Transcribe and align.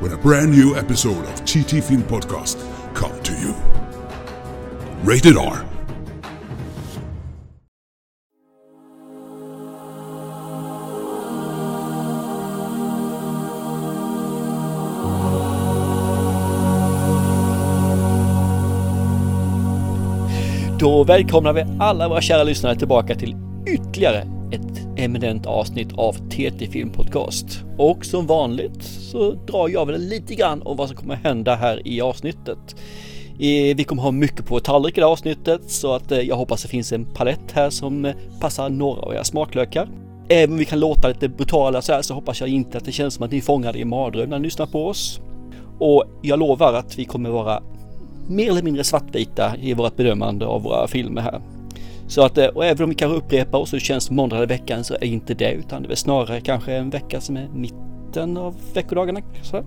when 0.00 0.12
a 0.12 0.16
brand 0.16 0.50
new 0.50 0.76
episode 0.76 1.24
of 1.24 1.44
TT 1.44 1.80
Film 1.80 2.02
Podcast 2.02 2.58
come 2.94 3.22
to 3.22 3.32
you. 3.32 3.54
Rated 5.04 5.36
R. 5.36 5.66
Då 20.78 21.04
välkomnar 21.04 21.52
vi 21.52 21.64
alla 21.78 22.08
våra 22.08 22.20
kära 22.20 22.44
lyssnare 22.44 22.76
tillbaka 22.76 23.14
till 23.14 23.36
ytterligare 23.66 24.18
ett 24.52 24.85
eminent 24.96 25.46
avsnitt 25.46 25.92
av 25.96 26.12
TT 26.12 26.66
Film 26.66 26.90
Podcast. 26.90 27.64
Och 27.78 28.04
som 28.04 28.26
vanligt 28.26 28.82
så 28.82 29.32
drar 29.32 29.68
jag 29.68 29.86
väl 29.86 30.00
lite 30.00 30.34
grann 30.34 30.62
om 30.62 30.76
vad 30.76 30.88
som 30.88 30.96
kommer 30.96 31.14
hända 31.14 31.54
här 31.54 31.88
i 31.88 32.00
avsnittet. 32.00 32.76
Eh, 33.38 33.76
vi 33.76 33.84
kommer 33.84 34.02
ha 34.02 34.10
mycket 34.10 34.46
på 34.46 34.60
tallrik 34.60 34.98
i 34.98 35.00
det 35.00 35.06
här 35.06 35.12
avsnittet 35.12 35.70
så 35.70 35.92
att 35.92 36.12
eh, 36.12 36.20
jag 36.20 36.36
hoppas 36.36 36.62
det 36.62 36.68
finns 36.68 36.92
en 36.92 37.04
palett 37.04 37.52
här 37.52 37.70
som 37.70 38.04
eh, 38.04 38.14
passar 38.40 38.68
några 38.68 39.00
av 39.00 39.14
era 39.14 39.24
smaklökar. 39.24 39.88
Även 40.28 40.52
om 40.52 40.58
vi 40.58 40.64
kan 40.64 40.80
låta 40.80 41.08
lite 41.08 41.28
brutala 41.28 41.82
så 41.82 41.92
här 41.92 42.02
så 42.02 42.14
hoppas 42.14 42.40
jag 42.40 42.48
inte 42.48 42.78
att 42.78 42.84
det 42.84 42.92
känns 42.92 43.14
som 43.14 43.24
att 43.24 43.30
ni 43.30 43.36
är 43.36 43.42
fångade 43.42 43.78
i 43.78 43.84
mardröm 43.84 44.30
när 44.30 44.38
ni 44.38 44.44
lyssnar 44.44 44.66
på 44.66 44.86
oss. 44.86 45.20
Och 45.78 46.04
jag 46.22 46.38
lovar 46.38 46.74
att 46.74 46.98
vi 46.98 47.04
kommer 47.04 47.30
vara 47.30 47.62
mer 48.28 48.50
eller 48.50 48.62
mindre 48.62 48.84
svartvita 48.84 49.56
i 49.60 49.74
vårt 49.74 49.96
bedömande 49.96 50.46
av 50.46 50.62
våra 50.62 50.88
filmer 50.88 51.22
här. 51.22 51.40
Så 52.08 52.22
att, 52.22 52.38
eh, 52.38 52.46
och 52.46 52.64
även 52.64 52.84
om 52.84 52.90
vi 52.90 52.94
kanske 52.96 53.18
upprepar 53.18 53.58
oss 53.58 53.70
så 53.70 53.78
känns 53.78 54.10
måndag 54.10 54.42
i 54.42 54.46
veckan 54.46 54.84
så 54.84 54.94
är 54.94 55.04
inte 55.04 55.34
det 55.34 55.52
utan 55.52 55.82
det 55.82 55.92
är 55.92 55.94
snarare 55.94 56.40
kanske 56.40 56.72
en 56.72 56.90
vecka 56.90 57.20
som 57.20 57.36
är 57.36 57.48
mitten 57.48 58.36
av 58.36 58.54
veckodagarna. 58.74 59.20
Så. 59.42 59.64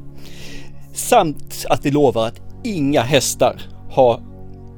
Samt 0.93 1.65
att 1.69 1.85
vi 1.85 1.91
lovar 1.91 2.27
att 2.27 2.41
inga 2.63 3.01
hästar 3.01 3.61
har 3.89 4.21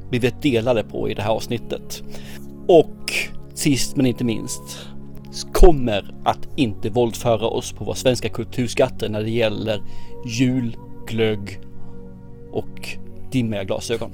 blivit 0.10 0.42
delade 0.42 0.84
på 0.84 1.10
i 1.10 1.14
det 1.14 1.22
här 1.22 1.32
avsnittet. 1.32 2.04
Och 2.68 3.14
sist 3.54 3.96
men 3.96 4.06
inte 4.06 4.24
minst 4.24 4.88
kommer 5.52 6.14
att 6.24 6.48
inte 6.56 6.90
våldföra 6.90 7.48
oss 7.48 7.72
på 7.72 7.86
våra 7.86 7.96
svenska 7.96 8.30
kulturskatter 8.30 9.10
när 9.10 9.24
det 9.24 9.30
gäller 9.30 9.82
jul, 10.28 10.78
glögg 11.08 11.60
och 12.52 12.98
dimmiga 13.32 13.64
glasögon. 13.64 14.12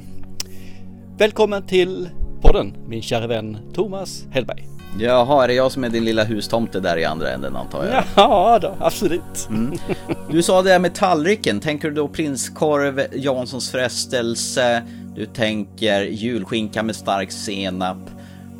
Välkommen 1.18 1.66
till 1.66 2.10
podden 2.42 2.74
min 2.88 3.02
kära 3.02 3.28
vän 3.28 3.58
Thomas 3.74 4.26
Hellberg. 4.32 4.68
Jaha, 5.00 5.44
är 5.44 5.48
det 5.48 5.54
jag 5.54 5.72
som 5.72 5.84
är 5.84 5.90
din 5.90 6.06
lilla 6.06 6.24
hustomte 6.24 6.80
där 6.80 6.98
i 6.98 7.06
andra 7.06 7.32
änden 7.32 7.56
antar 7.56 7.86
jag? 7.86 8.04
Ja 8.16 8.60
då, 8.62 8.76
absolut. 8.80 9.50
Du 10.32 10.44
sa 10.44 10.62
det 10.62 10.70
här 10.72 10.80
med 10.80 10.96
tallriken, 10.96 11.60
tänker 11.60 11.90
du 11.90 11.96
då 11.96 12.08
prinskorv, 12.08 13.02
Janssons 13.14 13.72
frestelse, 13.72 14.84
du 15.16 15.26
tänker 15.26 16.02
julskinka 16.02 16.84
med 16.84 16.96
stark 16.96 17.32
senap 17.32 17.98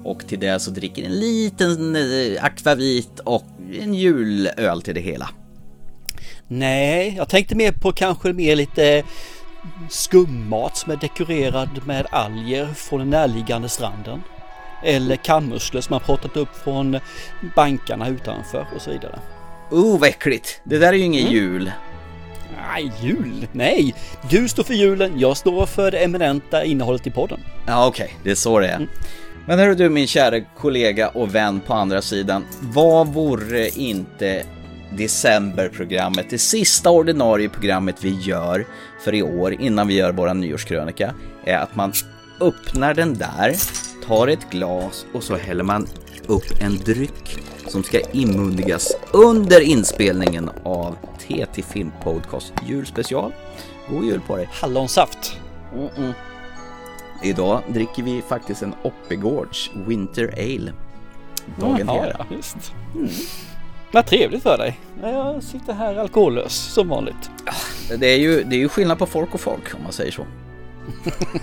och 0.04 0.28
till 0.28 0.40
det 0.40 0.60
så 0.60 0.72
dricker 0.72 1.04
en 1.04 1.12
liten 1.12 1.96
eh, 1.96 2.44
akvavit 2.44 3.20
och 3.20 3.46
en 3.82 3.94
julöl 3.94 4.82
till 4.82 4.96
det 4.96 5.02
hela. 5.02 5.30
Nej, 6.48 7.14
jag 7.18 7.30
tänkte 7.30 7.56
mer 7.56 7.72
på 7.72 7.92
kanske 7.92 8.34
mer 8.34 8.56
lite 8.56 9.04
skummat 9.90 10.78
som 10.78 10.92
är 10.92 10.96
dekorerad 10.96 11.70
med 11.86 12.08
alger 12.12 12.68
från 12.76 13.00
den 13.00 13.10
närliggande 13.10 13.70
stranden. 13.70 14.24
Eller 14.84 15.16
kammusslor 15.16 15.82
som 15.82 15.94
man 15.94 16.00
plockat 16.00 16.38
upp 16.38 16.56
från 16.64 17.00
bankarna 17.56 18.08
utanför 18.08 18.68
och 18.76 18.82
så 18.82 18.92
vidare. 18.92 19.20
Oh, 19.72 20.00
vad 20.00 20.10
äckligt! 20.10 20.62
Det 20.64 20.78
där 20.78 20.88
är 20.88 20.94
ju 20.94 21.04
ingen 21.04 21.32
jul. 21.32 21.72
Nej, 22.74 22.92
jul? 23.02 23.48
Nej! 23.52 23.96
Du 24.30 24.48
står 24.48 24.64
för 24.64 24.74
julen, 24.74 25.20
jag 25.20 25.38
står 25.38 25.66
för 25.66 25.92
det 25.92 25.98
eminenta 25.98 26.64
innehållet 26.64 27.08
i 27.08 27.12
podden. 27.12 27.40
Ja, 27.68 27.88
okej, 27.88 28.18
det 28.24 28.32
är 28.32 28.36
så 28.36 28.60
det 28.60 28.68
är. 28.68 28.88
Men 29.48 29.60
hörru 29.60 29.76
du 29.76 29.90
min 29.90 30.08
kära 30.08 30.42
kollega 30.42 31.10
och 31.10 31.36
vän 31.36 31.62
på 31.62 31.74
andra 31.74 32.02
sidan, 32.02 32.46
vad 32.62 33.08
vore 33.08 33.70
inte 33.70 34.44
decemberprogrammet, 34.92 36.30
det 36.30 36.38
sista 36.38 36.90
ordinarie 36.90 37.50
programmet 37.50 38.04
vi 38.04 38.10
gör 38.10 38.66
för 39.04 39.14
i 39.16 39.24
år 39.24 39.54
innan 39.54 39.88
vi 39.88 39.94
gör 39.94 40.12
våra 40.12 40.34
nyårskrönika, 40.34 41.14
är 41.46 41.58
att 41.58 41.76
man 41.76 41.94
öppnar 42.40 42.94
den 42.94 43.14
där, 43.14 43.56
tar 44.08 44.28
ett 44.28 44.50
glas 44.52 45.06
och 45.14 45.24
så 45.24 45.36
häller 45.36 45.64
man 45.64 45.88
upp 46.28 46.62
en 46.62 46.78
dryck 46.78 47.40
som 47.68 47.84
ska 47.84 48.00
inmundigas 48.12 48.92
under 49.14 49.62
inspelningen 49.62 50.50
av 50.64 50.96
TT 51.20 51.62
Film 51.62 51.92
Podcast 52.04 52.54
julspecial. 52.68 53.34
God 53.90 54.06
jul 54.06 54.22
på 54.28 54.36
dig! 54.38 54.50
Hallonsaft. 54.52 55.38
Idag 57.24 57.62
dricker 57.68 58.04
vi 58.04 58.22
faktiskt 58.22 58.62
en 58.62 58.74
Oppegårds 58.84 59.72
Winter 59.88 60.34
Ale. 60.38 60.74
Dagen 61.60 61.88
Ja, 61.88 61.94
hela. 61.94 62.16
ja, 62.20 62.26
visst. 62.30 62.74
Mm. 63.88 63.92
Vad 63.92 64.06
trevligt 64.06 64.44
för 64.44 64.58
dig. 64.58 64.80
Jag 65.02 65.44
sitter 65.44 65.74
här 65.74 65.96
alkohollös 65.96 66.54
som 66.54 66.90
vanligt. 66.90 67.30
Det 68.00 68.08
är, 68.08 68.18
ju, 68.18 68.44
det 68.44 68.56
är 68.56 68.60
ju 68.60 68.70
skillnad 68.70 69.00
på 69.00 69.06
folk 69.06 69.34
och 69.34 69.40
folk 69.40 69.76
om 69.76 69.84
man 69.84 69.92
säger 69.92 70.12
så. 70.12 70.26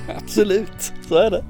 Absolut, 0.16 0.92
så 1.08 1.16
är 1.16 1.30
det. 1.30 1.44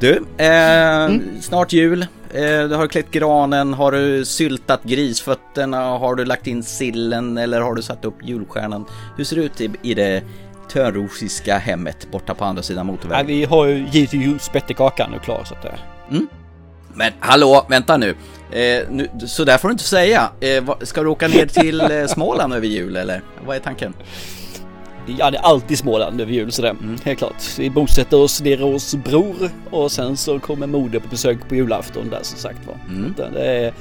Du, 0.00 0.24
eh, 0.44 1.40
snart 1.40 1.72
jul. 1.72 2.02
Eh, 2.34 2.68
du 2.68 2.74
har 2.74 2.86
klätt 2.86 3.10
granen, 3.10 3.74
har 3.74 3.92
du 3.92 4.24
syltat 4.24 4.84
grisfötterna, 4.84 5.98
har 5.98 6.14
du 6.14 6.24
lagt 6.24 6.46
in 6.46 6.62
sillen 6.62 7.38
eller 7.38 7.60
har 7.60 7.74
du 7.74 7.82
satt 7.82 8.04
upp 8.04 8.14
julstjärnan? 8.22 8.84
Hur 9.16 9.24
ser 9.24 9.36
det 9.36 9.42
ut 9.42 9.60
i, 9.60 9.70
i 9.82 9.94
det 9.94 10.22
törnrosiska 10.68 11.58
hemmet 11.58 12.08
borta 12.12 12.34
på 12.34 12.44
andra 12.44 12.62
sidan 12.62 12.86
motorvägen? 12.86 13.26
vi 13.26 13.44
har 13.44 13.66
ju 13.66 13.86
givetvis 13.90 14.42
spettekakan 14.42 15.10
nu 15.10 15.18
klar 15.18 15.44
så 15.44 15.54
att 15.54 15.62
det... 15.62 15.74
Men 16.94 17.12
hallå, 17.20 17.66
vänta 17.68 17.96
nu. 17.96 18.14
Eh, 18.52 18.82
nu 18.90 19.08
så 19.26 19.44
där 19.44 19.58
får 19.58 19.68
du 19.68 19.72
inte 19.72 19.84
säga. 19.84 20.30
Eh, 20.40 20.62
vad- 20.64 20.88
ska 20.88 21.02
du 21.02 21.08
åka 21.08 21.28
ner 21.28 21.46
till 21.46 21.80
eh, 21.80 22.06
Småland 22.06 22.54
över 22.54 22.66
jul 22.66 22.96
eller? 22.96 23.22
Vad 23.46 23.56
är 23.56 23.60
tanken? 23.60 23.94
Ja, 25.18 25.30
det 25.30 25.38
är 25.38 25.42
alltid 25.42 25.78
Småland 25.78 26.20
över 26.20 26.32
jul 26.32 26.52
sådär. 26.52 26.76
Helt 27.04 27.18
klart. 27.18 27.58
Vi 27.58 27.70
bosätter 27.70 28.16
oss 28.20 28.42
nere 28.42 28.62
hos 28.62 28.94
bror 28.94 29.50
och 29.70 29.92
sen 29.92 30.16
så 30.16 30.38
kommer 30.38 30.66
moder 30.66 30.98
på 31.00 31.08
besök 31.08 31.48
på 31.48 31.54
julafton 31.54 32.10
där 32.10 32.20
som 32.22 32.38
sagt 32.38 32.58
var. 32.66 32.74
Mm. 32.88 33.14
Det 33.32 33.46
är 33.46 33.72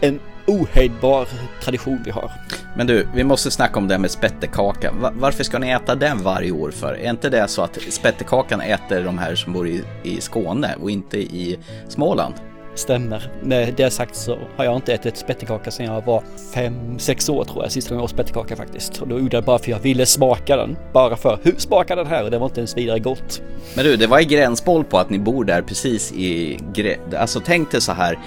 en 0.00 0.20
ohejdbar 0.46 1.28
tradition 1.62 1.98
vi 2.04 2.10
har. 2.10 2.30
Men 2.76 2.86
du, 2.86 3.06
vi 3.14 3.24
måste 3.24 3.50
snacka 3.50 3.78
om 3.78 3.88
det 3.88 3.94
här 3.94 3.98
med 4.00 4.10
spettekaka. 4.10 4.92
Va- 4.92 5.12
varför 5.14 5.44
ska 5.44 5.58
ni 5.58 5.70
äta 5.70 5.94
den 5.94 6.22
varje 6.22 6.50
år 6.50 6.70
för? 6.70 6.94
Är 6.94 7.10
inte 7.10 7.28
det 7.28 7.48
så 7.48 7.62
att 7.62 7.78
spettekakan 7.90 8.60
äter 8.60 9.04
de 9.04 9.18
här 9.18 9.34
som 9.34 9.52
bor 9.52 9.68
i, 9.68 9.82
i 10.02 10.20
Skåne 10.20 10.74
och 10.82 10.90
inte 10.90 11.18
i 11.18 11.58
Småland? 11.88 12.34
Stämmer. 12.80 13.30
Med 13.42 13.74
det 13.76 13.90
sagt 13.90 14.14
så 14.16 14.38
har 14.56 14.64
jag 14.64 14.76
inte 14.76 14.92
ätit 14.94 15.16
spettekaka 15.16 15.70
sedan 15.70 15.86
jag 15.86 16.04
var 16.04 16.22
fem 16.54 16.98
sex 16.98 17.28
år 17.28 17.44
tror 17.44 17.62
jag. 17.64 17.72
Sista 17.72 17.88
gången 17.90 17.98
jag 18.00 18.04
åt 18.04 18.10
spettekaka 18.10 18.56
faktiskt. 18.56 18.98
Och 19.02 19.08
då 19.08 19.18
gjorde 19.18 19.36
jag 19.36 19.44
bara 19.44 19.58
för 19.58 19.70
jag 19.70 19.78
ville 19.78 20.06
smaka 20.06 20.56
den. 20.56 20.76
Bara 20.92 21.16
för 21.16 21.38
hur 21.42 21.54
smakar 21.58 21.96
den 21.96 22.06
här? 22.06 22.24
Och 22.24 22.30
det 22.30 22.38
var 22.38 22.46
inte 22.46 22.60
ens 22.60 22.76
vidare 22.76 22.98
gott. 22.98 23.42
Men 23.76 23.84
du, 23.84 23.96
det 23.96 24.06
var 24.06 24.20
i 24.20 24.24
gränsboll 24.24 24.84
på 24.84 24.98
att 24.98 25.10
ni 25.10 25.18
bor 25.18 25.44
där 25.44 25.62
precis 25.62 26.12
i... 26.12 26.58
grä- 26.74 27.16
Alltså 27.18 27.40
tänk 27.44 27.70
dig 27.70 27.80
så 27.80 27.92
här 27.92 28.18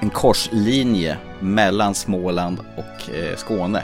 en 0.00 0.10
korslinje 0.10 1.16
mellan 1.40 1.94
Småland 1.94 2.58
och 2.76 3.14
eh, 3.14 3.36
Skåne. 3.36 3.82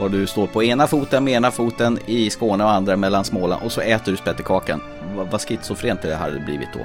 Och 0.00 0.10
du 0.10 0.26
står 0.26 0.46
på 0.46 0.62
ena 0.64 0.86
foten 0.86 1.24
med 1.24 1.34
ena 1.34 1.50
foten 1.50 1.98
i 2.06 2.30
Skåne 2.30 2.64
och 2.64 2.70
andra 2.70 2.96
mellan 2.96 3.24
Småland 3.24 3.62
och 3.64 3.72
så 3.72 3.80
äter 3.80 4.12
du 4.12 4.18
spettekakan. 4.18 4.80
Vad 5.30 5.40
schizofrent 5.40 6.02
det 6.02 6.14
hade 6.14 6.38
blivit 6.40 6.68
då. 6.74 6.80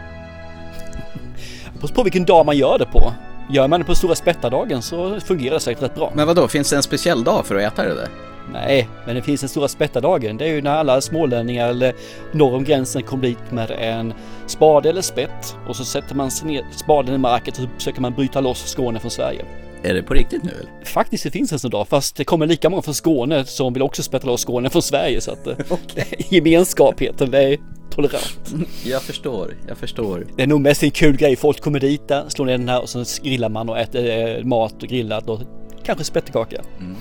Det 1.77 1.81
beror 1.81 1.95
på 1.95 2.03
vilken 2.03 2.25
dag 2.25 2.45
man 2.45 2.57
gör 2.57 2.77
det 2.77 2.85
på. 2.85 3.13
Gör 3.50 3.68
man 3.68 3.79
det 3.79 3.85
på 3.85 3.95
stora 3.95 4.15
spettardagen 4.15 4.81
så 4.81 5.19
fungerar 5.19 5.53
det 5.53 5.59
säkert 5.59 5.83
rätt 5.83 5.95
bra. 5.95 6.12
Men 6.15 6.27
vad 6.27 6.35
då? 6.35 6.47
finns 6.47 6.69
det 6.69 6.75
en 6.75 6.83
speciell 6.83 7.24
dag 7.24 7.45
för 7.45 7.56
att 7.56 7.74
äta 7.74 7.83
det 7.83 7.95
där? 7.95 8.07
Nej, 8.53 8.89
men 9.06 9.15
det 9.15 9.21
finns 9.21 9.41
den 9.41 9.50
stora 9.50 9.68
spettardagen. 9.68 10.38
Det 10.38 10.45
är 10.45 10.50
ju 10.50 10.62
när 10.62 10.71
alla 10.71 11.01
smålänningar 11.01 11.69
eller 11.69 11.94
norr 12.31 12.56
om 12.56 12.63
gränsen 12.63 13.03
kommer 13.03 13.24
dit 13.24 13.51
med 13.51 13.71
en 13.71 14.13
spade 14.47 14.89
eller 14.89 15.01
spett 15.01 15.57
och 15.68 15.75
så 15.75 15.85
sätter 15.85 16.15
man 16.15 16.29
ner 16.44 16.65
spaden 16.71 17.15
i 17.15 17.18
marken 17.18 17.51
och 17.51 17.57
så 17.57 17.68
försöker 17.77 18.01
man 18.01 18.13
bryta 18.13 18.41
loss 18.41 18.68
Skåne 18.68 19.00
från 19.00 19.12
Sverige. 19.12 19.45
Är 19.83 19.94
det 19.94 20.03
på 20.03 20.13
riktigt 20.13 20.44
nu 20.44 20.51
eller? 20.51 20.85
Faktiskt 20.85 21.23
det 21.23 21.31
finns 21.31 21.51
en 21.51 21.59
sån 21.59 21.71
dag, 21.71 21.88
fast 21.88 22.15
det 22.15 22.23
kommer 22.23 22.47
lika 22.47 22.69
många 22.69 22.81
från 22.81 22.94
Skåne 22.94 23.45
som 23.45 23.73
vill 23.73 23.83
också 23.83 24.03
spetta 24.03 24.27
loss 24.27 24.41
Skåne 24.41 24.69
från 24.69 24.81
Sverige 24.81 25.21
så 25.21 25.31
att 25.31 25.47
okay. 25.71 26.06
gemenskap 26.30 27.01
heter 27.01 27.27
det 27.27 27.57
tolerant. 27.97 28.55
Jag 28.83 29.01
förstår, 29.01 29.57
jag 29.67 29.77
förstår. 29.77 30.27
Det 30.35 30.44
är 30.44 30.47
nog 30.47 30.61
mest 30.61 30.83
en 30.83 30.91
kul 30.91 31.17
grej. 31.17 31.35
Folk 31.35 31.61
kommer 31.61 31.79
dit, 31.79 32.07
där, 32.07 32.29
slår 32.29 32.45
ner 32.45 32.57
den 32.57 32.69
här 32.69 32.81
och 32.81 32.89
så 32.89 33.03
grillar 33.23 33.49
man 33.49 33.69
och 33.69 33.79
äter 33.79 34.09
eh, 34.09 34.44
mat 34.44 34.83
och 34.83 34.89
grillat 34.89 35.29
och 35.29 35.41
kanske 35.83 36.03
spettekaka. 36.03 36.61
Mm. 36.79 36.95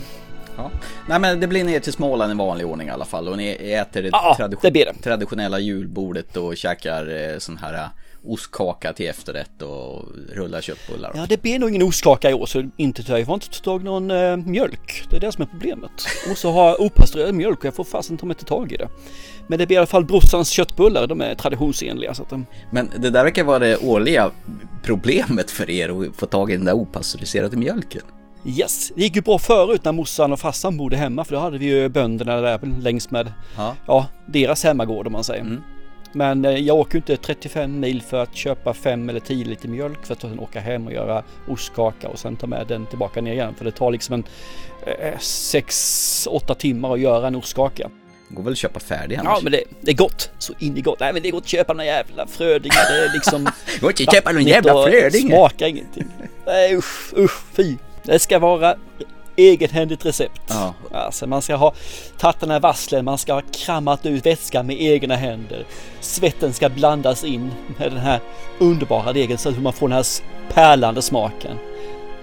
Ja. 0.56 0.70
Nej 1.08 1.20
men 1.20 1.40
det 1.40 1.46
blir 1.46 1.64
ner 1.64 1.81
till 1.81 1.93
Småland 1.93 2.32
i 2.32 2.34
vanlig 2.34 2.66
ordning 2.66 2.88
i 2.88 2.90
alla 2.90 3.04
fall 3.04 3.28
och 3.28 3.37
ni 3.37 3.50
äter 3.50 4.02
det, 4.02 4.08
ja, 4.12 4.34
tradition 4.37 4.72
det, 4.72 4.84
det 4.84 5.02
traditionella 5.02 5.58
julbordet 5.58 6.37
och 6.37 6.56
käkar 6.56 7.32
eh, 7.32 7.38
sån 7.38 7.56
här 7.56 7.75
eh, 7.75 7.88
ostkaka 8.26 8.93
till 8.93 9.08
efterrätt 9.08 9.62
och 9.62 10.05
rullar 10.32 10.61
köttbullar. 10.61 11.12
Ja 11.14 11.26
det 11.28 11.43
blir 11.43 11.58
nog 11.58 11.70
ingen 11.70 11.82
ostkaka 11.82 12.31
i 12.31 12.34
år 12.34 12.46
så 12.46 12.70
inte 12.76 13.02
tyvärr. 13.02 13.19
Jag 13.19 13.26
har 13.26 13.34
inte 13.34 13.62
tagit 13.62 13.84
någon 13.84 14.11
äh, 14.11 14.37
mjölk. 14.37 15.06
Det 15.11 15.17
är 15.17 15.20
det 15.20 15.32
som 15.32 15.43
är 15.43 15.46
problemet. 15.46 15.90
Och 16.31 16.38
så 16.38 16.50
har 16.50 16.69
jag 16.69 16.81
opastöriserad 16.81 17.34
mjölk 17.34 17.58
och 17.58 17.64
jag 17.64 17.75
får 17.75 17.84
fasen 17.84 18.17
ta 18.17 18.26
mig 18.26 18.34
inte 18.34 18.44
tag 18.44 18.73
i 18.73 18.76
det. 18.76 18.88
Men 19.46 19.58
det 19.58 19.67
blir 19.67 19.75
i 19.75 19.78
alla 19.78 19.87
fall 19.87 20.05
brorsans 20.05 20.49
köttbullar. 20.49 21.06
De 21.06 21.20
är 21.20 21.34
traditionsenliga. 21.34 22.14
Så 22.14 22.23
att 22.23 22.31
de... 22.31 22.46
Men 22.70 22.90
det 22.99 23.11
där 23.11 23.25
verkar 23.25 23.44
vara 23.44 23.58
det 23.58 23.76
årliga 23.76 24.31
problemet 24.82 25.50
för 25.50 25.70
er 25.70 25.88
att 25.88 26.17
få 26.17 26.26
tag 26.26 26.50
i 26.50 26.56
den 26.56 26.64
där 26.64 26.72
opastöriserade 26.72 27.56
mjölken. 27.56 28.02
Yes, 28.46 28.93
det 28.94 29.02
gick 29.02 29.17
ju 29.17 29.22
bra 29.22 29.38
förut 29.38 29.84
när 29.84 29.93
morsan 29.93 30.32
och 30.32 30.40
farsan 30.40 30.76
bodde 30.76 30.96
hemma 30.96 31.25
för 31.25 31.34
då 31.34 31.40
hade 31.40 31.58
vi 31.58 31.67
ju 31.67 31.88
bönderna 31.88 32.40
där 32.40 32.81
längs 32.81 33.11
med 33.11 33.32
ja. 33.56 33.76
ja 33.87 34.06
deras 34.26 34.64
hemmagård 34.64 35.06
om 35.06 35.12
man 35.12 35.25
säger. 35.25 35.40
Mm. 35.40 35.62
Men 36.17 36.45
eh, 36.45 36.59
jag 36.59 36.77
åker 36.77 36.97
inte 36.97 37.17
35 37.17 37.81
mil 37.81 38.03
för 38.03 38.23
att 38.23 38.37
köpa 38.37 38.75
5 38.75 39.09
eller 39.09 39.21
10 39.21 39.45
liter 39.45 39.69
mjölk 39.69 40.07
för 40.07 40.15
att 40.15 40.21
sen 40.21 40.39
åka 40.39 40.61
hem 40.61 40.87
och 40.87 40.93
göra 40.93 41.23
ostkaka 41.49 42.09
och 42.09 42.19
sen 42.19 42.37
ta 42.37 42.47
med 42.47 42.67
den 42.67 42.87
tillbaka 42.87 43.21
ner 43.21 43.33
igen. 43.33 43.55
För 43.59 43.65
det 43.65 43.71
tar 43.71 43.91
liksom 43.91 44.15
en 44.15 44.25
6-8 45.19 46.51
eh, 46.51 46.57
timmar 46.57 46.93
att 46.93 47.01
göra 47.01 47.27
en 47.27 47.37
ostkaka. 47.37 47.91
Går 48.29 48.43
väl 48.43 48.53
att 48.53 48.59
köpa 48.59 48.81
färdig 48.81 49.17
annars? 49.17 49.33
Ja 49.37 49.41
men 49.43 49.53
det, 49.53 49.65
det, 49.81 49.91
är 49.91 49.97
gott, 49.97 50.31
så 50.39 50.53
in 50.59 50.77
i 50.77 50.81
gott. 50.81 51.01
Nej 51.01 51.13
men 51.13 51.23
det 51.23 51.31
går 51.31 51.39
att 51.39 51.49
köpa 51.49 51.73
några 51.73 51.85
jävla 51.85 52.27
frödingar. 52.27 52.85
Det 52.91 53.05
är 53.05 53.13
liksom... 53.13 53.45
går 53.81 53.91
inte 53.91 54.03
att 54.03 54.15
köpa 54.15 54.33
någon 54.33 54.45
jävla 54.45 54.73
frödingar. 54.73 55.37
Smakar 55.37 55.67
ingenting. 55.67 56.07
Nej 56.47 56.77
usch, 56.77 57.15
usch, 57.17 57.43
fy. 57.53 57.77
Det 58.03 58.19
ska 58.19 58.39
vara 58.39 58.77
egenhändigt 59.37 60.06
recept. 60.06 60.43
Ja. 60.49 60.75
Alltså 60.93 61.27
man 61.27 61.43
ska 61.43 61.56
ha 61.56 61.75
tagit 62.19 62.41
den 62.41 62.50
här 62.50 62.61
vasslen, 62.61 63.05
man 63.05 63.19
ska 63.19 63.35
ha 63.35 63.43
krammat 63.53 64.06
ut 64.06 64.27
vätskan 64.27 64.67
med 64.67 64.83
egna 64.83 65.17
händer. 65.17 65.67
Svetten 66.00 66.53
ska 66.53 66.69
blandas 66.69 67.25
in 67.25 67.50
med 67.79 67.91
den 67.93 68.00
här 68.00 68.21
underbara 68.59 69.12
degen 69.12 69.38
så 69.38 69.49
att 69.49 69.62
man 69.62 69.73
får 69.73 69.88
den 69.88 69.97
här 69.97 70.06
pärlande 70.55 71.03
smaken. 71.03 71.59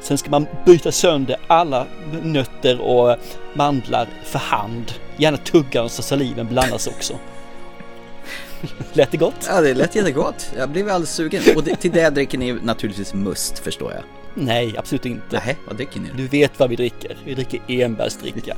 Sen 0.02 0.18
ska 0.18 0.30
man 0.30 0.48
byta 0.66 0.92
sönder 0.92 1.38
alla 1.48 1.88
nötter 2.24 2.82
och 2.82 3.18
mandlar 3.54 4.08
för 4.24 4.40
hand. 4.40 4.94
Gärna 5.18 5.38
tugga 5.38 5.90
så 5.90 6.02
saliven 6.02 6.48
blandas 6.48 6.88
också. 6.88 7.14
Lät 8.94 9.12
det 9.12 9.18
gott? 9.18 9.50
Ja, 9.50 9.62
det 9.62 9.74
lät 9.74 9.96
jättegott. 9.96 10.52
Jag 10.58 10.70
blev 10.70 10.90
alldeles 10.90 11.14
sugen. 11.14 11.44
Och 11.56 11.66
till 11.80 11.92
det 11.92 12.10
dricker 12.10 12.38
ni 12.38 12.54
naturligtvis 12.54 13.14
must, 13.14 13.60
förstår 13.60 13.92
jag. 13.92 14.04
Nej, 14.36 14.76
absolut 14.78 15.06
inte. 15.06 15.42
Nej, 15.46 15.58
vad 15.68 15.76
dricker 15.76 16.00
ni? 16.00 16.10
Du 16.18 16.28
vet 16.28 16.60
vad 16.60 16.70
vi 16.70 16.76
dricker. 16.76 17.18
Vi 17.26 17.34
dricker 17.34 17.62
enbärsdricka. 17.68 18.58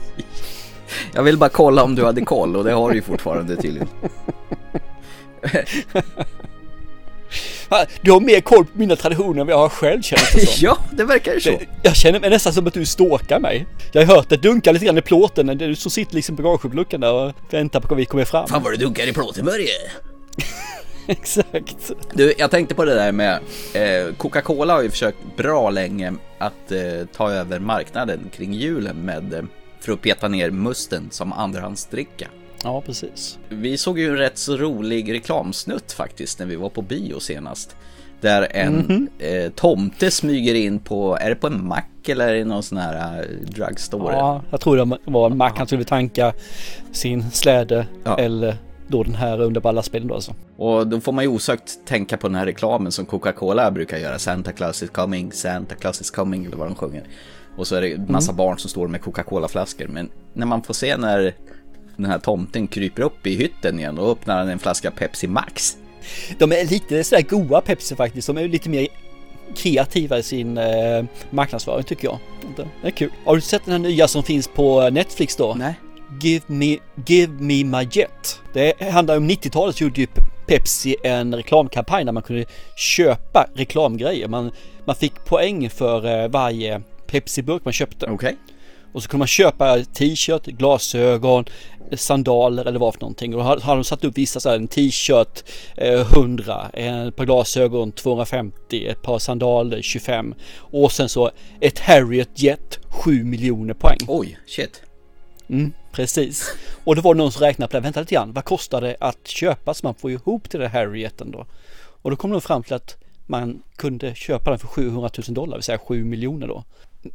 Jag 1.13 1.23
vill 1.23 1.37
bara 1.37 1.49
kolla 1.49 1.83
om 1.83 1.95
du 1.95 2.05
hade 2.05 2.21
koll 2.21 2.55
och 2.55 2.63
det 2.63 2.71
har 2.71 2.89
du 2.89 2.95
ju 2.95 3.01
fortfarande 3.01 3.55
tydligen. 3.55 3.87
Du 8.01 8.11
har 8.11 8.19
mer 8.19 8.41
koll 8.41 8.65
på 8.65 8.77
mina 8.77 8.95
traditioner 8.95 9.41
än 9.41 9.47
vad 9.47 9.53
jag 9.53 9.59
har 9.59 9.69
själv 9.69 10.01
känns 10.01 10.31
det 10.33 10.45
som. 10.45 10.53
ja, 10.65 10.77
det 10.91 11.03
verkar 11.03 11.39
så. 11.39 11.59
Jag 11.83 11.95
känner 11.95 12.19
mig 12.19 12.29
nästan 12.29 12.53
som 12.53 12.67
att 12.67 12.73
du 12.73 12.85
stalkar 12.85 13.39
mig. 13.39 13.65
Jag 13.91 14.05
har 14.05 14.15
hört 14.15 14.29
det 14.29 14.37
dunka 14.37 14.71
lite 14.71 14.85
grann 14.85 14.97
i 14.97 15.01
plåten 15.01 15.45
när 15.45 15.55
du 15.55 15.75
så 15.75 15.89
sitter 15.89 16.15
liksom 16.15 16.35
på 16.35 16.43
garageluckan 16.43 17.01
där 17.01 17.13
och 17.13 17.31
väntar 17.49 17.79
på 17.79 17.93
att 17.93 17.99
vi 17.99 18.05
kommer 18.05 18.25
fram. 18.25 18.47
Fan 18.47 18.63
vad 18.63 18.73
du 18.73 18.77
dunkar 18.77 19.07
i 19.07 19.13
plåten 19.13 19.45
Börje. 19.45 19.67
Exakt. 21.11 21.91
Du, 22.13 22.33
jag 22.37 22.51
tänkte 22.51 22.75
på 22.75 22.85
det 22.85 22.95
där 22.95 23.11
med 23.11 23.39
eh, 23.73 24.15
Coca-Cola 24.17 24.73
har 24.73 24.81
ju 24.81 24.89
försökt 24.89 25.17
bra 25.37 25.69
länge 25.69 26.13
att 26.37 26.71
eh, 26.71 27.05
ta 27.15 27.31
över 27.31 27.59
marknaden 27.59 28.29
kring 28.33 28.53
julen 28.53 28.97
med 28.97 29.33
eh, 29.33 29.43
för 29.79 29.91
att 29.91 30.01
peta 30.01 30.27
ner 30.27 30.51
musten 30.51 31.07
som 31.11 31.33
andrahandsdricka. 31.33 32.27
Ja, 32.63 32.81
precis. 32.81 33.39
Vi 33.49 33.77
såg 33.77 33.99
ju 33.99 34.09
en 34.09 34.17
rätt 34.17 34.37
så 34.37 34.57
rolig 34.57 35.13
reklamsnutt 35.13 35.91
faktiskt 35.91 36.39
när 36.39 36.45
vi 36.45 36.55
var 36.55 36.69
på 36.69 36.81
bio 36.81 37.19
senast. 37.19 37.75
Där 38.21 38.47
en 38.51 38.75
mm 38.75 38.87
-hmm. 39.19 39.45
eh, 39.45 39.51
tomte 39.51 40.11
smyger 40.11 40.55
in 40.55 40.79
på, 40.79 41.17
är 41.21 41.29
det 41.29 41.35
på 41.35 41.47
en 41.47 41.67
mack 41.67 42.09
eller 42.09 42.27
är 42.27 42.33
det 42.33 42.45
någon 42.45 42.63
sån 42.63 42.77
här 42.77 43.19
eh, 43.19 43.49
drugstore? 43.49 44.13
Ja, 44.13 44.41
jag 44.51 44.61
tror 44.61 44.77
det 44.77 44.97
var 45.05 45.31
en 45.31 45.37
mack. 45.37 45.57
Han 45.57 45.67
skulle 45.67 45.83
tanka 45.83 46.33
sin 46.91 47.31
släde 47.31 47.87
ja. 48.03 48.17
eller 48.19 48.57
då 48.87 49.03
den 49.03 49.15
här 49.15 49.41
underbara 49.41 49.71
lastbilen 49.71 50.07
då 50.07 50.15
alltså. 50.15 50.35
Och 50.57 50.87
då 50.87 51.01
får 51.01 51.11
man 51.11 51.23
ju 51.23 51.29
osökt 51.29 51.79
tänka 51.85 52.17
på 52.17 52.27
den 52.27 52.35
här 52.35 52.45
reklamen 52.45 52.91
som 52.91 53.05
Coca-Cola 53.05 53.71
brukar 53.71 53.97
göra. 53.97 54.19
Santa 54.19 54.51
Claus 54.51 54.83
is 54.83 54.89
coming, 54.89 55.31
Santa 55.31 55.75
Claus 55.75 56.01
is 56.01 56.11
coming 56.11 56.45
eller 56.45 56.57
vad 56.57 56.67
de 56.67 56.75
sjunger. 56.75 57.03
Och 57.57 57.67
så 57.67 57.75
är 57.75 57.81
det 57.81 58.09
massa 58.09 58.31
mm. 58.31 58.37
barn 58.37 58.57
som 58.57 58.69
står 58.69 58.87
med 58.87 59.01
Coca-Cola-flaskor. 59.01 59.87
Men 59.87 60.09
när 60.33 60.45
man 60.45 60.63
får 60.63 60.73
se 60.73 60.97
när 60.97 61.35
den 61.97 62.05
här 62.05 62.19
tomten 62.19 62.67
kryper 62.67 63.03
upp 63.03 63.27
i 63.27 63.35
hytten 63.35 63.79
igen 63.79 63.97
och 63.97 64.11
öppnar 64.11 64.47
en 64.47 64.59
flaska 64.59 64.91
Pepsi 64.91 65.27
Max. 65.27 65.77
De 66.39 66.51
är 66.51 66.65
lite 66.65 67.03
sådär 67.03 67.21
goa 67.21 67.61
Pepsi 67.61 67.95
faktiskt. 67.95 68.27
De 68.27 68.37
är 68.37 68.47
lite 68.47 68.69
mer 68.69 68.87
kreativa 69.55 70.17
i 70.17 70.23
sin 70.23 70.57
eh, 70.57 71.05
marknadsföring 71.29 71.83
tycker 71.83 72.07
jag. 72.07 72.19
Det 72.81 72.87
är 72.87 72.91
kul. 72.91 73.11
Har 73.25 73.35
du 73.35 73.41
sett 73.41 73.65
den 73.65 73.71
här 73.71 73.79
nya 73.79 74.07
som 74.07 74.23
finns 74.23 74.47
på 74.47 74.89
Netflix 74.89 75.35
då? 75.35 75.53
Nej. 75.57 75.75
Give 76.21 76.43
me, 76.47 76.77
give 77.05 77.33
me 77.33 77.63
my 77.63 77.87
jet. 77.91 78.41
Det 78.53 78.81
handlar 78.81 79.17
om 79.17 79.29
90-talet 79.29 79.75
så 79.75 79.83
gjorde 79.83 80.01
ju 80.01 80.07
Pepsi 80.47 80.95
en 81.03 81.35
reklamkampanj 81.35 82.05
där 82.05 82.11
man 82.11 82.23
kunde 82.23 82.45
köpa 82.75 83.47
reklamgrejer. 83.55 84.27
Man, 84.27 84.51
man 84.85 84.95
fick 84.95 85.25
poäng 85.25 85.69
för 85.69 86.23
eh, 86.23 86.27
varje 86.29 86.81
Pepsi-burk 87.07 87.61
man 87.63 87.73
köpte. 87.73 88.05
Okej. 88.05 88.15
Okay. 88.15 88.35
Och 88.93 89.03
så 89.03 89.09
kunde 89.09 89.19
man 89.19 89.27
köpa 89.27 89.83
t-shirt, 89.93 90.45
glasögon, 90.45 91.45
sandaler 91.93 92.65
eller 92.65 92.79
vad 92.79 92.93
för 92.93 93.01
någonting. 93.01 93.35
Och 93.35 93.39
då 93.39 93.45
hade 93.45 93.77
de 93.77 93.83
satt 93.83 94.03
upp 94.03 94.17
vissa 94.17 94.39
så 94.39 94.49
här, 94.49 94.55
en 94.55 94.67
t-shirt 94.67 95.43
eh, 95.77 96.01
100, 96.01 96.69
ett 96.73 97.15
par 97.15 97.25
glasögon 97.25 97.91
250, 97.91 98.87
ett 98.87 99.01
par 99.01 99.19
sandaler 99.19 99.81
25 99.81 100.35
och 100.55 100.91
sen 100.91 101.09
så 101.09 101.31
ett 101.59 101.79
Harriet 101.79 102.41
Jet 102.41 102.79
7 102.89 103.23
miljoner 103.23 103.73
poäng. 103.73 103.97
Oj, 104.07 104.37
shit. 104.47 104.81
Mm, 105.49 105.73
precis. 105.95 106.51
Och 106.83 106.95
då 106.95 107.01
var 107.01 107.13
det 107.13 107.17
någon 107.17 107.31
som 107.31 107.41
räknade 107.41 107.71
på 107.71 107.77
det. 107.77 107.81
Vänta 107.81 107.99
lite 107.99 108.15
grann. 108.15 108.33
Vad 108.33 108.45
kostar 108.45 108.81
det 108.81 108.97
att 108.99 109.27
köpa 109.27 109.73
så 109.73 109.85
man 109.85 109.95
får 109.95 110.11
ihop 110.11 110.49
till 110.49 110.59
det 110.59 110.67
Harrieten 110.67 111.31
då? 111.31 111.45
Och 112.01 112.11
då 112.11 112.17
kom 112.17 112.31
de 112.31 112.41
fram 112.41 112.63
till 112.63 112.73
att 112.73 112.97
man 113.25 113.61
kunde 113.75 114.15
köpa 114.15 114.49
den 114.49 114.59
för 114.59 114.67
700 114.67 115.09
000 115.17 115.33
dollar, 115.33 115.51
det 115.51 115.57
vill 115.57 115.63
säga 115.63 115.77
7 115.77 116.03
miljoner 116.03 116.47
då. 116.47 116.63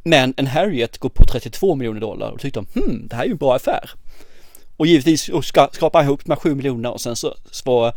Men 0.03 0.33
en 0.37 0.47
Harriet 0.47 0.97
går 0.97 1.09
på 1.09 1.23
32 1.23 1.75
miljoner 1.75 2.01
dollar 2.01 2.31
och 2.31 2.37
då 2.37 2.41
tyckte 2.41 2.59
de, 2.59 2.79
hmm, 2.79 3.07
det 3.07 3.15
här 3.15 3.23
är 3.23 3.27
ju 3.27 3.31
en 3.31 3.37
bra 3.37 3.55
affär. 3.55 3.91
Och 4.77 4.87
givetvis 4.87 5.29
och 5.29 5.45
ska, 5.45 5.69
skapa 5.71 6.03
ihop 6.03 6.25
de 6.25 6.31
här 6.31 6.39
7 6.39 6.55
miljonerna 6.55 6.91
och 6.91 7.01
sen 7.01 7.15
så, 7.15 7.35
så 7.51 7.93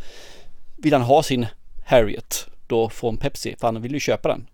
vill 0.77 0.93
han 0.93 1.01
ha 1.01 1.23
sin 1.23 1.45
Harriet 1.85 2.47
då 2.67 2.89
från 2.89 3.17
Pepsi, 3.17 3.55
för 3.59 3.67
han 3.67 3.81
vill 3.81 3.93
ju 3.93 3.99
köpa 3.99 4.29
den 4.29 4.47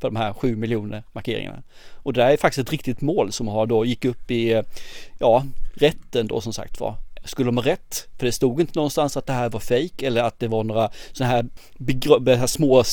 för 0.00 0.08
de 0.08 0.16
här 0.16 0.32
7 0.32 0.56
miljoner 0.56 1.02
markeringarna. 1.12 1.62
Och 1.92 2.12
det 2.12 2.20
där 2.20 2.30
är 2.30 2.36
faktiskt 2.36 2.68
ett 2.68 2.72
riktigt 2.72 3.00
mål 3.00 3.32
som 3.32 3.48
har 3.48 3.66
då 3.66 3.84
gick 3.84 4.04
upp 4.04 4.30
i, 4.30 4.62
ja, 5.18 5.44
rätten 5.74 6.26
då 6.26 6.40
som 6.40 6.52
sagt 6.52 6.80
var. 6.80 6.96
Skulle 7.24 7.48
de 7.48 7.56
ha 7.56 7.64
rätt? 7.64 8.08
För 8.18 8.26
det 8.26 8.32
stod 8.32 8.60
inte 8.60 8.72
någonstans 8.74 9.16
att 9.16 9.26
det 9.26 9.32
här 9.32 9.48
var 9.48 9.60
fake 9.60 10.06
eller 10.06 10.22
att 10.22 10.38
det 10.38 10.48
var 10.48 10.64
några 10.64 10.90
sådana 11.12 11.34
här, 11.34 12.36
här 12.36 12.46
små 12.46 12.84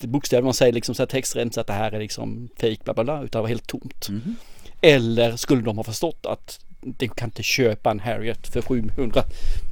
bokstäver 0.00 0.42
man 0.42 0.54
säger 0.54 0.72
liksom 0.72 0.94
så 0.94 1.02
här 1.02 1.06
textremsa 1.06 1.60
att 1.60 1.66
det 1.66 1.72
här 1.72 1.92
är 1.92 1.98
liksom 1.98 2.48
fake 2.56 2.78
bla 2.84 2.94
bla 2.94 3.04
bla 3.04 3.22
utan 3.22 3.38
det 3.38 3.42
var 3.42 3.48
helt 3.48 3.66
tomt. 3.66 4.08
Mm. 4.08 4.36
Eller 4.80 5.36
skulle 5.36 5.62
de 5.62 5.76
ha 5.76 5.84
förstått 5.84 6.26
att 6.26 6.60
det 6.80 7.08
kan 7.08 7.28
inte 7.28 7.42
köpa 7.42 7.90
en 7.90 8.00
Harriet 8.00 8.46
för 8.46 8.62
700 8.62 9.22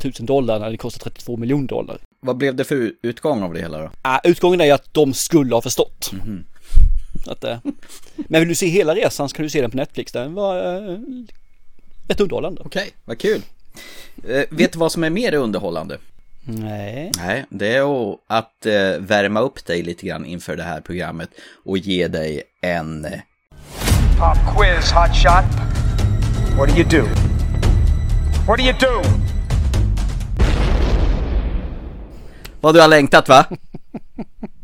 000 0.05 0.13
dollar 0.19 0.61
när 0.61 0.71
det 0.71 0.77
kostar 0.77 1.11
32 1.11 1.37
miljoner 1.37 1.69
dollar. 1.69 1.99
Vad 2.21 2.37
blev 2.37 2.57
det 2.57 2.65
för 2.65 2.93
utgång 3.03 3.43
av 3.43 3.55
det 3.55 3.61
hela 3.61 3.79
då? 3.79 3.91
Ah, 4.03 4.21
utgången 4.25 4.61
är 4.61 4.75
att 4.75 4.95
de 4.95 5.15
skulle 5.15 5.55
ha 5.55 5.63
förstått. 5.63 6.11
Mm. 6.13 6.45
Att, 7.27 7.45
eh, 7.45 7.59
men 8.17 8.41
vill 8.41 8.49
du 8.49 8.55
se 8.55 8.67
hela 8.67 8.95
resan 8.95 9.29
så 9.29 9.37
kan 9.37 9.43
du 9.43 9.51
se 9.51 9.61
den 9.61 9.71
på 9.71 9.77
Netflix. 9.77 10.13
Den 10.13 10.35
var 10.35 10.57
eh, 10.57 10.99
rätt 12.09 12.21
underhållande. 12.21 12.63
Okej, 12.65 12.83
okay, 12.83 12.93
vad 13.05 13.19
kul. 13.19 13.43
Eh, 14.29 14.45
vet 14.51 14.73
du 14.73 14.79
vad 14.79 14.93
som 14.93 15.05
är 15.05 15.11
mer 15.11 15.35
underhållande? 15.35 15.99
Nej. 16.49 17.13
Nej, 17.17 17.45
det 17.51 17.77
är 17.77 18.17
att 18.27 18.67
eh, 18.67 18.99
värma 18.99 19.41
upp 19.41 19.67
dig 19.67 19.83
lite 19.83 20.07
grann 20.07 20.27
inför 20.27 20.57
det 20.57 20.63
här 20.63 20.81
programmet 20.81 21.31
och 21.65 21.79
ge 21.79 22.09
dig 22.09 22.43
en... 22.63 23.05
Eh, 23.05 23.21
Pop 24.19 24.57
quiz, 24.57 24.93
hot 24.93 25.17
shot. 25.17 25.45
What 26.59 26.69
do 26.69 26.77
you 26.77 26.89
do? 26.89 27.09
What 28.47 28.59
do 28.59 28.65
you 28.65 28.75
do? 28.81 29.03
Vad 32.61 32.75
du 32.75 32.81
har 32.81 32.89
längtat 32.89 33.29
va? 33.29 33.45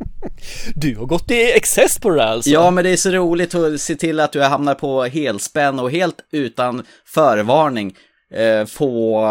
Du 0.75 0.97
har 0.97 1.07
gått 1.07 1.31
i 1.31 1.53
excess 1.53 1.99
på 1.99 2.11
det 2.11 2.17
där 2.17 2.27
alltså? 2.27 2.51
Ja, 2.51 2.71
men 2.71 2.85
det 2.85 2.91
är 2.91 2.97
så 2.97 3.11
roligt 3.11 3.55
att 3.55 3.81
se 3.81 3.95
till 3.95 4.21
att 4.21 4.33
du 4.33 4.43
hamnar 4.43 4.75
på 4.75 5.05
helspänn 5.05 5.79
och 5.79 5.91
helt 5.91 6.17
utan 6.33 6.83
förvarning 7.07 7.97
eh, 8.35 8.67
få 8.67 9.27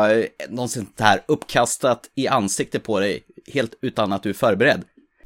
något 0.49 0.71
sånt 0.71 0.99
här 0.99 1.21
uppkastat 1.27 1.99
i 2.15 2.27
ansiktet 2.27 2.83
på 2.83 2.99
dig, 2.99 3.23
helt 3.53 3.73
utan 3.81 4.13
att 4.13 4.23
du 4.23 4.29
är 4.29 4.33
förberedd. 4.33 4.81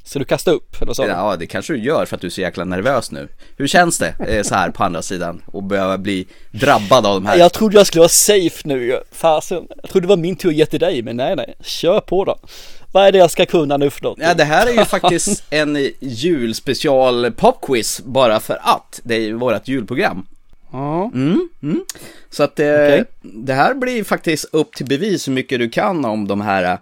Så 0.08 0.20
du 0.20 0.26
kastar 0.26 0.52
upp, 0.52 0.82
eller 0.82 0.94
så? 0.94 1.06
Ja, 1.08 1.36
det 1.40 1.48
kanske 1.48 1.74
du 1.74 1.80
gör 1.80 2.06
för 2.06 2.16
att 2.16 2.22
du 2.22 2.28
är 2.28 2.32
så 2.32 2.42
jäkla 2.42 2.66
nervös 2.66 3.12
nu. 3.12 3.28
Hur 3.58 3.68
känns 3.68 3.98
det 3.98 4.16
eh, 4.28 4.44
så 4.44 4.56
här 4.56 4.70
på 4.70 4.84
andra 4.84 5.02
sidan 5.02 5.42
och 5.48 5.64
behöva 5.64 5.98
bli 5.98 6.28
drabbad 6.52 7.06
av 7.06 7.14
de 7.16 7.26
här? 7.26 7.38
Jag 7.38 7.54
trodde 7.54 7.78
jag 7.78 7.88
skulle 7.88 8.00
vara 8.00 8.10
safe 8.10 8.68
nu. 8.68 9.00
Fasen. 9.12 9.68
Jag 9.82 9.90
trodde 9.90 10.08
det 10.08 10.10
var 10.10 10.18
min 10.18 10.36
tur 10.36 10.50
att 10.50 10.56
ge 10.56 10.66
till 10.66 10.80
dig, 10.80 11.02
men 11.02 11.18
nej, 11.18 11.36
nej. 11.36 11.56
Kör 11.62 12.00
på 12.00 12.26
då. 12.26 12.40
Vad 12.96 13.08
är 13.08 13.12
det 13.12 13.18
jag 13.18 13.32
ska 13.32 13.46
kunna 13.46 13.78
nu 13.78 13.90
för 13.90 14.04
något? 14.04 14.18
Ja, 14.22 14.34
det 14.34 14.44
här 14.44 14.68
är 14.68 14.72
ju 14.72 14.86
faktiskt 14.86 15.44
en 15.50 15.78
julspecial 16.00 17.32
popquiz 17.32 18.02
bara 18.06 18.40
för 18.40 18.60
att. 18.62 19.02
Det 19.04 19.16
är 19.16 19.20
ju 19.20 19.34
vårt 19.34 19.68
julprogram. 19.68 20.28
Ja. 20.72 21.12
Mm, 21.14 21.50
mm. 21.64 21.86
Så 22.30 22.44
att 22.44 22.60
eh, 22.60 22.66
Okej. 22.74 23.04
det 23.22 23.54
här 23.54 23.74
blir 23.74 24.04
faktiskt 24.04 24.46
upp 24.52 24.76
till 24.76 24.86
bevis 24.86 25.28
hur 25.28 25.34
mycket 25.34 25.60
du 25.60 25.70
kan 25.70 26.06
om 26.06 26.28
de 26.28 26.42
här 26.42 26.64
eh, 26.64 26.78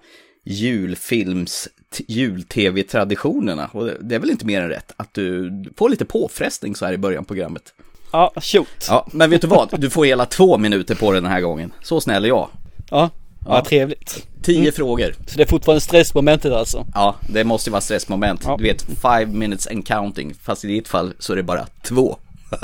julfilms 0.46 1.68
jul-tv-traditionerna. 2.08 3.70
Och 3.74 3.90
det- 4.00 4.16
är 4.16 4.20
väl 4.20 4.30
inte 4.32 4.46
mer 4.46 4.62
än 4.62 4.70
rätt 4.70 4.92
att 4.98 5.14
du 5.14 5.52
får 5.78 5.90
lite 5.90 6.06
påfrestning 6.06 6.76
så 6.76 6.86
här 6.86 6.94
i 6.94 6.98
början 6.98 7.20
av 7.24 7.28
programmet. 7.28 7.64
Ja, 8.12 8.34
shoot. 8.42 8.86
Ja, 8.88 9.08
men 9.12 9.30
vet 9.30 9.42
du 9.42 9.48
vad? 9.48 9.80
Du 9.80 9.90
får 9.90 10.06
hela 10.06 10.26
två 10.26 10.58
minuter 10.58 10.96
på 10.96 11.12
den 11.12 11.26
här 11.26 11.42
gången. 11.42 11.74
Så 11.82 12.02
snäll 12.02 12.24
är 12.26 12.30
jag. 12.30 12.50
Ja, 12.90 13.10
ja, 13.48 13.66
trevligt. 13.66 14.28
Tio 14.42 14.72
frågor. 14.72 15.16
Så 15.28 15.38
det 15.38 15.44
är 15.44 15.48
fortfarande 15.48 15.82
stressmomentet 15.82 16.54
alltså? 16.54 16.86
Ja, 16.94 17.16
det 17.28 17.44
måste 17.44 17.70
ju 17.70 17.72
vara 17.72 17.82
stressmoment. 17.82 18.42
Ja. 18.46 18.56
Du 18.58 18.64
vet, 18.64 18.82
five 18.84 19.26
minutes 19.26 19.68
and 19.68 19.88
counting. 19.88 20.34
Fast 20.44 20.66
i 20.66 20.68
ditt 20.68 20.88
fall 20.88 21.14
så 21.20 21.34
är 21.34 21.38
det 21.38 21.44
bara 21.44 21.66
två. 21.84 22.18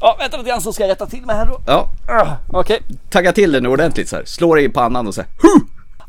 Ja, 0.00 0.16
vänta 0.18 0.36
lite 0.36 0.50
grann 0.50 0.60
så 0.60 0.72
ska 0.72 0.82
jag 0.82 0.90
rätta 0.90 1.06
till 1.06 1.22
mig 1.22 1.36
här 1.36 1.46
då. 1.46 1.60
Ja, 1.66 1.90
Okej. 2.48 2.80
tagga 3.10 3.32
till 3.32 3.52
den 3.52 3.66
ordentligt 3.66 4.08
så 4.08 4.16
här. 4.16 4.24
Slå 4.24 4.54
dig 4.54 4.64
i 4.64 4.68
pannan 4.68 5.06
och 5.06 5.14
så 5.14 5.20
här. 5.20 5.30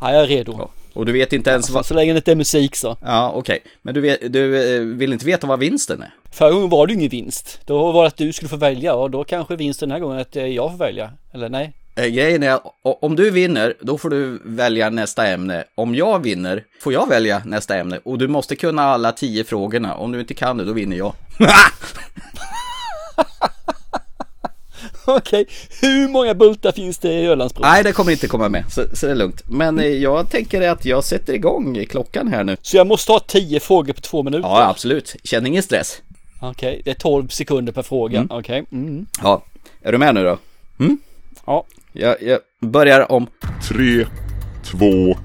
Ja, 0.01 0.13
jag 0.13 0.23
är 0.23 0.27
redo. 0.27 0.69
Och 0.93 1.05
du 1.05 1.11
vet 1.11 1.33
inte 1.33 1.49
ens 1.49 1.69
vad... 1.69 1.85
Så 1.85 1.93
länge 1.93 2.13
det 2.13 2.17
inte 2.17 2.31
är 2.31 2.35
musik 2.35 2.75
så. 2.75 2.97
Ja, 3.01 3.31
okej. 3.35 3.59
Men 3.81 3.93
du, 3.93 4.01
vet, 4.01 4.33
du 4.33 4.75
eh, 4.75 4.81
vill 4.81 5.13
inte 5.13 5.25
veta 5.25 5.47
vad 5.47 5.59
vinsten 5.59 6.01
är? 6.01 6.13
Förra 6.31 6.51
gången 6.51 6.69
var 6.69 6.87
det 6.87 6.93
ingen 6.93 7.09
vinst. 7.09 7.59
Då 7.65 7.91
var 7.91 8.01
det 8.01 8.07
att 8.07 8.17
du 8.17 8.33
skulle 8.33 8.49
få 8.49 8.55
välja 8.55 8.93
och 8.93 9.11
då 9.11 9.23
kanske 9.23 9.55
vinsten 9.55 9.89
den 9.89 9.95
här 9.95 9.99
gången 9.99 10.17
är 10.17 10.21
att 10.21 10.35
eh, 10.35 10.45
jag 10.45 10.71
får 10.71 10.77
välja. 10.77 11.11
Eller 11.33 11.49
nej? 11.49 11.73
Eh, 11.95 12.05
Grejen 12.05 12.43
är, 12.43 12.59
om 12.81 13.15
du 13.15 13.31
vinner, 13.31 13.73
då 13.81 13.97
får 13.97 14.09
du 14.09 14.39
välja 14.43 14.89
nästa 14.89 15.27
ämne. 15.27 15.63
Om 15.75 15.95
jag 15.95 16.23
vinner, 16.23 16.63
får 16.81 16.93
jag 16.93 17.09
välja 17.09 17.41
nästa 17.45 17.75
ämne. 17.75 17.99
Och 18.03 18.17
du 18.17 18.27
måste 18.27 18.55
kunna 18.55 18.83
alla 18.83 19.11
tio 19.11 19.43
frågorna. 19.43 19.95
Om 19.95 20.11
du 20.11 20.19
inte 20.19 20.33
kan 20.33 20.57
det, 20.57 20.65
då 20.65 20.73
vinner 20.73 20.97
jag. 20.97 21.13
Okej, 25.05 25.45
hur 25.81 26.07
många 26.07 26.33
bultar 26.33 26.71
finns 26.71 26.97
det 26.97 27.13
i 27.13 27.25
Ölandsbron? 27.27 27.67
Nej, 27.67 27.83
det 27.83 27.91
kommer 27.91 28.11
inte 28.11 28.27
komma 28.27 28.49
med, 28.49 28.63
så, 28.71 28.83
så 28.93 29.05
det 29.05 29.11
är 29.11 29.15
lugnt. 29.15 29.43
Men 29.49 29.79
eh, 29.79 29.85
jag 29.85 30.29
tänker 30.29 30.69
att 30.69 30.85
jag 30.85 31.03
sätter 31.03 31.33
igång 31.33 31.85
klockan 31.89 32.27
här 32.27 32.43
nu. 32.43 32.57
Så 32.61 32.77
jag 32.77 32.87
måste 32.87 33.11
ha 33.11 33.19
tio 33.19 33.59
frågor 33.59 33.93
på 33.93 34.01
två 34.01 34.23
minuter? 34.23 34.49
Ja, 34.49 34.67
absolut. 34.69 35.15
Känn 35.23 35.45
ingen 35.45 35.63
stress. 35.63 36.01
Okej, 36.39 36.81
det 36.85 36.91
är 36.91 36.95
12 36.95 37.27
sekunder 37.27 37.73
per 37.73 37.81
fråga. 37.81 38.27
Okej. 38.29 38.63
Mm. 38.71 39.05
Ja, 39.23 39.43
är 39.81 39.91
du 39.91 39.97
med 39.97 40.15
nu 40.15 40.23
då? 40.23 40.37
Ja. 41.45 41.65
Jag, 41.93 42.15
jag 42.21 42.39
börjar 42.71 43.11
om 43.11 43.27
Tre, 43.67 44.05
två, 44.63 45.17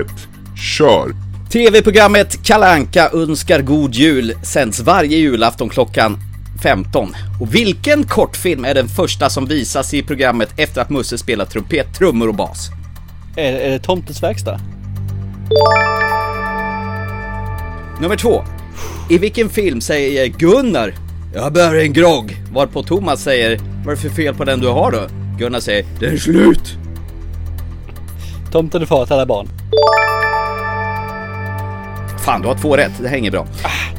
ett, 0.00 0.28
kör! 0.76 1.12
TV-programmet 1.52 2.44
Kalle 2.44 2.66
Anka 2.66 3.10
önskar 3.12 3.62
god 3.62 3.94
jul 3.94 4.32
sänds 4.42 4.80
varje 4.80 5.16
julafton 5.16 5.68
klockan 5.68 6.18
15. 6.62 7.14
Och 7.40 7.54
vilken 7.54 8.04
kortfilm 8.04 8.64
är 8.64 8.74
den 8.74 8.88
första 8.88 9.30
som 9.30 9.46
visas 9.46 9.94
i 9.94 10.02
programmet 10.02 10.48
efter 10.56 10.80
att 10.80 10.90
Musse 10.90 11.18
spelat 11.18 11.50
trumpet, 11.50 11.94
trummor 11.98 12.28
och 12.28 12.34
bas? 12.34 12.68
Är, 13.36 13.52
är 13.52 13.70
det 13.70 13.78
Tomtens 13.78 14.22
verkstad? 14.22 14.60
Nummer 18.00 18.16
två. 18.16 18.44
I 19.10 19.18
vilken 19.18 19.48
film 19.48 19.80
säger 19.80 20.26
Gunnar 20.26 20.94
Jag 21.34 21.52
behöver 21.52 21.76
en 21.76 21.92
grogg. 21.92 22.36
Varpå 22.52 22.82
Thomas 22.82 23.22
säger 23.22 23.60
Vad 23.84 23.92
är 23.92 23.96
det 23.96 24.02
för 24.02 24.08
fel 24.08 24.34
på 24.34 24.44
den 24.44 24.60
du 24.60 24.68
har 24.68 24.92
då? 24.92 25.27
Gunnar 25.38 25.60
säger 25.60 25.84
Den 26.00 26.12
är 26.12 26.16
slut. 26.16 26.76
Tomten 28.52 28.82
är 28.82 28.86
far 28.86 29.04
till 29.06 29.14
alla 29.14 29.26
barn. 29.26 29.48
Fan, 32.24 32.42
du 32.42 32.48
har 32.48 32.54
två 32.54 32.76
rätt. 32.76 32.92
Det 33.02 33.08
hänger 33.08 33.30
bra. 33.30 33.46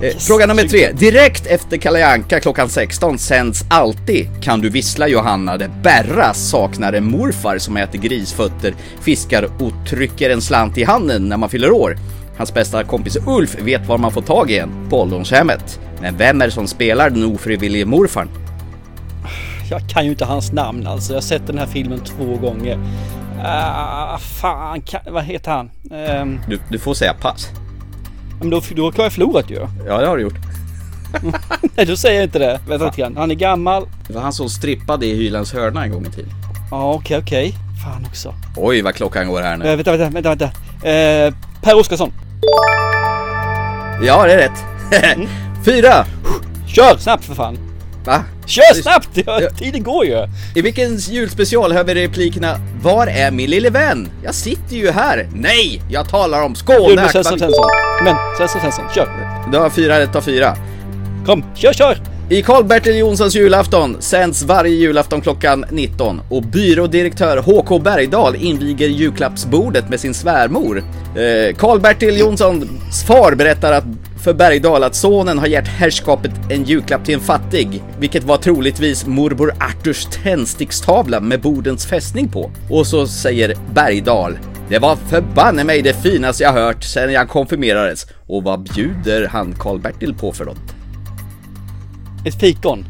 Eh, 0.01 0.17
Fråga 0.17 0.45
nummer 0.45 0.63
tre. 0.63 0.91
Direkt 0.91 1.45
efter 1.47 1.77
Kalle 1.77 2.07
Anka 2.13 2.39
klockan 2.39 2.69
16 2.69 3.17
sänds 3.17 3.65
alltid 3.69 4.27
Kan 4.41 4.61
du 4.61 4.69
vissla 4.69 5.07
Johanna 5.07 5.57
där 5.57 5.69
Berra 5.83 6.33
saknar 6.33 6.93
en 6.93 7.11
morfar 7.11 7.57
som 7.57 7.77
äter 7.77 7.99
grisfötter, 7.99 8.73
fiskar 9.01 9.43
och 9.59 9.71
trycker 9.89 10.29
en 10.29 10.41
slant 10.41 10.77
i 10.77 10.83
handen 10.83 11.29
när 11.29 11.37
man 11.37 11.49
fyller 11.49 11.71
år. 11.71 11.97
Hans 12.37 12.53
bästa 12.53 12.83
kompis 12.83 13.17
Ulf 13.27 13.55
vet 13.61 13.87
var 13.87 13.97
man 13.97 14.11
får 14.11 14.21
tag 14.21 14.51
i 14.51 14.57
en 14.57 14.69
på 14.89 15.01
ålderdomshemmet. 15.01 15.79
Men 16.01 16.17
vem 16.17 16.41
är 16.41 16.45
det 16.45 16.51
som 16.51 16.67
spelar 16.67 17.09
den 17.09 17.23
ofrivillige 17.25 17.85
morfarn? 17.85 18.29
Jag 19.69 19.89
kan 19.89 20.05
ju 20.05 20.11
inte 20.11 20.25
hans 20.25 20.51
namn 20.51 20.87
alltså. 20.87 21.11
Jag 21.13 21.17
har 21.17 21.21
sett 21.21 21.47
den 21.47 21.57
här 21.57 21.65
filmen 21.65 21.99
två 21.99 22.35
gånger. 22.35 22.79
Ah, 23.45 24.17
fan, 24.17 24.81
kan, 24.81 25.01
vad 25.11 25.23
heter 25.23 25.51
han? 25.51 25.69
Ehm, 25.91 26.39
Du, 26.49 26.59
du 26.69 26.79
får 26.79 26.93
säga 26.93 27.13
pass. 27.13 27.47
men 28.39 28.49
då, 28.49 28.61
då 28.75 28.83
har 28.91 29.03
jag 29.03 29.13
förlorat 29.13 29.49
ju. 29.51 29.55
Ja, 29.87 29.97
det 30.01 30.07
har 30.07 30.17
du 30.17 30.23
gjort. 30.23 30.37
Nej, 31.75 31.85
då 31.85 31.95
säger 31.97 32.15
jag 32.15 32.23
inte 32.23 32.39
det. 32.39 32.59
Vänta 32.67 32.85
lite 32.85 33.01
grann. 33.01 33.17
Han 33.17 33.31
är 33.31 33.35
gammal. 33.35 33.87
Det 34.07 34.13
var 34.13 34.21
han 34.21 34.33
som 34.33 34.49
strippade 34.49 35.05
i 35.05 35.15
Hylands 35.15 35.53
hörna 35.53 35.83
en 35.83 35.91
gång 35.91 36.05
i 36.05 36.09
tiden. 36.09 36.29
Ja, 36.71 36.93
okej, 36.93 37.17
okej. 37.17 37.53
Fan 37.83 38.05
också. 38.09 38.33
Oj, 38.57 38.81
vad 38.81 38.95
klockan 38.95 39.27
går 39.27 39.41
här 39.41 39.57
nu. 39.57 39.65
Eh, 39.69 39.75
vänta, 39.75 39.91
vänta, 39.97 40.09
vänta, 40.21 40.29
vänta. 40.29 40.45
Eh, 40.89 41.33
per 41.61 41.75
Oscarsson. 41.79 42.11
Ja, 44.01 44.25
det 44.25 44.33
är 44.33 44.37
rätt. 44.37 45.29
Fyra. 45.65 46.05
Kör 46.67 46.97
snabbt 46.97 47.25
för 47.25 47.35
fan. 47.35 47.57
Va? 48.05 48.23
Kör 48.45 48.81
snabbt! 48.81 49.09
Ja, 49.13 49.41
Ja. 49.41 49.49
tiden 49.49 49.83
går 49.83 50.05
ju. 50.05 50.27
I 50.55 50.61
vilken 50.61 50.97
julspecial 50.97 51.71
hör 51.73 51.83
vi 51.83 51.95
replikerna 51.95 52.55
Var 52.81 53.07
är 53.07 53.31
min 53.31 53.49
lille 53.49 53.69
vän? 53.69 54.09
Jag 54.23 54.35
sitter 54.35 54.75
ju 54.75 54.91
här. 54.91 55.27
Nej, 55.33 55.81
jag 55.89 56.09
talar 56.09 56.41
om 56.43 56.55
Skåne. 56.55 57.09
Svensson 57.09 57.39
Svensson. 57.39 57.69
Men, 58.03 58.15
Svensson 58.37 58.61
Svensson, 58.61 58.85
kör. 58.95 59.09
Du 59.51 59.57
har 59.57 59.69
fyra 59.69 59.99
rätt 59.99 60.15
av 60.15 60.21
fyra. 60.21 60.55
Kom, 61.25 61.43
kör, 61.55 61.73
kör! 61.73 61.97
I 62.31 62.41
Karl-Bertil 62.41 62.97
Jonssons 62.97 63.35
julafton 63.35 63.97
sänds 63.99 64.43
varje 64.43 64.75
julafton 64.75 65.21
klockan 65.21 65.65
19 65.71 66.21
och 66.29 66.43
byrådirektör 66.43 67.37
HK 67.37 67.83
Bergdahl 67.83 68.35
inviger 68.35 68.87
julklappsbordet 68.87 69.89
med 69.89 69.99
sin 69.99 70.13
svärmor. 70.13 70.77
Eh, 71.15 71.55
Karl-Bertil 71.55 72.17
Jonssons 72.19 73.03
far 73.07 73.35
berättar 73.35 73.73
att 73.73 73.83
för 74.23 74.33
Bergdahl 74.33 74.83
att 74.83 74.95
sonen 74.95 75.39
har 75.39 75.47
gett 75.47 75.67
herrskapet 75.67 76.31
en 76.49 76.63
julklapp 76.63 77.05
till 77.05 77.13
en 77.13 77.21
fattig, 77.21 77.83
vilket 77.99 78.23
var 78.23 78.37
troligtvis 78.37 79.05
morbror 79.05 79.53
Arturs 79.59 80.07
tändstickstavla 80.23 81.19
med 81.19 81.41
Bodens 81.41 81.85
fästning 81.85 82.29
på. 82.29 82.51
Och 82.69 82.87
så 82.87 83.07
säger 83.07 83.55
Bergdahl 83.73 84.37
det 84.69 84.79
var 84.79 84.95
förbanne 84.95 85.63
mig 85.63 85.81
det 85.81 85.93
finaste 85.93 86.43
jag 86.43 86.53
hört 86.53 86.83
sedan 86.83 87.13
jag 87.13 87.29
konfirmerades. 87.29 88.07
Och 88.27 88.43
vad 88.43 88.63
bjuder 88.63 89.27
han 89.27 89.53
Karl-Bertil 89.53 90.15
på 90.15 90.31
för 90.31 90.45
något? 90.45 90.57
Ett 92.25 92.39
fikon. 92.39 92.85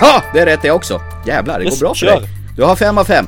Ja, 0.00 0.22
det 0.34 0.40
är 0.40 0.46
rätt 0.46 0.62
det 0.62 0.70
också. 0.70 1.00
Jävlar, 1.26 1.58
det 1.58 1.64
går 1.64 1.80
bra 1.80 1.94
för 1.94 2.06
dig. 2.06 2.20
Du 2.56 2.62
har 2.62 2.76
fem 2.76 2.98
av 2.98 3.04
fem. 3.04 3.26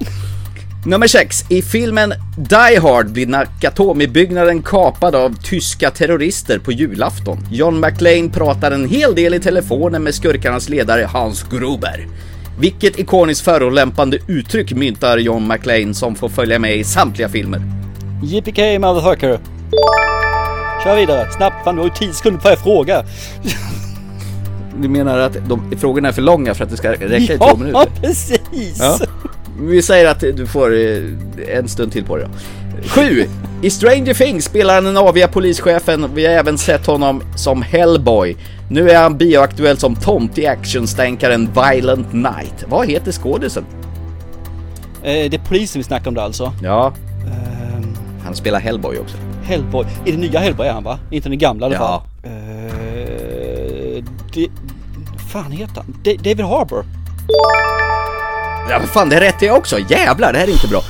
Nummer 0.87 1.07
sex. 1.07 1.45
I 1.51 1.63
filmen 1.63 2.15
Die 2.37 2.81
Hard 2.83 3.11
blir 3.11 3.27
Nakatomi-byggnaden 3.27 4.63
kapad 4.63 5.15
av 5.15 5.37
tyska 5.43 5.91
terrorister 5.91 6.59
på 6.59 6.73
julafton. 6.73 7.39
John 7.51 7.81
McClane 7.81 8.29
pratar 8.29 8.71
en 8.71 8.89
hel 8.89 9.15
del 9.15 9.35
i 9.35 9.41
telefonen 9.41 10.03
med 10.03 10.15
skurkarnas 10.15 10.69
ledare 10.69 11.05
Hans 11.13 11.43
Gruber. 11.51 12.07
Vilket 12.61 12.99
ikoniskt 12.99 13.45
förolämpande 13.45 14.19
uttryck 14.29 14.73
myntar 14.73 15.19
John 15.19 15.49
McClane 15.49 15.95
som 15.95 16.15
får 16.15 16.29
följa 16.29 16.59
med 16.59 16.77
i 16.77 16.85
samtliga 16.85 17.29
filmer? 17.29 17.61
JPK 18.23 18.59
motherfucker. 18.79 19.39
Kör 20.85 20.97
vidare, 20.97 21.33
snabbt. 21.33 21.65
Fan, 21.65 21.75
du 21.77 21.81
har 21.83 21.89
ju 21.89 21.95
10 21.95 22.13
sekunder 22.13 22.41
på 22.41 22.45
varje 22.49 22.57
fråga. 22.57 23.05
Du 24.81 24.89
menar 24.89 25.19
att 25.19 25.37
de, 25.49 25.73
frågorna 25.79 26.09
är 26.09 26.13
för 26.13 26.23
långa 26.23 26.55
för 26.55 26.65
att 26.65 26.71
det 26.71 26.77
ska 26.77 26.93
räcka 26.93 27.17
i 27.35 27.39
två 27.39 27.45
Ja, 27.49 27.57
minuter? 27.57 27.91
precis! 28.01 28.79
Ja. 28.79 28.99
Vi 29.61 29.83
säger 29.83 30.11
att 30.11 30.21
du 30.21 30.47
får 30.47 30.75
eh, 30.75 31.03
en 31.59 31.69
stund 31.69 31.93
till 31.93 32.05
på 32.05 32.17
det 32.17 32.23
då. 32.25 32.31
7. 32.89 33.25
I 33.63 33.71
Stranger 33.71 34.15
Things 34.15 34.45
spelar 34.45 34.75
han 34.75 34.85
den 34.85 34.97
aviga 34.97 35.29
polischefen. 35.29 36.11
Vi 36.15 36.27
har 36.27 36.33
även 36.33 36.59
sett 36.59 36.87
honom 36.87 37.23
som 37.37 37.63
Hellboy. 37.63 38.37
Nu 38.71 38.91
är 38.91 39.03
han 39.03 39.19
bioaktuell 39.19 39.77
som 39.79 39.95
Tomt 39.97 40.39
i 40.39 40.47
actionstänkaren 40.47 41.49
Violent 41.55 42.13
Night. 42.13 42.65
Vad 42.69 42.89
heter 42.89 43.13
skådisen? 43.13 43.65
Eh, 45.03 45.31
det 45.31 45.35
är 45.35 45.41
polisen 45.49 45.81
vi 45.81 45.85
snackar 45.85 46.09
om 46.09 46.15
det 46.15 46.23
alltså. 46.23 46.53
Ja, 46.63 46.93
Ehm, 47.27 47.97
han 48.25 48.35
spelar 48.35 48.61
Hellboy 48.61 48.99
också. 48.99 49.17
Hellboy. 49.45 49.87
I 50.05 50.11
den 50.11 50.21
nya 50.21 50.39
Hellboy 50.41 50.67
är 50.67 50.73
han 50.73 50.85
va? 50.85 50.99
Inte 51.11 51.29
den 51.29 51.39
gamla 51.39 51.67
i 51.67 51.75
alla 51.75 51.77
Ja. 51.77 52.03
fall. 52.23 52.31
Uh, 52.33 54.05
det, 54.35 54.49
fan 55.33 55.53
heter 55.53 55.75
han? 55.77 55.95
Da- 56.05 56.17
David 56.17 56.41
Harbour. 56.45 56.85
Ja, 58.71 58.81
fan, 58.81 59.09
det 59.09 59.21
rätte 59.21 59.47
jag 59.47 59.57
också. 59.57 59.79
Jävlar, 59.79 60.33
det 60.33 60.39
här 60.39 60.47
är 60.49 60.53
inte 60.53 60.69
bra. 60.69 60.83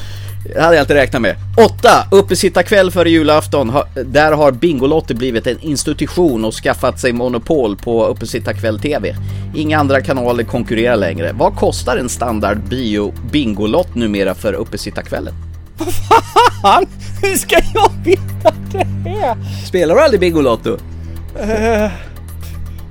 Det 0.54 0.60
hade 0.62 0.76
jag 0.76 0.82
inte 0.82 0.94
räknat 0.94 1.22
med. 1.22 1.36
8. 1.56 1.88
Uppesittarkväll 2.10 2.90
före 2.90 3.10
julafton. 3.10 3.70
Ha- 3.70 3.86
Där 4.04 4.32
har 4.32 4.52
Bingolotter 4.52 5.14
blivit 5.14 5.46
en 5.46 5.60
institution 5.60 6.44
och 6.44 6.54
skaffat 6.54 7.00
sig 7.00 7.12
monopol 7.12 7.76
på 7.76 8.06
Uppesittarkväll 8.06 8.78
TV. 8.80 9.16
Inga 9.54 9.78
andra 9.78 10.00
kanaler 10.00 10.44
konkurrerar 10.44 10.96
längre. 10.96 11.32
Vad 11.32 11.56
kostar 11.56 11.96
en 11.96 12.08
standard 12.08 12.58
bio 12.58 13.14
Bingolott 13.30 13.94
numera 13.94 14.34
för 14.34 14.52
Uppesittarkvällen? 14.52 15.34
Han? 16.62 16.86
Hur 17.22 17.34
ska 17.36 17.56
jag 17.74 17.90
veta 18.04 18.54
det 18.72 19.10
här? 19.10 19.36
Spelar 19.66 19.94
du 19.94 20.00
aldrig 20.00 20.20
Bingolotto? 20.20 20.70
Uh, 20.70 21.88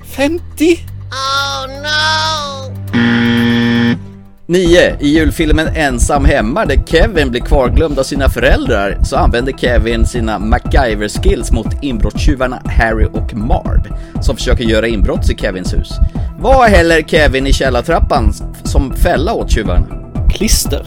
50? 0.06 0.80
9. 4.48 4.98
I 5.00 5.08
julfilmen 5.08 5.68
Ensam 5.76 6.26
hemma 6.26 6.66
där 6.66 6.84
Kevin 6.86 7.32
blir 7.32 7.42
kvarglömd 7.42 8.00
av 8.00 8.04
sina 8.04 8.30
föräldrar 8.30 8.98
så 9.04 9.16
använder 9.16 9.54
Kevin 9.54 10.06
sina 10.06 10.40
MacGyver-skills 10.40 11.54
mot 11.54 11.84
inbrottstjuvarna 11.84 12.62
Harry 12.66 13.06
och 13.06 13.34
Marv 13.34 13.82
som 14.22 14.36
försöker 14.36 14.64
göra 14.64 14.88
inbrott 14.88 15.30
i 15.30 15.36
Kevins 15.36 15.74
hus. 15.74 15.92
Vad 16.40 16.70
häller 16.70 17.02
Kevin 17.02 17.48
i 17.48 17.54
källartrappan 17.54 18.34
som 18.64 18.94
fälla 18.96 19.34
åt 19.34 19.52
tjuvarna? 19.52 19.86
Klister? 20.30 20.86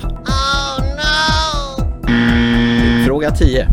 Fråga 3.07 3.31
10. 3.31 3.69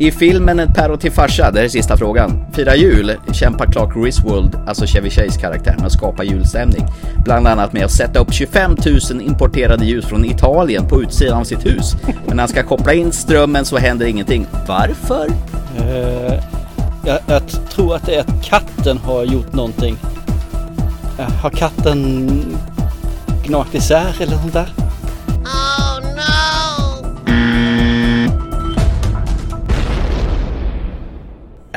I 0.00 0.10
filmen 0.10 0.60
En 0.60 0.72
päron 0.72 0.98
till 0.98 1.12
farsa, 1.12 1.50
det 1.50 1.60
är 1.60 1.68
sista 1.68 1.96
frågan, 1.96 2.44
firar 2.52 2.74
jul 2.74 3.12
kämpar 3.32 3.66
Clark 3.66 3.94
Griswold, 3.94 4.58
alltså 4.66 4.86
Chevy 4.86 5.10
Chase 5.10 5.40
karaktär, 5.40 5.74
med 5.76 5.86
att 5.86 5.92
skapa 5.92 6.24
julstämning. 6.24 6.86
Bland 7.24 7.46
annat 7.46 7.72
med 7.72 7.84
att 7.84 7.90
sätta 7.90 8.18
upp 8.18 8.32
25 8.32 8.76
000 9.10 9.20
importerade 9.20 9.84
ljus 9.84 10.06
från 10.06 10.24
Italien 10.24 10.88
på 10.88 11.02
utsidan 11.02 11.40
av 11.40 11.44
sitt 11.44 11.66
hus. 11.66 11.96
Men 12.26 12.36
när 12.36 12.42
han 12.42 12.48
ska 12.48 12.62
koppla 12.62 12.94
in 12.94 13.12
strömmen 13.12 13.64
så 13.64 13.78
händer 13.78 14.06
ingenting. 14.06 14.46
Varför? 14.66 15.26
Uh, 15.80 16.42
jag, 17.04 17.18
jag 17.26 17.48
tror 17.70 17.94
att 17.94 18.06
det 18.06 18.14
är 18.14 18.20
att 18.20 18.44
katten 18.44 18.98
har 18.98 19.24
gjort 19.24 19.52
någonting. 19.52 19.96
Uh, 21.18 21.30
har 21.42 21.50
katten 21.50 22.28
gnagt 23.46 23.74
isär 23.74 24.14
eller 24.20 24.36
sånt 24.36 24.52
där? 24.52 24.68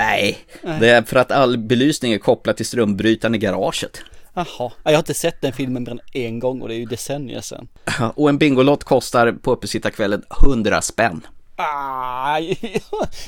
Nej, 0.02 0.38
det 0.80 0.90
är 0.90 1.02
för 1.02 1.16
att 1.16 1.32
all 1.32 1.58
belysning 1.58 2.14
är 2.14 2.18
kopplad 2.18 2.58
till 2.58 2.66
strömbrytaren 2.66 3.36
i 3.36 3.38
garaget. 3.38 4.02
Jaha, 4.34 4.72
jag 4.84 4.92
har 4.92 4.98
inte 4.98 5.14
sett 5.14 5.42
den 5.42 5.54
filmen 5.54 5.84
mer 5.84 5.92
än 5.92 6.00
en 6.14 6.40
gång 6.40 6.62
och 6.62 6.68
det 6.68 6.76
är 6.76 6.80
ju 6.80 6.86
decennier 6.86 7.42
sedan. 7.42 7.68
Och 8.16 8.30
en 8.30 8.38
Bingolott 8.38 8.84
kostar 8.84 9.32
på 9.32 9.52
uppesittarkvällen 9.52 10.24
100 10.44 10.82
spänn. 10.82 11.28
Aj, 11.56 12.58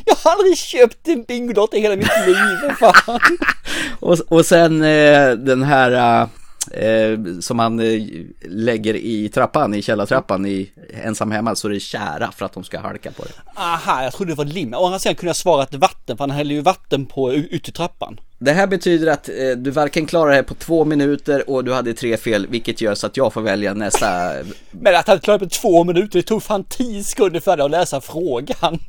jag 0.05 0.15
har 0.15 0.31
aldrig 0.31 0.57
köpt 0.57 1.07
en 1.07 1.23
Bingolott 1.23 1.73
i 1.73 1.79
hela 1.79 1.95
mitt 1.95 2.27
liv, 2.27 2.69
fan. 2.79 3.19
Och, 3.99 4.19
och 4.27 4.45
sen 4.45 4.83
eh, 4.83 5.31
den 5.31 5.63
här 5.63 6.27
eh, 6.73 7.39
som 7.41 7.57
man 7.57 7.79
eh, 7.79 8.01
lägger 8.41 8.95
i 8.95 9.29
trappan, 9.29 9.73
i 9.73 9.81
källartrappan 9.81 10.45
i 10.45 10.71
ensam 11.03 11.31
hemma 11.31 11.55
så 11.55 11.67
är 11.67 11.71
det 11.71 11.79
kära 11.79 12.31
för 12.31 12.45
att 12.45 12.53
de 12.53 12.63
ska 12.63 12.79
halka 12.79 13.11
på 13.11 13.23
det. 13.23 13.61
Aha, 13.61 14.03
jag 14.03 14.13
trodde 14.13 14.31
det 14.31 14.35
var 14.35 14.45
lim. 14.45 14.73
Å 14.73 14.85
andra 14.85 14.99
sidan 14.99 15.15
kunde 15.15 15.29
jag 15.29 15.35
svara 15.35 15.63
att 15.63 15.73
vatten, 15.73 16.17
för 16.17 16.23
han 16.23 16.31
häller 16.31 16.55
ju 16.55 16.61
vatten 16.61 17.05
på 17.05 17.33
ut 17.33 17.69
i 17.69 17.71
trappan. 17.71 18.19
Det 18.39 18.51
här 18.51 18.67
betyder 18.67 19.11
att 19.11 19.29
eh, 19.29 19.51
du 19.57 19.71
varken 19.71 20.05
klarar 20.05 20.29
det 20.29 20.35
här 20.35 20.43
på 20.43 20.53
två 20.53 20.85
minuter 20.85 21.49
och 21.49 21.63
du 21.63 21.73
hade 21.73 21.93
tre 21.93 22.17
fel, 22.17 22.47
vilket 22.47 22.81
gör 22.81 22.95
så 22.95 23.07
att 23.07 23.17
jag 23.17 23.33
får 23.33 23.41
välja 23.41 23.73
nästa. 23.73 24.33
Men 24.71 24.95
att 24.95 25.07
han 25.07 25.19
klarade 25.19 25.45
på 25.45 25.49
två 25.49 25.83
minuter, 25.83 26.19
det 26.19 26.23
tog 26.23 26.43
fan 26.43 26.63
tio 26.63 27.03
sekunder 27.03 27.39
för 27.39 27.57
dig 27.57 27.65
att 27.65 27.71
läsa 27.71 28.01
frågan. 28.01 28.79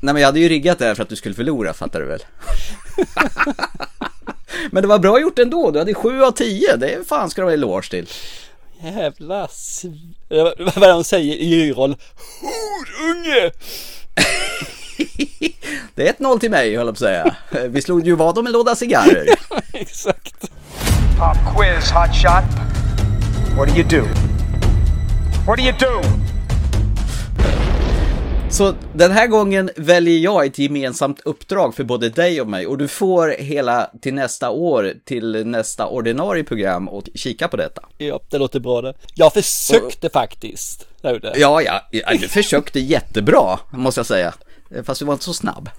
Nej 0.00 0.14
men 0.14 0.16
jag 0.16 0.26
hade 0.28 0.40
ju 0.40 0.48
riggat 0.48 0.78
det 0.78 0.84
här 0.84 0.94
för 0.94 1.02
att 1.02 1.08
du 1.08 1.16
skulle 1.16 1.34
förlora, 1.34 1.72
fattar 1.72 2.00
du 2.00 2.06
väl? 2.06 2.20
men 4.70 4.82
det 4.82 4.88
var 4.88 4.98
bra 4.98 5.20
gjort 5.20 5.38
ändå, 5.38 5.70
du 5.70 5.78
hade 5.78 5.94
sju 5.94 6.22
av 6.22 6.30
tio, 6.30 6.76
det 6.76 6.92
är 6.94 7.02
fan 7.04 7.30
ska 7.30 7.40
du 7.40 7.46
ha 7.46 7.52
eloge 7.52 7.90
till. 7.90 8.06
Jävla 8.82 9.48
sv... 9.48 9.86
Eh, 10.30 10.42
Vad 10.58 10.76
är 10.76 10.80
det 10.80 10.86
de 10.92 11.04
säger 11.04 11.34
i 11.34 11.52
Y-roll? 11.54 11.96
Horunge! 12.40 13.50
Det 15.94 16.08
är 16.08 16.12
1-0 16.12 16.38
till 16.38 16.50
mig, 16.50 16.76
höll 16.76 16.86
jag 16.86 16.86
på 16.86 16.90
att 16.90 16.98
säga. 16.98 17.36
Vi 17.68 17.82
slog 17.82 18.06
ju 18.06 18.14
vad 18.14 18.38
om 18.38 18.46
en 18.46 18.52
låda 18.52 18.74
cigarrer. 18.76 19.26
Exakt. 19.72 20.50
Pop 21.18 21.36
quiz, 21.56 21.90
hot 21.90 22.14
shot. 22.16 22.44
What 23.56 23.68
do 23.68 23.74
you 23.76 23.88
do? 23.88 24.02
What 25.46 25.56
do 25.58 25.62
you 25.64 25.72
do? 25.78 26.02
Så 28.52 28.74
den 28.94 29.10
här 29.10 29.26
gången 29.26 29.70
väljer 29.76 30.18
jag 30.18 30.46
ett 30.46 30.58
gemensamt 30.58 31.20
uppdrag 31.20 31.74
för 31.74 31.84
både 31.84 32.08
dig 32.08 32.40
och 32.40 32.48
mig 32.48 32.66
och 32.66 32.78
du 32.78 32.88
får 32.88 33.28
hela 33.28 33.90
till 34.00 34.14
nästa 34.14 34.50
år, 34.50 34.94
till 35.04 35.46
nästa 35.46 35.86
ordinarie 35.86 36.44
program 36.44 36.88
och 36.88 37.08
kika 37.14 37.48
på 37.48 37.56
detta. 37.56 37.82
Ja, 37.98 38.20
det 38.30 38.38
låter 38.38 38.60
bra 38.60 38.82
det. 38.82 38.94
Jag 39.14 39.32
försökte 39.32 40.10
faktiskt. 40.10 40.88
Det 41.02 41.32
ja, 41.36 41.62
ja, 41.62 41.82
du 42.20 42.28
försökte 42.28 42.80
jättebra, 42.80 43.58
måste 43.70 43.98
jag 43.98 44.06
säga. 44.06 44.34
Fast 44.84 44.98
du 44.98 45.04
var 45.04 45.12
inte 45.12 45.24
så 45.24 45.34
snabb. 45.34 45.70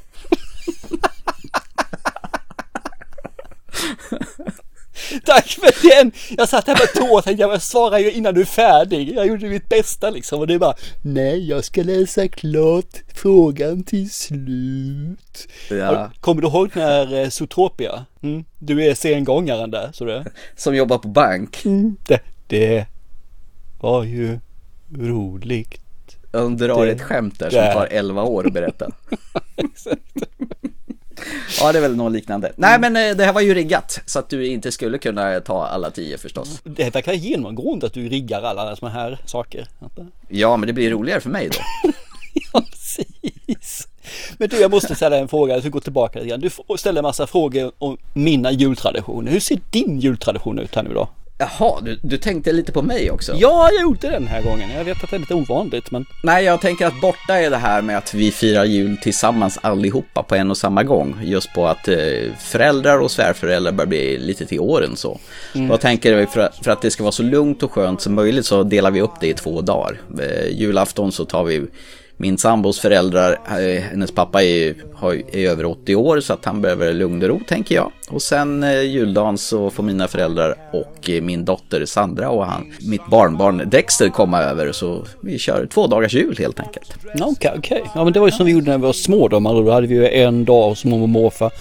Tack 5.25 5.47
för 5.47 5.89
den! 5.89 6.11
Jag 6.37 6.49
satt 6.49 6.67
här 6.67 6.75
med 6.75 6.93
tå 7.09 7.15
och 7.17 7.23
tänkte 7.23 7.41
jag 7.41 7.61
svarar 7.61 7.97
ju 7.99 8.11
innan 8.11 8.33
du 8.33 8.41
är 8.41 8.45
färdig. 8.45 9.13
Jag 9.15 9.27
gjorde 9.27 9.45
mitt 9.45 9.69
bästa 9.69 10.09
liksom 10.09 10.39
och 10.39 10.47
det 10.47 10.53
är 10.53 10.59
bara 10.59 10.75
Nej, 11.01 11.49
jag 11.49 11.63
ska 11.65 11.83
läsa 11.83 12.27
klart 12.27 12.95
frågan 13.15 13.83
till 13.83 14.09
slut. 14.09 15.47
Ja. 15.69 16.11
Kommer 16.19 16.41
du 16.41 16.47
ihåg 16.47 16.69
den 16.73 16.83
här 16.83 17.15
eh, 17.23 17.29
Zootopia? 17.29 18.05
Mm? 18.21 18.43
Du 18.59 18.83
är 18.83 18.95
sengångaren 18.95 19.71
där, 19.71 19.89
så 19.93 20.05
det. 20.05 20.25
Som 20.55 20.75
jobbar 20.75 20.97
på 20.97 21.07
bank. 21.07 21.57
det. 22.07 22.19
Det 22.47 22.85
var 23.81 24.03
ju 24.03 24.39
roligt. 24.97 25.79
De 26.31 26.57
drar 26.57 26.85
Det- 26.85 26.91
ett 26.91 27.01
skämt 27.01 27.39
där 27.39 27.49
som 27.49 27.59
där. 27.59 27.73
tar 27.73 27.87
11 27.91 28.23
år 28.23 28.47
att 28.47 28.53
berätta. 28.53 28.89
Ja, 31.59 31.71
det 31.71 31.79
är 31.79 31.81
väl 31.81 31.95
något 31.95 32.13
liknande. 32.13 32.51
Nej, 32.55 32.79
men 32.79 32.95
eh, 32.95 33.15
det 33.15 33.25
här 33.25 33.33
var 33.33 33.41
ju 33.41 33.53
riggat 33.53 33.99
så 34.05 34.19
att 34.19 34.29
du 34.29 34.47
inte 34.47 34.71
skulle 34.71 34.97
kunna 34.97 35.39
ta 35.39 35.65
alla 35.65 35.91
tio 35.91 36.17
förstås. 36.17 36.61
Det 36.63 36.95
verkar 36.95 37.13
genomgående 37.13 37.85
att 37.85 37.93
du 37.93 38.09
riggar 38.09 38.41
alla 38.41 38.75
sådana 38.75 38.99
här 38.99 39.19
saker. 39.25 39.67
Ja, 40.27 40.57
men 40.57 40.67
det 40.67 40.73
blir 40.73 40.89
roligare 40.91 41.19
för 41.21 41.29
mig 41.29 41.49
då. 41.49 41.91
Ja, 42.53 42.63
precis. 42.71 43.87
Men 44.37 44.49
du, 44.49 44.61
jag 44.61 44.71
måste 44.71 44.95
ställa 44.95 45.17
en 45.17 45.27
fråga, 45.27 45.53
jag 45.53 45.63
ska 45.63 45.69
gå 45.69 45.79
tillbaka 45.79 46.19
lite 46.19 46.29
grann. 46.29 46.39
Du 46.67 46.77
ställer 46.77 46.99
en 46.99 47.03
massa 47.03 47.27
frågor 47.27 47.71
om 47.77 47.97
mina 48.13 48.51
jultraditioner. 48.51 49.31
Hur 49.31 49.39
ser 49.39 49.59
din 49.69 49.99
jultradition 49.99 50.59
ut 50.59 50.75
här 50.75 50.83
nu 50.83 50.93
då? 50.93 51.09
Jaha, 51.43 51.81
du, 51.81 51.99
du 52.01 52.17
tänkte 52.17 52.51
lite 52.51 52.71
på 52.71 52.81
mig 52.81 53.11
också? 53.11 53.33
Ja, 53.35 53.69
jag 53.71 53.81
gjorde 53.81 54.09
den 54.09 54.27
här 54.27 54.41
gången. 54.41 54.69
Jag 54.77 54.83
vet 54.83 55.03
att 55.03 55.09
det 55.09 55.15
är 55.15 55.19
lite 55.19 55.33
ovanligt, 55.33 55.91
men 55.91 56.05
Nej, 56.23 56.45
jag 56.45 56.61
tänker 56.61 56.87
att 56.87 57.01
borta 57.01 57.39
är 57.39 57.49
det 57.49 57.57
här 57.57 57.81
med 57.81 57.97
att 57.97 58.13
vi 58.13 58.31
firar 58.31 58.65
jul 58.65 58.97
tillsammans 58.97 59.59
allihopa 59.61 60.23
på 60.23 60.35
en 60.35 60.51
och 60.51 60.57
samma 60.57 60.83
gång. 60.83 61.15
Just 61.23 61.53
på 61.53 61.67
att 61.67 61.87
eh, 61.87 61.97
föräldrar 62.39 62.99
och 62.99 63.11
svärföräldrar 63.11 63.71
börjar 63.71 63.87
bli 63.87 64.17
lite 64.17 64.45
till 64.45 64.59
åren 64.59 64.95
så. 64.95 65.19
Mm. 65.55 65.69
Jag 65.69 65.81
tänker 65.81 66.25
för, 66.25 66.49
för 66.63 66.71
att 66.71 66.81
det 66.81 66.91
ska 66.91 67.03
vara 67.03 67.11
så 67.11 67.23
lugnt 67.23 67.63
och 67.63 67.71
skönt 67.71 68.01
som 68.01 68.13
möjligt 68.13 68.45
så 68.45 68.63
delar 68.63 68.91
vi 68.91 69.01
upp 69.01 69.19
det 69.19 69.27
i 69.27 69.33
två 69.33 69.61
dagar. 69.61 70.01
Eh, 70.19 70.47
julafton 70.47 71.11
så 71.11 71.25
tar 71.25 71.43
vi 71.43 71.65
min 72.17 72.37
sambos 72.37 72.79
föräldrar, 72.79 73.39
eh, 73.47 73.81
hennes 73.81 74.11
pappa 74.11 74.43
är, 74.43 74.75
är 75.31 75.49
över 75.49 75.65
80 75.65 75.95
år 75.95 76.19
så 76.19 76.33
att 76.33 76.45
han 76.45 76.61
behöver 76.61 76.93
lugn 76.93 77.23
och 77.23 77.29
ro 77.29 77.39
tänker 77.47 77.75
jag. 77.75 77.91
Och 78.09 78.21
sen 78.21 78.63
eh, 78.63 78.81
juldagen 78.81 79.37
så 79.37 79.69
får 79.69 79.83
mina 79.83 80.07
föräldrar 80.07 80.55
och 80.73 81.09
eh, 81.09 81.21
min 81.21 81.45
dotter 81.45 81.85
Sandra 81.85 82.29
och 82.29 82.45
han, 82.45 82.73
mitt 82.81 83.07
barnbarn 83.07 83.69
Dexter 83.69 84.09
komma 84.09 84.41
över 84.41 84.71
så 84.71 85.05
vi 85.21 85.39
kör 85.39 85.65
två 85.65 85.87
dagars 85.87 86.13
jul 86.13 86.35
helt 86.39 86.59
enkelt. 86.59 86.93
Ja, 87.15 87.25
Okej, 87.25 87.53
Okay. 87.57 87.81
Ja, 87.95 88.03
men 88.03 88.13
det 88.13 88.19
var 88.19 88.27
ju 88.27 88.31
som 88.31 88.45
vi 88.45 88.51
gjorde 88.51 88.71
när 88.71 88.77
vi 88.77 88.83
var 88.83 88.93
små 88.93 89.27
då. 89.27 89.39
Då 89.39 89.71
hade 89.71 89.87
vi 89.87 89.95
ju 89.95 90.07
en 90.07 90.45
dag 90.45 90.69
hos 90.69 90.85
mormor 90.85 91.03
och 91.03 91.09
morfar 91.09 91.51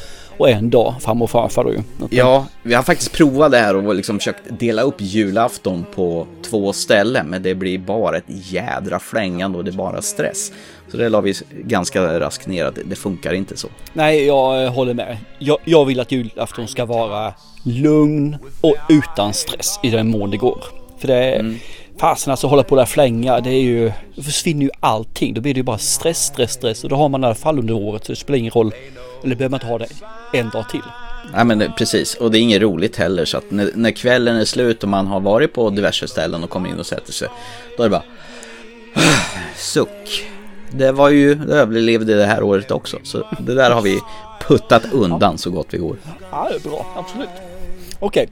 och 0.42 0.50
en 0.50 0.70
dag 0.70 0.94
farmor 1.00 1.24
och 1.24 1.30
farfar 1.30 1.64
då 1.64 1.72
ju. 1.72 1.78
Ja, 2.10 2.46
vi 2.62 2.74
har 2.74 2.82
faktiskt 2.82 3.12
provat 3.12 3.50
det 3.52 3.58
här 3.58 3.76
och 3.76 3.94
liksom 3.94 4.18
försökt 4.18 4.42
dela 4.60 4.82
upp 4.82 4.94
julafton 4.98 5.84
på 5.94 6.26
två 6.50 6.72
ställen 6.72 7.26
men 7.26 7.42
det 7.42 7.54
blir 7.54 7.78
bara 7.78 8.16
ett 8.16 8.24
jädra 8.26 8.98
flängande 8.98 9.58
och 9.58 9.64
det 9.64 9.70
är 9.70 9.76
bara 9.76 10.02
stress. 10.02 10.52
Så 10.90 10.96
det 10.96 11.08
la 11.08 11.20
vi 11.20 11.34
ganska 11.64 12.20
raskt 12.20 12.46
ner 12.46 12.64
att 12.64 12.78
det- 12.84 12.96
funkar 12.96 13.32
inte 13.32 13.56
så. 13.56 13.68
Nej, 13.92 14.26
jag 14.26 14.64
eh, 14.64 14.72
håller 14.72 14.94
med. 14.94 15.16
Jag, 15.38 15.58
jag 15.64 15.84
vill 15.84 16.00
att 16.00 16.12
julafton 16.12 16.68
ska 16.68 16.84
vara 16.84 17.34
lugn 17.64 18.36
och 18.60 18.74
utan 18.88 19.32
stress 19.34 19.80
i 19.82 19.90
den 19.90 20.08
mån 20.10 20.30
det 20.30 20.36
går. 20.36 20.64
För 20.98 21.08
det 21.08 21.14
är 21.16 21.54
Fasen 21.98 22.30
alltså 22.30 22.46
hålla 22.46 22.62
på 22.62 22.76
där 22.76 22.84
flänga, 22.84 23.40
det 23.40 23.50
är 23.50 23.60
ju, 23.62 23.92
det 24.16 24.22
försvinner 24.22 24.62
ju 24.62 24.70
allting. 24.80 25.34
Då 25.34 25.40
blir 25.40 25.54
det 25.54 25.58
ju 25.58 25.64
bara 25.64 25.78
stress, 25.78 26.24
stress, 26.26 26.52
stress 26.52 26.84
och 26.84 26.90
då 26.90 26.96
har 26.96 27.08
man 27.08 27.22
i 27.22 27.26
alla 27.26 27.34
fall 27.34 27.58
under 27.58 27.74
året 27.74 28.04
så 28.04 28.12
det 28.12 28.16
spelar 28.16 28.38
ingen 28.38 28.50
roll. 28.50 28.72
Eller 29.24 29.36
behöver 29.36 29.50
man 29.50 29.58
inte 29.58 29.66
ha 29.66 29.78
det 29.78 29.88
en 30.38 30.50
dag 30.50 30.68
till. 30.68 30.82
Nej 31.34 31.44
men 31.44 31.72
precis, 31.78 32.14
och 32.14 32.30
det 32.30 32.38
är 32.38 32.40
inget 32.40 32.62
roligt 32.62 32.96
heller 32.96 33.24
så 33.24 33.36
att 33.38 33.50
när, 33.50 33.70
när 33.74 33.90
kvällen 33.90 34.36
är 34.36 34.44
slut 34.44 34.82
och 34.82 34.88
man 34.88 35.06
har 35.06 35.20
varit 35.20 35.52
på 35.52 35.70
diverse 35.70 36.08
ställen 36.08 36.44
och 36.44 36.50
kommer 36.50 36.68
in 36.68 36.78
och 36.78 36.86
sätter 36.86 37.12
sig, 37.12 37.28
då 37.76 37.82
är 37.82 37.88
det 37.88 37.90
bara 37.90 38.02
suck. 39.56 40.26
Det 40.70 40.92
var 40.92 41.10
ju, 41.10 41.34
det 41.34 41.54
överlevde 41.54 42.14
det 42.14 42.26
här 42.26 42.42
året 42.42 42.70
också, 42.70 42.98
så 43.02 43.26
det 43.40 43.54
där 43.54 43.70
har 43.70 43.82
vi 43.82 44.00
puttat 44.40 44.92
undan 44.92 45.38
så 45.38 45.50
gott 45.50 45.66
vi 45.70 45.78
går. 45.78 45.96
Ja, 46.30 46.48
det 46.50 46.56
är 46.56 46.70
bra, 46.70 46.86
absolut. 46.96 47.28
Okej, 47.98 48.28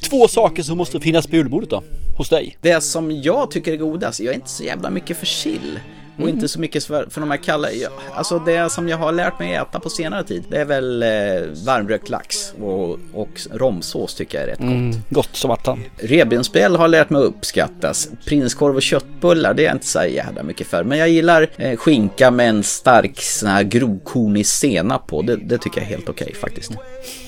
två 0.00 0.28
saker 0.28 0.62
som 0.62 0.78
måste 0.78 1.00
finnas 1.00 1.26
på 1.26 1.36
julbordet 1.36 1.70
då, 1.70 1.82
hos 2.16 2.28
dig. 2.28 2.56
Det 2.60 2.80
som 2.80 3.22
jag 3.22 3.50
tycker 3.50 3.72
är 3.72 3.76
godast, 3.76 4.20
jag 4.20 4.30
är 4.30 4.34
inte 4.34 4.50
så 4.50 4.64
jävla 4.64 4.90
mycket 4.90 5.16
för 5.16 5.26
sill. 5.26 5.78
Och 6.18 6.28
inte 6.28 6.48
så 6.48 6.60
mycket 6.60 6.84
för, 6.84 7.06
för 7.10 7.20
de 7.20 7.30
här 7.30 7.38
kalla, 7.38 7.68
alltså 8.14 8.38
det 8.38 8.72
som 8.72 8.88
jag 8.88 8.96
har 8.96 9.12
lärt 9.12 9.38
mig 9.38 9.54
äta 9.54 9.80
på 9.80 9.90
senare 9.90 10.24
tid, 10.24 10.44
det 10.48 10.56
är 10.56 10.64
väl 10.64 11.02
eh, 11.02 11.08
varmrökt 11.66 12.08
lax 12.08 12.52
och, 12.60 12.98
och 13.14 13.40
romsås 13.50 14.14
tycker 14.14 14.38
jag 14.38 14.48
är 14.48 14.50
rätt 14.50 14.58
gott. 14.58 14.68
Mm, 14.68 14.96
gott 15.08 15.36
som 15.36 15.50
attan. 15.50 15.84
Revbensspjäll 15.96 16.76
har 16.76 16.88
lärt 16.88 17.10
mig 17.10 17.22
att 17.22 17.28
uppskattas. 17.28 18.08
Prinskorv 18.26 18.76
och 18.76 18.82
köttbullar, 18.82 19.54
det 19.54 19.62
är 19.62 19.66
jag 19.66 19.74
inte 19.74 19.86
så 19.86 20.04
jävla 20.04 20.42
mycket 20.42 20.66
för. 20.66 20.84
Men 20.84 20.98
jag 20.98 21.08
gillar 21.08 21.48
eh, 21.56 21.76
skinka 21.76 22.30
med 22.30 22.48
en 22.48 22.62
stark 22.62 23.20
sån 23.20 23.48
här 23.48 23.62
grovkornig 23.62 24.46
senap 24.46 25.06
på. 25.06 25.22
Det, 25.22 25.36
det 25.36 25.58
tycker 25.58 25.80
jag 25.80 25.90
är 25.90 25.94
helt 25.94 26.08
okej 26.08 26.34
faktiskt. 26.34 26.72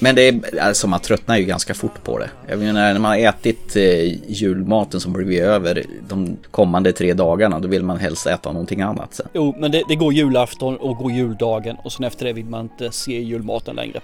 Men 0.01 0.15
det 0.15 0.29
är, 0.29 0.61
alltså 0.61 0.87
man 0.87 1.01
tröttnar 1.01 1.37
ju 1.37 1.45
ganska 1.45 1.75
fort 1.75 2.05
på 2.05 2.19
det. 2.19 2.31
Jag 2.49 2.59
menar 2.59 2.93
när 2.93 3.01
man 3.01 3.11
har 3.11 3.19
ätit 3.19 3.77
eh, 3.77 4.31
julmaten 4.31 5.01
som 5.01 5.13
blivit 5.13 5.43
över 5.43 5.85
de 6.09 6.37
kommande 6.51 6.93
tre 6.93 7.15
dagarna, 7.15 7.59
då 7.59 7.69
vill 7.69 7.83
man 7.83 7.99
helst 7.99 8.27
äta 8.27 8.53
någonting 8.53 8.74
annat 8.83 9.15
sen. 9.15 9.29
Jo, 9.33 9.55
men 9.59 9.71
det, 9.71 9.83
det 9.89 9.95
går 9.95 10.13
julafton 10.13 10.77
och 10.77 10.97
går 10.97 11.13
juldagen 11.13 11.77
och 11.85 11.93
sen 11.93 12.05
efter 12.05 12.27
det 12.27 12.33
vill 12.33 12.47
man 12.47 12.61
inte 12.61 12.93
se 12.93 13.23
julmaten 13.23 13.77
längre. 13.77 14.01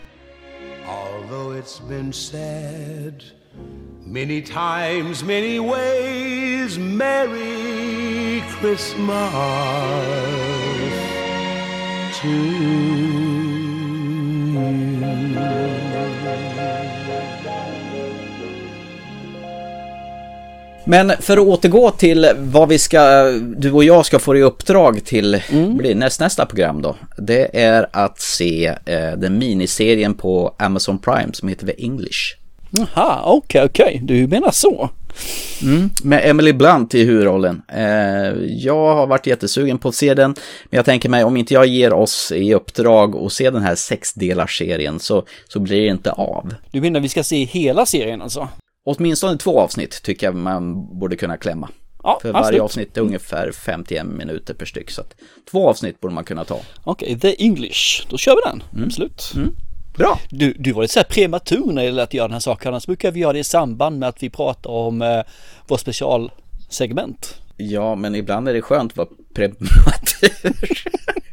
Although 0.86 1.60
it's 1.60 1.88
been 1.88 2.12
said 2.12 3.24
many 4.04 4.42
times, 4.42 5.22
many 5.22 5.58
ways, 5.58 6.78
Merry 6.78 8.42
Christmas 8.60 9.34
to 12.22 13.29
Men 20.84 21.12
för 21.20 21.32
att 21.32 21.46
återgå 21.46 21.90
till 21.90 22.28
vad 22.38 22.68
vi 22.68 22.78
ska, 22.78 23.24
du 23.56 23.72
och 23.72 23.84
jag 23.84 24.06
ska 24.06 24.18
få 24.18 24.36
i 24.36 24.42
uppdrag 24.42 25.04
till 25.04 25.42
blir 25.50 25.94
näst, 25.94 26.20
nästa 26.20 26.46
program 26.46 26.82
då. 26.82 26.96
Det 27.18 27.60
är 27.60 27.86
att 27.92 28.20
se 28.20 28.66
eh, 28.66 29.12
den 29.16 29.38
miniserien 29.38 30.14
på 30.14 30.54
Amazon 30.58 30.98
Prime 30.98 31.32
som 31.32 31.48
heter 31.48 31.66
The 31.66 31.84
English. 31.84 32.36
Jaha, 32.70 33.22
okej, 33.24 33.64
okej, 33.64 34.00
du 34.02 34.26
menar 34.26 34.50
så. 34.50 34.90
Med 36.02 36.30
Emily 36.30 36.52
Blunt 36.52 36.94
i 36.94 37.04
huvudrollen. 37.04 37.62
Eh, 37.68 37.84
jag 38.46 38.94
har 38.94 39.06
varit 39.06 39.26
jättesugen 39.26 39.78
på 39.78 39.88
att 39.88 39.94
se 39.94 40.14
den, 40.14 40.34
men 40.64 40.76
jag 40.76 40.84
tänker 40.84 41.08
mig 41.08 41.24
om 41.24 41.36
inte 41.36 41.54
jag 41.54 41.66
ger 41.66 41.92
oss 41.92 42.32
i 42.36 42.54
uppdrag 42.54 43.16
att 43.16 43.32
se 43.32 43.50
den 43.50 43.62
här 43.62 43.74
sexdelars 43.74 44.58
serien 44.58 45.00
så, 45.00 45.24
så 45.48 45.60
blir 45.60 45.80
det 45.80 45.86
inte 45.86 46.12
av. 46.12 46.54
Du 46.70 46.80
menar 46.80 47.00
vi 47.00 47.08
ska 47.08 47.22
se 47.22 47.44
hela 47.44 47.86
serien 47.86 48.22
alltså? 48.22 48.48
Åtminstone 48.84 49.38
två 49.38 49.60
avsnitt 49.60 50.02
tycker 50.02 50.26
jag 50.26 50.34
man 50.34 50.98
borde 50.98 51.16
kunna 51.16 51.36
klämma. 51.36 51.68
Ja, 52.02 52.18
För 52.22 52.32
varje 52.32 52.42
absolut. 52.44 52.62
avsnitt 52.62 52.96
är 52.96 53.00
ungefär 53.00 53.52
51 53.52 54.06
minuter 54.06 54.54
per 54.54 54.66
styck. 54.66 54.90
Så 54.90 55.00
att 55.00 55.14
två 55.50 55.68
avsnitt 55.68 56.00
borde 56.00 56.14
man 56.14 56.24
kunna 56.24 56.44
ta. 56.44 56.60
Okej, 56.84 57.18
The 57.20 57.44
English. 57.44 58.06
Då 58.08 58.16
kör 58.18 58.34
vi 58.36 58.40
den. 58.50 58.84
Absolut. 58.86 59.32
Bra! 59.96 60.18
Du, 60.30 60.52
du 60.58 60.72
var 60.72 60.82
lite 60.82 60.94
så 60.94 60.98
här 61.00 61.04
prematur 61.04 61.66
när 61.66 61.74
det 61.74 61.84
gäller 61.84 62.02
att 62.02 62.14
göra 62.14 62.28
den 62.28 62.32
här 62.32 62.40
saken. 62.40 62.68
Annars 62.68 62.86
brukar 62.86 63.10
vi 63.10 63.20
göra 63.20 63.32
det 63.32 63.38
i 63.38 63.44
samband 63.44 63.98
med 63.98 64.08
att 64.08 64.22
vi 64.22 64.30
pratar 64.30 64.70
om 64.70 65.02
eh, 65.02 65.20
vår 65.68 65.76
specialsegment. 65.76 67.36
Ja, 67.56 67.94
men 67.94 68.14
ibland 68.14 68.48
är 68.48 68.54
det 68.54 68.62
skönt 68.62 68.92
att 68.92 68.96
vara 68.96 69.08
prematur. 69.34 70.82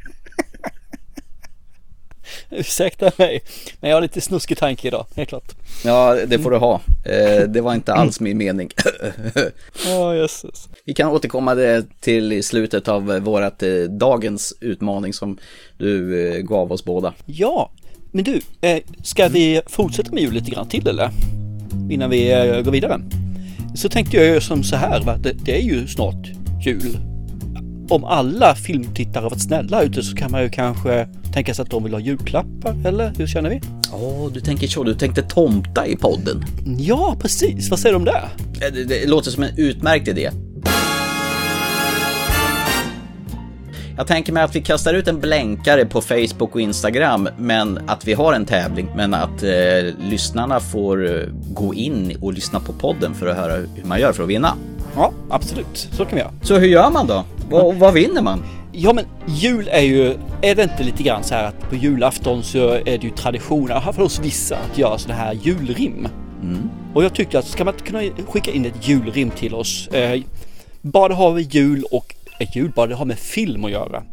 Ursäkta 2.50 3.12
mig, 3.18 3.42
men 3.80 3.90
jag 3.90 3.98
har 3.98 4.02
lite 4.02 4.22
snuskig 4.22 4.58
tanke 4.58 4.88
idag, 4.88 5.06
helt 5.16 5.30
klart. 5.30 5.52
Ja, 5.84 6.18
det 6.28 6.40
får 6.40 6.52
du 6.52 6.58
ha. 6.58 6.82
Eh, 7.06 7.50
Det 7.50 7.62
var 7.62 7.74
inte 7.74 7.94
alls 7.94 8.20
min 8.20 8.38
mening. 8.38 8.70
Ja, 9.86 10.16
jösses. 10.16 10.70
Vi 10.86 10.94
kan 10.94 11.10
återkomma 11.10 11.56
till 12.00 12.34
i 12.34 12.44
slutet 12.44 12.88
av 12.88 13.06
vårat 13.20 13.63
eh, 13.63 13.70
dagens 14.00 14.54
utmaning 14.62 15.13
som 15.13 15.38
du 15.78 16.28
eh, 16.28 16.42
gav 16.42 16.72
oss 16.72 16.86
båda. 16.86 17.13
Ja, 17.26 17.72
men 18.12 18.24
du, 18.24 18.42
ska 19.04 19.28
vi 19.28 19.62
fortsätta 19.68 20.12
med 20.12 20.24
jul 20.24 20.34
lite 20.34 20.52
grann 20.52 20.68
till 20.70 20.88
eller? 20.88 21.10
Innan 21.90 22.10
vi 22.10 22.30
går 22.66 22.72
vidare. 22.72 23.02
Så 23.76 23.90
tänkte 23.90 24.18
jag 24.18 24.44
som 24.44 24.63
så 24.63 24.76
här, 24.76 25.02
va? 25.02 25.18
Det, 25.18 25.58
är 25.58 25.62
ju 25.62 25.88
snart 25.88 26.28
jul. 26.66 26.98
Om 27.90 28.04
alla 28.04 28.56
filmtittare 28.56 29.24
varit 29.24 29.42
snälla 29.42 29.82
ute 29.82 30.04
så 30.04 30.16
kan 30.16 30.32
man 30.32 30.44
ju 30.44 30.50
kanske 30.50 31.08
tänka 31.38 31.54
sig 31.54 31.63
att 31.63 31.69
de 31.69 31.84
vill 31.84 31.93
ha 31.93 32.00
julklappar, 32.00 32.76
eller 32.86 33.13
hur 33.17 33.28
känner 33.28 33.50
vi? 33.50 33.62
Åh, 33.93 34.32
du 34.32 34.39
tänker 34.39 34.67
så, 34.67 34.84
du 34.84 34.93
tänkte 34.95 35.21
tomta 35.21 35.88
i 35.88 35.95
podden. 35.95 36.45
Ja, 36.80 37.15
precis. 37.19 37.69
Vad 37.69 37.80
säger 37.80 37.93
du 37.93 37.97
om 37.97 38.06
det? 38.06 38.30
Eh, 38.65 38.73
Det, 38.73 38.84
det 38.84 39.08
låter 39.10 39.32
som 39.32 39.43
en 39.43 39.58
utmärkt 39.58 40.08
idé. 40.08 40.30
Jag 43.97 44.08
tänker 44.08 44.34
mig 44.34 44.43
att 44.43 44.56
vi 44.56 44.62
kastar 44.62 44.93
ut 44.93 45.08
en 45.08 45.19
blänkare 45.19 45.86
på 45.86 46.02
Facebook 46.02 46.56
och 46.56 46.62
Instagram, 46.62 47.30
men 47.38 47.80
att 47.88 48.08
vi 48.08 48.13
har 48.13 48.34
en 48.34 48.45
tävling, 48.45 48.89
men 48.95 49.13
att 49.13 49.43
eh, 49.43 49.50
lyssnarna 50.10 50.60
får 50.60 51.06
eh, 51.15 51.28
gå 51.54 51.73
in 51.73 52.17
och 52.21 52.34
lyssna 52.34 52.60
på 52.60 52.73
podden 52.73 53.13
för 53.13 53.28
att 53.28 53.38
höra 53.38 53.54
hur 53.56 53.84
man 53.86 54.00
gör 54.00 54.13
för 54.13 54.23
att 54.23 54.30
vinna. 54.30 54.54
Ja, 54.95 55.12
absolut. 55.30 55.89
Så 55.91 56.06
kan 56.06 56.15
vi 56.15 56.19
göra. 56.21 56.32
Så 56.41 56.58
hur 56.58 56.67
gör 56.67 56.89
man 56.91 57.08
då? 57.08 57.23
Vad, 57.50 57.76
vad 57.76 57.93
vinner 57.93 58.21
man? 58.21 58.43
Ja 58.80 58.94
men 58.94 59.06
jul 59.28 59.68
är 59.72 59.82
ju, 59.82 60.18
är 60.42 60.56
det 60.56 60.63
inte 60.63 60.84
lite 60.84 61.04
grann 61.04 61.24
så 61.24 61.36
här 61.36 61.44
att 61.44 61.70
på 61.70 61.76
julafton 61.76 62.44
så 62.44 62.70
är 62.70 62.84
det 62.84 63.04
ju 63.04 63.10
tradition, 63.10 63.66
i 63.66 63.68
fall 63.68 63.94
hos 63.96 64.20
vissa, 64.20 64.58
att 64.58 64.78
göra 64.78 64.98
sådana 64.98 65.22
här 65.22 65.34
julrim. 65.34 66.08
Och 66.94 67.04
jag 67.04 67.13
tyckte 67.13 67.40
att 67.40 67.48
ska 67.48 67.66
man 67.66 67.74
inte 67.74 67.86
kunna 67.86 68.02
skicka 68.28 68.52
in 68.52 68.66
ett 68.66 68.88
julrim 68.88 69.30
till 69.30 69.54
oss? 69.54 69.88
Eh, 69.88 70.22
bara 70.82 71.08
det 71.08 71.16
har 71.16 71.34
med 71.34 71.56
jul 71.56 71.84
och 71.92 72.16
ett 72.40 72.56
jul, 72.56 72.72
bara 72.76 72.88
det 72.88 72.96
har 72.96 73.06
med 73.06 73.20
film 73.20 73.66
att 73.66 73.72
göra. 73.72 74.04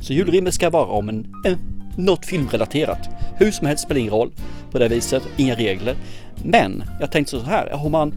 Så 0.00 0.12
julrimmet 0.12 0.54
ska 0.54 0.70
vara 0.70 0.86
om 0.86 1.08
en, 1.08 1.34
en, 1.44 1.58
något 1.96 2.26
filmrelaterat. 2.26 3.08
Hur 3.36 3.50
som 3.50 3.66
helst 3.66 3.84
spelar 3.84 4.00
ingen 4.00 4.12
roll 4.12 4.30
på 4.70 4.78
det 4.78 4.88
viset, 4.88 5.22
inga 5.36 5.54
regler. 5.54 5.96
Men 6.44 6.82
jag 7.00 7.10
tänkte 7.10 7.30
så 7.30 7.42
här, 7.42 7.70
har 7.70 7.88
man 7.88 8.14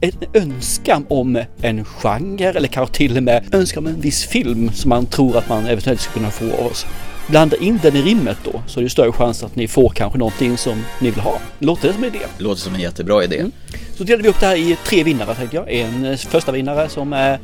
en 0.00 0.12
önskan 0.34 1.06
om 1.08 1.44
en 1.62 1.84
genre 1.84 2.48
eller 2.48 2.68
kanske 2.68 2.96
till 2.96 3.16
och 3.16 3.22
med 3.22 3.54
önskan 3.54 3.86
om 3.86 3.92
en 3.92 4.00
viss 4.00 4.24
film 4.24 4.72
som 4.72 4.88
man 4.88 5.06
tror 5.06 5.36
att 5.36 5.48
man 5.48 5.66
eventuellt 5.66 6.00
ska 6.00 6.12
kunna 6.12 6.30
få 6.30 6.44
av 6.44 6.66
oss. 6.66 6.86
Blanda 7.28 7.56
in 7.56 7.78
den 7.82 7.96
i 7.96 8.02
rimmet 8.02 8.38
då 8.44 8.62
så 8.66 8.80
är 8.80 8.84
det 8.84 8.90
större 8.90 9.12
chans 9.12 9.42
att 9.42 9.56
ni 9.56 9.68
får 9.68 9.88
kanske 9.88 10.18
någonting 10.18 10.56
som 10.56 10.84
ni 11.00 11.10
vill 11.10 11.20
ha. 11.20 11.38
Låter 11.58 11.88
det 11.88 11.94
som 11.94 12.04
en 12.04 12.14
idé? 12.14 12.24
Låter 12.38 12.60
som 12.60 12.74
en 12.74 12.80
jättebra 12.80 13.24
idé. 13.24 13.44
Så 13.96 14.04
delade 14.04 14.22
vi 14.22 14.28
upp 14.28 14.40
det 14.40 14.46
här 14.46 14.56
i 14.56 14.76
tre 14.84 15.04
vinnare 15.04 15.34
tänkte 15.34 15.56
jag. 15.56 15.72
En 15.72 16.04
eh, 16.04 16.16
första 16.16 16.52
vinnare 16.52 16.88
som 16.88 17.12
är 17.12 17.38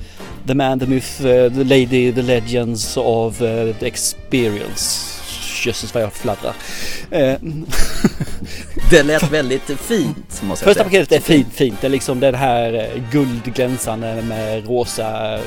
The 0.47 0.55
Man, 0.55 0.81
The 0.81 0.87
Myth, 0.87 1.27
eh, 1.27 1.53
The 1.53 1.65
Lady, 1.65 2.13
The 2.13 2.23
Legends 2.23 2.97
of 2.97 3.43
eh, 3.43 3.75
The 3.77 3.87
Experience. 3.87 5.11
Jösses 5.67 5.95
vad 5.95 6.03
jag 6.03 6.13
fladdrar. 6.13 6.55
Det 8.91 9.03
lät 9.03 9.33
väldigt 9.33 9.81
fint, 9.81 10.43
måste 10.43 10.65
jag 10.65 10.75
Första 10.75 10.85
paketet 10.85 11.13
är 11.13 11.21
fint, 11.21 11.53
fint. 11.53 11.81
Det 11.81 11.87
är 11.87 11.91
liksom 11.91 12.21
det 12.21 12.37
här 12.37 12.73
eh, 12.73 13.03
guldglänsande 13.13 14.23
med 14.23 14.69
rosa 14.69 15.39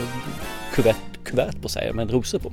kuvert, 0.74 0.96
kuvert 1.24 1.62
på 1.62 1.70
sig, 1.70 1.94
med 1.94 2.12
rosor 2.12 2.40
på. 2.40 2.52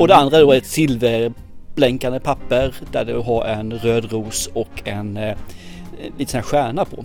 Och 0.00 0.08
det 0.08 0.16
andra 0.16 0.38
då 0.40 0.52
är 0.52 0.56
ett 0.56 0.66
silverblänkande 0.66 2.20
papper 2.20 2.74
där 2.92 3.04
du 3.04 3.18
har 3.18 3.44
en 3.44 3.72
röd 3.72 4.12
ros 4.12 4.50
och 4.54 4.82
en 4.84 5.16
eh, 5.16 5.36
liten 6.18 6.42
stjärna 6.42 6.84
på. 6.84 7.04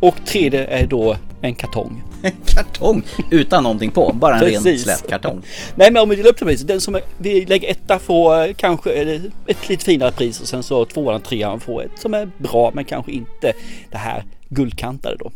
Och 0.00 0.16
tredje 0.26 0.66
är 0.66 0.86
då 0.86 1.16
en 1.40 1.54
kartong. 1.54 2.02
Kartong 2.46 3.02
utan 3.30 3.62
någonting 3.62 3.90
på, 3.90 4.12
bara 4.12 4.34
en 4.34 4.40
ren 4.40 4.62
Precis. 4.62 4.82
slät 4.82 5.08
kartong. 5.08 5.42
Nej 5.74 5.90
men 5.90 6.02
om 6.02 6.08
vi 6.08 6.16
delar 6.16 6.30
upp 6.30 6.38
det 6.38 6.44
viset, 6.44 6.68
den 6.68 6.80
som 6.80 7.00
vi 7.18 7.44
lägger 7.44 7.70
etta 7.70 7.98
får 7.98 8.44
eh, 8.44 8.54
kanske 8.54 8.92
eh, 8.92 9.20
ett 9.46 9.68
lite 9.68 9.84
finare 9.84 10.12
pris 10.12 10.40
och 10.40 10.48
sen 10.48 10.62
så 10.62 10.84
tvåan 10.84 11.14
och 11.14 11.24
trean 11.24 11.60
får 11.60 11.82
ett 11.82 11.98
som 11.98 12.14
är 12.14 12.30
bra 12.38 12.70
men 12.74 12.84
kanske 12.84 13.12
inte 13.12 13.52
det 13.90 13.98
här 13.98 14.24
guldkantade 14.48 15.16
då. 15.16 15.32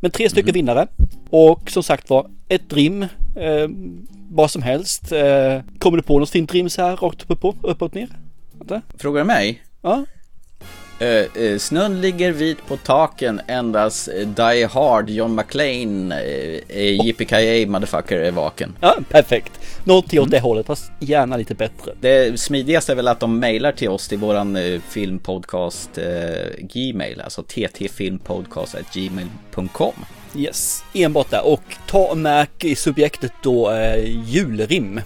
Men 0.00 0.10
tre 0.10 0.30
stycken 0.30 0.54
vinnare 0.54 0.86
och 1.30 1.70
som 1.70 1.82
sagt 1.82 2.10
var 2.10 2.30
ett 2.48 2.72
rim, 2.72 3.02
eh, 3.36 3.68
vad 4.30 4.50
som 4.50 4.62
helst. 4.62 5.12
Eh, 5.12 5.60
kommer 5.78 5.96
du 5.96 6.02
på 6.02 6.18
något 6.18 6.30
fint 6.30 6.54
rim 6.54 6.70
så 6.70 6.82
här 6.82 6.96
rakt 6.96 7.22
upp 7.22 7.30
och 7.30 7.40
på, 7.40 7.68
uppåt 7.68 7.94
ner? 7.94 8.08
Frågar 8.98 9.20
du 9.20 9.26
mig? 9.26 9.62
Ja, 9.82 10.04
Uh, 11.02 11.42
uh, 11.42 11.58
snön 11.58 12.00
ligger 12.00 12.32
vit 12.32 12.66
på 12.66 12.76
taken, 12.76 13.40
endast 13.46 14.08
uh, 14.08 14.14
Die 14.28 14.64
Hard, 14.64 15.10
John 15.10 15.34
McClane, 15.34 16.14
uh, 16.14 16.60
Yippee 17.06 17.66
motherfucker 17.66 18.18
är 18.18 18.30
vaken. 18.30 18.76
Ja, 18.80 18.96
perfekt. 19.10 19.52
Någonting 19.84 20.20
åt 20.20 20.30
det 20.30 20.40
hållet, 20.40 20.66
fast 20.66 20.92
gärna 21.00 21.36
lite 21.36 21.54
bättre. 21.54 21.92
Det 22.00 22.40
smidigaste 22.40 22.92
är 22.92 22.96
väl 22.96 23.08
att 23.08 23.20
de 23.20 23.38
mejlar 23.38 23.72
till 23.72 23.88
oss 23.88 24.08
till 24.08 24.18
våran 24.18 24.56
uh, 24.56 24.80
filmpodcast 24.88 25.98
Gmail, 26.58 27.20
alltså 27.20 27.42
ttfilmpodcast.gmail.com. 27.42 29.94
Yes, 30.36 30.84
enbart 30.94 31.30
där. 31.30 31.46
Och 31.46 31.76
ta 31.86 31.98
och 31.98 32.18
märk 32.18 32.64
i 32.64 32.74
subjektet 32.74 33.32
då 33.42 33.72
julrim 34.26 35.00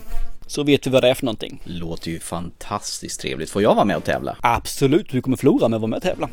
så 0.51 0.63
vet 0.63 0.87
vi 0.87 0.91
vad 0.91 1.03
det 1.03 1.11
är 1.11 1.15
för 1.15 1.25
någonting. 1.25 1.63
Låter 1.65 2.11
ju 2.11 2.21
fantastiskt 2.21 3.21
trevligt. 3.21 3.51
Får 3.51 3.63
jag 3.63 3.75
vara 3.75 3.85
med 3.85 3.97
och 3.97 4.05
tävla? 4.05 4.37
Absolut, 4.41 5.11
du 5.11 5.23
kommer 5.23 5.37
förlora 5.37 5.69
men 5.69 5.81
var 5.81 5.89
med 5.89 5.97
och 5.97 6.03
tävla. 6.03 6.29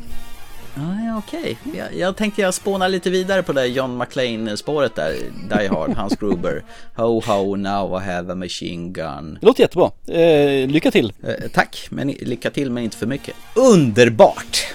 Ah, 0.76 1.18
Okej, 1.18 1.58
okay. 1.66 1.78
jag, 1.78 1.96
jag 1.96 2.16
tänkte 2.16 2.42
jag 2.42 2.54
spåna 2.54 2.88
lite 2.88 3.10
vidare 3.10 3.42
på 3.42 3.52
det 3.52 3.66
John 3.66 3.98
McClane 3.98 4.56
spåret 4.56 4.94
där, 4.94 5.14
Die 5.50 5.68
Hard, 5.68 5.90
Hans 5.90 6.16
Gruber. 6.16 6.64
Ho 6.96 7.20
ho 7.20 7.56
now 7.56 8.02
I 8.02 8.04
have 8.04 8.32
a 8.32 8.34
machine 8.34 8.92
gun. 8.92 9.38
Det 9.40 9.46
låter 9.46 9.62
jättebra. 9.62 9.90
Eh, 10.06 10.68
lycka 10.68 10.90
till! 10.90 11.12
Eh, 11.22 11.50
tack, 11.52 11.86
men 11.90 12.08
lycka 12.08 12.50
till 12.50 12.70
men 12.70 12.84
inte 12.84 12.96
för 12.96 13.06
mycket. 13.06 13.34
Underbart! 13.54 14.66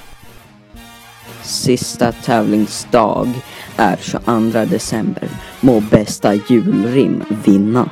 Sista 1.43 2.11
tävlingsdag 2.11 3.27
är 3.77 3.97
22 4.01 4.65
december. 4.65 5.29
Må 5.61 5.79
bästa 5.79 6.33
julrim 6.33 7.23
vinna. 7.45 7.89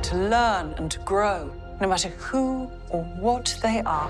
To 0.02 0.16
learn 0.16 0.74
and 0.78 0.90
to 0.90 1.00
grow, 1.04 1.50
no 1.80 1.88
matter 1.88 2.10
who 2.32 2.70
or 2.90 3.04
what 3.22 3.58
they 3.62 3.82
are. 3.84 4.08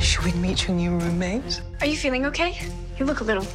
Should 0.00 0.24
we 0.24 0.48
meet 0.48 0.68
your 0.68 0.76
new 0.76 0.90
roommate? 0.90 1.62
Are 1.80 1.88
you 1.88 1.96
feeling 1.96 2.26
okay? 2.26 2.58
You 2.98 3.06
look 3.06 3.20
a 3.20 3.24
little 3.24 3.46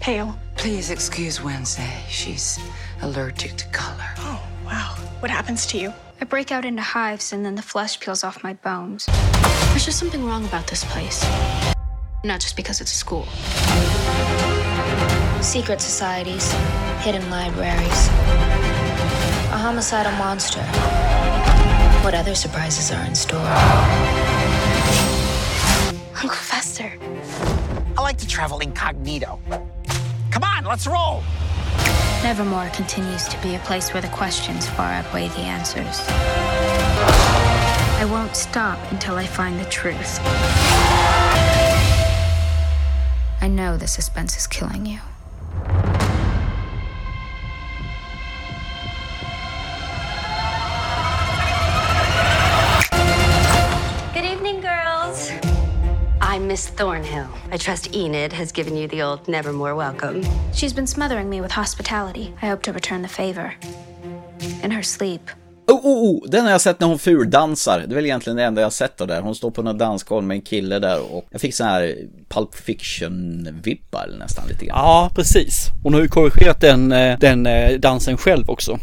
pale. 0.00 0.38
Please 0.56 0.90
excuse 0.90 1.42
Wednesday. 1.42 2.02
She's 2.08 2.58
allergic 3.02 3.56
to 3.56 3.66
color. 3.68 4.08
Oh, 4.18 4.42
wow. 4.64 4.96
What 5.20 5.30
happens 5.30 5.66
to 5.66 5.78
you? 5.78 5.92
I 6.20 6.24
break 6.24 6.50
out 6.50 6.64
into 6.64 6.82
hives 6.82 7.32
and 7.32 7.44
then 7.44 7.54
the 7.54 7.62
flesh 7.62 8.00
peels 8.00 8.24
off 8.24 8.42
my 8.42 8.54
bones. 8.54 9.06
There's 9.70 9.84
just 9.84 9.98
something 9.98 10.24
wrong 10.24 10.44
about 10.46 10.66
this 10.66 10.84
place. 10.84 11.22
Not 12.24 12.40
just 12.40 12.56
because 12.56 12.80
it's 12.80 12.92
a 12.92 12.96
school. 12.96 13.26
Secret 15.42 15.80
societies, 15.80 16.50
hidden 17.00 17.28
libraries, 17.30 18.08
a 19.52 19.58
homicidal 19.58 20.12
monster. 20.12 20.62
What 22.02 22.14
other 22.14 22.34
surprises 22.34 22.90
are 22.90 23.04
in 23.04 23.14
store? 23.14 23.46
Uncle 26.14 26.30
Fester. 26.30 26.92
I 27.98 28.02
like 28.02 28.18
to 28.18 28.28
travel 28.28 28.58
incognito. 28.58 29.38
Come 30.30 30.44
on, 30.44 30.64
let's 30.64 30.86
roll! 30.86 31.22
Nevermore 32.22 32.68
continues 32.74 33.26
to 33.28 33.40
be 33.42 33.54
a 33.54 33.58
place 33.60 33.94
where 33.94 34.02
the 34.02 34.08
questions 34.08 34.68
far 34.68 34.92
outweigh 34.92 35.28
the 35.28 35.40
answers. 35.40 36.00
I 37.98 38.06
won't 38.10 38.36
stop 38.36 38.78
until 38.92 39.16
I 39.16 39.26
find 39.26 39.58
the 39.58 39.64
truth. 39.66 40.20
I 43.40 43.48
know 43.48 43.78
the 43.78 43.86
suspense 43.86 44.36
is 44.36 44.46
killing 44.46 44.84
you. 44.84 45.00
Miss 56.56 56.70
Thornhill. 56.70 57.28
I 57.52 57.58
trust 57.58 57.94
Enid 57.94 58.32
has 58.32 58.50
given 58.52 58.76
you 58.76 58.88
the 58.88 59.02
old 59.02 59.28
Nevermore 59.28 59.76
welcome. 59.76 60.22
She's 60.54 60.72
been 60.72 60.86
smothering 60.86 61.28
me 61.28 61.42
with 61.42 61.52
hospitality. 61.52 62.32
I 62.42 62.46
hope 62.46 62.62
to 62.62 62.72
return 62.72 63.02
the 63.02 63.08
favor. 63.08 63.54
In 64.62 64.70
her 64.70 64.82
sleep. 64.82 65.30
Oh, 65.68 65.80
oh, 65.84 66.22
oh, 66.24 66.30
den 66.30 66.44
har 66.44 66.50
jag 66.50 66.60
sett 66.60 66.80
när 66.80 66.86
hon 66.86 66.98
fuldansar. 66.98 67.78
Det 67.78 67.92
är 67.92 67.94
väl 67.94 68.04
egentligen 68.04 68.36
det 68.36 68.44
enda 68.44 68.60
jag 68.60 68.66
har 68.66 68.70
sett 68.70 69.00
av 69.00 69.06
det. 69.06 69.20
Hon 69.20 69.34
står 69.34 69.50
på 69.50 69.62
någon 69.62 69.78
dansgolv 69.78 70.26
med 70.26 70.34
en 70.34 70.42
kille 70.42 70.78
där 70.78 71.14
och 71.14 71.26
jag 71.30 71.40
fick 71.40 71.54
sån 71.54 71.66
här 71.66 71.96
Pulp 72.28 72.54
Fiction-vibbar 72.54 74.18
nästan 74.18 74.48
lite 74.48 74.66
grann. 74.66 74.78
Ja, 74.78 75.10
precis. 75.14 75.66
Hon 75.82 75.94
har 75.94 76.00
ju 76.00 76.08
korrigerat 76.08 76.60
den, 76.60 76.92
eh, 76.92 77.18
den 77.18 77.46
eh, 77.46 77.78
dansen 77.78 78.16
själv 78.16 78.50
också. 78.50 78.78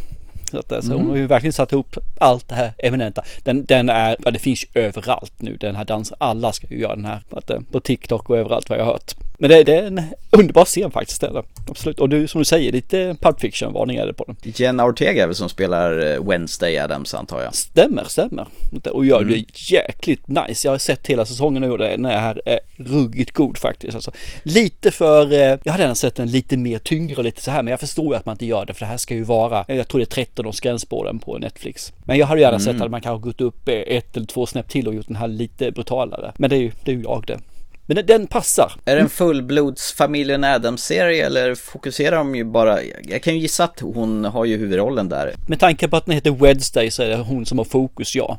Så 0.53 0.59
att, 0.59 0.71
alltså, 0.71 0.91
mm. 0.91 1.03
Hon 1.03 1.09
har 1.09 1.17
ju 1.17 1.27
verkligen 1.27 1.53
satt 1.53 1.71
ihop 1.71 1.97
allt 2.19 2.49
det 2.49 2.55
här 2.55 2.73
eminenta. 2.77 3.23
Den, 3.43 3.65
den 3.65 3.89
är, 3.89 4.17
ja 4.25 4.31
det 4.31 4.39
finns 4.39 4.63
ju 4.63 4.81
överallt 4.81 5.33
nu 5.37 5.57
den 5.57 5.75
här 5.75 5.85
dansen. 5.85 6.17
Alla 6.19 6.53
ska 6.53 6.67
ju 6.67 6.79
göra 6.79 6.95
den 6.95 7.05
här. 7.05 7.21
Eh, 7.47 7.59
på 7.71 7.79
TikTok 7.79 8.29
och 8.29 8.37
överallt 8.37 8.69
vad 8.69 8.79
jag 8.79 8.85
har 8.85 8.91
hört. 8.91 9.15
Men 9.43 9.49
det, 9.49 9.63
det 9.63 9.75
är 9.75 9.83
en 9.83 10.01
underbar 10.31 10.65
scen 10.65 10.91
faktiskt. 10.91 11.23
Eller? 11.23 11.43
Absolut. 11.69 11.99
Och 11.99 12.09
du 12.09 12.27
som 12.27 12.39
du 12.39 12.45
säger, 12.45 12.71
lite 12.71 13.15
Pulp 13.21 13.39
Fiction-varning 13.39 13.97
är 13.97 14.05
det 14.05 14.13
på 14.13 14.23
den. 14.23 14.35
Jenna 14.43 14.85
Ortega 14.85 15.23
är 15.23 15.27
väl 15.27 15.35
som 15.35 15.49
spelar 15.49 16.13
eh, 16.13 16.29
Wednesday 16.29 16.79
Adams 16.79 17.13
antar 17.13 17.41
jag. 17.41 17.55
Stämmer, 17.55 18.03
stämmer. 18.03 18.47
Och 18.91 19.05
gör 19.05 19.21
mm. 19.21 19.33
det 19.33 19.71
jäkligt 19.71 20.27
nice. 20.27 20.67
Jag 20.67 20.73
har 20.73 20.77
sett 20.77 21.07
hela 21.07 21.25
säsongen 21.25 21.63
och 21.63 21.77
den 21.77 22.05
här 22.05 22.41
är 22.45 22.59
ruggigt 22.77 23.31
god 23.31 23.57
faktiskt. 23.57 23.95
Alltså, 23.95 24.11
lite 24.43 24.91
för, 24.91 25.33
eh, 25.33 25.57
jag 25.63 25.71
hade 25.71 25.83
gärna 25.83 25.95
sett 25.95 26.15
den 26.15 26.31
lite 26.31 26.57
mer 26.57 26.79
tyngre 26.79 27.15
och 27.15 27.23
lite 27.23 27.41
så 27.41 27.51
här. 27.51 27.63
Men 27.63 27.71
jag 27.71 27.79
förstår 27.79 28.05
ju 28.05 28.15
att 28.15 28.25
man 28.25 28.33
inte 28.33 28.45
gör 28.45 28.65
det 28.65 28.73
för 28.73 28.79
det 28.79 28.89
här 28.89 28.97
ska 28.97 29.15
ju 29.15 29.23
vara, 29.23 29.65
jag 29.67 29.87
tror 29.87 29.99
det 29.99 30.03
är 30.03 30.25
13 30.25 30.45
års 30.45 30.59
gräns 30.59 30.85
på 30.85 31.03
den 31.05 31.19
på 31.19 31.37
Netflix. 31.37 31.93
Men 32.05 32.17
jag 32.17 32.27
hade 32.27 32.41
gärna 32.41 32.57
mm. 32.57 32.73
sett 32.73 32.81
att 32.81 32.91
man 32.91 33.01
kanske 33.01 33.29
gått 33.29 33.41
upp 33.41 33.67
ett 33.67 34.17
eller 34.17 34.27
två 34.27 34.45
snäpp 34.45 34.69
till 34.69 34.87
och 34.87 34.95
gjort 34.95 35.07
den 35.07 35.15
här 35.15 35.27
lite 35.27 35.71
brutalare. 35.71 36.31
Men 36.37 36.49
det 36.49 36.55
är 36.55 36.61
ju, 36.61 36.71
det 36.83 36.91
är 36.91 36.95
ju 36.95 37.01
jag 37.01 37.23
det. 37.27 37.39
Men 37.85 38.05
den, 38.05 38.27
passar. 38.27 38.71
Är 38.85 38.95
det 38.95 39.01
en 39.01 39.09
fullblods 39.09 39.93
familjen 39.93 40.43
Adams-serie 40.43 41.25
eller 41.25 41.55
fokuserar 41.55 42.17
de 42.17 42.35
ju 42.35 42.43
bara, 42.43 42.79
jag 42.83 43.23
kan 43.23 43.33
ju 43.33 43.39
gissa 43.39 43.63
att 43.63 43.79
hon 43.79 44.25
har 44.25 44.45
ju 44.45 44.57
huvudrollen 44.57 45.09
där. 45.09 45.33
Med 45.47 45.59
tanke 45.59 45.87
på 45.87 45.97
att 45.97 46.05
den 46.05 46.15
heter 46.15 46.31
Wednesday 46.31 46.91
så 46.91 47.03
är 47.03 47.09
det 47.09 47.15
hon 47.15 47.45
som 47.45 47.57
har 47.57 47.65
fokus, 47.65 48.15
ja. 48.15 48.37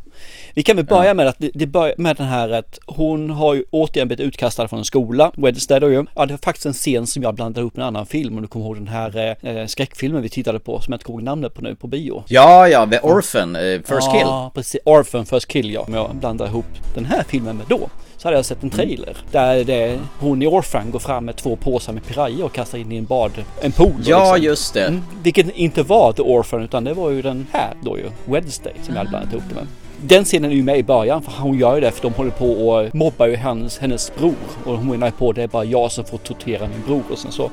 Vi 0.54 0.62
kan 0.62 0.76
väl 0.76 0.84
börja 0.84 1.14
med 1.14 1.28
att 1.28 1.36
det, 1.54 1.66
börjar 1.66 1.94
med 1.98 2.16
den 2.16 2.26
här 2.26 2.50
att 2.50 2.78
hon 2.86 3.30
har 3.30 3.54
ju 3.54 3.64
återigen 3.70 4.08
blivit 4.08 4.26
utkastad 4.26 4.68
från 4.68 4.78
en 4.78 4.84
skola, 4.84 5.32
Wednesday 5.36 5.80
då 5.80 5.90
ju. 5.90 6.04
Ja, 6.14 6.26
det 6.26 6.34
är 6.34 6.38
faktiskt 6.38 6.66
en 6.66 6.72
scen 6.72 7.06
som 7.06 7.22
jag 7.22 7.34
blandar 7.34 7.62
ihop 7.62 7.76
med 7.76 7.82
en 7.82 7.88
annan 7.88 8.06
film 8.06 8.36
om 8.36 8.42
du 8.42 8.48
kommer 8.48 8.66
ihåg 8.66 8.76
den 8.76 8.88
här 8.88 9.36
eh, 9.42 9.66
skräckfilmen 9.66 10.22
vi 10.22 10.28
tittade 10.28 10.60
på 10.60 10.80
som 10.80 10.92
jag 10.92 10.96
inte 10.96 11.04
kommer 11.04 11.18
ihåg 11.18 11.24
namnet 11.24 11.54
på 11.54 11.62
nu 11.62 11.76
på 11.76 11.86
bio. 11.86 12.24
Ja, 12.28 12.68
ja, 12.68 12.86
The 12.86 12.98
Orphan, 12.98 13.56
eh, 13.56 13.78
First 13.78 13.88
ja, 13.88 14.12
Kill. 14.12 14.20
Ja, 14.20 14.52
precis. 14.54 14.80
Orphan, 14.84 15.26
First 15.26 15.48
Kill 15.48 15.72
ja. 15.72 15.80
Om 15.80 15.94
jag 15.94 16.16
blandar 16.16 16.46
ihop 16.46 16.66
den 16.94 17.04
här 17.04 17.24
filmen 17.28 17.56
med 17.56 17.66
då 17.68 17.88
så 18.24 18.28
hade 18.28 18.38
jag 18.38 18.44
sett 18.44 18.62
en 18.62 18.70
trailer 18.70 19.16
där 19.32 19.64
det, 19.64 20.00
hon 20.18 20.42
i 20.42 20.46
Orphan 20.46 20.90
går 20.90 20.98
fram 20.98 21.24
med 21.24 21.36
två 21.36 21.56
påsar 21.56 21.92
med 21.92 22.06
piraya 22.06 22.44
och 22.44 22.52
kastar 22.52 22.78
in 22.78 22.92
i 22.92 22.96
en 22.96 23.04
bad, 23.04 23.30
en 23.60 23.72
pool. 23.72 23.92
Ja, 24.04 24.34
liksom. 24.34 24.44
just 24.44 24.74
det. 24.74 24.84
Mm, 24.84 25.02
vilket 25.22 25.56
inte 25.56 25.82
var 25.82 26.12
The 26.12 26.22
Orphan 26.22 26.62
utan 26.62 26.84
det 26.84 26.94
var 26.94 27.10
ju 27.10 27.22
den 27.22 27.46
här 27.52 27.74
då 27.82 27.98
ju, 27.98 28.10
Wednesday 28.24 28.72
som 28.82 28.94
jag 28.94 28.98
hade 28.98 29.10
blandat 29.10 29.32
ihop 29.32 29.44
det 29.48 29.54
med. 29.54 29.66
Den 30.02 30.24
scenen 30.24 30.50
är 30.50 30.54
ju 30.54 30.62
med 30.62 30.78
i 30.78 30.82
början 30.82 31.22
för 31.22 31.32
hon 31.32 31.58
gör 31.58 31.74
ju 31.74 31.80
det 31.80 31.90
för 31.90 32.02
de 32.02 32.12
håller 32.12 32.30
på 32.30 32.68
och 32.68 32.94
mobbar 32.94 33.26
ju 33.26 33.36
hans, 33.36 33.78
hennes 33.78 34.12
bror 34.18 34.34
och 34.64 34.76
hon 34.76 34.88
menar 34.88 35.10
på 35.10 35.32
det 35.32 35.42
är 35.42 35.48
bara 35.48 35.64
jag 35.64 35.92
som 35.92 36.04
får 36.04 36.18
tortera 36.18 36.68
min 36.68 36.82
bror 36.86 37.02
och 37.10 37.18
sen 37.18 37.32
så 37.32 37.50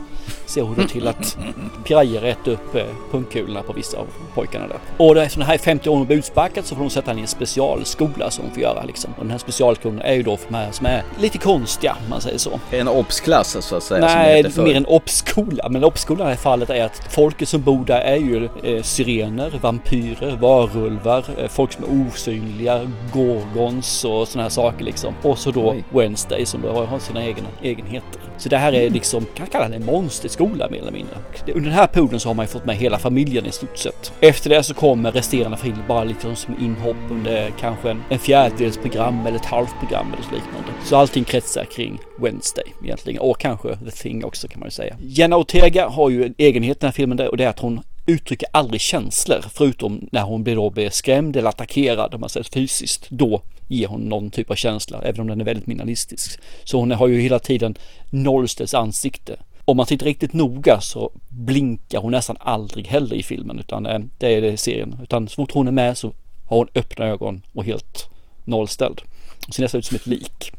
ser 0.51 0.61
hon 0.61 0.75
då 0.75 0.83
till 0.83 1.07
att 1.07 1.37
pirajer 1.83 2.23
äter 2.23 2.51
upp 2.51 2.75
eh, 2.75 2.83
pungkulorna 3.11 3.63
på 3.63 3.73
vissa 3.73 3.97
av 3.97 4.07
pojkarna 4.33 4.67
där. 4.67 4.77
Och 4.97 5.17
eftersom 5.17 5.39
det 5.39 5.45
här 5.45 5.53
är 5.53 5.57
50 5.57 5.89
år 5.89 5.99
med 5.99 6.11
utsparkat 6.11 6.65
så 6.65 6.75
får 6.75 6.81
hon 6.81 6.91
sätta 6.91 7.11
henne 7.11 7.19
i 7.19 7.21
en 7.21 7.27
specialskola 7.27 8.31
som 8.31 8.45
hon 8.45 8.53
får 8.53 8.63
göra 8.63 8.83
liksom. 8.83 9.13
Och 9.17 9.23
den 9.23 9.31
här 9.31 9.37
specialskolan 9.37 10.01
är 10.01 10.13
ju 10.13 10.23
då 10.23 10.37
för 10.37 10.51
de 10.51 10.55
här 10.55 10.71
som 10.71 10.85
är 10.85 11.03
lite 11.19 11.37
konstiga 11.37 11.97
om 12.03 12.09
man 12.09 12.21
säger 12.21 12.37
så. 12.37 12.59
En 12.71 12.87
obsklass 12.87 13.57
så 13.61 13.75
att 13.75 13.83
säga? 13.83 14.05
Nej, 14.05 14.43
mer 14.57 14.75
en 14.75 14.85
obskola. 14.85 15.69
Men 15.69 15.83
obskolan 15.83 16.21
i 16.21 16.29
det 16.29 16.35
här 16.35 16.41
fallet 16.41 16.69
är 16.69 16.85
att 16.85 17.13
folket 17.13 17.49
som 17.49 17.61
bor 17.61 17.85
där 17.85 18.01
är 18.01 18.17
ju 18.17 18.49
eh, 18.63 18.81
syrener, 18.81 19.51
vampyrer, 19.61 20.37
varulvar, 20.41 21.23
eh, 21.37 21.47
folk 21.47 21.71
som 21.71 21.83
är 21.83 22.07
osynliga, 22.07 22.91
gorgons 23.13 24.05
och 24.05 24.27
sådana 24.27 24.43
här 24.43 24.49
saker 24.49 24.85
liksom. 24.85 25.13
Och 25.21 25.37
så 25.37 25.51
då 25.51 25.71
Oj. 25.71 25.83
Wednesday 25.89 26.45
som 26.45 26.61
då 26.61 26.85
har 26.85 26.99
sina 26.99 27.25
egna 27.25 27.47
egenheter. 27.61 28.21
Så 28.37 28.49
det 28.49 28.57
här 28.57 28.73
är 28.73 28.89
liksom, 28.89 29.25
kan 29.25 29.43
man 29.43 29.47
kalla 29.47 29.69
det 29.69 29.79
monster 29.79 30.29
förskola 30.41 30.69
mer 30.69 30.79
eller 30.79 30.91
mindre. 30.91 31.15
Under 31.47 31.69
den 31.69 31.79
här 31.79 31.87
perioden 31.87 32.19
så 32.19 32.29
har 32.29 32.33
man 32.33 32.45
ju 32.45 32.47
fått 32.47 32.65
med 32.65 32.75
hela 32.75 32.99
familjen 32.99 33.45
i 33.45 33.51
stort 33.51 33.77
sett. 33.77 34.13
Efter 34.21 34.49
det 34.49 34.63
så 34.63 34.73
kommer 34.73 35.11
resterande 35.11 35.57
familj 35.57 35.79
bara 35.87 36.03
lite 36.03 36.35
som 36.35 36.55
inhopp 36.59 37.11
under 37.11 37.51
kanske 37.59 37.91
en, 37.91 38.03
en 38.09 38.19
fjärdedels 38.19 38.77
program 38.77 39.25
eller 39.25 39.37
ett 39.37 39.45
halvt 39.45 39.79
program 39.79 40.07
eller 40.13 40.23
så 40.23 40.31
liknande. 40.31 40.71
Så 40.85 40.95
allting 40.95 41.23
kretsar 41.23 41.65
kring 41.65 41.99
Wednesday 42.19 42.73
egentligen 42.83 43.21
och 43.21 43.39
kanske 43.39 43.75
The 43.75 43.91
Thing 43.91 44.25
också 44.25 44.47
kan 44.47 44.59
man 44.59 44.67
ju 44.67 44.71
säga. 44.71 44.95
Jenna 44.99 45.37
Ortega 45.37 45.89
har 45.89 46.09
ju 46.09 46.25
en 46.25 46.35
egenhet 46.37 46.77
i 46.77 46.79
den 46.79 46.87
här 46.87 46.93
filmen 46.93 47.17
där 47.17 47.27
och 47.27 47.37
det 47.37 47.43
är 47.43 47.49
att 47.49 47.59
hon 47.59 47.81
uttrycker 48.05 48.47
aldrig 48.53 48.81
känslor 48.81 49.45
förutom 49.53 50.07
när 50.11 50.21
hon 50.21 50.43
blir 50.43 50.55
då 50.55 50.69
blir 50.69 50.89
skrämd 50.89 51.37
eller 51.37 51.49
attackerad 51.49 52.13
om 52.13 52.19
man 52.21 52.29
säger 52.29 52.43
fysiskt. 52.43 53.09
Då 53.09 53.41
ger 53.67 53.87
hon 53.87 54.01
någon 54.01 54.31
typ 54.31 54.51
av 54.51 54.55
känsla 54.55 55.01
även 55.03 55.21
om 55.21 55.27
den 55.27 55.41
är 55.41 55.45
väldigt 55.45 55.67
minimalistisk. 55.67 56.39
Så 56.63 56.77
hon 56.77 56.91
har 56.91 57.07
ju 57.07 57.21
hela 57.21 57.39
tiden 57.39 57.75
nollställs 58.09 58.73
ansikte. 58.73 59.37
Om 59.71 59.77
man 59.77 59.85
tittar 59.85 60.05
riktigt 60.05 60.33
noga 60.33 60.81
så 60.81 61.11
blinkar 61.29 61.99
hon 61.99 62.11
nästan 62.11 62.37
aldrig 62.39 62.87
heller 62.87 63.15
i 63.15 63.23
filmen 63.23 63.59
utan 63.59 63.85
eh, 63.85 63.99
det 64.17 64.27
är 64.27 64.41
det 64.41 64.57
serien. 64.57 64.97
Utan 65.03 65.27
så 65.27 65.35
fort 65.35 65.51
hon 65.51 65.67
är 65.67 65.71
med 65.71 65.97
så 65.97 66.13
har 66.45 66.57
hon 66.57 66.67
öppna 66.75 67.05
ögon 67.05 67.41
och 67.53 67.65
helt 67.65 68.09
nollställd. 68.43 69.01
Hon 69.45 69.53
ser 69.53 69.63
nästan 69.63 69.79
ut 69.79 69.85
som 69.85 69.95
ett 69.95 70.07
lik. 70.07 70.51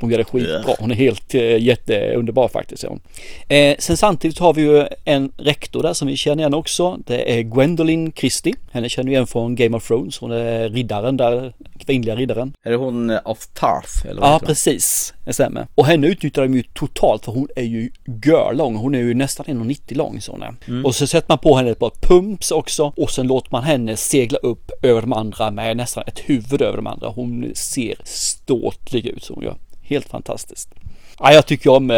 Hon 0.00 0.10
gör 0.10 0.18
det 0.18 0.24
skitbra. 0.24 0.74
Hon 0.78 0.90
är 0.90 0.94
helt 0.94 1.34
eh, 1.34 1.62
jätteunderbar 1.62 2.48
faktiskt. 2.48 2.84
Eh, 3.48 3.76
sen 3.78 3.96
samtidigt 3.96 4.38
har 4.38 4.54
vi 4.54 4.62
ju 4.62 4.86
en 5.04 5.32
rektor 5.36 5.82
där 5.82 5.92
som 5.92 6.08
vi 6.08 6.16
känner 6.16 6.42
igen 6.42 6.54
också. 6.54 6.98
Det 7.06 7.38
är 7.38 7.42
Gwendolyn 7.42 8.12
Christie. 8.12 8.54
Henne 8.72 8.88
känner 8.88 9.06
vi 9.06 9.12
igen 9.14 9.26
från 9.26 9.54
Game 9.54 9.76
of 9.76 9.86
Thrones. 9.88 10.18
Hon 10.18 10.30
är 10.32 10.68
riddaren 10.68 11.16
där, 11.16 11.52
kvinnliga 11.78 12.16
riddaren. 12.16 12.52
Är 12.64 12.70
det 12.70 12.76
hon 12.76 13.10
eh, 13.10 13.18
of 13.24 13.46
Tarth? 13.46 14.06
Eller 14.10 14.20
vad 14.20 14.30
Ja, 14.30 14.32
hon? 14.32 14.46
precis. 14.46 15.14
Det 15.24 15.32
stämmer. 15.32 15.66
Och 15.74 15.86
henne 15.86 16.06
utnyttjar 16.06 16.42
de 16.42 16.54
ju 16.54 16.62
totalt 16.62 17.24
för 17.24 17.32
hon 17.32 17.48
är 17.56 17.62
ju 17.62 17.90
görlång. 18.24 18.76
Hon 18.76 18.94
är 18.94 18.98
ju 18.98 19.14
nästan 19.14 19.46
1,90 19.46 19.94
lång 19.96 20.20
sån 20.20 20.42
är. 20.42 20.54
Mm. 20.68 20.84
Och 20.86 20.94
så 20.94 21.06
sätter 21.06 21.28
man 21.28 21.38
på 21.38 21.56
henne 21.56 21.70
ett 21.70 21.78
par 21.78 21.92
pumps 22.02 22.50
också 22.50 22.92
och 22.96 23.10
sen 23.10 23.26
låter 23.26 23.48
man 23.52 23.62
henne 23.64 23.96
segla 23.96 24.38
upp 24.38 24.70
över 24.82 25.00
de 25.00 25.12
andra 25.12 25.50
med 25.50 25.76
nästan 25.76 26.04
ett 26.06 26.18
huvud 26.18 26.62
över 26.62 26.76
de 26.76 26.86
andra. 26.86 27.08
Hon 27.08 27.52
ser 27.54 27.94
ståtlig 28.04 29.06
ut 29.06 29.24
som 29.24 29.34
hon 29.34 29.44
gör. 29.44 29.56
Helt 29.88 30.08
fantastiskt. 30.08 30.68
Ja, 31.20 31.32
jag 31.32 31.46
tycker 31.46 31.70
om, 31.70 31.90
eh, 31.90 31.96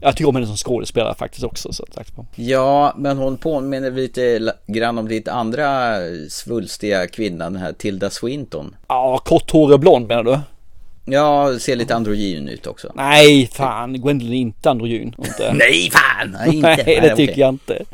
jag 0.00 0.16
tycker 0.16 0.28
om 0.28 0.34
henne 0.34 0.46
som 0.46 0.56
skådespelare 0.56 1.14
faktiskt 1.14 1.44
också. 1.44 1.72
Så 1.72 1.86
sagt. 1.94 2.12
Ja, 2.34 2.94
men 2.96 3.18
hon 3.18 3.36
påminner 3.36 3.90
lite 3.90 4.52
grann 4.66 4.98
om 4.98 5.08
lite 5.08 5.32
andra 5.32 5.96
svulstiga 6.28 7.06
kvinnan, 7.06 7.52
den 7.52 7.62
här 7.62 7.72
Tilda 7.72 8.10
Swinton. 8.10 8.76
Ja, 8.88 9.18
korthårig 9.24 9.74
och 9.74 9.80
blond 9.80 10.08
menar 10.08 10.22
du? 10.22 10.38
Ja, 11.04 11.58
ser 11.58 11.76
lite 11.76 11.94
androgyn 11.94 12.48
ut 12.48 12.66
också. 12.66 12.92
Nej, 12.94 13.46
fan, 13.52 14.00
Gwendolyn 14.00 14.32
är 14.32 14.36
inte 14.36 14.70
androgyn. 14.70 15.14
Inte. 15.18 15.52
Nej, 15.54 15.90
fan! 15.90 16.30
Nej, 16.30 16.56
inte. 16.56 16.68
Nej, 16.86 17.00
det 17.02 17.16
tycker 17.16 17.40
jag 17.40 17.48
inte. 17.48 17.84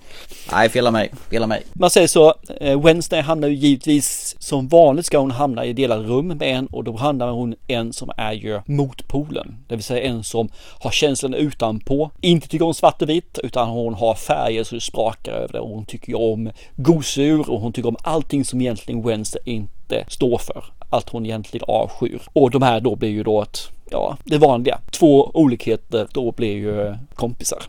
Nej, 0.52 0.68
fel 0.68 0.86
av 0.86 0.92
mig. 0.92 1.10
Fel 1.30 1.42
av 1.42 1.48
mig. 1.48 1.62
Man 1.72 1.90
säger 1.90 2.08
så, 2.08 2.34
eh, 2.60 2.80
Wednesday 2.80 3.20
hamnar 3.20 3.48
ju 3.48 3.54
givetvis 3.54 4.36
som 4.38 4.68
vanligt 4.68 5.06
ska 5.06 5.18
hon 5.18 5.30
hamna 5.30 5.64
i 5.64 5.72
delade 5.72 6.02
rum 6.02 6.28
med 6.28 6.42
en 6.42 6.66
och 6.66 6.84
då 6.84 6.96
hamnar 6.96 7.30
hon 7.30 7.54
en 7.66 7.92
som 7.92 8.10
är 8.16 8.32
ju 8.32 8.60
motpolen. 8.66 9.56
Det 9.68 9.76
vill 9.76 9.84
säga 9.84 10.02
en 10.02 10.24
som 10.24 10.48
har 10.80 10.90
känslan 10.90 11.34
utanpå, 11.34 12.10
inte 12.20 12.48
tycker 12.48 12.64
om 12.64 12.74
svart 12.74 13.02
och 13.02 13.08
vitt 13.08 13.38
utan 13.42 13.68
hon 13.68 13.94
har 13.94 14.14
färger 14.14 14.64
så 14.64 14.74
det 14.74 14.80
sprakar 14.80 15.32
över 15.32 15.52
det 15.52 15.60
och 15.60 15.68
hon 15.68 15.84
tycker 15.84 16.20
om 16.20 16.50
gosedjur 16.76 17.50
och 17.50 17.60
hon 17.60 17.72
tycker 17.72 17.88
om 17.88 17.96
allting 18.02 18.44
som 18.44 18.60
egentligen 18.60 19.02
Wednesday 19.02 19.42
inte 19.44 20.04
står 20.08 20.38
för. 20.38 20.64
Allt 20.90 21.08
hon 21.08 21.26
egentligen 21.26 21.64
avskyr. 21.68 22.20
Och 22.32 22.50
de 22.50 22.62
här 22.62 22.80
då 22.80 22.96
blir 22.96 23.10
ju 23.10 23.22
då 23.22 23.42
ett, 23.42 23.58
ja, 23.90 24.16
det 24.24 24.38
vanliga. 24.38 24.78
Två 24.90 25.30
olikheter 25.34 26.08
då 26.12 26.32
blir 26.32 26.56
ju 26.56 26.94
kompisar. 27.14 27.62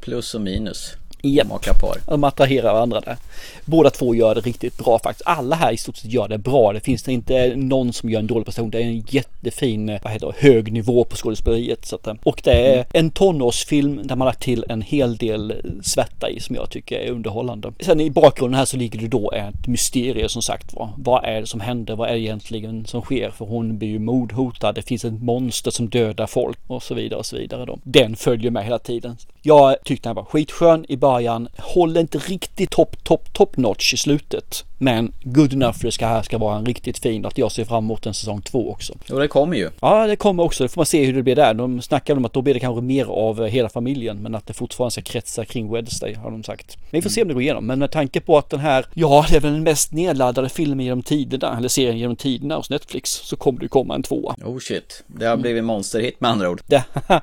Plus 0.00 0.34
och 0.34 0.40
minus. 0.40 0.96
Japp. 1.22 1.48
makarpar. 1.48 1.96
De 2.06 2.24
attraherar 2.24 2.72
varandra 2.72 3.00
där. 3.00 3.16
Båda 3.64 3.90
två 3.90 4.14
gör 4.14 4.34
det 4.34 4.40
riktigt 4.40 4.78
bra 4.78 4.98
faktiskt. 4.98 5.26
Alla 5.26 5.56
här 5.56 5.72
i 5.72 5.76
stort 5.76 5.96
sett 5.96 6.12
gör 6.12 6.28
det 6.28 6.38
bra. 6.38 6.72
Det 6.72 6.80
finns 6.80 7.08
inte 7.08 7.52
någon 7.56 7.92
som 7.92 8.10
gör 8.10 8.20
en 8.20 8.26
dålig 8.26 8.44
prestation. 8.44 8.70
Det 8.70 8.78
är 8.78 8.82
en 8.82 9.04
jättefin, 9.08 9.98
vad 10.02 10.12
heter 10.12 10.26
det, 10.26 10.48
hög 10.48 10.72
nivå 10.72 11.04
på 11.04 11.16
skådespeleriet. 11.16 11.86
Så 11.86 11.96
att, 11.96 12.06
eh, 12.06 12.14
och 12.22 12.40
det 12.44 12.52
är 12.52 12.86
en 12.92 13.10
tonårsfilm 13.10 14.00
där 14.04 14.16
man 14.16 14.20
har 14.20 14.26
lagt 14.26 14.42
till 14.42 14.64
en 14.68 14.82
hel 14.82 15.16
del 15.16 15.54
svärta 15.82 16.30
i 16.30 16.40
som 16.40 16.56
jag 16.56 16.70
tycker 16.70 16.98
är 16.98 17.10
underhållande. 17.10 17.72
Sen 17.80 18.00
i 18.00 18.10
bakgrunden 18.10 18.58
här 18.58 18.64
så 18.64 18.76
ligger 18.76 18.98
det 18.98 19.08
då 19.08 19.32
ett 19.32 19.66
mysterium 19.66 20.28
som 20.28 20.42
sagt 20.42 20.74
var. 20.74 20.88
Vad 20.96 21.24
är 21.24 21.40
det 21.40 21.46
som 21.46 21.60
händer? 21.60 21.96
Vad 21.96 22.08
är 22.08 22.12
det 22.12 22.20
egentligen 22.20 22.86
som 22.86 23.02
sker? 23.02 23.30
För 23.30 23.44
hon 23.44 23.78
blir 23.78 23.88
ju 23.88 23.98
mordhotad. 23.98 24.72
Det 24.72 24.82
finns 24.82 25.04
ett 25.04 25.22
monster 25.22 25.70
som 25.70 25.88
dödar 25.88 26.26
folk 26.26 26.58
och 26.66 26.82
så 26.82 26.94
vidare 26.94 27.18
och 27.18 27.26
så 27.26 27.36
vidare. 27.36 27.64
Då. 27.64 27.78
Den 27.82 28.16
följer 28.16 28.50
med 28.50 28.64
hela 28.64 28.78
tiden. 28.78 29.16
Jag 29.42 29.76
tyckte 29.84 30.08
den 30.08 30.16
var 30.16 30.24
skitskön 30.24 30.86
i 30.88 30.96
början. 30.96 31.09
Håller 31.58 32.00
inte 32.00 32.18
riktigt 32.18 32.70
topp, 32.70 33.04
topp, 33.04 33.32
top 33.32 33.56
notch 33.56 33.94
i 33.94 33.96
slutet. 33.96 34.64
Men 34.82 35.12
good 35.22 35.52
enough 35.52 35.78
för 35.78 35.84
det 35.84 35.92
ska 35.92 36.06
här 36.06 36.22
ska 36.22 36.38
vara 36.38 36.56
en 36.56 36.66
riktigt 36.66 36.98
fin. 36.98 37.26
Att 37.26 37.38
jag 37.38 37.52
ser 37.52 37.64
fram 37.64 37.84
emot 37.84 38.06
en 38.06 38.14
säsong 38.14 38.42
två 38.42 38.70
också. 38.70 38.94
Jo, 39.06 39.18
det 39.18 39.28
kommer 39.28 39.56
ju. 39.56 39.70
Ja, 39.80 40.06
det 40.06 40.16
kommer 40.16 40.42
också. 40.42 40.64
Det 40.64 40.68
får 40.68 40.80
man 40.80 40.86
se 40.86 41.04
hur 41.04 41.12
det 41.12 41.22
blir 41.22 41.36
där. 41.36 41.54
De 41.54 41.82
snackar 41.82 42.16
om 42.16 42.24
att 42.24 42.32
då 42.32 42.42
blir 42.42 42.54
det 42.54 42.60
kanske 42.60 42.82
mer 42.82 43.04
av 43.04 43.44
eh, 43.44 43.46
hela 43.46 43.68
familjen. 43.68 44.22
Men 44.22 44.34
att 44.34 44.46
det 44.46 44.54
fortfarande 44.54 44.90
ska 44.90 45.02
kretsa 45.02 45.44
kring 45.44 45.72
Wednesday 45.72 46.14
har 46.14 46.30
de 46.30 46.42
sagt. 46.42 46.76
Men 46.80 46.98
vi 46.98 47.02
får 47.02 47.10
se 47.10 47.22
om 47.22 47.28
det 47.28 47.34
går 47.34 47.42
igenom. 47.42 47.66
Men 47.66 47.78
med 47.78 47.90
tanke 47.90 48.20
på 48.20 48.38
att 48.38 48.50
den 48.50 48.60
här, 48.60 48.86
ja, 48.94 49.26
det 49.30 49.36
är 49.36 49.40
väl 49.40 49.52
den 49.52 49.62
mest 49.62 49.92
nedladdade 49.92 50.48
filmen 50.48 50.86
genom 50.86 51.02
tiderna. 51.02 51.56
Eller 51.56 51.68
serien 51.68 51.98
genom 51.98 52.16
tiderna 52.16 52.56
hos 52.56 52.70
Netflix. 52.70 53.10
Så 53.10 53.36
kommer 53.36 53.60
det 53.60 53.68
komma 53.68 53.94
en 53.94 54.02
tvåa. 54.02 54.34
Oh 54.44 54.58
shit. 54.58 55.04
Det 55.06 55.26
har 55.26 55.36
blivit 55.36 55.64
monsterhit 55.64 56.20
med 56.20 56.30
andra 56.30 56.50
ord. 56.50 56.60
Det, 56.66 56.84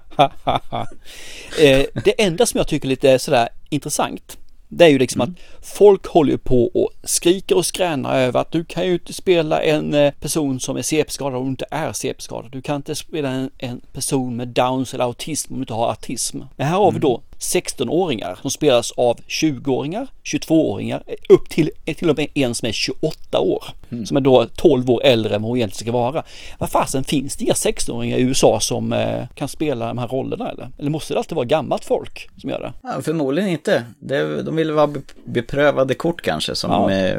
Eh, 1.59 1.85
det 2.05 2.21
enda 2.21 2.45
som 2.45 2.57
jag 2.57 2.67
tycker 2.67 2.87
lite 2.87 3.19
sådär 3.19 3.49
intressant 3.69 4.37
det 4.69 4.85
är 4.85 4.89
ju 4.89 4.99
liksom 4.99 5.21
att 5.21 5.29
folk 5.61 6.07
håller 6.07 6.31
ju 6.31 6.37
på 6.37 6.67
och 6.67 6.89
skriker 7.03 7.57
och 7.57 7.65
skränar 7.65 8.19
över 8.19 8.39
att 8.39 8.51
du 8.51 8.65
kan 8.65 8.85
ju 8.87 8.93
inte 8.93 9.13
spela 9.13 9.63
en 9.63 9.93
eh, 9.93 10.13
person 10.13 10.59
som 10.59 10.77
är 10.77 10.81
CP-skadad 10.81 11.39
om 11.39 11.43
du 11.43 11.49
inte 11.49 11.65
är 11.71 11.93
CP-skadad. 11.93 12.51
Du 12.51 12.61
kan 12.61 12.75
inte 12.75 12.95
spela 12.95 13.29
en, 13.29 13.49
en 13.57 13.81
person 13.93 14.35
med 14.35 14.47
downs 14.47 14.93
eller 14.93 15.03
autism 15.03 15.53
om 15.53 15.59
du 15.59 15.61
inte 15.61 15.73
har 15.73 15.89
autism. 15.89 16.39
Men 16.55 16.67
här 16.67 16.77
har 16.77 16.91
vi 16.91 16.99
då 16.99 17.21
16-åringar 17.39 18.39
som 18.41 18.51
spelas 18.51 18.91
av 18.91 19.19
20-åringar, 19.27 20.07
22-åringar, 20.23 21.03
upp 21.29 21.49
till, 21.49 21.69
till 21.85 22.09
och 22.09 22.17
med 22.17 22.27
en 22.33 22.55
som 22.55 22.67
är 22.67 22.71
28 22.71 23.39
år. 23.39 23.65
Som 24.05 24.17
är 24.17 24.21
då 24.21 24.45
12 24.55 24.89
år 24.89 25.01
äldre 25.03 25.35
än 25.35 25.41
vad 25.41 25.49
hon 25.49 25.57
egentligen 25.57 25.85
ska 25.93 25.97
vara. 25.99 26.23
Vad 26.57 26.69
fasen 26.69 27.03
finns 27.03 27.35
det 27.35 27.43
inga 27.43 27.53
16-åringar 27.53 28.17
i 28.17 28.21
USA 28.21 28.59
som 28.59 28.93
eh, 28.93 29.23
kan 29.35 29.47
spela 29.47 29.87
de 29.87 29.97
här 29.97 30.07
rollerna 30.07 30.49
eller? 30.51 30.67
Eller 30.79 30.89
måste 30.89 31.13
det 31.13 31.17
alltid 31.17 31.35
vara 31.35 31.45
gammalt 31.45 31.85
folk 31.85 32.29
som 32.37 32.49
gör 32.49 32.59
det? 32.59 32.73
Ja, 32.83 33.01
förmodligen 33.01 33.49
inte. 33.49 33.83
Det, 33.99 34.41
de 34.43 34.55
vill 34.55 34.71
vara 34.71 34.87
be- 34.87 34.99
beprövade 35.25 35.93
kort 35.93 36.21
kanske. 36.21 36.55
Som, 36.55 36.71
Ja. 36.71 36.91
eh, 36.91 37.17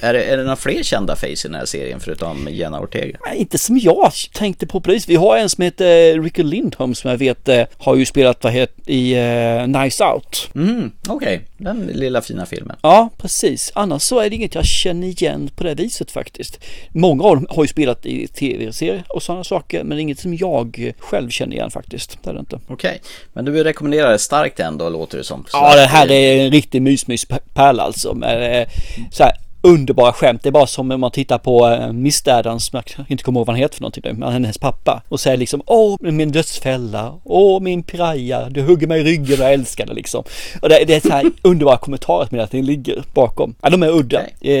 är, 0.00 0.12
det, 0.12 0.24
är 0.24 0.36
det 0.36 0.42
några 0.42 0.56
fler 0.56 0.82
kända 0.82 1.16
face 1.16 1.26
i 1.26 1.36
den 1.42 1.54
här 1.54 1.64
serien 1.64 2.00
förutom 2.00 2.48
Jenna 2.50 2.80
Ortega? 2.80 3.18
Nej, 3.26 3.38
inte 3.38 3.58
som 3.58 3.78
jag 3.78 4.12
tänkte 4.34 4.66
på 4.66 4.80
precis. 4.80 5.08
Vi 5.08 5.14
har 5.16 5.36
en 5.36 5.48
som 5.48 5.64
heter 5.64 6.22
Ricky 6.22 6.42
Lindholm 6.42 6.94
som 6.94 7.10
jag 7.10 7.18
vet 7.18 7.48
eh, 7.48 7.62
har 7.78 7.96
ju 7.96 8.04
spelat 8.06 8.44
vad 8.44 8.52
heter, 8.52 8.90
i 8.90 9.12
eh, 9.14 9.66
Nice 9.82 10.04
Out. 10.04 10.50
Mm, 10.54 10.90
okej. 11.08 11.40
Den 11.56 11.86
lilla 11.92 12.20
fina 12.20 12.46
filmen. 12.46 12.76
Ja, 12.82 13.08
precis. 13.18 13.72
Annars 13.74 14.02
så 14.02 14.18
är 14.18 14.30
det 14.30 14.36
inget 14.36 14.54
jag 14.54 14.64
känner 14.64 15.06
igen 15.06 15.50
på 15.56 15.64
det 15.64 15.74
viset 15.74 16.01
faktiskt. 16.10 16.64
Många 16.90 17.24
av 17.24 17.36
dem 17.36 17.46
har 17.50 17.64
ju 17.64 17.68
spelat 17.68 18.06
i 18.06 18.26
tv-serier 18.26 19.04
och 19.08 19.22
sådana 19.22 19.44
saker, 19.44 19.84
men 19.84 19.98
inget 19.98 20.18
som 20.18 20.34
jag 20.34 20.92
själv 20.98 21.30
känner 21.30 21.56
igen 21.56 21.70
faktiskt. 21.70 22.18
Det 22.22 22.30
är 22.30 22.34
det 22.34 22.40
inte. 22.40 22.60
Okej. 22.68 23.00
Men 23.32 23.44
du 23.44 23.64
rekommenderar 23.64 24.10
det 24.10 24.18
starkt 24.18 24.60
ändå 24.60 24.88
låter 24.88 25.18
det 25.18 25.24
som. 25.24 25.44
Så 25.48 25.56
Ja, 25.56 25.76
det 25.76 25.86
här 25.86 26.10
är 26.10 26.44
en 26.44 26.50
riktig 26.50 26.82
mysmyspärla 26.82 27.82
alltså. 27.82 28.14
Med, 28.14 28.60
eh, 28.62 28.68
så 29.10 29.22
här, 29.22 29.32
underbara 29.62 30.12
skämt. 30.12 30.42
Det 30.42 30.48
är 30.48 30.50
bara 30.50 30.66
som 30.66 30.90
om 30.90 31.00
man 31.00 31.10
tittar 31.10 31.38
på 31.38 31.68
eh, 31.68 31.92
Daddans, 32.24 32.66
som 32.66 32.82
jag 32.96 33.06
inte 33.08 33.24
kommer 33.24 33.40
ihåg 33.40 33.46
vad 33.46 33.56
han 33.56 33.62
heter 33.62 33.74
för 33.74 33.82
någonting 33.82 34.02
nu, 34.06 34.12
men 34.12 34.32
hennes 34.32 34.58
pappa. 34.58 35.02
Och 35.08 35.20
säger 35.20 35.36
liksom 35.36 35.62
Åh, 35.66 35.96
min 36.00 36.32
dödsfälla. 36.32 37.14
Åh, 37.24 37.60
min 37.60 37.82
piraya. 37.82 38.48
Du 38.48 38.62
hugger 38.62 38.86
mig 38.86 39.00
i 39.00 39.04
ryggen 39.04 39.40
och 39.40 39.44
jag 39.44 39.52
älskar 39.52 39.86
det 39.86 39.94
liksom. 39.94 40.24
Och 40.62 40.68
det, 40.68 40.84
det 40.86 40.94
är 40.94 41.00
så 41.00 41.10
här 41.10 41.30
underbara 41.42 41.76
kommentarer 41.76 42.26
som 42.26 42.34
hela 42.34 42.46
tiden 42.46 42.66
ligger 42.66 43.02
bakom. 43.14 43.54
Ja, 43.62 43.70
de 43.70 43.82
är 43.82 43.90
udda. 43.90 44.22
Eh, 44.40 44.54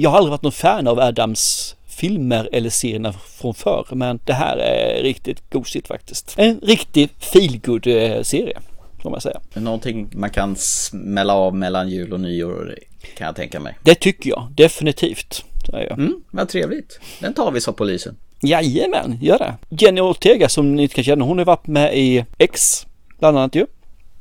jag 0.00 0.10
har 0.10 0.16
aldrig 0.16 0.30
varit 0.30 0.42
någon 0.42 0.52
fan 0.52 0.86
av 0.86 1.00
Adams 1.00 1.74
filmer 1.86 2.48
eller 2.52 2.70
serierna 2.70 3.12
från 3.12 3.54
förr, 3.54 3.86
men 3.90 4.20
det 4.24 4.32
här 4.32 4.56
är 4.56 5.02
riktigt 5.02 5.50
gosigt 5.50 5.88
faktiskt. 5.88 6.34
En 6.36 6.60
riktig 6.62 7.08
feelgood 7.32 7.86
eh, 7.86 8.22
serie, 8.22 8.58
får 9.02 9.10
man 9.10 9.20
säga. 9.20 9.40
Någonting 9.54 10.08
man 10.14 10.30
kan 10.30 10.56
smälla 10.56 11.34
av 11.34 11.54
mellan 11.54 11.88
jul 11.88 12.12
och 12.12 12.20
nyår 12.20 12.78
kan 13.16 13.26
jag 13.26 13.36
tänka 13.36 13.60
mig. 13.60 13.78
Det 13.82 13.94
tycker 13.94 14.30
jag 14.30 14.48
definitivt. 14.56 15.44
säger 15.70 15.88
jag. 15.88 15.98
Mm, 15.98 16.14
vad 16.30 16.48
trevligt. 16.48 17.00
Den 17.20 17.34
tar 17.34 17.50
vi, 17.50 17.60
sa 17.60 17.72
polisen. 17.72 18.16
Jajamän, 18.42 19.18
gör 19.20 19.38
det. 19.38 19.54
Jenny 19.84 20.00
Ortega 20.00 20.48
som 20.48 20.74
ni 20.76 20.82
inte 20.82 20.94
kan 20.94 21.04
känna, 21.04 21.24
hon 21.24 21.38
har 21.38 21.44
varit 21.44 21.66
med 21.66 21.98
i 21.98 22.24
X 22.38 22.86
bland 23.18 23.38
annat 23.38 23.54
ju. 23.54 23.66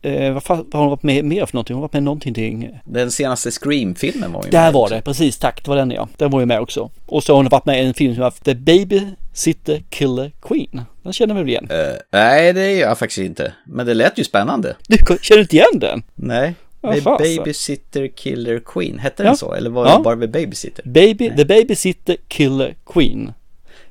Eh, 0.02 0.34
vad, 0.34 0.44
har 0.48 0.80
hon 0.80 0.90
varit 0.90 1.04
med 1.04 1.26
mer 1.26 1.46
för 1.46 1.56
någonting? 1.56 1.74
Hon 1.74 1.82
har 1.82 1.88
varit 1.88 1.94
med 1.94 2.04
någonting. 2.04 2.70
Den 2.86 3.12
senaste 3.12 3.52
Scream-filmen 3.52 4.32
var 4.32 4.44
ju 4.46 4.50
Där 4.50 4.64
med 4.64 4.74
var 4.74 4.82
också. 4.84 4.96
det, 4.96 5.02
precis 5.02 5.38
tack, 5.38 5.64
det 5.64 5.70
var 5.70 5.78
den 5.78 5.92
ja. 5.92 6.08
Den 6.18 6.32
var 6.32 6.40
ju 6.40 6.46
med 6.46 6.60
också. 6.60 6.90
Och 7.06 7.24
så 7.24 7.34
har 7.34 7.38
hon 7.38 7.50
varit 7.50 7.66
med 7.66 7.84
i 7.84 7.88
en 7.88 7.94
film 7.94 8.14
som 8.14 8.22
har 8.22 8.28
haft 8.28 8.44
The 8.46 8.56
Baby 8.56 9.02
Sitter 9.34 9.84
Killer 9.90 10.32
Queen. 10.42 10.82
Den 11.04 11.14
känner 11.14 11.36
vi 11.36 11.40
väl 11.42 11.50
igen? 11.50 11.68
Uh, 11.72 11.96
nej, 12.12 12.54
det 12.54 12.72
gör 12.72 12.88
jag 12.88 12.98
faktiskt 13.00 13.18
inte. 13.26 13.54
Men 13.66 13.86
det 13.86 13.94
lät 13.94 14.18
ju 14.18 14.24
spännande. 14.24 14.76
Du 14.88 14.98
känner 15.22 15.42
inte 15.42 15.56
igen 15.56 15.80
den? 15.80 16.04
Nej. 16.16 16.54
Ja, 16.82 17.18
Babysitter 17.20 18.08
Killer 18.08 18.60
Queen, 18.66 19.00
hette 19.00 19.24
den 19.24 19.38
så? 19.38 19.54
Eller 19.54 19.70
var 19.70 19.88
Ja. 19.88 19.98
det 19.98 20.04
bara 20.04 20.16
Babysitter? 20.16 20.84
Baby, 20.88 21.32
The 21.38 21.46
Babysitter 21.46 22.18
Killer 22.28 22.76
Queen. 22.86 23.34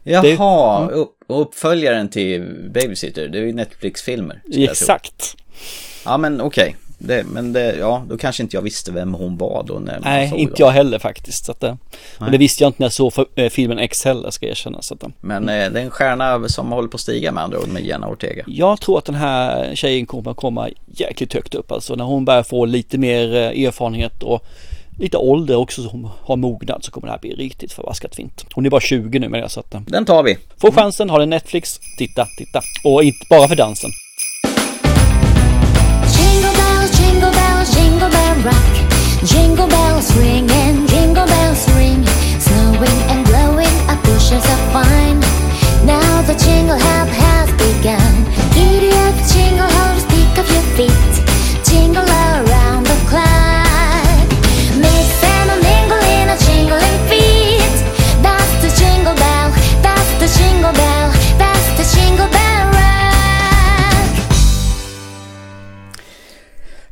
Jaha, 0.02 0.86
Det- 0.86 0.94
upp, 0.94 1.10
och 1.26 1.40
uppföljaren 1.42 2.08
till 2.08 2.68
Babysitter, 2.74 3.28
det 3.28 3.38
är 3.38 3.42
ju 3.42 3.52
Netflix-filmer. 3.52 4.42
Exakt. 4.56 5.36
Ja 6.04 6.16
men 6.16 6.40
okej, 6.40 6.76
det, 7.02 7.24
men 7.24 7.52
det, 7.52 7.76
ja 7.76 8.04
då 8.08 8.16
kanske 8.18 8.42
inte 8.42 8.56
jag 8.56 8.62
visste 8.62 8.92
vem 8.92 9.14
hon 9.14 9.36
var 9.36 9.64
då 9.66 9.74
när 9.74 9.92
man 9.92 10.00
Nej, 10.04 10.28
såg 10.28 10.38
inte 10.38 10.52
dem. 10.52 10.66
jag 10.66 10.70
heller 10.70 10.98
faktiskt. 10.98 11.44
Så 11.44 11.52
att, 11.52 11.62
eh, 11.62 11.74
och 12.18 12.30
det 12.30 12.38
visste 12.38 12.64
jag 12.64 12.68
inte 12.68 12.82
när 12.82 12.84
jag 12.84 12.92
såg 12.92 13.12
för, 13.12 13.26
eh, 13.34 13.48
filmen 13.48 13.78
X 13.78 14.04
heller, 14.04 14.30
ska 14.30 14.46
jag 14.46 14.50
erkänna. 14.50 14.82
Så 14.82 14.94
att, 14.94 15.02
eh, 15.02 15.08
Men 15.20 15.48
eh, 15.48 15.70
det 15.70 15.80
är 15.80 15.84
en 15.84 15.90
stjärna 15.90 16.48
som 16.48 16.72
håller 16.72 16.88
på 16.88 16.94
att 16.94 17.00
stiga 17.00 17.32
med 17.32 17.42
andra 17.44 17.58
ord 17.58 17.68
med 17.68 17.84
Jenna 17.84 18.08
Ortega. 18.08 18.44
Jag 18.46 18.80
tror 18.80 18.98
att 18.98 19.04
den 19.04 19.14
här 19.14 19.74
tjejen 19.74 20.06
kommer 20.06 20.30
att 20.30 20.36
komma 20.36 20.68
jäkligt 20.86 21.34
högt 21.34 21.54
upp 21.54 21.72
alltså 21.72 21.94
när 21.94 22.04
hon 22.04 22.24
börjar 22.24 22.42
få 22.42 22.64
lite 22.64 22.98
mer 22.98 23.34
eh, 23.34 23.64
erfarenhet 23.64 24.22
och 24.22 24.46
lite 24.98 25.16
ålder 25.16 25.56
också 25.56 25.82
som 25.82 26.10
har 26.22 26.36
mognat 26.36 26.84
så 26.84 26.90
kommer 26.90 27.06
det 27.06 27.12
här 27.12 27.18
bli 27.20 27.34
riktigt 27.34 27.72
förbaskat 27.72 28.14
fint. 28.14 28.44
Hon 28.52 28.66
är 28.66 28.70
bara 28.70 28.80
20 28.80 29.18
nu 29.18 29.28
med 29.28 29.42
det 29.42 29.48
så 29.48 29.60
att 29.60 29.74
eh, 29.74 29.80
Den 29.80 30.04
tar 30.04 30.22
vi. 30.22 30.38
Få 30.56 30.72
chansen, 30.72 31.10
har 31.10 31.18
den 31.18 31.30
Netflix, 31.30 31.78
titta, 31.98 32.26
titta. 32.38 32.60
Och 32.84 33.02
inte 33.02 33.26
bara 33.30 33.48
för 33.48 33.56
dansen. 33.56 33.90
Rock. 38.44 38.74
Jingle 39.24 39.68
bells 39.68 40.14
ringing, 40.16 40.86
jingle 40.86 41.26
bells 41.26 41.68
ring. 41.74 42.04
Snowing 42.38 43.00
and 43.10 43.26
blowing 43.26 43.76
up 43.88 44.02
bushels 44.04 44.44
of 44.44 44.60
fun. 44.72 45.20
Now 45.84 46.22
the 46.22 46.34
jingle 46.34 46.78
hop 46.78 47.08
has 47.08 47.48
begun. 47.52 48.14
Giddy 48.54 48.92
up, 49.04 49.16
jingle 49.32 49.68
horse, 49.68 50.04
pick 50.06 50.38
up 50.38 50.48
your 50.50 50.66
feet. 50.76 51.29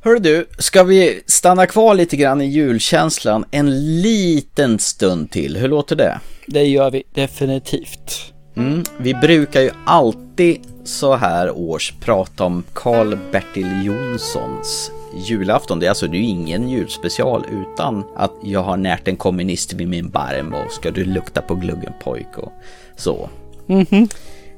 Hör 0.08 0.18
du, 0.18 0.46
ska 0.58 0.84
vi 0.84 1.22
stanna 1.26 1.66
kvar 1.66 1.94
lite 1.94 2.16
grann 2.16 2.40
i 2.40 2.44
julkänslan 2.44 3.44
en 3.50 4.00
liten 4.00 4.78
stund 4.78 5.30
till? 5.30 5.56
Hur 5.56 5.68
låter 5.68 5.96
det? 5.96 6.20
Det 6.46 6.64
gör 6.64 6.90
vi 6.90 7.02
definitivt. 7.14 8.32
Mm, 8.56 8.82
vi 8.98 9.14
brukar 9.14 9.60
ju 9.60 9.70
alltid 9.86 10.60
så 10.84 11.14
här 11.14 11.50
års 11.50 11.92
prata 12.00 12.44
om 12.44 12.64
Karl-Bertil 12.72 13.84
Jonssons 13.84 14.90
julafton. 15.28 15.80
Det 15.80 15.86
är 15.86 15.90
alltså 15.90 16.06
det 16.06 16.18
är 16.18 16.22
ingen 16.22 16.68
julspecial 16.68 17.44
utan 17.50 18.04
att 18.16 18.34
jag 18.44 18.62
har 18.62 18.76
närt 18.76 19.08
en 19.08 19.16
kommunist 19.16 19.72
vid 19.72 19.88
min 19.88 20.10
barm 20.10 20.54
och 20.54 20.72
ska 20.72 20.90
du 20.90 21.04
lukta 21.04 21.42
på 21.42 21.54
gluggen 21.54 21.92
pojk 22.04 22.38
och 22.38 22.52
så. 22.96 23.30
Mhm. 23.66 24.08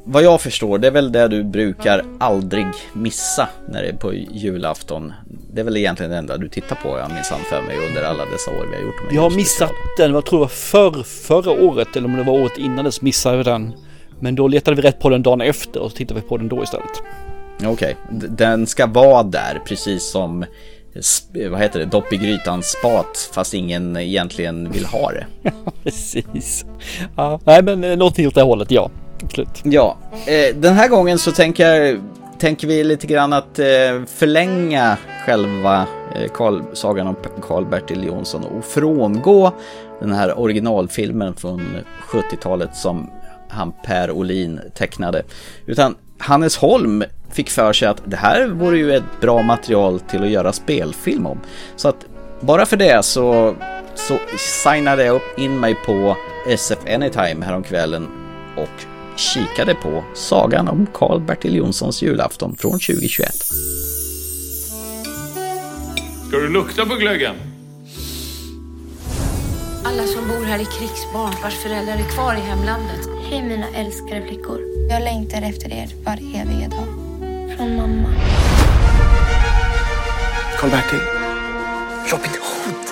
Vad 0.04 0.22
jag 0.22 0.40
förstår, 0.40 0.78
det 0.78 0.86
är 0.86 0.90
väl 0.90 1.12
det 1.12 1.28
du 1.28 1.44
brukar 1.44 2.04
aldrig 2.20 2.66
missa 2.92 3.48
när 3.68 3.82
det 3.82 3.88
är 3.88 3.92
på 3.92 4.14
julafton. 4.14 5.12
Det 5.52 5.60
är 5.60 5.64
väl 5.64 5.76
egentligen 5.76 6.10
det 6.12 6.18
enda 6.18 6.36
du 6.36 6.48
tittar 6.48 6.76
på, 6.76 6.98
jag 6.98 7.10
minns 7.12 7.30
han 7.30 7.40
för 7.40 7.62
mig, 7.62 7.76
under 7.88 8.02
alla 8.02 8.24
dessa 8.24 8.50
år 8.50 8.66
vi 8.70 8.76
har 8.76 8.82
gjort 8.82 8.94
de 9.10 9.14
Jag 9.16 9.22
har 9.22 9.30
missat 9.30 9.70
den, 9.96 10.12
jag 10.14 10.26
tror 10.26 10.38
det 10.38 10.40
var 10.40 10.48
förr, 10.48 11.02
förra 11.02 11.50
året 11.50 11.96
eller 11.96 12.08
om 12.08 12.16
det 12.16 12.22
var 12.22 12.32
året 12.40 12.58
innan 12.58 12.84
dess 12.84 13.02
missade 13.02 13.36
vi 13.36 13.42
den. 13.42 13.74
Men 14.20 14.34
då 14.34 14.48
letade 14.48 14.76
vi 14.76 14.82
rätt 14.82 15.00
på 15.00 15.08
den 15.08 15.22
dagen 15.22 15.40
efter 15.40 15.80
och 15.80 15.90
så 15.90 15.96
tittade 15.96 16.20
vi 16.20 16.26
på 16.28 16.36
den 16.36 16.48
då 16.48 16.62
istället. 16.62 17.02
Okej, 17.64 17.96
D- 18.10 18.26
den 18.30 18.66
ska 18.66 18.86
vara 18.86 19.22
där 19.22 19.60
precis 19.66 20.10
som 20.10 20.44
vad 21.50 21.60
heter 21.60 21.78
det, 21.78 21.84
dopp 21.84 22.12
i 22.12 22.16
grytan 22.16 22.62
spat 22.62 23.30
fast 23.34 23.54
ingen 23.54 23.96
egentligen 23.96 24.70
vill 24.72 24.84
ha 24.84 25.12
det. 25.12 25.26
Precis. 25.82 26.64
Ja, 27.16 27.40
nej 27.44 27.62
men 27.62 27.84
eh, 27.84 27.96
någonting 27.96 28.26
åt 28.28 28.34
det 28.34 28.42
hållet, 28.42 28.70
ja. 28.70 28.90
Absolut. 29.24 29.60
Ja, 29.62 29.96
eh, 30.26 30.56
den 30.56 30.74
här 30.74 30.88
gången 30.88 31.18
så 31.18 31.32
tänker, 31.32 32.00
tänker 32.38 32.66
vi 32.68 32.84
lite 32.84 33.06
grann 33.06 33.32
att 33.32 33.58
eh, 33.58 33.66
förlänga 34.06 34.96
själva 35.26 35.86
eh, 36.14 36.52
sagan 36.72 37.06
om 37.06 37.16
Karl-Bertil 37.42 38.04
Jonsson 38.04 38.44
och 38.44 38.64
frångå 38.64 39.52
den 40.00 40.12
här 40.12 40.38
originalfilmen 40.38 41.34
från 41.34 41.76
70-talet 42.08 42.76
som 42.76 43.10
han 43.48 43.72
Per 43.86 44.10
Olin 44.10 44.60
tecknade. 44.74 45.22
Utan 45.66 45.94
Hannes 46.18 46.56
Holm 46.56 47.04
fick 47.30 47.50
för 47.50 47.72
sig 47.72 47.88
att 47.88 48.02
det 48.04 48.16
här 48.16 48.46
vore 48.46 48.78
ju 48.78 48.94
ett 48.94 49.20
bra 49.20 49.42
material 49.42 50.00
till 50.00 50.22
att 50.22 50.30
göra 50.30 50.52
spelfilm 50.52 51.26
om. 51.26 51.40
Så 51.76 51.88
att 51.88 52.06
bara 52.40 52.66
för 52.66 52.76
det 52.76 53.04
så, 53.04 53.54
så 53.94 54.18
signade 54.38 55.04
jag 55.04 55.16
upp 55.16 55.38
in 55.38 55.60
mig 55.60 55.74
på 55.86 56.16
SF 56.46 56.78
Anytime 56.94 57.44
häromkvällen 57.44 58.08
och 58.56 58.99
kikade 59.20 59.74
på 59.74 60.04
sagan 60.14 60.68
om 60.68 60.86
Karl-Bertil 60.94 61.56
Jonssons 61.56 62.02
julafton 62.02 62.56
från 62.56 62.72
2021. 62.72 63.34
Ska 66.28 66.36
du 66.36 66.48
lukta 66.48 66.86
på 66.86 66.94
glöggen? 66.94 67.34
Alla 69.84 70.06
som 70.06 70.28
bor 70.28 70.44
här 70.44 70.58
är 70.58 70.64
krigsbarn 70.64 71.34
vars 71.42 71.54
föräldrar 71.54 71.94
är 71.94 72.08
kvar 72.14 72.34
i 72.34 72.40
hemlandet. 72.40 73.08
Hej 73.30 73.42
mina 73.42 73.66
älskade 73.68 74.26
flickor. 74.26 74.60
Jag 74.90 75.02
längtar 75.02 75.42
efter 75.42 75.72
er 75.72 75.88
var 76.04 76.12
eviga 76.12 76.68
dag. 76.68 76.86
Från 77.56 77.76
mamma. 77.76 78.08
Karl-Bertil. 80.58 81.00
Robin 82.10 82.30
Hood. 82.30 82.86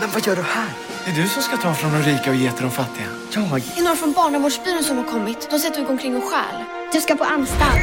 Men 0.00 0.08
vad 0.14 0.26
gör 0.26 0.36
du 0.36 0.42
här? 0.42 0.85
Det 1.06 1.12
är 1.12 1.16
du 1.16 1.28
som 1.28 1.42
ska 1.42 1.56
ta 1.56 1.74
från 1.74 1.92
de 1.92 2.02
rika 2.02 2.30
och 2.30 2.36
ge 2.36 2.50
till 2.50 2.62
de 2.62 2.70
fattiga. 2.70 3.06
Jag? 3.34 3.62
Det 3.74 3.80
är 3.80 3.82
några 3.82 3.96
från 3.96 4.12
barnavårdsbyrån 4.12 4.84
som 4.84 4.96
har 4.96 5.04
kommit. 5.04 5.50
De 5.50 5.58
sätter 5.58 5.82
gå 5.82 5.88
omkring 5.88 6.16
och 6.16 6.24
stjäl. 6.24 6.64
Du 6.92 7.00
ska 7.00 7.16
på 7.16 7.24
anstalt. 7.24 7.80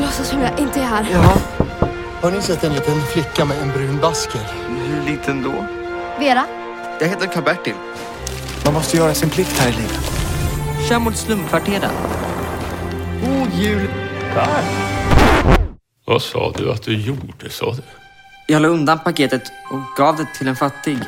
Låtsas 0.00 0.28
som 0.28 0.40
jag 0.40 0.58
inte 0.58 0.80
är 0.80 0.84
här. 0.84 1.06
Ja. 1.12 1.36
Har 2.20 2.30
ni 2.30 2.42
sett 2.42 2.64
en 2.64 2.72
liten 2.72 3.02
flicka 3.02 3.44
med 3.44 3.58
en 3.58 3.68
brun 3.72 3.98
basker? 4.00 4.40
Hur 4.68 5.10
liten 5.10 5.42
då? 5.42 5.66
Vera? 6.18 6.46
Jag 7.00 7.08
heter 7.08 7.26
Karl-Bertil. 7.26 7.74
Man 8.64 8.74
måste 8.74 8.96
göra 8.96 9.14
sin 9.14 9.30
plikt 9.30 9.58
här 9.58 9.68
i 9.68 9.72
livet. 9.72 10.10
Kör 10.88 10.98
mot 10.98 11.16
slumkvarteren. 11.16 11.92
God 13.24 13.54
jul! 13.54 13.90
Per! 14.34 14.62
Vad 16.04 16.22
sa 16.22 16.52
du 16.56 16.72
att 16.72 16.82
du 16.82 16.96
gjorde, 16.96 17.50
sa 17.50 17.72
du? 17.72 17.82
Jag 18.46 18.62
la 18.62 18.68
undan 18.68 18.98
paketet 18.98 19.42
och 19.70 19.96
gav 19.96 20.16
det 20.16 20.26
till 20.38 20.48
en 20.48 20.56
fattig. 20.56 20.98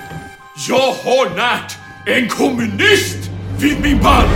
Jag 0.55 0.93
har 0.93 1.37
närt 1.37 1.79
en 2.07 2.29
kommunist 2.29 3.31
vid 3.59 3.81
min 3.81 4.03
barm! 4.03 4.29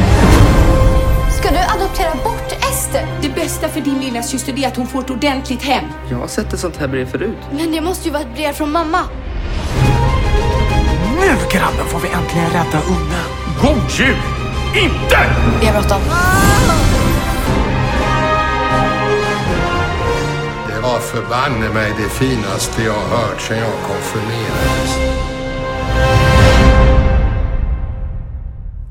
Ska 1.40 1.50
du 1.50 1.58
adoptera 1.58 2.14
bort 2.24 2.52
Ester? 2.52 3.06
Det 3.22 3.28
bästa 3.28 3.68
för 3.68 3.80
din 3.80 4.00
lilla 4.00 4.22
syster 4.22 4.58
är 4.58 4.68
att 4.68 4.76
hon 4.76 4.86
får 4.86 5.00
ett 5.00 5.10
ordentligt 5.10 5.62
hem. 5.62 5.84
Jag 6.10 6.18
har 6.18 6.26
sett 6.26 6.52
ett 6.52 6.60
sånt 6.60 6.76
här 6.76 6.88
brev 6.88 7.10
förut. 7.10 7.36
Men 7.52 7.72
det 7.72 7.80
måste 7.80 8.04
ju 8.04 8.12
vara 8.12 8.22
ett 8.22 8.34
brev 8.34 8.52
från 8.52 8.72
mamma. 8.72 9.00
Nu 11.20 11.28
grabben 11.50 11.86
får 11.86 12.00
vi 12.00 12.08
äntligen 12.08 12.50
rädda 12.50 12.80
unga. 12.88 13.22
God 13.62 13.90
jul! 13.90 14.16
Inte! 14.76 15.18
Vi 15.60 15.66
har 15.66 15.72
bråttom. 15.72 16.00
Det 20.68 20.80
var 20.80 20.98
förbanne 20.98 21.68
mig 21.68 21.92
det 22.02 22.08
finaste 22.08 22.82
jag 22.82 22.92
hört 22.94 23.40
sedan 23.40 23.58
jag 23.58 23.72
konfirmerades. 23.86 25.13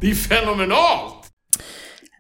Det 0.03 0.09
är 0.09 0.15
fenomenalt! 0.15 1.31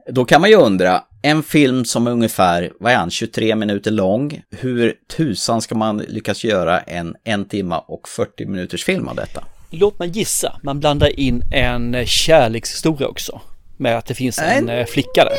Då 0.09 0.25
kan 0.25 0.41
man 0.41 0.49
ju 0.49 0.55
undra, 0.55 1.03
en 1.21 1.43
film 1.43 1.85
som 1.85 2.07
är 2.07 2.11
ungefär, 2.11 2.71
vad 2.79 2.91
är 2.91 2.97
han, 2.97 3.11
23 3.11 3.55
minuter 3.55 3.91
lång, 3.91 4.41
hur 4.51 4.93
tusan 5.17 5.61
ska 5.61 5.75
man 5.75 5.97
lyckas 5.97 6.43
göra 6.43 6.79
en 6.79 7.15
en 7.23 7.45
timma 7.45 7.79
och 7.79 8.09
40 8.09 8.45
minuters 8.45 8.83
film 8.83 9.07
av 9.07 9.15
detta? 9.15 9.43
Låt 9.69 9.99
mig 9.99 10.09
gissa, 10.09 10.59
man 10.63 10.79
blandar 10.79 11.19
in 11.19 11.41
en 11.53 12.05
kärlekshistoria 12.05 13.07
också. 13.07 13.41
Med 13.83 13.97
att 13.97 14.05
det 14.05 14.13
finns 14.13 14.39
en 14.39 14.69
eh, 14.69 14.85
flicka 14.85 15.23
där. 15.23 15.33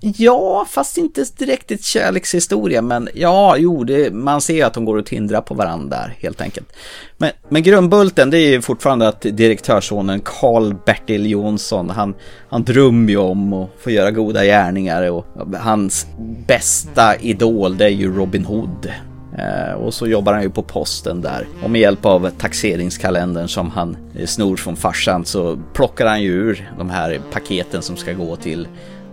Ja, 0.00 0.66
fast 0.70 0.98
inte 0.98 1.24
direkt 1.38 1.70
ett 1.70 1.84
kärlekshistoria, 1.84 2.82
men 2.82 3.08
ja, 3.14 3.56
jo, 3.58 3.84
det, 3.84 4.12
man 4.12 4.40
ser 4.40 4.64
att 4.64 4.74
de 4.74 4.84
går 4.84 4.96
och 4.96 5.06
tindrar 5.06 5.40
på 5.40 5.54
varandra 5.54 5.96
där, 5.96 6.16
helt 6.20 6.40
enkelt. 6.40 6.72
Men, 7.16 7.30
men 7.48 7.62
grundbulten, 7.62 8.30
det 8.30 8.38
är 8.38 8.50
ju 8.50 8.62
fortfarande 8.62 9.08
att 9.08 9.20
direktörssonen 9.20 10.20
Karl-Bertil 10.20 11.26
Jonsson, 11.26 11.90
han, 11.90 12.14
han 12.48 12.64
drömmer 12.64 13.10
ju 13.10 13.18
om 13.18 13.52
att 13.52 13.70
få 13.80 13.90
göra 13.90 14.10
goda 14.10 14.44
gärningar 14.44 15.10
och 15.10 15.26
hans 15.60 16.06
bästa 16.46 17.16
idol, 17.16 17.76
det 17.76 17.84
är 17.84 17.88
ju 17.88 18.16
Robin 18.16 18.44
Hood. 18.44 18.92
Eh, 19.38 19.72
och 19.72 19.94
så 19.94 20.06
jobbar 20.06 20.32
han 20.32 20.42
ju 20.42 20.50
på 20.50 20.62
posten 20.62 21.20
där. 21.20 21.46
Och 21.62 21.70
med 21.70 21.80
hjälp 21.80 22.06
av 22.06 22.30
taxeringskalendern 22.30 23.48
som 23.48 23.70
han 23.70 23.96
eh, 24.18 24.26
snor 24.26 24.56
från 24.56 24.76
farsan 24.76 25.24
så 25.24 25.58
plockar 25.72 26.06
han 26.06 26.22
ju 26.22 26.32
ur 26.32 26.70
de 26.78 26.90
här 26.90 27.20
paketen 27.32 27.82
som 27.82 27.96
ska 27.96 28.12
gå 28.12 28.36
till 28.36 28.68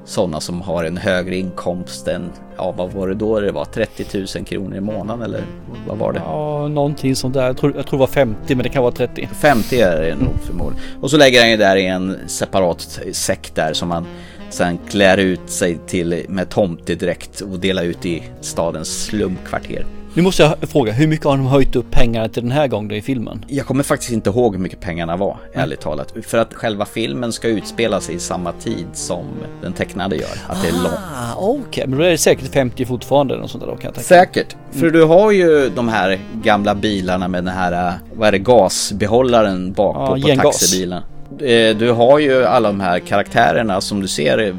sådana 0.06 0.40
som 0.40 0.62
har 0.62 0.84
en 0.84 0.98
högre 0.98 1.36
inkomst 1.36 2.08
än, 2.08 2.32
ja 2.58 2.72
vad 2.78 2.92
var 2.92 3.08
det 3.08 3.14
då 3.14 3.40
det 3.40 3.52
var, 3.52 3.66
30 3.66 4.18
000 4.38 4.46
kronor 4.46 4.76
i 4.76 4.82
månaden 4.82 5.22
eller 5.22 5.44
vad 5.88 5.98
var 5.98 6.14
det? 6.14 6.20
Ja, 6.26 6.68
någonting 6.68 7.16
sånt 7.16 7.34
där. 7.34 7.46
Jag 7.46 7.58
tror, 7.58 7.76
jag 7.76 7.88
tror 7.88 7.98
det 7.98 8.02
var 8.02 8.08
50 8.08 8.56
men 8.56 8.64
det 8.64 8.70
kan 8.70 8.84
vara 8.84 8.94
30. 8.94 9.30
50 9.42 9.82
är 9.82 10.02
det 10.02 10.16
nog 10.16 10.34
förmodligen. 10.44 10.84
Och 11.02 11.12
så 11.12 11.18
lägger 11.18 11.42
han 11.42 11.52
ju 11.52 11.58
där 11.58 11.76
i 11.76 11.86
en 11.86 12.18
separat 12.28 13.00
säck 13.12 13.52
där 13.56 13.74
som 13.74 13.92
han 13.92 14.06
sen 14.50 14.80
klär 14.90 15.18
ut 15.18 15.50
sig 15.50 15.80
till 15.88 16.26
med 16.30 16.50
tomtedräkt 16.50 17.42
och 17.42 17.60
delar 17.60 17.84
ut 17.84 18.06
i 18.06 18.24
stadens 18.42 19.06
slumkvarter. 19.06 19.86
Nu 20.16 20.22
måste 20.22 20.44
jag 20.44 20.70
fråga, 20.70 20.92
hur 20.92 21.08
mycket 21.08 21.26
har 21.26 21.38
de 21.38 21.46
höjt 21.46 21.76
upp 21.76 21.92
pengarna 21.92 22.30
till 22.30 22.44
den 22.44 22.52
här 22.52 22.68
gången 22.68 22.92
i 22.92 23.02
filmen? 23.02 23.46
Jag 23.48 23.66
kommer 23.66 23.84
faktiskt 23.84 24.12
inte 24.12 24.30
ihåg 24.30 24.54
hur 24.56 24.62
mycket 24.62 24.80
pengarna 24.80 25.18
var, 25.18 25.38
mm. 25.54 25.64
ärligt 25.64 25.82
talat. 25.82 26.14
För 26.26 26.38
att 26.38 26.54
själva 26.54 26.86
filmen 26.86 27.32
ska 27.32 27.48
utspela 27.48 28.02
sig 28.02 28.16
i 28.16 28.20
samma 28.20 28.52
tid 28.52 28.88
som 28.94 29.26
den 29.62 29.74
tecknade 29.74 30.16
gör. 30.16 30.30
Att 30.48 30.62
det 30.62 30.68
är 30.68 30.72
långt. 30.72 30.96
Ah, 31.16 31.36
Okej, 31.38 31.62
okay. 31.70 31.88
men 31.88 32.00
då 32.00 32.06
är 32.06 32.10
det 32.10 32.18
säkert 32.18 32.54
50 32.54 32.86
fortfarande 32.86 33.34
eller 33.34 33.48
sånt 33.48 33.64
där 33.64 33.72
då 33.72 33.76
kan 33.76 33.86
jag 33.86 33.94
tänka. 33.94 34.08
Säkert. 34.08 34.54
Mm. 34.54 34.80
För 34.80 34.90
du 34.90 35.04
har 35.04 35.32
ju 35.32 35.70
de 35.70 35.88
här 35.88 36.20
gamla 36.34 36.76
bilarna 36.76 37.28
med 37.28 37.44
den 37.44 37.54
här, 37.54 37.94
vad 38.14 38.28
är 38.28 38.32
det, 38.32 38.40
gasbehållaren 38.40 39.74
bak 39.74 39.96
på, 39.96 40.30
ja, 40.30 40.36
på 40.36 40.42
taxibilen. 40.42 41.04
Eh, 41.40 41.78
du 41.78 41.92
har 41.92 42.20
ju 42.20 42.46
alla 42.46 42.68
de 42.68 42.80
här 42.80 43.00
karaktärerna 43.00 43.82
som 43.82 44.02
du 44.02 44.08
ser, 44.08 44.56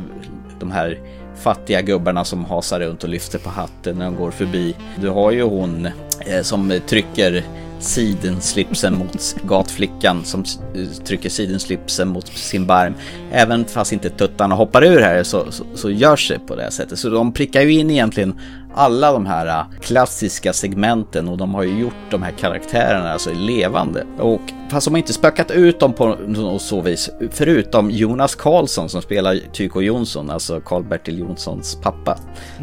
de 0.60 0.70
här 0.70 0.98
fattiga 1.44 1.82
gubbarna 1.82 2.24
som 2.24 2.44
hasar 2.44 2.80
runt 2.80 3.04
och 3.04 3.08
lyfter 3.08 3.38
på 3.38 3.50
hatten 3.50 3.98
när 3.98 4.04
de 4.04 4.16
går 4.16 4.30
förbi. 4.30 4.74
Du 5.00 5.08
har 5.08 5.30
ju 5.30 5.42
hon 5.42 5.88
eh, 6.26 6.42
som 6.42 6.80
trycker 6.86 7.44
sidenslipsen 7.78 8.98
mot 8.98 9.36
gatflickan 9.42 10.24
som 10.24 10.44
eh, 10.74 11.04
trycker 11.04 11.28
sidenslipsen 11.28 12.08
mot 12.08 12.28
sin 12.28 12.66
barm. 12.66 12.94
Även 13.32 13.64
fast 13.64 13.92
inte 13.92 14.10
tuttarna 14.10 14.54
hoppar 14.54 14.84
ur 14.84 15.00
här 15.00 15.22
så, 15.22 15.52
så, 15.52 15.64
så 15.74 15.90
görs 15.90 16.28
det 16.28 16.38
på 16.38 16.56
det 16.56 16.70
sättet. 16.70 16.98
Så 16.98 17.08
de 17.08 17.32
prickar 17.32 17.60
ju 17.62 17.72
in 17.72 17.90
egentligen 17.90 18.34
alla 18.74 19.12
de 19.12 19.26
här 19.26 19.46
äh, 19.46 19.64
klassiska 19.80 20.52
segmenten 20.52 21.28
och 21.28 21.38
de 21.38 21.54
har 21.54 21.62
ju 21.62 21.80
gjort 21.80 21.94
de 22.10 22.22
här 22.22 22.30
karaktärerna 22.30 23.12
alltså 23.12 23.32
levande. 23.32 24.06
Och 24.18 24.40
fast 24.70 24.86
de 24.86 24.94
har 24.94 24.98
inte 24.98 25.12
spökat 25.12 25.50
ut 25.50 25.80
dem 25.80 25.92
på 25.92 26.06
något 26.26 26.62
så 26.62 26.80
vis, 26.80 27.10
förutom 27.30 27.90
Jonas 27.90 28.34
Karlsson 28.34 28.88
som 28.88 29.02
spelar 29.02 29.38
Tycho 29.52 29.80
Jonsson, 29.80 30.30
alltså 30.30 30.60
Karl-Bertil 30.60 31.18
Jonssons 31.18 31.78
pappa. 31.82 32.18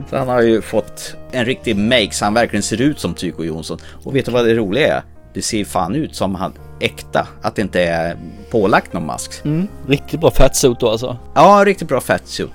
Så 0.10 0.18
han 0.18 0.28
har 0.28 0.42
ju 0.42 0.62
fått 0.62 1.16
en 1.32 1.46
riktig 1.46 1.76
make 1.76 2.12
så 2.12 2.26
han 2.26 2.34
verkligen 2.34 2.64
ser 2.64 2.82
ut 2.82 3.00
som 3.00 3.14
Tycho 3.14 3.44
Jonsson. 3.44 3.78
Och 4.04 4.16
vet 4.16 4.26
du 4.26 4.32
vad 4.32 4.46
det 4.46 4.54
roliga 4.54 4.98
är? 4.98 5.04
Det 5.34 5.42
ser 5.42 5.66
fan 5.66 5.96
ut 5.96 6.16
som 6.16 6.36
han 6.36 6.54
äkta, 6.80 7.28
att 7.42 7.56
det 7.56 7.62
inte 7.62 7.84
är 7.84 8.18
pålagt 8.52 8.94
någon 8.94 9.06
mask. 9.06 9.46
Mm, 9.46 9.68
riktigt 9.88 10.20
bra 10.20 10.32
fatsuit 10.32 10.80
då 10.80 10.90
alltså? 10.90 11.18
Ja, 11.36 11.64
riktigt 11.66 11.88
bra 11.88 12.02
fatsuit. 12.02 12.52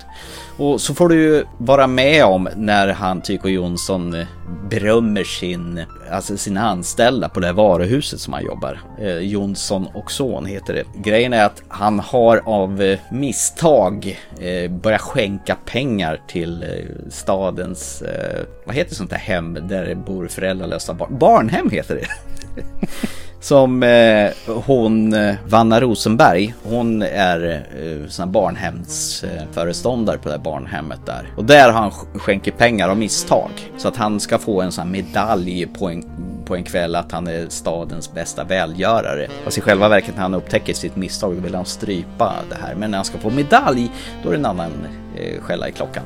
Och 0.59 0.80
så 0.80 0.94
får 0.94 1.09
du 1.09 1.22
ju 1.22 1.44
vara 1.59 1.86
med 1.86 2.24
om 2.24 2.48
när 2.57 2.88
han, 2.88 3.20
Tycho 3.20 3.48
Jonsson, 3.48 4.24
berömmer 4.70 5.24
sin, 5.24 5.84
alltså 6.11 6.36
sina 6.36 6.61
anställda 6.61 7.28
på 7.28 7.40
det 7.40 7.46
här 7.46 7.54
varuhuset 7.54 8.20
som 8.20 8.32
han 8.32 8.44
jobbar. 8.44 8.80
Eh, 9.00 9.18
Jonsson 9.18 9.86
och 9.94 10.11
son 10.11 10.46
heter 10.46 10.74
det. 10.74 10.84
Grejen 10.94 11.32
är 11.32 11.44
att 11.44 11.62
han 11.68 11.98
har 11.98 12.42
av 12.44 12.82
eh, 12.82 12.98
misstag 13.11 14.18
eh, 14.40 14.70
börjat 14.70 15.00
skänka 15.00 15.57
pengar 15.64 16.20
till 16.28 16.62
eh, 16.62 17.09
stadens, 17.11 18.02
eh, 18.02 18.42
vad 18.66 18.74
heter 18.74 18.94
sånt 18.94 19.11
där 19.11 19.16
hem 19.16 19.59
där 19.68 19.86
det 19.86 19.94
bor 19.94 20.28
föräldralösa 20.28 20.94
barn? 20.94 21.18
Barnhem 21.18 21.70
heter 21.70 21.94
det. 21.94 22.07
som 23.41 23.82
eh, 23.82 24.30
hon, 24.47 25.12
eh, 25.12 25.34
Vanna 25.49 25.80
Rosenberg, 25.80 26.55
hon 26.62 27.03
är 27.03 27.66
eh, 27.82 28.09
sån 28.09 28.32
barnhemsföreståndare 28.32 30.18
på 30.18 30.28
det 30.28 30.34
här 30.34 30.43
barnhemmet 30.43 31.01
där. 31.07 31.32
Och 31.37 31.45
där 31.45 31.72
har 31.72 31.80
han 31.80 31.91
skänkt 31.91 32.59
pengar 32.59 32.89
av 32.89 32.97
misstag. 32.97 33.51
Så 33.76 33.89
att 33.89 33.97
han 33.97 34.20
ska 34.20 34.39
få 34.39 34.61
en 34.61 34.72
sån 34.72 34.84
här 34.84 34.93
medalj 34.93 35.66
på 35.66 35.89
en, 35.89 36.05
på 36.45 36.57
en 36.57 36.64
kväll 36.64 36.95
att 36.95 37.12
han 37.12 37.26
är 37.26 37.47
stadens 37.49 38.14
bästa 38.14 38.45
välgörare. 38.45 39.28
Fast 39.45 39.59
i 39.59 39.61
själva 39.61 39.89
verket 39.89 40.14
när 40.14 40.22
han 40.22 40.34
upptäcker 40.34 40.74
sitt 40.74 40.97
misstag 40.97 41.32
vill 41.32 41.55
han 41.55 41.64
strypa 41.64 42.34
det 42.51 42.57
här. 42.66 42.74
Men 42.74 42.91
när 42.91 42.99
han 42.99 43.05
ska 43.05 43.18
få 43.18 43.30
medalj, 43.30 43.91
då 44.22 44.28
är 44.28 44.32
det 44.32 44.39
en 44.39 44.47
annan 44.47 44.72
eh, 45.16 45.41
skälla 45.41 45.68
i 45.68 45.72
klockan. 45.72 46.05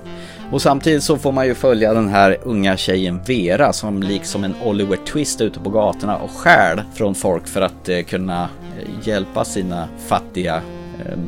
Och 0.52 0.62
samtidigt 0.62 1.02
så 1.02 1.18
får 1.18 1.32
man 1.32 1.46
ju 1.46 1.54
följa 1.54 1.94
den 1.94 2.08
här 2.08 2.38
unga 2.42 2.76
tjejen 2.76 3.20
Vera 3.26 3.72
som 3.72 4.02
liksom 4.02 4.44
en 4.44 4.54
Oliver 4.64 4.96
Twist 4.96 5.40
ute 5.40 5.60
på 5.60 5.70
gatorna 5.70 6.16
och 6.16 6.30
stjäl 6.30 6.82
från 6.94 7.14
folk 7.14 7.46
för 7.46 7.60
att 7.60 7.88
eh, 7.88 8.00
kunna 8.00 8.42
eh, 8.42 9.08
hjälpa 9.08 9.44
sina 9.44 9.88
fattiga 10.08 10.62
eh, 10.98 11.18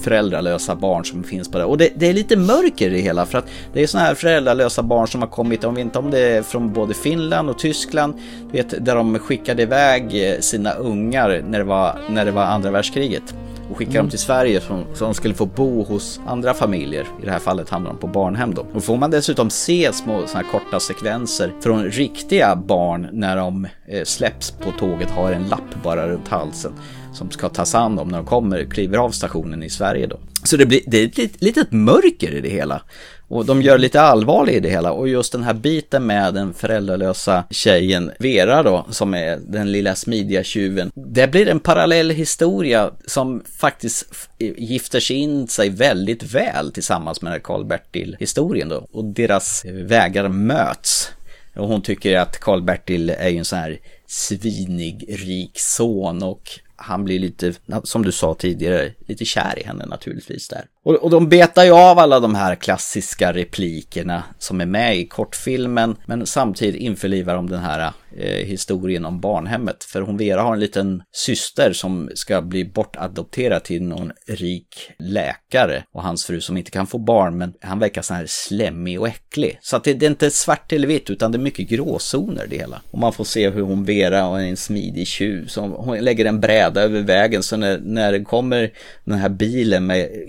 föräldralösa 0.00 0.74
barn 0.74 1.04
som 1.04 1.24
finns 1.24 1.48
på 1.48 1.58
det. 1.58 1.64
Och 1.64 1.78
det, 1.78 1.92
det, 1.96 2.06
är 2.06 2.12
lite 2.12 2.36
mörker 2.36 2.90
i 2.90 2.92
det 2.92 3.00
hela 3.00 3.26
för 3.26 3.38
att 3.38 3.48
det 3.72 3.82
är 3.82 3.86
sådana 3.86 4.06
här 4.06 4.14
föräldralösa 4.14 4.82
barn 4.82 5.08
som 5.08 5.20
har 5.20 5.28
kommit, 5.28 5.64
om 5.64 5.74
vi 5.74 5.80
inte 5.80 5.98
om 5.98 6.10
det 6.10 6.20
är 6.20 6.42
från 6.42 6.72
både 6.72 6.94
Finland 6.94 7.50
och 7.50 7.58
Tyskland, 7.58 8.14
vet, 8.52 8.84
där 8.84 8.94
de 8.94 9.18
skickade 9.18 9.62
iväg 9.62 10.30
eh, 10.30 10.40
sina 10.40 10.72
ungar 10.72 11.42
när 11.48 11.58
det 11.58 11.64
var, 11.64 11.98
när 12.08 12.24
det 12.24 12.30
var 12.30 12.44
andra 12.44 12.70
världskriget 12.70 13.34
och 13.70 13.78
skickar 13.78 13.92
mm. 13.92 14.02
dem 14.02 14.10
till 14.10 14.18
Sverige 14.18 14.60
så, 14.60 14.84
de 14.98 15.14
skulle 15.14 15.34
få 15.34 15.46
bo 15.46 15.82
hos 15.82 16.20
andra 16.26 16.54
familjer. 16.54 17.06
I 17.22 17.24
det 17.24 17.30
här 17.30 17.38
fallet 17.38 17.70
hamnar 17.70 17.90
de 17.90 17.98
på 17.98 18.06
barnhem 18.06 18.54
då. 18.54 18.66
Och 18.74 18.84
får 18.84 18.96
man 18.96 19.10
dessutom 19.10 19.50
se 19.50 19.92
små 19.92 20.26
sådana 20.26 20.46
här 20.46 20.52
korta 20.52 20.80
sekvenser 20.80 21.52
från 21.60 21.84
riktiga 21.84 22.56
barn 22.56 23.08
när 23.12 23.36
de 23.36 23.64
eh, 23.88 24.04
släpps 24.04 24.50
på 24.50 24.72
tåget 24.78 25.10
har 25.10 25.32
en 25.32 25.48
lapp 25.48 25.82
bara 25.82 26.08
runt 26.08 26.28
halsen 26.28 26.72
som 27.16 27.30
ska 27.30 27.48
tas 27.48 27.72
hand 27.72 28.00
om 28.00 28.08
när 28.08 28.18
de 28.18 28.26
kommer, 28.26 28.64
kliver 28.64 28.98
av 28.98 29.10
stationen 29.10 29.62
i 29.62 29.70
Sverige 29.70 30.06
då. 30.06 30.18
Så 30.44 30.56
det, 30.56 30.66
blir, 30.66 30.80
det 30.86 31.18
är 31.18 31.24
ett 31.24 31.42
litet 31.42 31.72
mörker 31.72 32.34
i 32.34 32.40
det 32.40 32.48
hela. 32.48 32.82
Och 33.28 33.46
de 33.46 33.62
gör 33.62 33.78
lite 33.78 34.00
allvarlig 34.00 34.54
i 34.54 34.60
det 34.60 34.68
hela 34.68 34.92
och 34.92 35.08
just 35.08 35.32
den 35.32 35.42
här 35.42 35.54
biten 35.54 36.06
med 36.06 36.34
den 36.34 36.54
föräldralösa 36.54 37.44
tjejen 37.50 38.12
Vera 38.18 38.62
då, 38.62 38.86
som 38.90 39.14
är 39.14 39.36
den 39.36 39.72
lilla 39.72 39.94
smidiga 39.94 40.44
tjuven. 40.44 40.90
Det 40.94 41.28
blir 41.28 41.48
en 41.48 41.60
parallell 41.60 42.10
historia 42.10 42.90
som 43.06 43.42
faktiskt 43.58 44.28
gifter 44.38 45.00
sig 45.00 45.16
in 45.16 45.48
sig 45.48 45.68
väldigt 45.68 46.22
väl 46.22 46.72
tillsammans 46.72 47.22
med 47.22 47.42
Karl-Bertil 47.42 48.16
historien 48.20 48.68
då. 48.68 48.86
Och 48.92 49.04
deras 49.04 49.64
vägar 49.64 50.28
möts. 50.28 51.10
Och 51.56 51.68
hon 51.68 51.82
tycker 51.82 52.18
att 52.18 52.40
Karl-Bertil 52.40 53.10
är 53.10 53.28
ju 53.28 53.38
en 53.38 53.44
sån 53.44 53.58
här 53.58 53.78
svinig, 54.06 55.04
rik 55.08 55.58
son 55.58 56.22
och 56.22 56.50
han 56.76 57.04
blir 57.04 57.18
lite, 57.18 57.54
som 57.84 58.02
du 58.02 58.12
sa 58.12 58.34
tidigare, 58.34 58.92
lite 59.06 59.24
kär 59.24 59.58
i 59.58 59.64
henne 59.64 59.86
naturligtvis 59.86 60.48
där. 60.48 60.64
Och, 60.86 60.94
och 60.94 61.10
de 61.10 61.28
betar 61.28 61.64
ju 61.64 61.70
av 61.70 61.98
alla 61.98 62.20
de 62.20 62.34
här 62.34 62.54
klassiska 62.54 63.32
replikerna 63.32 64.22
som 64.38 64.60
är 64.60 64.66
med 64.66 64.96
i 64.96 65.06
kortfilmen, 65.06 65.96
men 66.06 66.26
samtidigt 66.26 66.80
införlivar 66.80 67.34
de 67.34 67.50
den 67.50 67.60
här 67.60 67.92
eh, 68.18 68.46
historien 68.46 69.04
om 69.04 69.20
barnhemmet. 69.20 69.84
För 69.84 70.00
hon 70.00 70.16
Vera 70.16 70.42
har 70.42 70.52
en 70.52 70.60
liten 70.60 71.02
syster 71.12 71.72
som 71.72 72.10
ska 72.14 72.42
bli 72.42 72.64
bortadopterad 72.64 73.64
till 73.64 73.82
någon 73.82 74.12
rik 74.28 74.90
läkare 74.98 75.84
och 75.92 76.02
hans 76.02 76.24
fru 76.24 76.40
som 76.40 76.56
inte 76.56 76.70
kan 76.70 76.86
få 76.86 76.98
barn, 76.98 77.38
men 77.38 77.54
han 77.60 77.78
verkar 77.78 78.02
så 78.02 78.14
här 78.14 78.26
slemmig 78.28 79.00
och 79.00 79.08
äcklig. 79.08 79.58
Så 79.62 79.76
att 79.76 79.84
det, 79.84 79.94
det 79.94 80.06
är 80.06 80.10
inte 80.10 80.30
svart 80.30 80.72
eller 80.72 80.88
vitt, 80.88 81.10
utan 81.10 81.32
det 81.32 81.38
är 81.38 81.40
mycket 81.40 81.68
gråzoner 81.68 82.46
det 82.50 82.56
hela. 82.56 82.82
Och 82.90 82.98
man 82.98 83.12
får 83.12 83.24
se 83.24 83.50
hur 83.50 83.62
hon 83.62 83.84
Vera 83.84 84.28
och 84.28 84.40
en 84.40 84.56
smidig 84.56 85.06
tjuv, 85.06 85.46
som 85.46 85.72
hon 85.72 85.98
lägger 85.98 86.24
en 86.24 86.40
bräda 86.40 86.82
över 86.82 87.00
vägen, 87.00 87.42
så 87.42 87.56
när, 87.56 87.78
när 87.78 88.12
det 88.12 88.24
kommer 88.24 88.72
den 89.04 89.18
här 89.18 89.28
bilen 89.28 89.86
med 89.86 90.24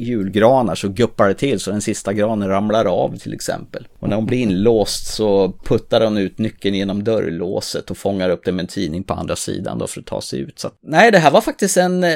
granar 0.47 0.75
så 0.75 0.89
guppar 0.89 1.27
det 1.27 1.33
till 1.33 1.59
så 1.59 1.71
den 1.71 1.81
sista 1.81 2.13
granen 2.13 2.49
ramlar 2.49 2.85
av 2.85 3.17
till 3.17 3.33
exempel. 3.33 3.87
Och 3.99 4.09
när 4.09 4.15
hon 4.15 4.25
blir 4.25 4.37
inlåst 4.37 5.07
så 5.07 5.53
puttar 5.63 6.01
hon 6.01 6.17
ut 6.17 6.37
nyckeln 6.37 6.75
genom 6.75 7.03
dörrlåset 7.03 7.91
och 7.91 7.97
fångar 7.97 8.29
upp 8.29 8.45
det 8.45 8.51
med 8.51 8.63
en 8.63 8.67
tidning 8.67 9.03
på 9.03 9.13
andra 9.13 9.35
sidan 9.35 9.77
då 9.77 9.87
för 9.87 9.99
att 9.99 10.05
ta 10.05 10.21
sig 10.21 10.39
ut. 10.39 10.59
Så 10.59 10.67
att, 10.67 10.79
nej, 10.83 11.11
det 11.11 11.19
här 11.19 11.31
var 11.31 11.41
faktiskt 11.41 11.77
en 11.77 12.03
eh, 12.03 12.15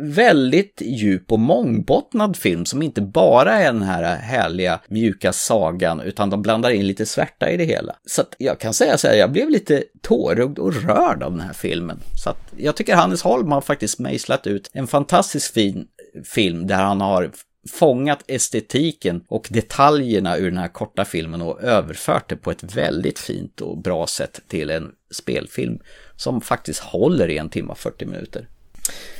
väldigt 0.00 0.82
djup 0.84 1.32
och 1.32 1.38
mångbottnad 1.38 2.36
film 2.36 2.64
som 2.64 2.82
inte 2.82 3.00
bara 3.00 3.52
är 3.52 3.72
den 3.72 3.82
här 3.82 4.16
härliga 4.16 4.80
mjuka 4.88 5.32
sagan 5.32 6.00
utan 6.00 6.30
de 6.30 6.42
blandar 6.42 6.70
in 6.70 6.86
lite 6.86 7.06
svärta 7.06 7.50
i 7.50 7.56
det 7.56 7.64
hela. 7.64 7.96
Så 8.06 8.20
att 8.20 8.34
jag 8.38 8.60
kan 8.60 8.74
säga 8.74 8.98
så 8.98 9.08
här, 9.08 9.14
jag 9.14 9.32
blev 9.32 9.50
lite 9.50 9.84
tårögd 10.02 10.58
och 10.58 10.74
rörd 10.74 11.22
av 11.22 11.32
den 11.32 11.40
här 11.40 11.52
filmen. 11.52 11.98
Så 12.24 12.30
att 12.30 12.52
jag 12.56 12.76
tycker 12.76 12.96
Hannes 12.96 13.22
Holm 13.22 13.52
har 13.52 13.60
faktiskt 13.60 13.98
mejslat 13.98 14.46
ut 14.46 14.70
en 14.72 14.86
fantastiskt 14.86 15.54
fin 15.54 15.86
film 16.24 16.66
där 16.66 16.76
han 16.76 17.00
har 17.00 17.30
fångat 17.70 18.24
estetiken 18.26 19.24
och 19.28 19.48
detaljerna 19.50 20.36
ur 20.36 20.50
den 20.50 20.58
här 20.58 20.68
korta 20.68 21.04
filmen 21.04 21.42
och 21.42 21.62
överfört 21.62 22.28
det 22.28 22.36
på 22.36 22.50
ett 22.50 22.76
väldigt 22.76 23.18
fint 23.18 23.60
och 23.60 23.78
bra 23.78 24.06
sätt 24.06 24.40
till 24.48 24.70
en 24.70 24.90
spelfilm 25.10 25.78
som 26.16 26.40
faktiskt 26.40 26.80
håller 26.80 27.28
i 27.28 27.38
en 27.38 27.48
timme 27.48 27.70
och 27.70 27.78
40 27.78 28.04
minuter. 28.04 28.48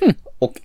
Mm. 0.01 0.15
Och 0.39 0.57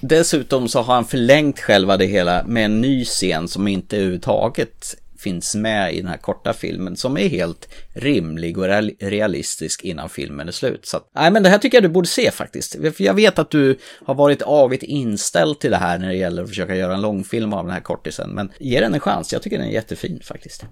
dessutom 0.00 0.68
så 0.68 0.80
har 0.82 0.94
han 0.94 1.04
förlängt 1.04 1.60
själva 1.60 1.96
det 1.96 2.06
hela 2.06 2.44
med 2.44 2.64
en 2.64 2.80
ny 2.80 3.04
scen 3.04 3.48
som 3.48 3.68
inte 3.68 3.96
överhuvudtaget 3.96 4.96
finns 5.20 5.54
med 5.54 5.94
i 5.94 6.00
den 6.00 6.10
här 6.10 6.16
korta 6.16 6.52
filmen 6.52 6.96
som 6.96 7.16
är 7.16 7.28
helt 7.28 7.68
rimlig 7.94 8.58
och 8.58 8.64
real- 8.64 8.94
realistisk 9.00 9.84
innan 9.84 10.08
filmen 10.08 10.48
är 10.48 10.52
slut. 10.52 10.86
Så 10.86 10.96
att, 10.96 11.10
nej 11.14 11.30
men 11.30 11.42
det 11.42 11.48
här 11.48 11.58
tycker 11.58 11.76
jag 11.76 11.84
du 11.84 11.88
borde 11.88 12.08
se 12.08 12.30
faktiskt. 12.30 12.76
Jag 12.98 13.14
vet 13.14 13.38
att 13.38 13.50
du 13.50 13.78
har 14.06 14.14
varit 14.14 14.42
avigt 14.42 14.82
inställd 14.82 15.58
till 15.58 15.70
det 15.70 15.76
här 15.76 15.98
när 15.98 16.08
det 16.08 16.16
gäller 16.16 16.42
att 16.42 16.48
försöka 16.48 16.74
göra 16.76 16.94
en 16.94 17.00
långfilm 17.00 17.52
av 17.52 17.64
den 17.64 17.72
här 17.74 17.80
kortisen. 17.80 18.30
Men 18.30 18.52
ge 18.58 18.80
den 18.80 18.94
en 18.94 19.00
chans, 19.00 19.32
jag 19.32 19.42
tycker 19.42 19.58
den 19.58 19.66
är 19.66 19.72
jättefin 19.72 20.20
faktiskt. 20.24 20.64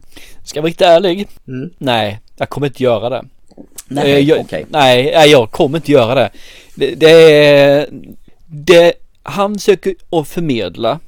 Ska 0.45 0.59
jag 0.59 0.63
vara 0.63 0.69
riktigt 0.71 0.87
ärlig? 0.87 1.29
Nej, 1.79 2.21
jag 2.37 2.49
kommer 2.49 2.67
inte 2.67 2.83
göra 2.83 3.09
det. 3.09 3.25
Nej, 3.89 4.13
Eh, 4.13 4.19
jag, 4.19 4.41
okej. 4.41 4.67
nej, 4.69 5.13
nej, 5.15 5.31
jag 5.31 5.51
kommer 5.51 5.79
inte 5.79 5.93
göra 5.93 6.15
det. 6.15 6.31
Det, 6.75 6.95
det. 6.95 7.87
Det 8.47 8.93
han 9.23 9.55
försöker 9.55 9.95
att 10.11 10.29
förmedla 10.29 11.01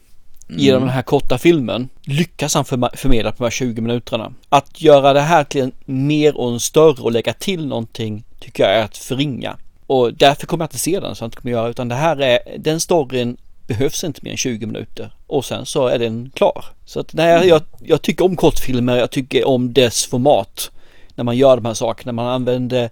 genom 0.56 0.76
Mm. 0.76 0.86
den 0.86 0.94
här 0.94 1.02
korta 1.02 1.38
filmen 1.38 1.88
lyckas 2.02 2.54
han 2.54 2.64
förmedla 2.64 3.30
på 3.32 3.36
de 3.38 3.44
här 3.44 3.50
20 3.50 3.80
minuterna. 3.80 4.32
Att 4.48 4.82
göra 4.82 5.12
det 5.12 5.20
här 5.20 5.44
till 5.44 5.62
en 5.62 5.72
mer 5.84 6.36
och 6.36 6.52
en 6.52 6.60
större 6.60 7.02
och 7.02 7.12
lägga 7.12 7.32
till 7.32 7.66
någonting 7.66 8.24
tycker 8.40 8.62
jag 8.62 8.72
är 8.74 8.84
att 8.84 8.96
förringa. 8.96 9.56
Och 9.86 10.14
därför 10.14 10.46
kommer 10.46 10.62
jag 10.62 10.66
inte 10.66 10.78
se 10.78 11.00
den 11.00 11.14
så 11.14 11.22
jag 11.24 11.26
inte 11.26 11.36
kommer 11.36 11.52
göra 11.52 11.68
utan 11.68 11.88
det 11.88 11.94
här 11.94 12.20
är 12.22 12.38
den 12.58 12.80
storyn 12.80 13.36
behövs 13.66 14.04
inte 14.04 14.20
mer 14.22 14.30
än 14.30 14.36
20 14.36 14.66
minuter 14.66 15.12
och 15.26 15.44
sen 15.44 15.66
så 15.66 15.86
är 15.86 15.98
den 15.98 16.30
klar. 16.34 16.64
Så 16.84 17.00
att 17.00 17.12
nej, 17.14 17.48
jag, 17.48 17.62
jag 17.80 18.02
tycker 18.02 18.24
om 18.24 18.36
kortfilmer, 18.36 18.96
jag 18.96 19.10
tycker 19.10 19.48
om 19.48 19.72
dess 19.72 20.06
format 20.06 20.70
när 21.14 21.24
man 21.24 21.36
gör 21.36 21.56
de 21.56 21.64
här 21.64 21.74
sakerna. 21.74 22.12
Man 22.12 22.26
använder 22.26 22.90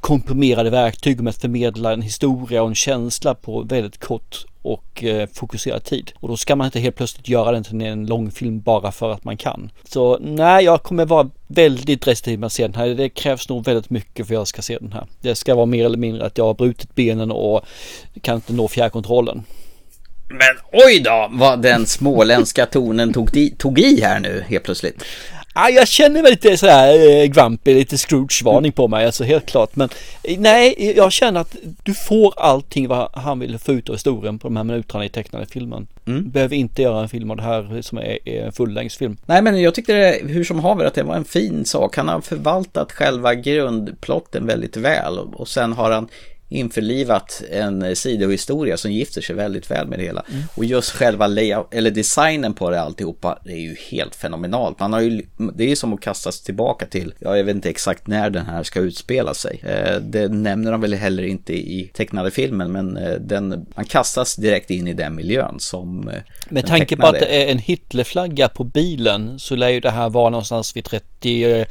komprimerade 0.00 0.70
verktyg 0.70 1.20
med 1.20 1.30
att 1.30 1.40
förmedla 1.40 1.92
en 1.92 2.02
historia 2.02 2.62
och 2.62 2.68
en 2.68 2.74
känsla 2.74 3.34
på 3.34 3.62
väldigt 3.62 4.00
kort 4.04 4.44
och 4.64 5.04
eh, 5.04 5.28
fokuserad 5.32 5.84
tid. 5.84 6.12
Och 6.20 6.28
då 6.28 6.36
ska 6.36 6.56
man 6.56 6.64
inte 6.64 6.80
helt 6.80 6.96
plötsligt 6.96 7.28
göra 7.28 7.52
den 7.52 7.64
till 7.64 7.80
en 7.82 8.06
långfilm 8.06 8.60
bara 8.60 8.92
för 8.92 9.10
att 9.12 9.24
man 9.24 9.36
kan. 9.36 9.70
Så 9.88 10.18
nej, 10.20 10.64
jag 10.64 10.82
kommer 10.82 11.04
vara 11.06 11.30
väldigt 11.46 12.06
restriktiv 12.06 12.38
med 12.38 12.46
att 12.46 12.52
se 12.52 12.62
den 12.62 12.74
här. 12.74 12.88
Det 12.88 13.08
krävs 13.08 13.48
nog 13.48 13.64
väldigt 13.64 13.90
mycket 13.90 14.26
för 14.26 14.34
att 14.34 14.38
jag 14.38 14.46
ska 14.48 14.62
se 14.62 14.78
den 14.78 14.92
här. 14.92 15.06
Det 15.20 15.34
ska 15.34 15.54
vara 15.54 15.66
mer 15.66 15.84
eller 15.86 15.98
mindre 15.98 16.26
att 16.26 16.38
jag 16.38 16.44
har 16.44 16.54
brutit 16.54 16.94
benen 16.94 17.30
och 17.30 17.60
kan 18.20 18.34
inte 18.34 18.52
nå 18.52 18.68
fjärrkontrollen. 18.68 19.44
Men 20.28 20.82
oj 20.86 21.00
då, 21.00 21.28
vad 21.32 21.62
den 21.62 21.86
småländska 21.86 22.66
tonen 22.66 23.12
tog, 23.12 23.36
i- 23.36 23.54
tog 23.58 23.78
i 23.78 24.00
här 24.00 24.20
nu 24.20 24.44
helt 24.48 24.64
plötsligt. 24.64 25.04
Ja, 25.54 25.70
jag 25.70 25.88
känner 25.88 26.22
väl 26.22 26.30
lite 26.30 26.56
sådär 26.56 27.22
eh, 27.22 27.26
grumpy, 27.26 27.74
lite 27.74 27.96
Scrooge-varning 27.96 28.72
på 28.72 28.88
mig, 28.88 29.06
alltså 29.06 29.24
helt 29.24 29.46
klart. 29.46 29.76
Men 29.76 29.88
eh, 30.22 30.38
nej, 30.38 30.92
jag 30.96 31.12
känner 31.12 31.40
att 31.40 31.56
du 31.82 31.94
får 31.94 32.34
allting 32.36 32.88
vad 32.88 33.10
han 33.14 33.38
vill 33.38 33.58
få 33.58 33.72
ut 33.72 33.88
av 33.88 33.94
historien 33.94 34.38
på 34.38 34.48
de 34.48 34.56
här 34.56 34.64
minuterna 34.64 35.04
i 35.04 35.08
tecknade 35.08 35.46
filmen. 35.46 35.86
Mm. 36.06 36.30
Behöver 36.30 36.56
inte 36.56 36.82
göra 36.82 37.02
en 37.02 37.08
film 37.08 37.30
av 37.30 37.36
det 37.36 37.42
här 37.42 37.82
som 37.82 37.98
är, 37.98 38.28
är 38.28 38.46
en 38.46 38.52
fullängdsfilm. 38.52 39.16
Nej, 39.26 39.42
men 39.42 39.62
jag 39.62 39.74
tyckte 39.74 39.92
det, 39.92 40.20
hur 40.22 40.44
som 40.44 40.60
haver 40.60 40.84
att 40.84 40.94
det 40.94 41.02
var 41.02 41.16
en 41.16 41.24
fin 41.24 41.64
sak. 41.64 41.96
Han 41.96 42.08
har 42.08 42.20
förvaltat 42.20 42.92
själva 42.92 43.34
grundplotten 43.34 44.46
väldigt 44.46 44.76
väl 44.76 45.18
och 45.18 45.48
sen 45.48 45.72
har 45.72 45.90
han 45.90 46.08
införlivat 46.54 47.42
en 47.50 47.96
sidohistoria 47.96 48.76
som 48.76 48.92
gifter 48.92 49.20
sig 49.20 49.36
väldigt 49.36 49.70
väl 49.70 49.86
med 49.86 49.98
det 49.98 50.04
hela. 50.04 50.24
Mm. 50.30 50.42
Och 50.54 50.64
just 50.64 50.90
själva 50.90 51.26
layout, 51.26 51.74
eller 51.74 51.90
designen 51.90 52.54
på 52.54 52.70
det 52.70 52.80
alltihopa, 52.80 53.38
det 53.44 53.52
är 53.52 53.60
ju 53.60 53.76
helt 53.90 54.14
fenomenalt. 54.14 54.80
Man 54.80 54.92
har 54.92 55.00
ju, 55.00 55.22
det 55.54 55.70
är 55.72 55.76
som 55.76 55.92
att 55.92 56.00
kastas 56.00 56.40
tillbaka 56.40 56.86
till, 56.86 57.14
ja, 57.18 57.36
jag 57.36 57.44
vet 57.44 57.54
inte 57.54 57.70
exakt 57.70 58.06
när 58.06 58.30
den 58.30 58.46
här 58.46 58.62
ska 58.62 58.80
utspela 58.80 59.34
sig. 59.34 59.60
Eh, 59.62 59.96
det 60.00 60.28
nämner 60.28 60.72
de 60.72 60.80
väl 60.80 60.94
heller 60.94 61.22
inte 61.22 61.52
i 61.52 61.90
tecknade 61.94 62.30
filmen, 62.30 62.72
men 62.72 62.96
eh, 62.96 63.12
den, 63.12 63.66
man 63.76 63.84
kastas 63.84 64.36
direkt 64.36 64.70
in 64.70 64.88
i 64.88 64.92
den 64.92 65.14
miljön 65.14 65.54
som 65.58 66.08
eh, 66.08 66.14
Med 66.48 66.66
tanke 66.66 66.96
på 66.96 67.06
att 67.06 67.20
det 67.20 67.44
är 67.44 67.52
en 67.52 67.58
Hitlerflagga 67.58 68.48
på 68.48 68.64
bilen 68.64 69.38
så 69.38 69.56
lär 69.56 69.68
ju 69.68 69.80
det 69.80 69.90
här 69.90 70.08
vara 70.08 70.30
någonstans 70.30 70.76
vid 70.76 70.84
38, 70.84 71.70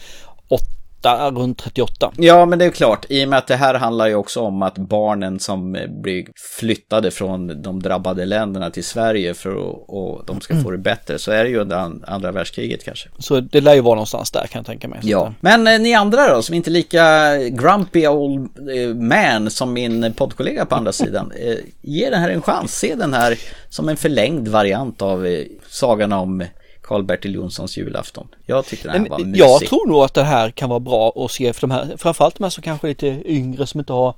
runt 1.31 1.57
38. 1.57 2.11
Ja, 2.17 2.45
men 2.45 2.59
det 2.59 2.65
är 2.65 2.69
klart. 2.69 3.05
I 3.09 3.25
och 3.25 3.29
med 3.29 3.39
att 3.39 3.47
det 3.47 3.55
här 3.55 3.73
handlar 3.73 4.07
ju 4.07 4.15
också 4.15 4.39
om 4.41 4.61
att 4.61 4.77
barnen 4.77 5.39
som 5.39 5.75
eh, 5.75 5.87
blir 5.87 6.25
flyttade 6.59 7.11
från 7.11 7.61
de 7.61 7.81
drabbade 7.81 8.25
länderna 8.25 8.69
till 8.69 8.83
Sverige 8.83 9.33
för 9.33 9.49
att 9.51 9.83
och 9.87 10.23
de 10.27 10.41
ska 10.41 10.61
få 10.61 10.71
det 10.71 10.77
bättre 10.77 11.19
så 11.19 11.31
är 11.31 11.43
det 11.43 11.49
ju 11.49 11.57
under 11.59 11.75
an- 11.77 12.03
andra 12.07 12.31
världskriget 12.31 12.83
kanske. 12.83 13.09
Så 13.19 13.39
det 13.39 13.61
lär 13.61 13.73
ju 13.73 13.81
vara 13.81 13.95
någonstans 13.95 14.31
där 14.31 14.47
kan 14.47 14.59
jag 14.59 14.65
tänka 14.65 14.87
mig. 14.87 14.99
Ja, 15.03 15.27
att, 15.27 15.33
men 15.41 15.67
eh, 15.67 15.79
ni 15.79 15.93
andra 15.93 16.33
då 16.35 16.41
som 16.41 16.55
inte 16.55 16.69
är 16.69 16.71
lika 16.71 17.37
grumpy 17.49 18.07
old 18.07 18.69
eh, 18.69 18.95
man 18.95 19.49
som 19.51 19.73
min 19.73 20.13
poddkollega 20.13 20.65
på 20.65 20.75
andra 20.75 20.91
sidan. 21.03 21.31
Eh, 21.39 21.55
ge 21.81 22.09
den 22.09 22.21
här 22.21 22.29
en 22.29 22.41
chans. 22.41 22.75
Se 22.79 22.95
den 22.95 23.13
här 23.13 23.37
som 23.69 23.89
en 23.89 23.97
förlängd 23.97 24.47
variant 24.47 25.01
av 25.01 25.25
eh, 25.25 25.45
sagan 25.69 26.13
om 26.13 26.43
Karl-Bertil 26.83 27.33
Jonssons 27.35 27.77
julafton. 27.77 28.27
Jag 28.45 28.65
tyckte 28.65 28.87
den 28.87 29.01
här 29.01 29.09
var 29.09 29.19
mysig. 29.19 29.41
Jag 29.41 29.59
tror 29.65 29.87
nog 29.87 30.03
att 30.03 30.13
det 30.13 30.23
här 30.23 30.49
kan 30.51 30.69
vara 30.69 30.79
bra 30.79 31.13
att 31.15 31.31
se 31.31 31.53
för 31.53 31.61
de 31.61 31.71
här, 31.71 31.93
framförallt 31.97 32.35
de 32.37 32.43
här 32.43 32.49
som 32.51 32.63
kanske 32.63 32.87
är 32.87 32.89
lite 32.89 33.21
yngre 33.25 33.67
som 33.67 33.79
inte 33.79 33.93
har 33.93 34.13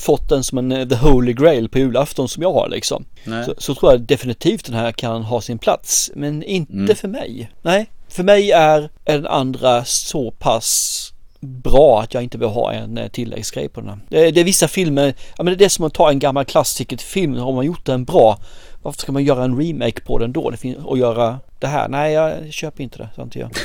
fått 0.00 0.28
den 0.28 0.44
som 0.44 0.58
en 0.58 0.72
eh, 0.72 0.88
the 0.88 0.94
holy 0.96 1.32
grail 1.32 1.68
på 1.68 1.78
julafton 1.78 2.28
som 2.28 2.42
jag 2.42 2.52
har 2.52 2.68
liksom. 2.68 3.04
Så, 3.46 3.54
så 3.58 3.74
tror 3.74 3.92
jag 3.92 4.00
definitivt 4.00 4.64
den 4.66 4.74
här 4.74 4.92
kan 4.92 5.22
ha 5.22 5.40
sin 5.40 5.58
plats, 5.58 6.10
men 6.14 6.42
inte 6.42 6.72
Mm. 6.72 6.96
för 6.96 7.08
mig. 7.08 7.50
Nej, 7.62 7.86
för 8.08 8.22
mig 8.22 8.50
är 8.52 8.88
den 9.04 9.26
andra 9.26 9.84
så 9.84 10.30
pass 10.30 11.00
bra 11.40 12.00
att 12.02 12.14
jag 12.14 12.22
inte 12.22 12.38
vill 12.38 12.48
ha 12.48 12.72
en 12.72 12.98
eh, 12.98 13.08
tilläggsgrej 13.08 13.68
på 13.68 13.80
den 13.80 13.88
här. 13.90 13.98
Det, 14.08 14.26
är- 14.26 14.32
det 14.32 14.40
är 14.40 14.44
vissa 14.44 14.68
filmer, 14.68 15.14
ja 15.36 15.42
men 15.44 15.46
det 15.46 15.52
är 15.52 15.64
det 15.64 15.70
som 15.70 15.84
att 15.84 15.94
ta 15.94 16.10
en 16.10 16.18
gammal 16.18 16.44
klassiker 16.44 16.96
till 16.96 17.06
film, 17.06 17.36
har 17.36 17.52
man 17.52 17.66
gjort 17.66 17.84
den 17.84 18.04
bra, 18.04 18.38
varför 18.84 19.00
ska 19.00 19.12
man 19.12 19.24
göra 19.24 19.44
en 19.44 19.60
remake 19.60 20.00
på 20.00 20.18
den 20.18 20.32
då? 20.32 20.50
Det 20.50 20.56
fin- 20.56 20.76
och 20.76 20.98
göra 20.98 21.40
det 21.58 21.66
här? 21.66 21.88
Nej, 21.88 22.12
jag 22.12 22.52
köper 22.52 22.82
inte 22.82 22.98
det, 22.98 23.08
så 23.16 23.22
inte 23.22 23.38
jag. 23.38 23.50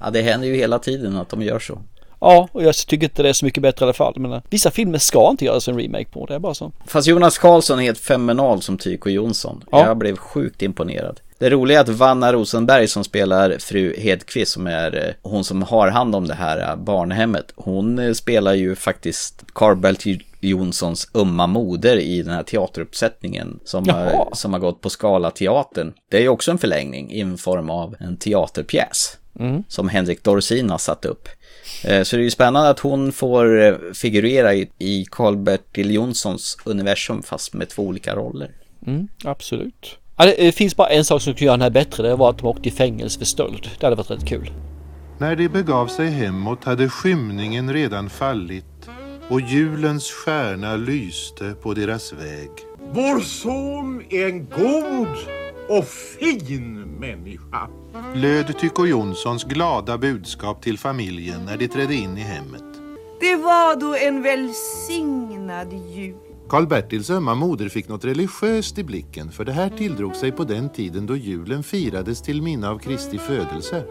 Ja, 0.00 0.10
det 0.10 0.22
händer 0.22 0.48
ju 0.48 0.54
hela 0.56 0.78
tiden 0.78 1.16
att 1.16 1.28
de 1.28 1.42
gör 1.42 1.58
så. 1.58 1.78
Ja, 2.20 2.48
och 2.52 2.62
jag 2.62 2.74
tycker 2.76 3.04
inte 3.06 3.22
det 3.22 3.28
är 3.28 3.32
så 3.32 3.44
mycket 3.44 3.62
bättre 3.62 3.84
i 3.84 3.86
alla 3.86 3.92
fall. 3.92 4.14
Men 4.16 4.32
eh, 4.32 4.42
vissa 4.50 4.70
filmer 4.70 4.98
ska 4.98 5.30
inte 5.30 5.44
göras 5.44 5.68
en 5.68 5.78
remake 5.80 6.04
på, 6.04 6.26
det 6.26 6.34
är 6.34 6.38
bara 6.38 6.54
så. 6.54 6.72
Fast 6.86 7.08
Jonas 7.08 7.38
Karlsson 7.38 7.78
är 7.78 7.82
helt 7.82 7.98
fenomenal 7.98 8.62
som 8.62 8.78
Tyko 8.78 9.10
Jonsson. 9.10 9.64
Ja. 9.72 9.86
Jag 9.86 9.96
blev 9.96 10.16
sjukt 10.16 10.62
imponerad. 10.62 11.20
Det 11.38 11.50
roliga 11.50 11.78
är 11.78 11.82
att 11.82 11.88
Vanna 11.88 12.32
Rosenberg 12.32 12.88
som 12.88 13.04
spelar 13.04 13.56
fru 13.58 13.94
Hedqvist 13.98 14.52
som 14.52 14.66
är 14.66 14.96
eh, 15.06 15.30
hon 15.30 15.44
som 15.44 15.62
har 15.62 15.88
hand 15.88 16.14
om 16.14 16.26
det 16.26 16.34
här 16.34 16.70
eh, 16.70 16.76
barnhemmet. 16.76 17.52
Hon 17.56 18.14
spelar 18.14 18.54
ju 18.54 18.74
faktiskt 18.76 19.44
Karl-Bertil 19.54 20.22
Jonssons 20.40 21.10
ömma 21.14 21.46
moder 21.46 21.96
i 21.96 22.22
den 22.22 22.34
här 22.34 22.42
teateruppsättningen 22.42 23.60
som 23.64 23.88
har, 23.88 24.28
som 24.32 24.52
har 24.52 24.60
gått 24.60 24.80
på 24.80 24.90
Skala 24.90 25.30
teatern. 25.30 25.92
Det 26.10 26.16
är 26.16 26.20
ju 26.20 26.28
också 26.28 26.50
en 26.50 26.58
förlängning 26.58 27.10
i 27.12 27.20
en 27.20 27.38
form 27.38 27.70
av 27.70 27.94
en 28.00 28.16
teaterpjäs 28.16 29.18
Mm. 29.40 29.62
som 29.68 29.88
Henrik 29.88 30.22
Dorsin 30.22 30.70
har 30.70 30.78
satt 30.78 31.04
upp. 31.04 31.28
Eh, 31.84 32.02
Så 32.02 32.16
det 32.16 32.22
är 32.22 32.24
ju 32.24 32.30
spännande 32.30 32.68
att 32.68 32.78
hon 32.78 33.12
får 33.12 33.62
eh, 33.62 33.74
figurera 33.94 34.54
i, 34.54 35.06
Karl-Bertil 35.10 35.90
Jonssons 35.90 36.56
universum 36.64 37.22
fast 37.22 37.54
med 37.54 37.68
två 37.68 37.82
olika 37.82 38.14
roller. 38.16 38.50
Mm, 38.86 39.08
absolut. 39.24 39.96
Det, 40.16 40.34
det 40.38 40.52
finns 40.52 40.76
bara 40.76 40.88
en 40.88 41.04
sak 41.04 41.22
som 41.22 41.32
skulle 41.32 41.46
göra 41.46 41.56
den 41.56 41.62
här 41.62 41.70
bättre, 41.70 42.08
det 42.08 42.16
var 42.16 42.30
att 42.30 42.38
de 42.38 42.46
åkte 42.46 42.68
i 42.68 42.72
fängelse 42.72 43.18
för 43.18 43.26
stöld. 43.26 43.68
Det 43.80 43.86
hade 43.86 43.96
varit 43.96 44.10
rätt 44.10 44.26
kul. 44.26 44.50
När 45.18 45.36
de 45.36 45.48
begav 45.48 45.86
sig 45.86 46.06
hemåt 46.06 46.64
hade 46.64 46.88
skymningen 46.88 47.72
redan 47.72 48.10
fallit 48.10 48.64
och 49.30 49.40
julens 49.40 50.10
stjärna 50.10 50.76
lyste 50.76 51.54
på 51.62 51.74
deras 51.74 52.12
väg. 52.12 52.50
Vår 52.92 53.20
son 53.20 54.02
är 54.10 54.26
en 54.26 54.46
god 54.46 55.16
och 55.68 55.84
fin 55.84 56.80
människa. 57.00 57.68
Löd 58.14 58.58
Tycho 58.58 58.86
Jonssons 58.86 59.44
glada 59.44 59.98
budskap 59.98 60.62
till 60.62 60.78
familjen 60.78 61.44
när 61.44 61.56
de 61.56 61.68
trädde 61.68 61.94
in 61.94 62.18
i 62.18 62.20
hemmet. 62.20 62.64
Det 63.20 63.36
var 63.36 63.80
då 63.80 63.96
en 63.96 64.22
välsignad 64.22 65.72
jul. 65.72 66.16
Karl-Bertils 66.48 67.10
ömma 67.10 67.34
moder 67.34 67.68
fick 67.68 67.88
något 67.88 68.04
religiöst 68.04 68.78
i 68.78 68.84
blicken 68.84 69.32
för 69.32 69.44
det 69.44 69.52
här 69.52 69.70
tilldrog 69.70 70.16
sig 70.16 70.32
på 70.32 70.44
den 70.44 70.68
tiden 70.68 71.06
då 71.06 71.16
julen 71.16 71.62
firades 71.62 72.22
till 72.22 72.42
minne 72.42 72.68
av 72.68 72.78
Kristi 72.78 73.18
födelse. 73.18 73.84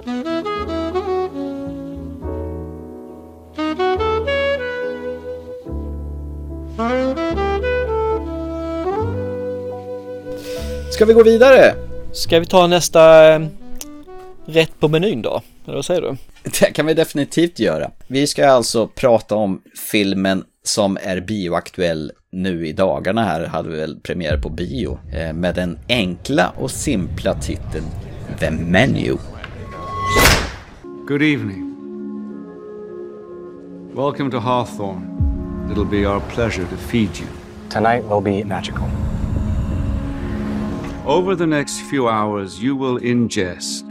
Ska 10.91 11.05
vi 11.05 11.13
gå 11.13 11.23
vidare? 11.23 11.75
Ska 12.11 12.39
vi 12.39 12.45
ta 12.45 12.67
nästa 12.67 13.33
eh, 13.33 13.47
rätt 14.45 14.79
på 14.79 14.87
menyn 14.87 15.21
då? 15.21 15.41
Eller 15.65 15.75
vad 15.75 15.85
säger 15.85 16.01
du? 16.01 16.15
Det 16.43 16.71
kan 16.71 16.85
vi 16.85 16.93
definitivt 16.93 17.59
göra. 17.59 17.91
Vi 18.07 18.27
ska 18.27 18.49
alltså 18.49 18.87
prata 18.87 19.35
om 19.35 19.61
filmen 19.91 20.43
som 20.63 20.97
är 21.01 21.19
bioaktuell 21.19 22.11
nu 22.31 22.67
i 22.67 22.73
dagarna 22.73 23.23
här, 23.23 23.45
hade 23.45 23.69
vi 23.69 23.77
väl 23.77 23.99
premiär 23.99 24.37
på 24.37 24.49
bio, 24.49 24.99
eh, 25.13 25.33
med 25.33 25.55
den 25.55 25.79
enkla 25.89 26.53
och 26.57 26.71
simpla 26.71 27.33
titeln 27.33 27.85
The 28.39 28.51
Menu. 28.51 29.17
Good 31.07 31.21
evening. 31.21 31.63
Welcome 33.95 34.31
to 34.31 34.37
Hawthorne. 34.37 35.16
It'll 35.69 35.85
be 35.85 36.05
our 36.05 36.21
pleasure 36.29 36.65
to 36.67 36.77
feed 36.77 37.17
you. 37.17 37.27
Tonight 37.69 38.03
will 38.05 38.21
be 38.21 38.43
magical. 38.43 38.89
Over 41.05 41.35
the 41.35 41.47
next 41.47 41.81
few 41.81 42.07
hours, 42.07 42.61
you 42.61 42.75
will 42.75 42.99
ingest 42.99 43.83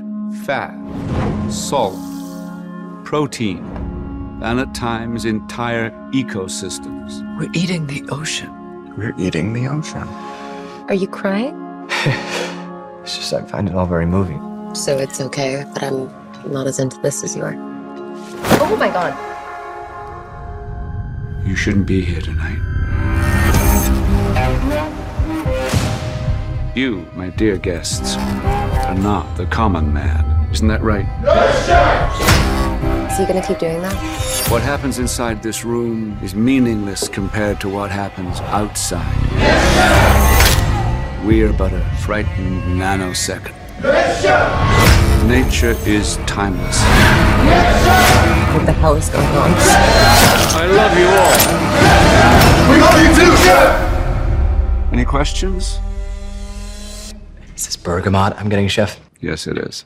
fat, 0.45 0.75
salt, 1.51 1.97
protein, 3.05 3.59
and 4.43 4.61
at 4.61 4.75
times 4.75 5.25
entire 5.25 5.91
ecosystems. 6.13 7.23
We're 7.39 7.51
eating 7.55 7.87
the 7.87 8.05
ocean. 8.11 8.53
We're 8.97 9.15
eating 9.19 9.53
the 9.53 9.67
ocean. 9.69 10.07
Are 10.89 10.95
you 10.95 11.07
crying? 11.07 11.55
It's 13.07 13.19
just 13.19 13.33
I 13.33 13.43
find 13.43 13.69
it 13.69 13.75
all 13.77 13.87
very 13.87 14.05
moving. 14.05 14.75
So 14.75 14.99
it's 14.99 15.21
okay 15.21 15.65
but 15.73 15.81
I'm 15.85 16.11
not 16.51 16.67
as 16.67 16.81
into 16.81 16.99
this 17.03 17.23
as 17.23 17.37
you 17.37 17.43
are. 17.45 17.55
Oh 18.61 18.77
my 18.77 18.89
god. 18.89 19.36
You 21.47 21.55
shouldn't 21.55 21.87
be 21.87 22.01
here 22.01 22.21
tonight. 22.21 22.59
You, 26.75 27.07
my 27.15 27.29
dear 27.31 27.57
guests, 27.57 28.17
are 28.17 28.97
not 28.97 29.37
the 29.37 29.47
common 29.47 29.93
man. 29.95 30.49
Isn't 30.51 30.67
that 30.67 30.83
right? 30.83 31.07
Is 33.11 33.17
he 33.17 33.27
gonna 33.27 33.47
keep 33.47 33.61
doing 33.61 33.81
that? 33.81 33.95
What 34.51 34.63
happens 34.63 34.99
inside 34.99 35.41
this 35.41 35.65
room 35.65 36.19
is 36.21 36.35
meaningless 36.35 37.09
compared 37.09 37.61
to 37.61 37.69
what 37.69 37.93
happens 37.93 38.41
outside. 38.41 39.07
We 41.25 41.45
are 41.45 41.53
but 41.53 41.73
a 41.73 41.85
frightened 42.05 42.63
nanosecond. 42.81 43.55
Nature 45.29 45.77
is 45.87 46.17
timeless. 46.27 46.83
What 48.57 48.65
the 48.65 48.73
hell 48.73 48.95
is 48.95 49.11
going 49.11 49.27
on? 49.27 49.51
I 49.55 50.65
love 50.65 50.99
you 50.99 51.09
all. 51.13 51.37
We 52.73 52.81
love 52.81 52.99
you 53.03 53.09
too, 53.15 53.37
Chef! 53.45 54.93
Any 54.95 55.05
questions? 55.05 55.79
Is 57.55 57.67
this 57.67 57.77
bergamot 57.77 58.33
I'm 58.41 58.49
getting, 58.49 58.67
Chef? 58.69 58.99
Yes, 59.21 59.47
it 59.47 59.59
is. 59.59 59.85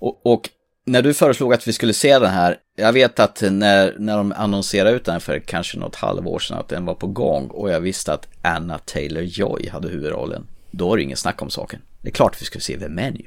Och, 0.00 0.20
och 0.24 0.50
när 0.88 1.02
du 1.02 1.14
föreslog 1.14 1.54
att 1.54 1.68
vi 1.68 1.72
skulle 1.72 1.92
se 1.92 2.18
den 2.18 2.30
här, 2.30 2.56
jag 2.76 2.92
vet 2.92 3.20
att 3.20 3.42
när, 3.50 3.94
när 3.98 4.16
de 4.16 4.32
annonserade 4.36 4.96
ut 4.96 5.04
den 5.04 5.20
för 5.20 5.38
kanske 5.38 5.78
något 5.78 5.94
halvår 5.96 6.38
sedan 6.38 6.58
att 6.58 6.68
den 6.68 6.84
var 6.84 6.94
på 6.94 7.06
gång 7.06 7.46
och 7.46 7.70
jag 7.70 7.80
visste 7.80 8.12
att 8.12 8.28
Anna 8.42 8.78
Taylor-Joy 8.78 9.70
hade 9.70 9.88
huvudrollen. 9.88 10.46
Då 10.70 10.88
var 10.88 10.96
det 10.96 11.02
ingen 11.02 11.16
snack 11.16 11.42
om 11.42 11.50
saken. 11.50 11.80
Det 12.02 12.08
är 12.08 12.12
klart 12.12 12.34
att 12.34 12.42
vi 12.42 12.46
skulle 12.46 12.62
se 12.62 12.78
The 12.78 12.88
Menu. 12.88 13.24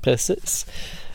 Precis. 0.00 0.66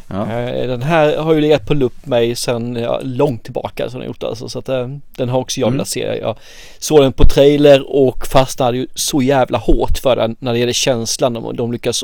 Ja. 0.09 0.31
Eh, 0.31 0.67
Den 0.67 0.81
här 0.81 1.17
har 1.17 1.33
ju 1.33 1.41
legat 1.41 1.65
på 1.67 1.73
lupp 1.73 2.05
mig 2.05 2.35
sedan 2.35 2.75
ja, 2.75 2.99
långt 3.03 3.43
tillbaka 3.43 3.89
som 3.89 3.99
jag 3.99 4.07
gjort 4.07 4.23
alltså, 4.23 4.49
så 4.49 4.59
att 4.59 4.69
eh, 4.69 4.87
den 5.17 5.29
har 5.29 5.39
också 5.39 5.59
jag 5.59 5.67
Mm. 5.67 5.77
velat 5.77 5.87
se. 5.87 6.19
Jag 6.21 6.37
såg 6.79 7.01
den 7.01 7.13
på 7.13 7.23
trailer 7.25 7.95
och 7.95 8.27
fastnade 8.27 8.77
ju 8.77 8.87
så 8.95 9.21
jävla 9.21 9.57
hårt 9.57 9.97
för 9.97 10.15
den 10.15 10.35
när 10.39 10.53
det 10.53 10.59
gäller 10.59 10.73
känslan 10.73 11.33
de, 11.33 11.55
de 11.55 11.71
lyckas 11.71 12.03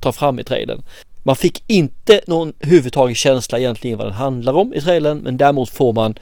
ta 0.00 0.12
fram 0.12 0.38
i 0.38 0.44
trailern. 0.44 0.82
Man 1.26 1.36
fick 1.36 1.64
inte 1.66 2.20
någon 2.26 2.52
huvudtagen 2.60 3.14
känsla 3.14 3.58
egentligen 3.58 3.98
vad 3.98 4.06
den 4.06 4.14
handlar 4.14 4.52
om 4.52 4.74
i 4.74 4.80
trailern 4.80 5.18
men 5.18 5.36
däremot 5.36 5.70
får 5.70 5.92
man 5.92 6.18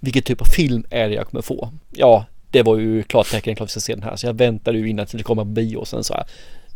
vilken 0.00 0.22
typ 0.22 0.40
av 0.40 0.44
film 0.44 0.84
är 0.90 1.08
det 1.08 1.14
jag 1.14 1.26
kommer 1.26 1.42
få. 1.42 1.72
Ja, 1.90 2.26
det 2.50 2.62
var 2.62 2.78
ju 2.78 3.02
klart 3.02 3.30
tecken 3.30 3.56
klart 3.56 3.68
vi 3.68 3.70
ska 3.70 3.80
se 3.80 3.94
den 3.94 4.02
här 4.02 4.16
så 4.16 4.26
jag 4.26 4.34
väntade 4.34 4.78
ju 4.78 4.88
innan 4.88 5.06
till 5.06 5.18
det 5.18 5.24
kommer 5.24 5.42
på 5.42 5.48
bio 5.48 5.76
och 5.76 5.88
sen 5.88 6.04
så 6.04 6.14
här. 6.14 6.24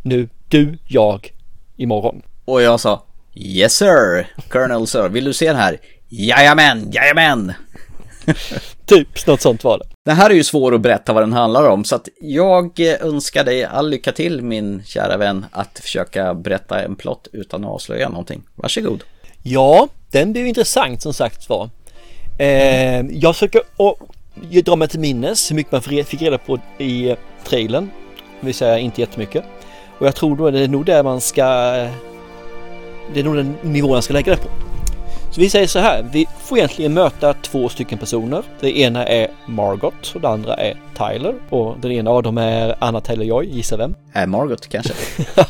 Nu, 0.01 0.29
du, 0.47 0.77
jag, 0.87 1.33
imorgon. 1.77 2.21
Och 2.45 2.61
jag 2.61 2.79
sa 2.79 3.03
Yes 3.35 3.75
sir, 3.75 4.27
Colonel 4.49 4.87
sir, 4.87 5.09
vill 5.09 5.25
du 5.25 5.33
se 5.33 5.47
den 5.47 5.55
här? 5.55 5.79
Jajamän, 6.07 6.91
jajamän! 6.91 7.53
Typ, 8.89 9.27
något 9.27 9.41
sånt 9.41 9.63
var 9.63 9.77
det. 9.77 9.85
Den 10.05 10.15
här 10.15 10.29
är 10.29 10.33
ju 10.33 10.43
svår 10.43 10.75
att 10.75 10.81
berätta 10.81 11.13
vad 11.13 11.23
den 11.23 11.33
handlar 11.33 11.69
om 11.69 11.83
så 11.83 11.95
att 11.95 12.07
jag 12.21 12.79
eh, 12.79 13.05
önskar 13.05 13.43
dig 13.43 13.63
all 13.63 13.89
lycka 13.89 14.11
till 14.11 14.41
min 14.41 14.83
kära 14.85 15.17
vän 15.17 15.45
att 15.51 15.79
försöka 15.79 16.33
berätta 16.33 16.83
en 16.83 16.95
plott 16.95 17.27
utan 17.33 17.63
att 17.63 17.71
avslöja 17.71 18.09
någonting. 18.09 18.43
Varsågod. 18.55 19.03
Ja, 19.43 19.87
den 20.11 20.31
blev 20.31 20.47
intressant 20.47 21.01
som 21.01 21.13
sagt 21.13 21.49
var. 21.49 21.69
Eh, 22.39 23.01
jag 23.01 23.35
försöker 23.35 23.59
att 23.59 24.65
dra 24.65 24.75
mig 24.75 24.87
till 24.87 24.99
minnes 24.99 25.51
hur 25.51 25.55
mycket 25.55 25.71
man 25.71 25.81
fick 25.81 26.21
reda 26.21 26.37
på 26.37 26.59
i 26.77 27.15
trailern. 27.43 27.89
Det 28.39 28.45
vill 28.45 28.55
säga 28.55 28.77
inte 28.77 29.01
jättemycket. 29.01 29.43
Och 29.99 30.07
jag 30.07 30.15
tror 30.15 30.35
då 30.35 30.47
är 30.47 30.51
det 30.51 30.67
nog 30.67 30.85
där 30.85 31.03
man 31.03 31.21
ska... 31.21 31.43
Det 33.13 33.19
är 33.19 33.23
nog 33.23 33.35
den 33.35 33.55
nivån 33.61 33.91
man 33.91 34.01
ska 34.01 34.13
lägga 34.13 34.35
det 34.35 34.41
på. 34.41 34.68
Så 35.31 35.41
vi 35.41 35.49
säger 35.49 35.67
så 35.67 35.79
här, 35.79 36.09
vi 36.11 36.25
får 36.39 36.57
egentligen 36.57 36.93
möta 36.93 37.33
två 37.33 37.69
stycken 37.69 37.97
personer. 37.97 38.43
Det 38.59 38.79
ena 38.79 39.05
är 39.05 39.27
Margot 39.45 40.11
och 40.15 40.21
det 40.21 40.27
andra 40.27 40.53
är 40.53 40.81
Tyler. 40.97 41.35
Och 41.49 41.79
den 41.79 41.91
ena 41.91 42.11
av 42.11 42.23
dem 42.23 42.37
är 42.37 42.75
Anna 42.79 42.99
Taylor-Joy, 42.99 43.43
gissa 43.43 43.77
vem? 43.77 43.95
Är 44.13 44.27
Margot 44.27 44.67
kanske? 44.67 44.93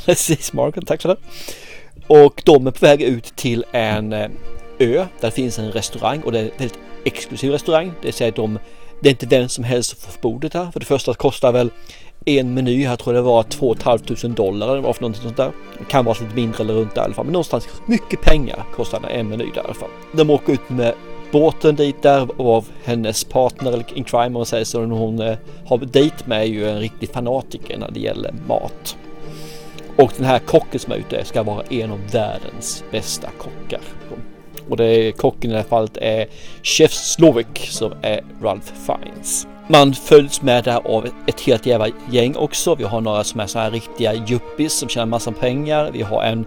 Precis 0.05 0.53
Margot, 0.53 0.87
tack 0.87 1.01
så 1.01 1.07
det. 1.07 1.17
Och 2.07 2.41
de 2.45 2.67
är 2.67 2.71
på 2.71 2.85
väg 2.85 3.01
ut 3.01 3.35
till 3.35 3.65
en 3.71 4.13
eh, 4.13 4.29
ö 4.79 5.05
där 5.19 5.29
finns 5.29 5.59
en 5.59 5.71
restaurang 5.71 6.21
och 6.21 6.31
det 6.31 6.39
är 6.39 6.43
en 6.43 6.51
väldigt 6.57 6.79
exklusiv 7.05 7.51
restaurang. 7.51 7.87
Det 8.01 8.07
vill 8.07 8.13
säga 8.13 8.31
de, 8.31 8.59
det 9.01 9.09
är 9.09 9.11
inte 9.11 9.25
vem 9.25 9.49
som 9.49 9.63
helst 9.63 9.89
som 9.89 10.11
får 10.11 10.21
bordet 10.21 10.53
här. 10.53 10.71
För 10.71 10.79
det 10.79 10.85
första 10.85 11.13
kostar 11.13 11.51
väl 11.51 11.69
en 12.29 12.53
meny, 12.53 12.85
här 12.85 12.95
tror 12.95 13.15
jag 13.15 13.23
det 13.23 13.27
var 13.27 13.43
2 13.43 13.75
500 13.75 14.27
dollar 14.27 14.71
eller 14.71 14.81
vad 14.81 14.95
för 14.95 15.01
någonting 15.01 15.23
sånt 15.23 15.37
där. 15.37 15.51
Det 15.77 15.85
kan 15.85 16.05
vara 16.05 16.17
lite 16.21 16.35
mindre 16.35 16.63
eller 16.63 16.73
runt 16.73 16.95
där 16.95 17.01
i 17.01 17.05
alla 17.05 17.13
fall. 17.13 17.25
Men 17.25 17.33
någonstans 17.33 17.67
mycket 17.85 18.21
pengar 18.21 18.63
kostar 18.75 19.09
en 19.09 19.29
meny 19.29 19.45
där 19.53 19.61
i 19.61 19.65
alla 19.65 19.73
fall. 19.73 19.89
De 20.13 20.29
åker 20.29 20.53
ut 20.53 20.69
med 20.69 20.93
båten 21.31 21.75
dit 21.75 22.01
där 22.01 22.27
av 22.37 22.67
hennes 22.83 23.23
partner 23.23 23.71
eller 23.71 23.97
in 23.97 24.03
crime 24.03 24.25
om 24.25 24.33
man 24.33 24.45
säger 24.45 24.65
så. 24.65 24.85
Hon 24.85 25.21
eh, 25.21 25.37
har 25.65 25.77
dejt 25.77 26.15
med 26.25 26.41
är 26.41 26.45
ju 26.45 26.69
en 26.69 26.79
riktig 26.79 27.09
fanatiker 27.09 27.77
när 27.77 27.91
det 27.91 27.99
gäller 27.99 28.33
mat. 28.47 28.97
Och 29.95 30.11
den 30.17 30.25
här 30.25 30.39
kocken 30.39 30.79
som 30.79 30.93
är 30.93 30.97
ute 30.97 31.25
ska 31.25 31.43
vara 31.43 31.63
en 31.69 31.91
av 31.91 31.99
världens 32.11 32.83
bästa 32.91 33.29
kockar. 33.37 33.81
Och 34.69 34.77
det 34.77 34.85
är 34.85 35.11
kocken 35.11 35.49
i 35.49 35.53
det 35.53 35.59
här 35.59 35.67
fallet 35.67 35.97
är 35.97 36.27
Chef 36.63 36.91
Slovik 36.93 37.67
som 37.69 37.93
är 38.01 38.23
Ralph 38.41 38.73
Fiennes. 38.85 39.47
Man 39.71 39.93
följs 39.93 40.41
med 40.41 40.63
där 40.63 40.87
av 40.87 41.09
ett 41.27 41.41
helt 41.41 41.65
jävla 41.65 41.87
gäng 42.11 42.35
också. 42.35 42.75
Vi 42.75 42.83
har 42.83 43.01
några 43.01 43.23
som 43.23 43.39
är 43.39 43.47
så 43.47 43.59
här 43.59 43.71
riktiga 43.71 44.13
yuppies 44.13 44.73
som 44.73 44.89
tjänar 44.89 45.05
massa 45.05 45.31
pengar. 45.31 45.89
Vi 45.93 46.01
har 46.01 46.23
en 46.23 46.45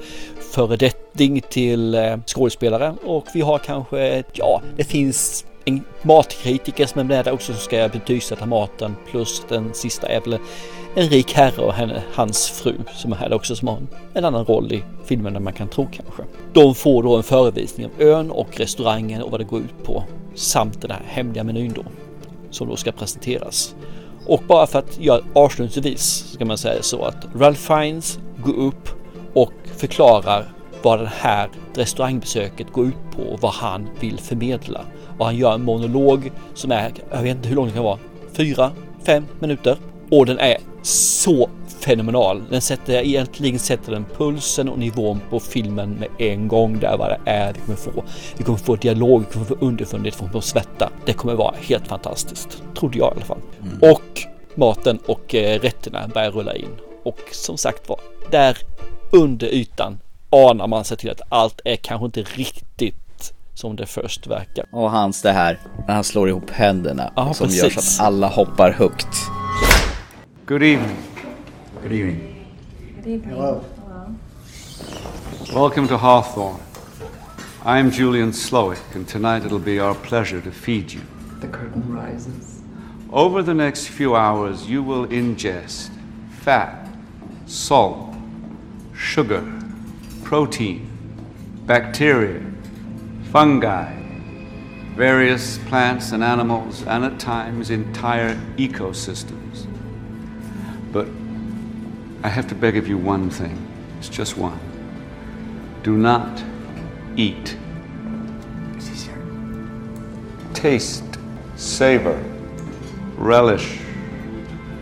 föredetting 0.53 1.41
till 1.41 1.95
eh, 1.95 2.17
skådespelare 2.27 2.95
och 3.05 3.27
vi 3.35 3.41
har 3.41 3.59
kanske, 3.59 4.23
ja, 4.33 4.63
det 4.77 4.85
finns 4.85 5.45
en 5.65 5.85
matkritiker 6.03 6.87
som 6.87 7.01
är 7.01 7.05
med 7.05 7.25
där 7.25 7.33
också 7.33 7.53
som 7.53 7.63
ska 7.63 7.89
betygsätta 7.89 8.47
maten 8.47 8.97
plus 9.11 9.43
den 9.49 9.75
sista 9.75 10.07
är 10.07 10.21
väl 10.21 10.39
en 10.95 11.09
rik 11.09 11.33
herre 11.33 11.63
och 11.63 11.75
henne, 11.75 12.03
hans 12.15 12.51
fru 12.51 12.75
som 12.95 13.13
är 13.13 13.17
här 13.17 13.33
också 13.33 13.57
som 13.57 13.69
har 13.69 13.79
en 14.15 14.25
annan 14.25 14.45
roll 14.45 14.73
i 14.73 14.83
filmen 15.05 15.37
än 15.37 15.45
man 15.45 15.53
kan 15.53 15.69
tro 15.69 15.89
kanske. 15.93 16.23
De 16.53 16.75
får 16.75 17.03
då 17.03 17.17
en 17.17 17.23
förevisning 17.23 17.87
av 17.87 18.03
ön 18.03 18.31
och 18.31 18.61
restaurangen 18.61 19.23
och 19.23 19.31
vad 19.31 19.41
det 19.41 19.45
går 19.45 19.61
ut 19.61 19.85
på 19.85 20.05
samt 20.35 20.83
den 20.83 20.91
här 20.91 21.03
hemliga 21.07 21.45
menyn 21.45 21.73
då 21.73 21.83
som 22.53 22.69
då 22.69 22.77
ska 22.77 22.93
presenteras. 22.93 23.75
Och 24.27 24.43
bara 24.49 24.67
för 24.67 24.79
att 24.79 25.01
göra 25.01 25.23
avslutningsvis 25.35 26.33
ska 26.33 26.45
man 26.45 26.59
säga 26.59 26.83
så 26.83 27.05
att 27.05 27.27
Ralph 27.35 27.61
Fiennes 27.61 28.19
går 28.45 28.55
upp 28.55 28.89
och 29.35 29.53
förklarar 29.77 30.53
vad 30.83 31.01
det 31.01 31.13
här 31.15 31.49
restaurangbesöket 31.75 32.73
går 32.73 32.87
ut 32.87 33.17
på 33.17 33.23
och 33.23 33.41
vad 33.41 33.53
han 33.53 33.89
vill 34.01 34.19
förmedla. 34.19 34.81
Och 35.19 35.25
han 35.25 35.37
gör 35.37 35.55
en 35.55 35.65
monolog 35.65 36.33
som 36.55 36.73
är, 36.73 36.93
jag 37.11 37.23
vet 37.23 37.37
inte 37.37 37.49
hur 37.49 37.57
lång 37.57 37.67
den 37.67 37.75
kan 37.75 37.85
vara, 37.85 37.99
fyra, 38.33 38.71
fem 39.07 39.27
minuter. 39.41 39.77
Och 40.13 40.27
den 40.27 40.39
är 40.39 40.57
så 40.83 41.51
fenomenal. 41.81 42.43
Den 42.51 42.61
sätter, 42.61 42.93
egentligen 42.93 43.59
sätter 43.59 43.93
den 43.93 44.05
pulsen 44.17 44.69
och 44.69 44.79
nivån 44.79 45.21
på 45.31 45.41
filmen 45.41 45.91
med 45.91 46.09
en 46.19 46.49
gång 46.49 46.79
där 46.79 46.97
vad 46.97 47.09
det 47.11 47.31
är 47.31 47.53
vi 47.53 47.61
kommer 47.61 47.77
få. 47.77 48.05
Vi 48.37 48.45
kommer 48.45 48.59
få 48.59 48.77
dialog, 48.77 49.21
vi 49.21 49.33
kommer 49.33 49.47
få 49.47 49.57
underfundighet, 49.61 50.15
vi 50.15 50.19
kommer 50.19 50.33
få 50.33 50.41
svetta. 50.41 50.91
Det 51.05 51.13
kommer 51.13 51.35
vara 51.35 51.55
helt 51.61 51.87
fantastiskt. 51.89 52.63
Trodde 52.79 52.99
jag 52.99 53.13
i 53.13 53.17
alla 53.17 53.25
fall. 53.25 53.39
Och 53.81 54.23
maten 54.55 54.99
och 55.07 55.35
eh, 55.35 55.61
rätterna 55.61 56.09
börjar 56.09 56.31
rulla 56.31 56.55
in. 56.55 56.69
Och 57.05 57.21
som 57.33 57.57
sagt 57.57 57.89
var, 57.89 58.01
där 58.31 58.59
under 59.13 59.47
ytan 59.47 59.99
anar 60.31 60.67
man 60.67 60.85
sig 60.85 60.97
till 60.97 61.11
att 61.11 61.21
allt 61.29 61.61
är 61.65 61.77
kanske 61.77 62.07
inte 62.07 62.23
riktigt 62.23 63.33
som 63.55 63.77
det 63.77 63.87
först 63.87 64.27
verkar. 64.27 64.65
Och 64.73 64.91
hans 64.91 65.23
det 65.23 65.33
här, 65.33 65.61
när 65.89 65.95
han 65.95 66.05
slår 66.05 66.29
ihop 66.29 66.51
händerna 66.51 67.13
Ja, 67.17 67.35
som 67.35 67.49
gör 67.49 67.69
så 67.69 67.75
precis. 67.75 68.01
att 68.01 68.07
alla 68.07 68.29
hoppar 68.29 68.71
högt. 68.71 69.09
Good 70.53 70.65
evening. 70.65 71.03
Good 71.81 71.93
evening. 71.93 72.47
good 72.97 73.07
evening. 73.07 73.31
Hello. 73.31 73.65
Welcome 75.51 75.89
to 75.89 75.97
Hawthorne. 75.97 76.61
I'm 77.65 77.91
Julian 77.91 78.33
Slowick, 78.33 78.95
and 78.95 79.09
tonight 79.09 79.47
it'll 79.47 79.59
be 79.59 79.79
our 79.79 79.95
pleasure 79.95 80.43
to 80.43 80.53
feed 80.53 80.93
you. 80.93 81.01
The 81.41 81.49
curtain 81.49 81.91
rises. 81.91 82.61
Over 83.11 83.43
the 83.43 83.55
next 83.55 83.87
few 83.87 84.15
hours, 84.15 84.69
you 84.69 84.83
will 84.83 85.07
ingest 85.07 85.89
fat, 86.41 86.87
salt, 87.47 88.15
sugar, 88.95 89.51
protein, 90.23 90.87
bacteria, 91.65 92.45
fungi, 93.31 93.91
various 94.97 95.57
plants 95.69 96.13
and 96.13 96.23
animals, 96.23 96.83
and 96.83 97.07
at 97.07 97.19
times 97.19 97.71
entire 97.71 98.35
ecosystems. 98.59 99.42
But 100.93 101.09
I 102.23 102.29
have 102.29 102.47
to 102.49 102.55
beg 102.55 102.77
of 102.77 102.87
you 102.87 102.99
one 102.99 103.31
thing. 103.31 103.67
It's 103.99 104.09
just 104.09 104.37
one. 104.37 104.61
Do 105.83 105.97
not 105.97 106.43
eat. 107.17 107.57
Taste, 110.55 111.19
savor, 111.57 112.23
relish. 113.17 113.81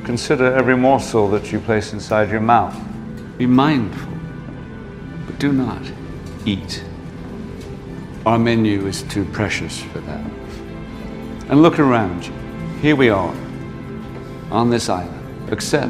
Consider 0.04 0.52
every 0.54 0.76
morsel 0.76 1.30
that 1.30 1.52
you 1.52 1.60
place 1.60 1.94
inside 1.94 2.30
your 2.30 2.40
mouth. 2.40 2.78
Be 3.38 3.46
mindful, 3.46 4.12
but 5.24 5.38
do 5.38 5.52
not 5.52 5.80
eat. 6.44 6.84
Our 8.26 8.38
menu 8.38 8.86
is 8.86 9.02
too 9.04 9.24
precious 9.26 9.80
for 9.80 10.00
that. 10.00 10.20
And 11.48 11.62
look 11.62 11.78
around 11.78 12.26
you. 12.26 12.34
Here 12.82 12.96
we 12.96 13.08
are, 13.08 13.34
on 14.50 14.68
this 14.68 14.90
island. 14.90 15.19
Accept. 15.52 15.88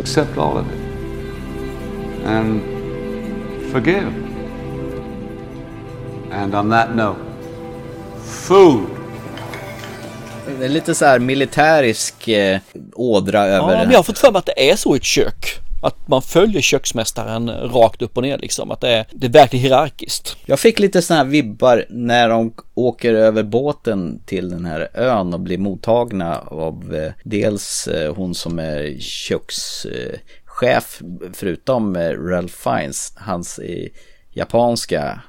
Accept 0.00 0.38
all 0.38 0.56
of 0.58 0.66
it. 0.66 0.80
And 2.26 2.60
forgive. 3.72 4.12
And 6.32 6.54
on 6.54 6.70
that 6.70 6.94
note, 6.94 7.18
food. 8.24 8.86
Det 10.58 10.64
är 10.64 10.68
lite 10.68 10.94
så 10.94 11.04
här 11.04 11.18
militärisk 11.18 12.28
eh, 12.28 12.60
ådra 12.94 13.44
över 13.46 13.56
Ja, 13.68 13.78
det. 13.78 13.82
men 13.84 13.90
jag 13.90 13.98
har 13.98 14.02
fått 14.02 14.18
för 14.18 14.32
mig 14.32 14.38
att 14.38 14.46
det 14.46 14.70
är 14.70 14.76
så 14.76 14.94
i 14.94 14.98
ett 14.98 15.04
kök. 15.04 15.59
Att 15.82 16.08
man 16.08 16.22
följer 16.22 16.62
köksmästaren 16.62 17.50
rakt 17.50 18.02
upp 18.02 18.16
och 18.16 18.22
ner 18.22 18.38
liksom. 18.38 18.70
Att 18.70 18.80
det 18.80 18.88
är, 18.88 19.06
det 19.12 19.26
är 19.26 19.30
verkligen 19.30 19.62
hierarkiskt. 19.62 20.36
Jag 20.46 20.60
fick 20.60 20.78
lite 20.78 21.02
sådana 21.02 21.24
här 21.24 21.30
vibbar 21.30 21.84
när 21.88 22.28
de 22.28 22.54
åker 22.74 23.14
över 23.14 23.42
båten 23.42 24.22
till 24.26 24.50
den 24.50 24.64
här 24.64 24.88
ön 24.94 25.34
och 25.34 25.40
blir 25.40 25.58
mottagna 25.58 26.38
av 26.38 26.94
eh, 26.94 27.12
dels 27.24 27.86
eh, 27.88 28.14
hon 28.14 28.34
som 28.34 28.58
är 28.58 28.96
kökschef, 29.00 31.00
förutom 31.32 31.96
eh, 31.96 32.10
Ralph 32.10 32.54
Fiennes, 32.54 33.12
hans 33.16 33.60
japanska 34.30 35.20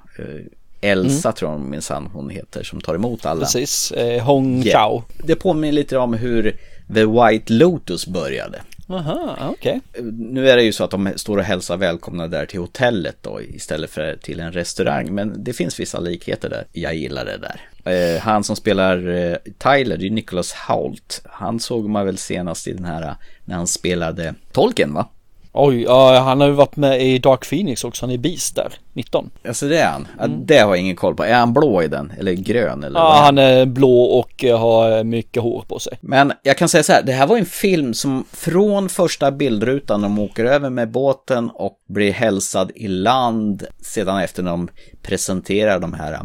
Elsa 0.81 1.29
Mm. 1.29 1.35
tror 1.35 1.51
jag 1.51 1.59
minsann 1.59 2.09
hon 2.13 2.29
heter 2.29 2.63
som 2.63 2.81
tar 2.81 2.95
emot 2.95 3.25
alla. 3.25 3.39
Precis, 3.41 3.91
eh, 3.91 4.23
Hong 4.23 4.63
Ja. 4.63 4.71
Chao. 4.71 5.03
Det 5.23 5.35
påminner 5.35 5.71
lite 5.73 5.97
om 5.97 6.13
hur 6.13 6.57
The 6.93 7.05
White 7.05 7.53
Lotus 7.53 8.07
började. 8.07 8.61
Aha, 8.93 9.49
okay. 9.51 9.79
Nu 10.11 10.49
är 10.49 10.57
det 10.57 10.63
ju 10.63 10.73
så 10.73 10.83
att 10.83 10.91
de 10.91 11.13
står 11.15 11.37
och 11.37 11.43
hälsar 11.43 11.77
välkomna 11.77 12.27
där 12.27 12.45
till 12.45 12.59
hotellet 12.59 13.17
då 13.21 13.41
istället 13.41 13.89
för 13.89 14.15
till 14.15 14.39
en 14.39 14.51
restaurang. 14.51 15.15
Men 15.15 15.43
det 15.43 15.53
finns 15.53 15.79
vissa 15.79 15.99
likheter 15.99 16.49
där. 16.49 16.65
Jag 16.71 16.95
gillar 16.95 17.25
det 17.25 17.37
där. 17.37 17.61
Eh, 17.85 18.21
han 18.21 18.43
som 18.43 18.55
spelar 18.55 19.07
eh, 19.07 19.35
Tyler, 19.57 19.97
det 19.97 20.05
är 20.05 20.09
Nicholas 20.09 20.53
Hoult. 20.53 21.21
Han 21.25 21.59
såg 21.59 21.89
man 21.89 22.05
väl 22.05 22.17
senast 22.17 22.67
i 22.67 22.73
den 22.73 22.85
här 22.85 23.01
eh, 23.01 23.13
när 23.45 23.55
han 23.55 23.67
spelade 23.67 24.33
Tolkien 24.51 24.93
va? 24.93 25.07
Oj, 25.53 25.81
ja, 25.81 26.19
han 26.19 26.41
har 26.41 26.47
ju 26.47 26.53
varit 26.53 26.75
med 26.75 27.01
i 27.01 27.19
Dark 27.19 27.49
Phoenix 27.49 27.83
också. 27.83 28.05
Han 28.05 28.11
är 28.11 28.17
Beast 28.17 28.55
där, 28.55 28.73
19. 28.93 29.29
Alltså 29.47 29.67
det 29.67 29.77
är 29.79 29.91
han. 29.91 30.07
Ja, 30.19 30.27
Det 30.27 30.57
har 30.57 30.69
jag 30.69 30.77
ingen 30.77 30.95
koll 30.95 31.15
på. 31.15 31.23
Är 31.23 31.33
han 31.33 31.53
blå 31.53 31.83
i 31.83 31.87
den? 31.87 32.13
Eller 32.19 32.33
grön? 32.33 32.83
Eller 32.83 32.99
Ja, 32.99 33.21
han 33.25 33.37
är 33.37 33.65
blå 33.65 34.01
och 34.01 34.43
har 34.43 35.03
mycket 35.03 35.43
hår 35.43 35.65
på 35.67 35.79
sig. 35.79 35.97
Men 36.01 36.33
jag 36.43 36.57
kan 36.57 36.69
säga 36.69 36.83
så 36.83 36.93
här, 36.93 37.03
det 37.03 37.11
här 37.11 37.27
var 37.27 37.37
en 37.37 37.45
film 37.45 37.93
som 37.93 38.25
från 38.31 38.89
första 38.89 39.31
bildrutan, 39.31 40.01
de 40.01 40.19
åker 40.19 40.45
över 40.45 40.69
med 40.69 40.91
båten 40.91 41.49
och 41.49 41.77
blir 41.87 42.11
hälsad 42.11 42.71
i 42.75 42.87
land, 42.87 43.63
sedan 43.81 44.19
efter 44.19 44.43
när 44.43 44.51
de 44.51 44.67
presenterar 45.01 45.79
de 45.79 45.93
här 45.93 46.19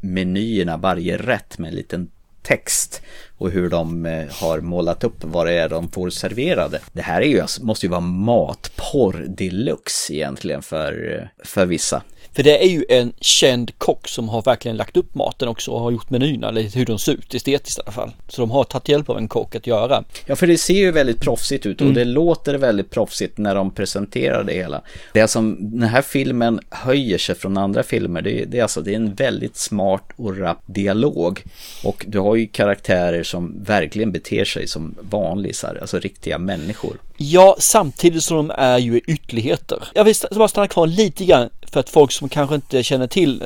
menyerna, 0.00 0.76
varje 0.76 1.16
rätt 1.16 1.58
med 1.58 1.68
en 1.68 1.74
liten 1.74 2.10
text 2.48 3.02
och 3.38 3.50
hur 3.50 3.70
de 3.70 4.06
eh, 4.06 4.28
har 4.30 4.60
målat 4.60 5.04
upp 5.04 5.24
vad 5.24 5.46
det 5.46 5.52
är 5.52 5.68
de 5.68 5.90
får 5.90 6.10
serverade. 6.10 6.80
Det 6.92 7.02
här 7.02 7.22
är 7.22 7.26
ju, 7.26 7.40
alltså, 7.40 7.64
måste 7.64 7.86
ju 7.86 7.90
vara 7.90 8.00
matporr 8.00 9.26
deluxe 9.28 10.14
egentligen 10.14 10.62
för, 10.62 11.14
eh, 11.14 11.46
för 11.46 11.66
vissa. 11.66 12.02
För 12.32 12.42
det 12.42 12.64
är 12.64 12.68
ju 12.68 12.84
en 12.88 13.12
känd 13.20 13.78
kock 13.78 14.08
som 14.08 14.28
har 14.28 14.42
verkligen 14.42 14.76
lagt 14.76 14.96
upp 14.96 15.14
maten 15.14 15.48
också 15.48 15.70
och 15.70 15.80
har 15.80 15.90
gjort 15.90 16.10
menyerna, 16.10 16.48
eller 16.48 16.62
hur 16.62 16.86
de 16.86 16.98
ser 16.98 17.12
ut 17.12 17.34
estetiskt 17.34 17.78
i 17.78 17.82
alla 17.82 17.92
fall. 17.92 18.10
Så 18.28 18.40
de 18.42 18.50
har 18.50 18.64
tagit 18.64 18.88
hjälp 18.88 19.08
av 19.10 19.18
en 19.18 19.28
kock 19.28 19.54
att 19.54 19.66
göra. 19.66 20.04
Ja, 20.26 20.36
för 20.36 20.46
det 20.46 20.58
ser 20.58 20.74
ju 20.74 20.90
väldigt 20.90 21.20
proffsigt 21.20 21.66
ut 21.66 21.80
och 21.80 21.84
Mm. 21.88 21.94
det 21.94 22.04
låter 22.04 22.54
väldigt 22.54 22.90
proffsigt 22.90 23.38
när 23.38 23.54
de 23.54 23.70
presenterar 23.70 24.44
det 24.44 24.52
hela. 24.52 24.82
Det 25.12 25.28
som 25.28 25.56
den 25.60 25.88
här 25.88 26.02
filmen 26.02 26.60
höjer 26.70 27.18
sig 27.18 27.34
från 27.34 27.56
andra 27.56 27.82
filmer, 27.82 28.22
det 28.22 28.42
är, 28.42 28.46
det 28.46 28.58
är 28.58 28.62
alltså 28.62 28.80
det 28.80 28.90
är 28.92 28.96
en 28.96 29.14
väldigt 29.14 29.56
smart 29.56 30.10
och 30.16 30.38
rapp 30.38 30.62
dialog. 30.66 31.42
Och 31.84 32.04
du 32.08 32.18
har 32.18 32.36
ju 32.36 32.46
karaktärer 32.46 33.22
som 33.22 33.64
verkligen 33.64 34.12
beter 34.12 34.44
sig 34.44 34.66
som 34.66 34.94
vanlisar, 35.00 35.78
alltså 35.80 35.98
riktiga 35.98 36.38
människor. 36.38 36.96
Ja, 37.20 37.56
samtidigt 37.58 38.22
som 38.24 38.36
de 38.36 38.50
är 38.58 38.78
ju 38.78 38.98
ytterligheter. 38.98 39.78
Jag 39.94 40.04
vill 40.04 40.10
st- 40.10 40.34
bara 40.34 40.48
stanna 40.48 40.68
kvar 40.68 40.86
lite 40.86 41.24
grann 41.24 41.48
för 41.72 41.80
att 41.80 41.90
folk 41.90 42.12
som 42.12 42.28
kanske 42.28 42.54
inte 42.54 42.82
känner 42.82 43.06
till 43.06 43.42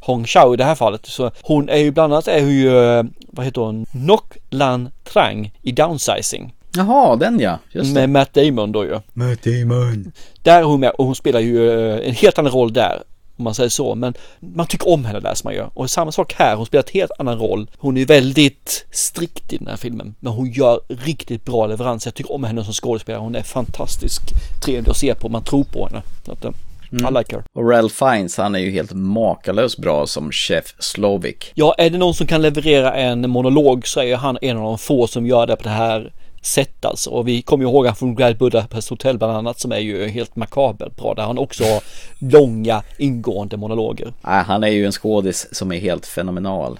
Hong 0.00 0.26
Chao 0.26 0.54
i 0.54 0.56
det 0.56 0.64
här 0.64 0.74
fallet. 0.74 1.06
Så 1.06 1.30
hon 1.42 1.68
är 1.68 1.76
ju 1.78 1.90
bland 1.90 2.12
annat 2.12 2.28
är 2.28 2.40
hon 2.40 2.50
ju, 2.54 2.78
eh, 2.78 3.04
vad 3.30 3.46
heter 3.46 3.60
hon, 3.60 3.86
Nok 3.92 4.36
Lan 4.50 4.88
Trang 5.12 5.52
i 5.62 5.72
Downsizing. 5.72 6.54
Jaha, 6.76 7.16
den 7.16 7.40
ja, 7.40 7.58
just 7.72 7.94
det. 7.94 8.00
Med 8.00 8.10
Matt 8.10 8.34
Damon 8.34 8.72
då 8.72 8.84
ju. 8.84 9.00
Matt 9.12 9.42
Damon. 9.42 10.12
Där 10.42 10.58
är 10.58 10.62
hon 10.62 10.80
med 10.80 10.90
och 10.90 11.04
hon 11.04 11.14
spelar 11.14 11.40
ju 11.40 11.70
eh, 11.90 12.08
en 12.08 12.14
helt 12.14 12.38
annan 12.38 12.52
roll 12.52 12.72
där. 12.72 13.02
Om 13.36 13.44
man 13.44 13.54
säger 13.54 13.70
så, 13.70 13.94
men 13.94 14.14
man 14.40 14.66
tycker 14.66 14.88
om 14.88 15.04
henne 15.04 15.20
där 15.20 15.34
som 15.34 15.48
man 15.48 15.54
gör. 15.54 15.70
Och 15.74 15.90
samma 15.90 16.12
sak 16.12 16.34
här, 16.36 16.56
hon 16.56 16.66
spelar 16.66 16.82
ett 16.82 16.90
helt 16.90 17.10
annan 17.18 17.38
roll. 17.38 17.70
Hon 17.78 17.96
är 17.96 18.06
väldigt 18.06 18.86
strikt 18.90 19.52
i 19.52 19.56
den 19.56 19.66
här 19.66 19.76
filmen, 19.76 20.14
men 20.20 20.32
hon 20.32 20.50
gör 20.50 20.80
riktigt 20.88 21.44
bra 21.44 21.66
leverans. 21.66 22.04
Jag 22.04 22.14
tycker 22.14 22.32
om 22.32 22.44
henne 22.44 22.64
som 22.64 22.72
skådespelare. 22.72 23.22
Hon 23.22 23.34
är 23.34 23.42
fantastisk, 23.42 24.22
trevlig 24.64 24.90
att 24.90 24.96
se 24.96 25.14
på, 25.14 25.28
man 25.28 25.44
tror 25.44 25.64
på 25.64 25.86
henne. 25.86 26.02
Så 26.24 26.32
eh, 26.32 26.50
Mm. 26.92 27.14
I 27.14 27.18
like 27.18 27.36
her. 27.36 27.44
Och 27.52 27.70
Ralph 27.70 27.94
Fiennes, 27.94 28.36
han 28.36 28.54
är 28.54 28.58
ju 28.58 28.70
helt 28.70 28.92
makalöst 28.92 29.78
bra 29.78 30.06
som 30.06 30.32
chef 30.32 30.74
Slovik. 30.78 31.52
Ja, 31.54 31.74
är 31.78 31.90
det 31.90 31.98
någon 31.98 32.14
som 32.14 32.26
kan 32.26 32.42
leverera 32.42 32.94
en 32.94 33.30
monolog 33.30 33.86
så 33.86 34.00
är 34.00 34.04
ju 34.04 34.14
han 34.14 34.38
en 34.42 34.56
av 34.56 34.62
de 34.62 34.78
få 34.78 35.06
som 35.06 35.26
gör 35.26 35.46
det 35.46 35.56
på 35.56 35.62
det 35.62 35.68
här 35.68 36.12
sättet 36.46 36.84
alltså. 36.84 37.10
Och 37.10 37.28
vi 37.28 37.42
kommer 37.42 37.64
ju 37.64 37.70
ihåg 37.70 37.86
han 37.86 37.96
från 37.96 38.14
Grand 38.14 38.38
Budapest 38.38 38.88
Hotel 38.90 39.18
bland 39.18 39.32
annat 39.32 39.60
som 39.60 39.72
är 39.72 39.78
ju 39.78 40.08
helt 40.08 40.36
makabert 40.36 40.96
bra. 40.96 41.14
Där 41.14 41.22
han 41.22 41.38
också 41.38 41.64
har 41.64 41.82
långa 42.18 42.82
ingående 42.98 43.56
monologer. 43.56 44.12
Nej, 44.20 44.44
han 44.44 44.64
är 44.64 44.68
ju 44.68 44.86
en 44.86 44.92
skådis 44.92 45.46
som 45.52 45.72
är 45.72 45.78
helt 45.78 46.06
fenomenal. 46.06 46.78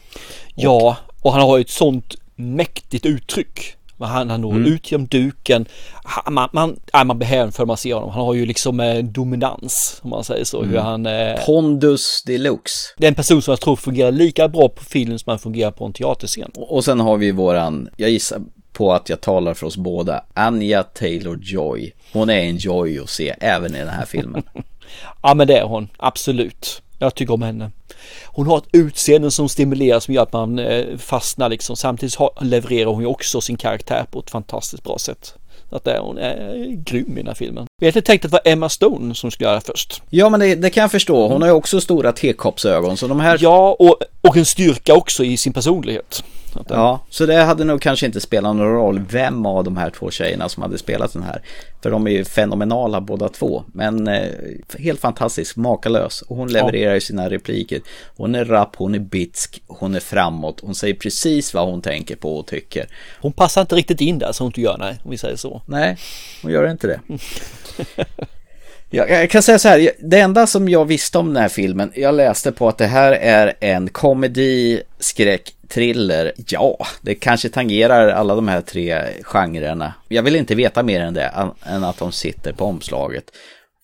Ja, 0.55 0.97
och 1.23 1.33
han 1.33 1.41
har 1.43 1.57
ju 1.57 1.61
ett 1.61 1.71
sånt 1.71 2.15
mäktigt 2.37 3.07
uttryck. 3.07 3.73
Han, 3.99 4.31
han 4.31 4.41
når 4.41 4.51
Mm. 4.53 4.73
ut 4.73 4.93
genom 4.93 5.07
duken. 5.07 5.67
Han, 6.05 6.35
man, 6.35 6.49
man, 6.53 6.77
nej, 6.93 7.05
man 7.05 7.19
blir 7.19 7.29
hänförd 7.29 7.61
när 7.61 7.67
man 7.67 7.77
ser 7.77 7.95
honom. 7.95 8.11
Han 8.11 8.25
har 8.25 8.35
ju 8.35 8.47
liksom 8.47 8.81
eh, 8.81 8.99
dominans, 9.05 10.01
om 10.03 10.11
man 10.11 10.25
säger 10.25 10.45
så. 10.45 10.63
Hur 10.63 10.73
Mm. 10.73 10.85
han... 10.85 11.07
Eh, 11.07 11.45
Pondus 11.47 12.23
deluxe. 12.27 12.75
det 12.99 13.07
är 13.07 13.09
en 13.09 13.15
person 13.15 13.43
som 13.43 13.53
jag 13.53 13.61
tror 13.61 13.77
fungerar 13.77 14.13
lika 14.13 14.49
bra 14.49 14.69
på 14.69 14.85
film 14.85 15.19
som 15.19 15.31
han 15.31 15.39
fungerar 15.39 15.71
på 15.71 15.85
en 15.85 15.93
teaterscen. 15.93 16.51
Och 16.55 16.85
sen 16.85 17.01
har 17.01 17.17
vi 17.17 17.31
våran, 17.33 17.89
jag 17.97 18.11
gissar 18.11 18.41
på 18.77 18.93
att 18.93 19.09
jag 19.09 19.21
talar 19.21 19.55
för 19.55 19.67
oss 19.67 19.77
båda, 19.77 20.25
Anja 20.35 20.83
Taylor-Joy. 20.83 21.93
Hon 22.13 22.31
är 22.31 22.41
en 22.41 22.57
joy 22.57 22.99
att 22.99 23.11
se 23.11 23.35
även 23.41 23.75
i 23.75 23.79
den 23.79 23.89
här 23.89 24.07
filmen. 24.07 24.43
Ja 25.23 25.35
men 25.35 25.47
det 25.47 25.59
är 25.59 25.65
hon, 25.65 25.89
absolut. 25.97 26.83
Jag 26.99 27.15
tycker 27.15 27.35
om 27.35 27.43
henne. 27.43 27.71
Hon 28.27 28.47
har 28.47 28.59
ett 28.59 28.69
utseende 28.73 29.31
som 29.31 29.49
stimulerar 29.49 30.01
som 30.01 30.15
gör 30.15 30.23
att 30.23 30.33
man 30.33 30.59
eh, 30.59 30.97
fastnar 30.97 31.49
liksom. 31.49 31.77
Samtidigt 31.77 32.17
levererar 32.41 32.91
hon 32.91 33.01
ju 33.01 33.07
också 33.07 33.41
sin 33.41 33.57
karaktär 33.57 34.07
på 34.11 34.21
ett 34.21 34.31
fantastiskt 34.31 34.85
bra 34.85 34.99
sätt. 34.99 35.35
Att 35.71 35.85
det, 35.85 35.99
hon 35.99 36.19
är 36.19 36.67
grym 36.67 37.13
i 37.13 37.17
den 37.17 37.27
här 37.27 37.35
filmen. 37.35 37.67
Jag 37.81 37.87
hade 37.87 38.03
tänkt 38.03 38.25
att 38.25 38.31
det 38.31 38.41
var 38.45 38.53
Emma 38.53 38.69
Stone 38.69 39.15
som 39.15 39.31
skulle 39.31 39.49
göra 39.51 39.61
först. 39.61 40.03
Ja, 40.11 40.29
men 40.29 40.41
det, 40.41 40.55
det 40.55 40.71
kan 40.71 40.81
jag 40.81 40.91
förstå. 40.91 41.29
Hon 41.29 41.43
har 41.43 41.49
ju 41.49 41.55
också 41.55 41.81
stora 41.81 42.13
tekoppsögon, 42.13 42.97
så 42.97 43.09
de 43.09 43.21
här... 43.21 43.39
Ja, 43.41 43.77
och, 43.79 43.99
och 44.21 44.37
en 44.37 44.45
styrka 44.45 44.95
också 44.95 45.25
i 45.25 45.37
sin 45.37 45.53
personlighet. 45.53 46.25
Ja, 46.69 47.01
så 47.11 47.27
det 47.27 47.35
hade 47.35 47.65
nog 47.65 47.81
kanske 47.81 48.07
inte 48.07 48.21
spelat 48.21 48.57
någon 48.57 48.73
roll 48.73 49.01
vem 49.11 49.47
av 49.47 49.65
de 49.65 49.77
här 49.77 49.91
två 49.91 50.11
tjejerna 50.11 50.49
som 50.49 50.63
hade 50.63 50.79
spelat 50.79 51.13
den 51.13 51.23
här. 51.23 51.43
För 51.83 51.91
de 51.91 52.07
är 52.07 52.11
ju 52.11 52.25
fenomenala 52.25 53.01
båda 53.01 53.29
två. 53.29 53.65
Men 53.73 54.09
eh, 54.09 54.29
helt 54.79 55.01
fantastisk, 55.01 55.57
makalös. 55.57 56.23
Och 56.23 56.37
hon 56.37 56.53
levererar 56.53 56.95
ju 56.95 57.01
sina 57.01 57.31
repliker. 57.31 57.81
Hon 58.17 58.35
är 58.35 58.45
rapp, 58.45 58.77
hon 58.77 58.95
är 58.95 58.99
bitsk, 58.99 59.63
hon 59.67 59.95
är 59.95 60.01
framåt. 60.01 60.61
Hon 60.63 60.75
säger 60.75 60.95
precis 60.95 61.55
vad 61.55 61.69
hon 61.69 61.83
tänker 61.83 62.17
på 62.17 62.37
och 62.37 62.47
tycker. 62.47 62.87
Hon 63.21 63.33
passar 63.33 63.61
inte 63.61 63.75
riktigt 63.75 64.01
in 64.01 64.19
där, 64.19 64.33
så 64.33 64.45
hon 64.45 64.49
inte 64.49 64.61
gör, 64.61 64.79
nej, 64.79 64.99
om 65.05 65.11
vi 65.11 65.19
säger 65.19 65.37
så. 65.37 65.63
Nej, 65.67 65.97
hon 66.43 66.53
gör 66.53 66.71
inte 66.71 66.87
det. 66.87 67.01
Jag, 68.91 69.31
kan 69.31 69.43
säga 69.43 69.59
så 69.59 69.69
här, 69.69 69.91
det 69.99 70.21
enda 70.21 70.47
som 70.47 70.69
jag 70.69 70.85
visste 70.85 71.19
om 71.19 71.35
den 71.35 71.43
här 71.43 71.49
filmen, 71.49 71.93
jag 71.95 72.15
läste 72.15 72.53
på 72.53 72.69
att 72.69 72.79
det 72.79 72.87
här 72.87 73.13
är 73.13 73.55
en 73.61 73.89
komedi, 73.89 74.83
skräck, 74.99 75.55
thriller. 75.69 76.33
Ja, 76.49 76.87
det 77.01 77.15
kanske 77.15 77.49
tangerar 77.49 78.09
alla 78.09 78.35
de 78.35 78.49
här 78.49 78.61
tre 78.61 79.03
genrerna. 79.23 79.95
Jag 80.09 80.23
vill 80.23 80.37
inte 80.37 80.55
veta 80.55 80.83
mer 80.83 81.01
än 81.01 81.15
det, 81.15 81.33
än 81.67 81.85
att 81.85 81.99
de 81.99 82.13
sitter 82.13 82.53
på 82.53 82.65
omslaget 82.65 83.25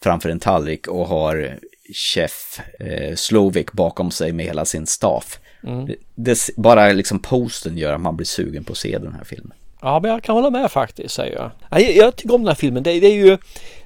framför 0.02 0.28
en 0.28 0.40
tallrik 0.40 0.88
och 0.88 1.08
har 1.08 1.58
chef 1.94 2.60
eh, 2.80 3.14
Slovik 3.14 3.72
bakom 3.72 4.10
sig 4.10 4.32
med 4.32 4.46
hela 4.46 4.64
sin 4.64 4.86
staff. 4.86 5.40
Mm. 5.66 5.86
Det, 5.86 5.96
det, 6.14 6.38
bara 6.56 6.92
liksom 6.92 7.18
posten 7.18 7.78
gör 7.78 7.94
att 7.94 8.00
man 8.00 8.16
blir 8.16 8.26
sugen 8.26 8.64
på 8.64 8.72
att 8.72 8.78
se 8.78 8.98
den 8.98 9.12
här 9.12 9.24
filmen. 9.24 9.56
Ja, 9.82 10.00
men 10.00 10.10
jag 10.10 10.22
kan 10.22 10.34
hålla 10.34 10.50
med 10.50 10.70
faktiskt, 10.70 11.14
säger 11.14 11.36
jag. 11.36 11.50
Jag, 11.82 11.96
jag 11.96 12.16
tycker 12.16 12.34
om 12.34 12.40
den 12.40 12.48
här 12.48 12.54
filmen. 12.54 12.82
Det, 12.82 13.00
det 13.00 13.06
är 13.06 13.14
ju 13.14 13.38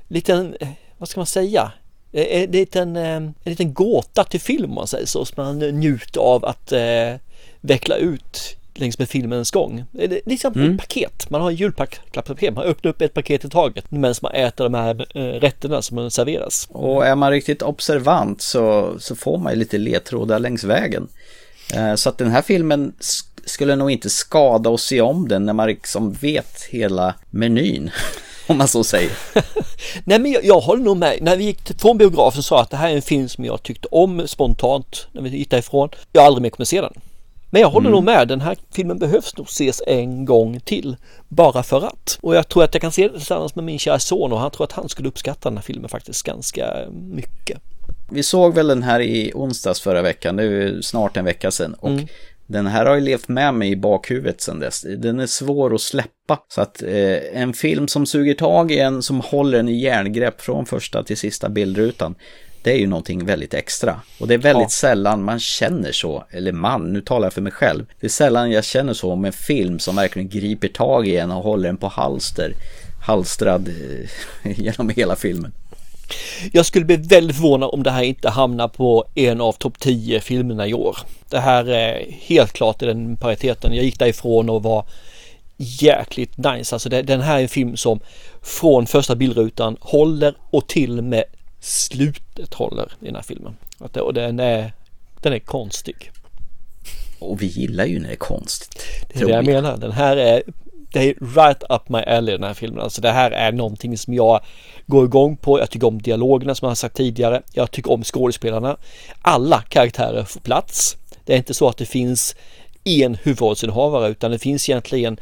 lite, 0.09 0.53
vad 0.99 1.09
ska 1.09 1.21
man 1.21 1.27
säga? 1.27 1.73
Det 2.11 2.43
är, 2.43 2.47
det 2.47 2.77
är 2.77 2.83
en, 2.83 2.97
en 2.97 3.35
liten 3.45 3.75
gåta 3.75 4.25
till 4.25 4.41
film 4.41 4.71
om 4.71 4.75
man 4.75 4.87
säger 4.87 5.07
så, 5.07 5.25
som 5.25 5.45
man 5.45 5.59
njuter 5.59 6.21
av 6.21 6.45
att 6.45 6.73
eh, 6.73 7.15
veckla 7.61 7.97
ut 7.97 8.57
längs 8.75 8.99
med 8.99 9.09
filmens 9.09 9.51
gång. 9.51 9.85
Det 9.93 10.05
är 10.05 10.21
liksom 10.27 10.53
mm. 10.53 10.73
ett 10.73 10.79
paket. 10.81 11.31
Man 11.31 11.41
har 11.41 11.51
en 11.51 11.57
julpaket. 11.57 12.55
Man 12.55 12.65
öppnar 12.65 12.91
upp 12.91 13.03
ett 13.03 13.15
paket 13.15 13.45
i 13.45 13.49
taget 13.49 13.91
medan 13.91 14.15
man 14.23 14.33
äter 14.33 14.65
de 14.65 14.75
här 14.75 15.07
eh, 15.15 15.41
rätterna 15.41 15.83
som 15.83 16.11
serveras. 16.11 16.69
Och 16.71 17.07
är 17.07 17.15
man 17.15 17.31
riktigt 17.31 17.63
observant 17.63 18.43
så, 18.43 18.95
så 18.99 19.17
får 19.17 19.39
man 19.39 19.53
ju 19.53 19.59
lite 19.59 19.79
ledtrådar 19.79 20.39
längs 20.39 20.65
vägen. 20.65 21.09
Eh, 21.75 21.95
så 21.95 22.09
att 22.09 22.19
den 22.19 22.31
här 22.31 22.43
filmen 22.43 22.95
skulle 23.47 23.77
nog 23.77 23.91
inte 23.91 24.11
skada 24.11 24.71
att 24.71 24.81
se 24.81 25.01
om 25.01 25.29
den 25.29 25.47
när 25.47 25.53
man 25.53 25.69
liksom 25.69 26.13
vet 26.13 26.63
hela 26.71 27.15
menyn. 27.31 27.91
Om 28.49 28.59
man 28.59 28.69
så 28.69 28.85
säger. 28.85 29.11
Nej 30.05 30.19
men 30.19 30.33
jag, 30.33 30.45
jag 30.45 30.61
håller 30.61 30.85
nog 30.85 30.97
med. 30.97 31.19
När 31.23 31.37
vi 31.37 31.45
gick 31.45 31.81
från 31.81 31.99
biografen 31.99 32.43
sa 32.43 32.61
att 32.61 32.71
det 32.71 32.77
här 32.77 32.91
är 32.91 32.97
en 32.97 33.03
film 33.03 33.29
som 33.29 33.45
jag 33.45 33.63
tyckte 33.63 33.89
om 33.91 34.29
spontant 34.29 35.07
när 35.13 35.23
vi 35.23 35.39
gick 35.39 35.51
därifrån. 35.51 35.89
Jag 36.13 36.25
aldrig 36.25 36.43
mer 36.43 36.51
kommer 36.51 36.65
se 36.65 36.81
den. 36.81 36.93
Men 37.51 37.63
jag 37.63 37.71
håller 37.71 37.89
mm. 37.89 37.93
nog 37.93 38.05
med, 38.05 38.29
den 38.29 38.41
här 38.41 38.57
filmen 38.75 38.99
behövs 38.99 39.37
nog 39.37 39.47
ses 39.47 39.83
en 39.87 40.25
gång 40.25 40.61
till. 40.61 40.97
Bara 41.29 41.63
för 41.63 41.87
att. 41.87 42.19
Och 42.23 42.37
jag 42.37 42.49
tror 42.49 42.65
att 42.65 42.75
jag 42.75 42.81
kan 42.81 42.93
se 42.93 43.09
det 43.09 43.15
tillsammans 43.15 43.55
med 43.55 43.65
min 43.65 43.79
kära 43.79 43.99
son 43.99 44.33
och 44.33 44.39
han 44.39 44.51
tror 44.51 44.65
att 44.65 44.73
han 44.73 44.89
skulle 44.89 45.09
uppskatta 45.09 45.49
den 45.49 45.57
här 45.57 45.63
filmen 45.63 45.89
faktiskt 45.89 46.23
ganska 46.23 46.75
mycket. 46.93 47.61
Vi 48.11 48.23
såg 48.23 48.55
väl 48.55 48.67
den 48.67 48.83
här 48.83 49.01
i 49.01 49.33
onsdags 49.35 49.81
förra 49.81 50.03
veckan, 50.03 50.37
det 50.37 50.45
är 50.45 50.81
snart 50.83 51.17
en 51.17 51.25
vecka 51.25 51.51
sedan. 51.51 51.75
Och 51.75 51.91
mm. 51.91 52.07
Den 52.47 52.67
här 52.67 52.87
har 52.87 52.95
ju 52.95 53.01
levt 53.01 53.29
med 53.29 53.55
mig 53.55 53.71
i 53.71 53.77
bakhuvudet 53.77 54.41
sedan 54.41 54.61
dess. 54.61 54.87
Den 54.99 55.21
är 55.21 55.27
svår 55.27 55.75
att 55.75 55.81
släppa. 55.81 56.39
Så 56.49 56.61
att 56.61 56.83
eh, 56.83 57.43
en 57.43 57.53
film 57.53 57.89
som 57.89 58.07
suger 58.07 58.35
tag 58.35 58.73
i 58.73 58.79
en, 58.79 59.03
som 59.03 59.21
håller 59.21 59.59
en 59.59 59.69
i 59.69 59.81
järngrepp 59.81 60.41
från 60.41 60.67
första 60.67 61.03
till 61.03 61.17
sista 61.17 61.49
bildrutan. 61.49 62.15
Det 62.63 62.73
är 62.73 62.79
ju 62.79 62.87
någonting 62.87 63.27
väldigt 63.27 63.55
extra. 63.55 64.01
Och 64.21 64.29
det 64.29 64.35
är 64.35 64.39
väldigt 64.39 64.63
ja. 64.63 64.69
sällan 64.69 65.23
man 65.23 65.41
känner 65.41 65.93
så, 65.93 66.25
eller 66.31 66.53
man, 66.53 66.93
nu 66.93 67.01
talar 67.01 67.27
jag 67.27 67.33
för 67.33 67.43
mig 67.43 67.53
själv. 67.53 67.87
Det 68.01 68.07
är 68.07 68.11
sällan 68.11 68.51
jag 68.51 68.65
känner 68.65 68.95
så 68.95 69.13
om 69.13 69.25
en 69.25 69.33
film 69.33 69.79
som 69.79 69.97
verkligen 69.97 70.29
griper 70.29 70.69
tag 70.69 71.09
i 71.09 71.17
en 71.17 71.31
och 71.31 71.43
håller 71.43 71.69
en 71.69 71.77
på 71.77 71.89
halster. 71.89 72.53
Halstrad 73.07 73.69
eh, 73.69 74.61
genom 74.61 74.89
hela 74.89 75.17
filmen. 75.17 75.53
Jag 76.53 76.67
skulle 76.67 76.85
bli 76.85 76.97
väldigt 76.97 77.37
förvånad 77.37 77.71
om 77.73 77.83
det 77.83 77.91
här 77.91 78.03
inte 78.03 78.29
hamnar 78.29 78.69
på 78.69 79.05
en 79.15 79.41
av 79.41 79.53
topp 79.53 79.79
10 79.79 80.21
filmerna 80.21 80.67
i 80.67 80.75
år. 80.75 80.99
Det 81.31 81.39
här 81.39 81.65
är 81.69 82.07
helt 82.11 82.53
klart 82.53 82.83
i 82.83 82.87
den 82.87 83.17
pariteten. 83.17 83.75
Jag 83.75 83.85
gick 83.85 83.99
därifrån 83.99 84.51
och 84.51 84.63
var 84.63 84.87
jäkligt 85.57 86.37
nice. 86.39 86.75
Alltså 86.75 86.89
det, 86.89 87.03
den 87.03 87.21
här 87.21 87.39
är 87.39 87.43
en 87.43 87.49
film 87.49 87.77
som 87.77 88.01
från 88.43 88.87
första 88.87 89.17
bildrutan 89.17 89.77
håller 89.81 90.35
och 90.51 90.69
till 90.69 91.03
med 91.03 91.25
slutet 91.61 92.55
håller 92.55 92.93
i 93.01 93.05
den 93.05 93.15
här 93.15 93.23
filmen. 93.23 93.57
och 93.79 94.15
den 94.15 94.41
är, 94.41 94.73
den 95.23 95.33
är 95.33 95.39
konstig. 95.39 96.11
Och 97.19 97.43
vi 97.43 97.47
gillar 97.47 97.85
ju 97.85 98.01
när 98.01 98.09
det 98.09 98.15
är 98.15 98.17
konstigt. 98.17 98.85
Det 99.09 99.21
är 99.21 99.27
det 99.27 99.33
jag 99.33 99.47
menar. 99.47 99.77
Den 99.77 99.93
här 99.93 100.17
är 100.17 100.43
det 100.97 101.05
är 101.05 101.15
right 101.35 101.63
up 101.69 101.89
my 101.89 101.99
alley 101.99 102.33
den 102.33 102.45
här 102.45 102.55
filmen. 102.55 102.81
Alltså 102.81 103.01
det 103.01 103.11
här 103.11 103.31
är 103.31 103.53
någonting 103.53 103.99
som 103.99 104.15
jag 104.15 104.41
går 104.87 105.05
igång 105.05 105.37
på. 105.37 105.59
Jag 105.59 105.71
tycker 105.71 105.87
om 105.87 106.03
dialogerna 106.03 106.55
som 106.55 106.67
jag 106.67 106.71
har 106.71 106.75
sagt 106.75 106.97
tidigare. 106.97 107.43
Jag 107.53 107.71
tycker 107.71 107.93
om 107.93 108.05
skådespelarna. 108.05 108.77
Alla 109.23 109.63
karaktärer 109.63 110.25
får 110.25 110.41
plats. 110.41 110.97
Det 111.25 111.33
är 111.33 111.37
inte 111.37 111.55
så 111.55 111.69
att 111.69 111.77
det 111.77 111.87
finns 111.87 112.37
en 112.85 113.15
huvudrollsinnehavare 113.15 114.09
utan 114.09 114.31
det 114.31 114.39
finns 114.39 114.69
egentligen, 114.69 115.17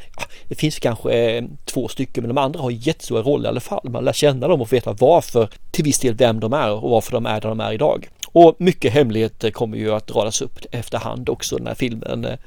det 0.49 0.55
finns 0.55 0.79
kanske 0.79 1.12
eh, 1.12 1.45
två 1.64 1.89
stycken 1.89 2.22
men 2.22 2.35
de 2.35 2.39
andra 2.39 2.61
har 2.61 2.70
jättestora 2.70 3.22
roller 3.22 3.45
i 3.45 3.49
alla 3.49 3.61
fall. 3.61 3.91
Man 3.91 4.05
lär 4.05 4.12
känna 4.12 4.49
dem 4.49 4.61
och 4.61 4.72
veta 4.72 4.93
varför, 4.93 5.49
till 5.70 5.85
viss 5.85 5.99
del 5.99 6.14
vem 6.14 6.41
de 6.41 6.53
är 6.53 6.70
och 6.70 6.91
varför 6.91 7.12
de 7.12 7.27
är 7.27 7.41
där 7.41 7.49
de 7.49 7.61
är 7.61 7.72
idag. 7.72 8.09
Och 8.33 8.57
mycket 8.59 8.93
hemligheter 8.93 9.51
kommer 9.51 9.77
ju 9.77 9.93
att 9.93 10.11
radas 10.11 10.43
upp 10.43 10.59
efterhand 10.70 11.29
också 11.29 11.57
när 11.57 11.75
filmen 11.75 12.25
eh, 12.25 12.39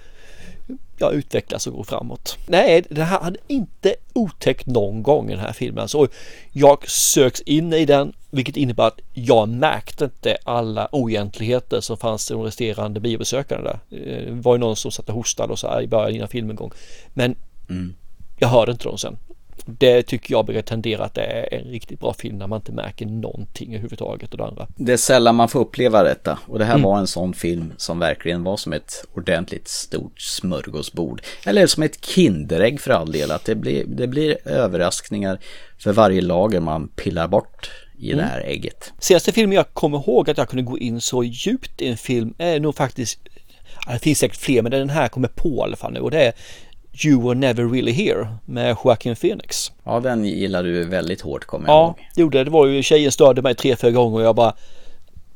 ja, 1.00 1.12
utvecklas 1.12 1.68
och 1.68 1.74
går 1.74 1.84
framåt. 1.84 2.38
Nej, 2.46 2.84
det 2.90 3.04
här 3.04 3.20
hade 3.20 3.40
inte 3.48 3.96
otäckt 4.14 4.66
någon 4.66 5.04
gång 5.04 5.28
i 5.30 5.32
den 5.32 5.40
här 5.40 5.54
filmen. 5.54 5.82
Alltså, 5.82 6.08
jag 6.52 6.90
söks 6.90 7.42
in 7.42 7.74
i 7.74 7.86
den, 7.86 8.14
vilket 8.32 8.58
innebär 8.58 8.88
att 8.88 9.00
jag 9.14 9.50
märkte 9.50 10.06
inte 10.06 10.38
alla 10.44 10.90
oegentligheter 10.92 11.82
som 11.82 11.98
fanns 11.98 12.32
i 12.32 12.34
de 12.34 12.44
resterande 12.44 13.00
biobesökarna 13.00 13.62
där. 13.62 13.80
Eh, 13.90 14.34
det 14.34 14.42
var 14.42 14.56
ju 14.56 14.60
någon 14.60 14.76
som 14.76 14.92
satt 14.92 15.10
och 15.10 15.16
hostade 15.16 15.54
och 15.54 15.60
så 15.60 15.68
här 15.68 15.82
i 15.82 15.88
början 15.88 16.16
innan 16.16 16.28
filmen 16.28 16.56
gång. 16.56 16.72
Men 17.14 17.36
mm. 17.70 17.96
jag 18.38 18.48
hörde 18.48 18.72
inte 18.72 18.84
dem 18.84 18.98
sen. 18.98 19.18
Det 19.70 20.04
tycker 20.04 20.34
jag 20.34 20.46
brukar 20.46 20.62
tendera 20.62 21.04
att 21.04 21.14
det 21.14 21.22
är 21.22 21.60
en 21.60 21.64
riktigt 21.64 22.00
bra 22.00 22.14
film 22.14 22.38
när 22.38 22.48
man 22.48 22.60
inte 22.60 22.72
märker 22.72 23.06
någonting 23.06 23.70
överhuvudtaget 23.70 24.32
och 24.32 24.38
det 24.38 24.46
andra. 24.46 24.68
Det 24.76 24.94
är 24.94 24.98
sällan 24.98 25.36
man 25.36 25.50
får 25.50 25.60
uppleva 25.60 26.04
detta 26.04 26.40
och 26.46 26.60
det 26.60 26.66
här 26.66 26.74
mm. 26.74 26.84
var 26.84 27.00
en 27.00 27.08
sån 27.08 27.34
film 27.34 27.74
som 27.78 28.00
verkligen 28.00 28.44
var 28.44 28.58
som 28.58 28.74
ett 28.74 29.06
ordentligt 29.14 29.68
stort 29.68 30.22
smörgåsbord. 30.22 31.22
Eller 31.46 31.68
som 31.68 31.84
ett 31.84 32.06
kinderägg 32.06 32.82
för 32.82 32.92
all 32.92 33.12
del, 33.12 33.32
att 33.32 33.46
det 33.46 33.56
blir, 33.56 33.86
det 33.86 34.08
blir 34.08 34.48
överraskningar 34.48 35.40
för 35.78 35.94
varje 35.94 36.22
lager 36.22 36.60
man 36.60 36.88
pillar 36.88 37.28
bort 37.28 37.72
i 37.98 38.12
mm. 38.12 38.18
det 38.18 38.32
här 38.32 38.42
ägget. 38.42 38.94
Senaste 39.00 39.32
filmen 39.32 39.56
jag 39.56 39.74
kommer 39.74 39.98
ihåg 39.98 40.30
att 40.30 40.38
jag 40.38 40.50
kunde 40.50 40.64
gå 40.64 40.78
in 40.78 41.02
så 41.02 41.24
djupt 41.24 41.82
i 41.82 41.88
en 41.88 41.98
film 41.98 42.34
är 42.38 42.60
nog 42.60 42.76
faktiskt 42.76 43.20
det 43.88 44.00
finns 44.00 44.20
säkert 44.20 44.38
fler 44.38 44.62
men 44.62 44.72
den 44.72 44.90
här 44.90 45.08
kommer 45.08 45.28
på 45.28 45.50
i 45.50 45.62
alla 45.62 45.76
fall 45.76 45.94
nu 45.94 46.00
och 46.00 46.12
det 46.12 46.22
är 46.22 46.34
You 47.06 47.28
were 47.28 47.36
never 47.36 47.64
really 47.64 47.92
here 47.92 48.28
med 48.46 48.76
Joaquin 48.84 49.16
Phoenix. 49.16 49.72
Ja, 49.84 50.00
den 50.00 50.26
gillar 50.26 50.64
du 50.64 50.84
väldigt 50.84 51.22
hårt 51.22 51.46
kommer 51.46 51.68
jag 51.68 51.76
ja, 51.76 51.86
ihåg. 51.86 51.96
Ja, 52.00 52.22
gjorde 52.22 52.38
det. 52.38 52.44
Det 52.44 52.52
var 52.52 52.68
ju 52.68 52.84
tjejen 52.84 53.12
störde 53.12 53.42
mig 53.42 53.56
tre, 53.56 53.76
fyra 53.76 53.92
gånger 53.92 54.18
och 54.18 54.24
jag 54.24 54.36
bara 54.36 54.54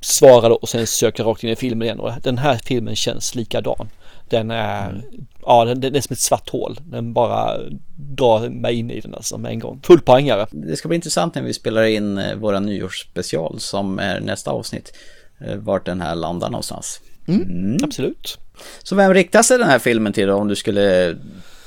svarade 0.02 0.56
och 0.56 0.70
sen 0.70 0.88
sökte 0.88 1.24
rakt 1.24 1.44
in 1.44 1.50
i 1.50 1.56
filmen 1.56 1.86
igen 1.86 2.00
och 2.00 2.12
den 2.24 2.38
här 2.38 2.58
filmen 2.58 2.96
känns 2.96 3.36
likadan. 3.36 3.90
Den 4.30 4.52
är, 4.52 4.90
mm. 4.90 5.02
ja 5.42 5.66
den, 5.66 5.82
den, 5.82 5.96
är 5.96 6.02
som 6.02 6.14
ett 6.14 6.20
svart 6.20 6.50
hål. 6.50 6.80
Den 6.84 7.14
bara 7.14 7.58
drar 7.96 8.50
mig 8.50 8.76
in 8.76 8.92
i 8.92 9.00
den 9.00 9.16
alltså 9.16 9.38
med 9.38 9.52
en 9.52 9.60
gång. 9.60 9.80
Fullpoängare. 9.84 10.48
Det 10.52 10.76
ska 10.76 10.88
bli 10.88 10.96
intressant 10.96 11.36
när 11.36 11.42
vi 11.42 11.54
spelar 11.54 11.84
in 11.84 12.18
eh, 12.18 12.36
våra 12.36 12.60
nyårsspecial 12.60 13.60
som 13.60 14.00
är 14.00 14.20
nästa 14.20 14.52
avsnitt. 14.52 14.94
Eh, 15.40 15.56
vart 15.56 15.86
den 15.86 16.02
här 16.02 16.16
landar 16.16 16.50
någonstans. 16.50 17.02
Mm, 17.28 17.42
mm. 17.42 17.78
Absolut. 17.84 18.38
Så 18.84 18.96
vem 18.96 19.14
riktar 19.14 19.44
sig 19.44 19.58
den 19.58 19.68
här 19.68 19.80
filmen 19.80 20.14
till 20.14 20.28
då 20.28 20.36
om 20.36 20.48
du 20.48 20.56
skulle 20.56 21.16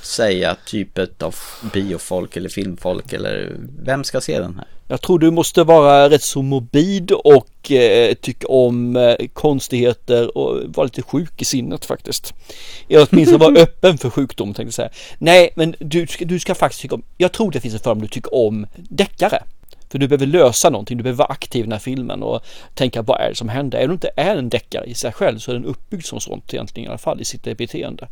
säga 0.06 0.56
typet 0.66 1.22
av 1.22 1.34
biofolk 1.72 2.36
eller 2.36 2.48
filmfolk 2.48 3.12
eller 3.12 3.56
vem 3.78 4.04
ska 4.04 4.20
se 4.20 4.40
den 4.40 4.54
här? 4.54 4.66
Jag 4.88 5.00
tror 5.00 5.18
du 5.18 5.30
måste 5.30 5.64
vara 5.64 6.10
rätt 6.10 6.22
så 6.22 6.42
morbid 6.42 7.12
och 7.12 7.70
eh, 7.70 8.14
tycka 8.14 8.46
om 8.46 8.96
eh, 8.96 9.26
konstigheter 9.32 10.38
och 10.38 10.62
vara 10.74 10.84
lite 10.84 11.02
sjuk 11.02 11.42
i 11.42 11.44
sinnet 11.44 11.84
faktiskt. 11.84 12.34
Eller 12.88 13.08
åtminstone 13.10 13.38
vara 13.38 13.54
öppen 13.62 13.98
för 13.98 14.10
sjukdom 14.10 14.54
tänkte 14.54 14.62
jag 14.62 14.74
säga. 14.74 14.90
Nej, 15.18 15.50
men 15.56 15.74
du, 15.78 16.06
du 16.18 16.38
ska 16.38 16.54
faktiskt 16.54 16.82
tycka 16.82 16.94
om, 16.94 17.02
jag 17.16 17.32
tror 17.32 17.50
det 17.50 17.60
finns 17.60 17.74
en 17.74 17.80
form 17.80 18.00
du 18.00 18.08
tycker 18.08 18.34
om 18.34 18.66
deckare. 18.76 19.42
För 19.94 19.98
du 19.98 20.08
behöver 20.08 20.26
lösa 20.26 20.70
någonting, 20.70 20.96
du 20.96 21.02
behöver 21.02 21.18
vara 21.18 21.32
aktiv 21.32 21.60
i 21.60 21.62
den 21.62 21.72
här 21.72 21.78
filmen 21.78 22.22
och 22.22 22.44
tänka 22.74 23.02
vad 23.02 23.20
är 23.20 23.28
det 23.28 23.34
som 23.34 23.48
händer? 23.48 23.78
Även 23.78 23.90
om 23.90 23.98
det 23.98 24.06
inte 24.06 24.22
är 24.22 24.36
en 24.36 24.48
deckare 24.48 24.84
i 24.84 24.94
sig 24.94 25.12
själv 25.12 25.38
så 25.38 25.50
är 25.50 25.54
den 25.54 25.64
uppbyggd 25.64 26.04
som 26.04 26.20
sånt 26.20 26.54
egentligen 26.54 26.86
i 26.86 26.88
alla 26.88 26.98
fall 26.98 27.20
i 27.20 27.24
sitt 27.24 27.42
beteende. 27.42 28.08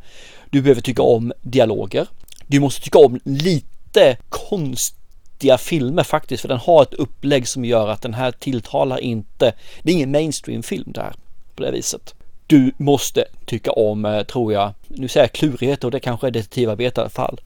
Du 0.51 0.63
behöver 0.63 0.81
tycka 0.81 1.03
om 1.03 1.33
dialoger. 1.41 2.07
Du 2.47 2.61
måste 2.61 2.81
tycka 2.81 2.99
om 2.99 3.21
lite 3.25 4.17
konstiga 4.29 5.59
filmer 5.59 6.03
faktiskt 6.03 6.41
för 6.41 6.49
den 6.49 6.59
har 6.59 6.83
ett 6.83 6.95
upplägg 6.95 7.49
som 7.49 7.65
gör 7.65 7.89
att 7.89 8.03
den 8.03 8.15
här 8.15 8.33
tilltalar 8.33 8.99
inte, 8.99 9.53
det 9.83 9.91
är 9.91 9.95
ingen 9.95 10.11
mainstream-film 10.11 10.93
där 10.93 11.15
på 11.55 11.63
det 11.63 11.71
viset. 11.71 12.15
Du 12.47 12.73
måste 12.77 13.25
tycka 13.47 13.73
om, 13.73 14.05
eh, 14.05 14.23
tror 14.23 14.53
jag, 14.53 14.73
nu 14.89 15.09
säger 15.09 15.25
jag 15.25 15.33
klurigheter 15.33 15.89
och 15.89 15.93
det 15.93 16.01
kanske 16.01 16.27
är 16.27 16.31
detektivarbete 16.31 17.01
i 17.01 17.03
alla 17.03 17.11
fall. 17.11 17.41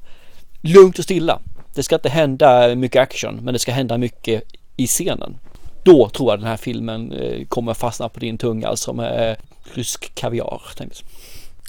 Lugnt 0.60 0.98
och 0.98 1.04
stilla. 1.04 1.40
Det 1.76 1.82
ska 1.82 1.94
inte 1.94 2.08
hända 2.08 2.74
mycket 2.74 3.02
action, 3.02 3.40
men 3.42 3.52
det 3.54 3.58
ska 3.58 3.72
hända 3.72 3.98
mycket 3.98 4.42
i 4.76 4.86
scenen. 4.86 5.38
Då 5.82 6.08
tror 6.08 6.32
jag 6.32 6.38
den 6.38 6.48
här 6.48 6.56
filmen 6.56 7.12
eh, 7.12 7.46
kommer 7.48 7.74
fastna 7.74 8.08
på 8.08 8.20
din 8.20 8.38
tunga 8.38 8.68
alltså 8.68 8.92
med 8.92 9.36
rysk 9.74 10.14
kaviar. 10.14 10.62
Tänkte. 10.76 11.04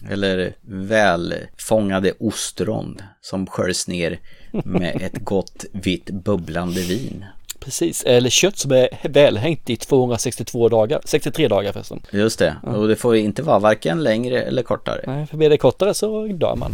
Eller 0.10 0.54
välfångade 0.62 2.14
ostron 2.20 3.02
som 3.22 3.48
skörs 3.48 3.88
ner 3.88 4.20
med 4.52 5.02
ett 5.02 5.18
gott 5.24 5.66
vitt 5.72 6.10
bubblande 6.10 6.82
vin. 6.82 7.26
Precis, 7.60 8.04
eller 8.04 8.30
kött 8.30 8.58
som 8.58 8.72
är 8.72 8.90
välhängt 9.04 9.70
i 9.70 9.76
262 9.76 10.70
dagar, 10.70 11.02
63 11.06 11.48
dagar 11.48 11.72
förresten. 11.72 12.02
Just 12.12 12.40
det, 12.40 12.56
och 12.64 12.88
det 12.88 12.96
får 12.96 13.16
inte 13.16 13.42
vara 13.42 13.60
varken 13.60 14.04
längre 14.04 14.42
eller 14.44 14.64
kortare. 14.64 15.04
Nej, 15.08 15.28
för 15.28 15.38
blir 15.38 15.50
det 15.50 15.58
kortare 15.58 15.94
så 15.94 16.28
dör 16.28 16.56
man. 16.56 16.74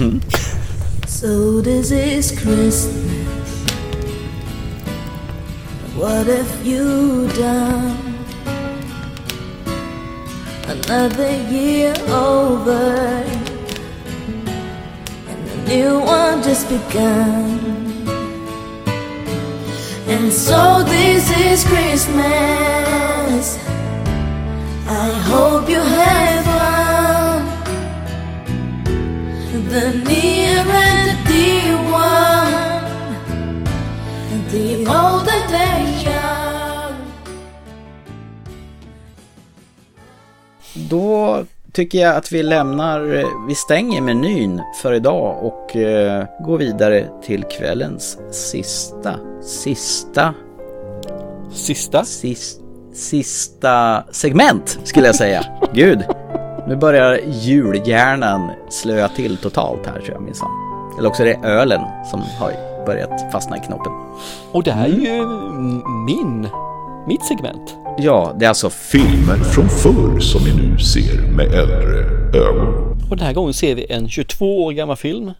Mm. 0.00 0.20
So 1.06 1.60
this 1.60 1.90
is 1.90 2.32
Christmas. 2.32 2.94
What 5.94 6.26
have 6.26 6.66
you 6.66 7.28
done? 7.28 7.96
Another 10.66 11.32
year 11.50 11.94
over, 12.08 13.22
and 15.28 15.48
a 15.50 15.68
new 15.68 16.00
one 16.00 16.42
just 16.42 16.68
begun. 16.68 17.60
And 20.08 20.32
so 20.32 20.82
this 20.84 21.30
is 21.38 21.64
Christmas. 21.64 23.58
I 24.86 25.10
hope 25.28 25.68
you 25.68 25.80
have 25.80 26.44
fun. 26.44 26.83
The 29.74 29.80
near 29.80 30.60
and 30.60 31.10
the 31.10 31.16
dear 31.28 31.76
one, 31.92 32.84
the 34.50 34.86
older 34.86 35.40
they 35.48 35.82
young. 36.04 36.94
Då 40.74 41.44
tycker 41.72 41.98
jag 41.98 42.16
att 42.16 42.32
vi 42.32 42.42
lämnar, 42.42 43.00
vi 43.48 43.54
stänger 43.54 44.00
menyn 44.00 44.62
för 44.82 44.92
idag 44.92 45.44
och 45.44 45.76
eh, 45.76 46.24
går 46.40 46.58
vidare 46.58 47.08
till 47.22 47.44
kvällens 47.44 48.18
sista, 48.30 49.18
sista, 49.42 50.34
sista, 51.52 52.04
Sis, 52.04 52.60
sista 52.92 54.04
segment 54.10 54.78
skulle 54.84 55.06
jag 55.06 55.16
säga. 55.16 55.44
Gud, 55.72 56.04
nu 56.66 56.76
börjar 56.76 57.20
julhjärnan 57.28 58.50
slöa 58.68 59.08
till 59.08 59.36
totalt 59.36 59.86
här 59.86 60.00
tror 60.00 60.12
jag 60.12 60.22
minsann. 60.22 60.50
Eller 60.98 61.08
också 61.08 61.22
är 61.22 61.26
det 61.26 61.48
ölen 61.48 61.80
som 62.10 62.20
har 62.20 62.52
börjat 62.86 63.32
fastna 63.32 63.56
i 63.56 63.60
knoppen. 63.60 63.92
Och 64.52 64.62
det 64.62 64.72
här 64.72 64.84
är 64.84 65.16
ju 65.16 65.26
min, 66.06 66.48
mitt 67.06 67.24
segment. 67.24 67.76
Ja, 67.98 68.36
det 68.38 68.44
är 68.44 68.48
alltså 68.48 68.70
Filmer 68.70 69.36
från 69.36 69.68
förr 69.68 70.20
som 70.20 70.44
vi 70.44 70.54
nu 70.54 70.78
ser 70.78 71.22
med 71.36 71.46
äldre 71.46 71.98
ögon. 72.38 72.98
Och 73.10 73.16
den 73.16 73.26
här 73.26 73.34
gången 73.34 73.54
ser 73.54 73.74
vi 73.74 73.92
en 73.92 74.08
22 74.08 74.64
år 74.64 74.72
gammal 74.72 74.96
film 74.96 75.32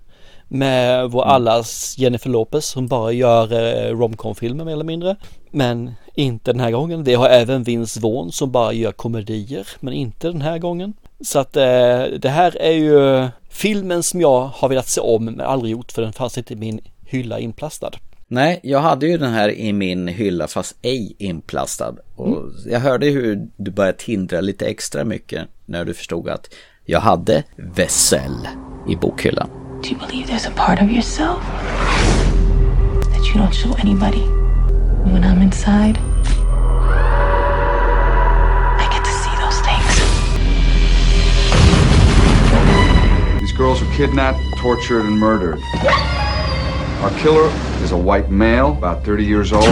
med 0.49 1.11
vår 1.11 1.25
allas 1.25 1.99
Jennifer 1.99 2.31
Lopez 2.31 2.67
som 2.67 2.87
bara 2.87 3.13
gör 3.13 3.53
eh, 3.53 3.97
romcom-filmer 3.97 4.65
mer 4.65 4.73
eller 4.73 4.85
mindre. 4.85 5.17
Men 5.51 5.95
inte 6.15 6.53
den 6.53 6.61
här 6.61 6.71
gången. 6.71 7.05
Vi 7.05 7.15
har 7.15 7.29
även 7.29 7.63
Vince 7.63 8.01
Vaughn 8.01 8.33
som 8.33 8.51
bara 8.51 8.73
gör 8.73 8.93
komedier, 8.93 9.69
men 9.81 9.95
inte 9.95 10.27
den 10.27 10.43
här 10.43 10.59
gången. 10.59 10.95
Så 11.21 11.39
att 11.39 11.57
eh, 11.57 12.03
det 12.19 12.29
här 12.29 12.57
är 12.61 12.73
ju 12.73 13.29
filmen 13.49 14.03
som 14.03 14.21
jag 14.21 14.41
har 14.41 14.69
velat 14.69 14.89
se 14.89 15.01
om 15.01 15.25
men 15.25 15.41
aldrig 15.41 15.73
gjort 15.73 15.93
för 15.93 16.03
den 16.03 16.13
fanns 16.13 16.39
inte 16.39 16.53
i 16.53 16.57
min 16.57 16.81
hylla 17.07 17.39
inplastad. 17.39 17.91
Nej, 18.27 18.61
jag 18.63 18.81
hade 18.81 19.07
ju 19.07 19.19
den 19.19 19.33
här 19.33 19.51
i 19.51 19.73
min 19.73 20.09
hylla 20.09 20.49
fast 20.49 20.77
ej 20.83 21.17
inplastad. 21.19 21.95
Och 22.17 22.43
jag 22.67 22.81
hörde 22.81 23.07
hur 23.07 23.49
du 23.57 23.71
började 23.71 23.99
tindra 23.99 24.41
lite 24.41 24.67
extra 24.67 25.05
mycket 25.05 25.49
när 25.67 25.85
du 25.85 25.95
förstod 25.95 26.29
att 26.29 26.55
jag 26.85 27.01
hade 27.01 27.45
Vessel 27.57 28.49
i 28.89 28.97
bokhyllan. 28.97 29.49
Do 29.83 29.89
you 29.91 29.99
believe 30.07 30.33
there's 30.33 30.49
a 30.49 30.53
part 30.57 30.83
of 30.83 30.91
yourself 30.91 31.39
that 33.13 33.27
you 33.27 33.35
don't 33.35 33.53
show 33.53 33.77
anybody? 33.81 34.23
When 35.05 35.25
I'm 35.25 35.43
inside, 35.43 35.99
girls 43.57 43.81
were 43.81 43.93
kidnapped, 43.93 44.41
tortured, 44.59 45.05
and 45.05 45.19
murdered. 45.19 45.61
Our 47.03 47.11
killer 47.19 47.49
is 47.83 47.93
a 47.93 47.97
white 47.97 48.31
male, 48.31 48.73
about 48.73 49.05
30 49.05 49.25
years 49.25 49.53
old. 49.53 49.65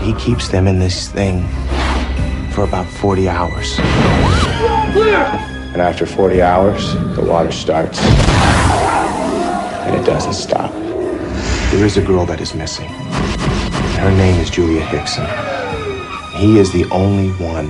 He 0.00 0.14
keeps 0.14 0.48
them 0.48 0.66
in 0.68 0.78
this 0.78 1.08
thing 1.08 1.46
for 2.52 2.64
about 2.64 2.86
40 2.86 3.28
hours. 3.28 3.78
And 5.72 5.82
after 5.82 6.06
40 6.06 6.40
hours, 6.40 6.94
the 7.16 7.24
water 7.24 7.50
starts. 7.50 7.98
And 9.86 9.96
it 9.96 10.06
doesn't 10.06 10.34
stop. 10.34 10.72
There 11.70 11.84
is 11.84 11.96
a 11.96 12.02
girl 12.02 12.26
that 12.26 12.40
is 12.40 12.54
missing. 12.54 12.88
Her 13.98 14.10
name 14.12 14.40
is 14.40 14.50
Julia 14.50 14.82
Hickson. 14.82 15.26
He 16.36 16.58
is 16.58 16.72
the 16.72 16.84
only 16.90 17.30
one 17.44 17.68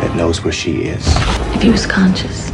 that 0.00 0.14
knows 0.16 0.42
where 0.42 0.52
she 0.52 0.84
is. 0.84 1.04
If 1.54 1.62
he 1.62 1.70
was 1.70 1.86
conscious, 1.86 2.50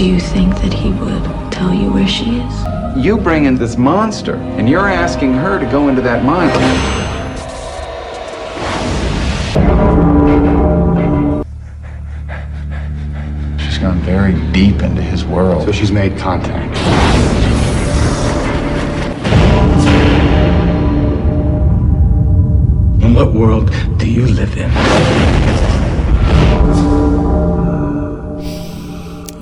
do 0.00 0.06
you 0.06 0.18
think 0.18 0.54
that 0.62 0.72
he 0.72 0.88
would 0.92 1.22
tell 1.52 1.74
you 1.74 1.92
where 1.92 2.08
she 2.08 2.38
is? 2.38 2.64
You 2.96 3.18
bring 3.18 3.44
in 3.44 3.56
this 3.56 3.76
monster, 3.76 4.36
and 4.56 4.66
you're 4.66 4.88
asking 4.88 5.34
her 5.34 5.58
to 5.58 5.66
go 5.66 5.88
into 5.88 6.00
that 6.00 6.24
mine. 6.24 6.48
She's 13.58 13.76
gone 13.76 13.98
very 13.98 14.32
deep 14.52 14.80
into 14.80 15.02
his 15.02 15.26
world. 15.26 15.66
So 15.66 15.72
she's 15.72 15.92
made 15.92 16.16
contact. 16.16 16.74
In 23.04 23.12
what 23.12 23.34
world 23.34 23.70
do 23.98 24.10
you 24.10 24.26
live 24.28 24.56
in? 24.56 24.70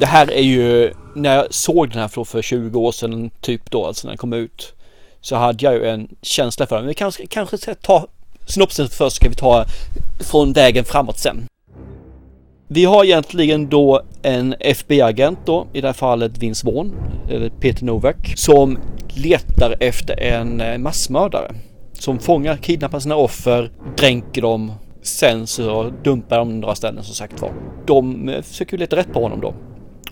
Det 0.00 0.06
här 0.06 0.30
är 0.30 0.42
ju, 0.42 0.92
när 1.14 1.36
jag 1.36 1.54
såg 1.54 1.90
den 1.90 1.98
här 1.98 2.08
för, 2.08 2.24
för 2.24 2.42
20 2.42 2.80
år 2.80 2.92
sedan, 2.92 3.30
typ 3.40 3.70
då, 3.70 3.86
alltså 3.86 4.06
när 4.06 4.10
den 4.10 4.18
kom 4.18 4.32
ut, 4.32 4.74
så 5.20 5.36
hade 5.36 5.64
jag 5.64 5.74
ju 5.74 5.88
en 5.88 6.08
känsla 6.22 6.66
för 6.66 6.76
den. 6.76 6.84
Men 6.84 6.88
vi 6.88 6.94
kanske, 6.94 7.26
kanske 7.26 7.58
ska 7.58 7.74
ta 7.74 8.06
synopsen 8.46 8.88
först, 8.88 9.16
ska 9.16 9.28
vi 9.28 9.34
ta 9.34 9.64
från 10.20 10.52
vägen 10.52 10.84
framåt 10.84 11.18
sen. 11.18 11.46
Vi 12.68 12.84
har 12.84 13.04
egentligen 13.04 13.68
då 13.68 14.02
en 14.22 14.54
FBI-agent 14.60 15.38
då, 15.44 15.66
i 15.72 15.80
det 15.80 15.88
här 15.88 15.92
fallet 15.92 16.38
Vince 16.38 16.66
Vaughn, 16.66 16.94
eller 17.30 17.48
Peter 17.48 17.84
Novak, 17.84 18.32
som 18.36 18.78
letar 19.08 19.76
efter 19.80 20.20
en 20.20 20.60
eh, 20.60 20.78
massmördare. 20.78 21.54
Som 21.92 22.18
fångar, 22.18 22.56
kidnappar 22.56 23.00
sina 23.00 23.16
offer, 23.16 23.70
dränker 23.96 24.42
dem, 24.42 24.72
sen 25.02 25.46
så 25.46 25.92
dumpar 26.04 26.38
de 26.38 26.60
några 26.60 26.74
ställen 26.74 27.04
som 27.04 27.14
sagt 27.14 27.40
var. 27.40 27.52
De 27.86 28.28
eh, 28.28 28.42
försöker 28.42 28.72
ju 28.72 28.78
leta 28.78 28.96
rätt 28.96 29.12
på 29.12 29.22
honom 29.22 29.40
då. 29.40 29.54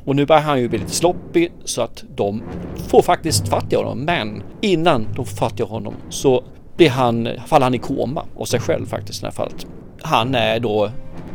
Och 0.06 0.16
nu 0.16 0.26
börjar 0.26 0.42
han 0.42 0.60
ju 0.60 0.68
bli 0.68 0.78
lite 0.78 0.94
sloppy 0.94 1.48
så 1.64 1.82
att 1.82 2.04
de 2.16 2.42
får 2.88 3.02
faktiskt 3.02 3.48
fatt 3.48 3.72
i 3.72 3.76
honom. 3.76 3.98
Men 3.98 4.42
innan 4.60 5.06
de 5.16 5.26
får 5.26 5.36
fatt 5.36 5.60
i 5.60 5.62
honom 5.62 5.94
så 6.08 6.44
blir 6.76 6.90
han, 6.90 7.28
faller 7.46 7.66
han 7.66 7.74
i 7.74 7.78
koma 7.78 8.24
av 8.36 8.44
sig 8.44 8.60
själv 8.60 8.86
faktiskt 8.86 9.18
i 9.18 9.20
det 9.20 9.26
här 9.26 9.34
fallet. 9.34 9.66
Han 10.02 10.34
är 10.34 10.60
då, 10.60 10.90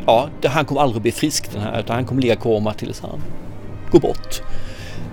ja, 0.06 0.30
han 0.46 0.66
kommer 0.66 0.82
aldrig 0.82 1.02
bli 1.02 1.12
frisk 1.12 1.52
den 1.52 1.62
här 1.62 1.80
utan 1.80 1.96
han 1.96 2.06
kommer 2.06 2.22
ligga 2.22 2.34
i 2.34 2.38
koma 2.38 2.74
tills 2.74 3.02
han 3.02 3.22
går 3.92 4.00
bort. 4.00 4.42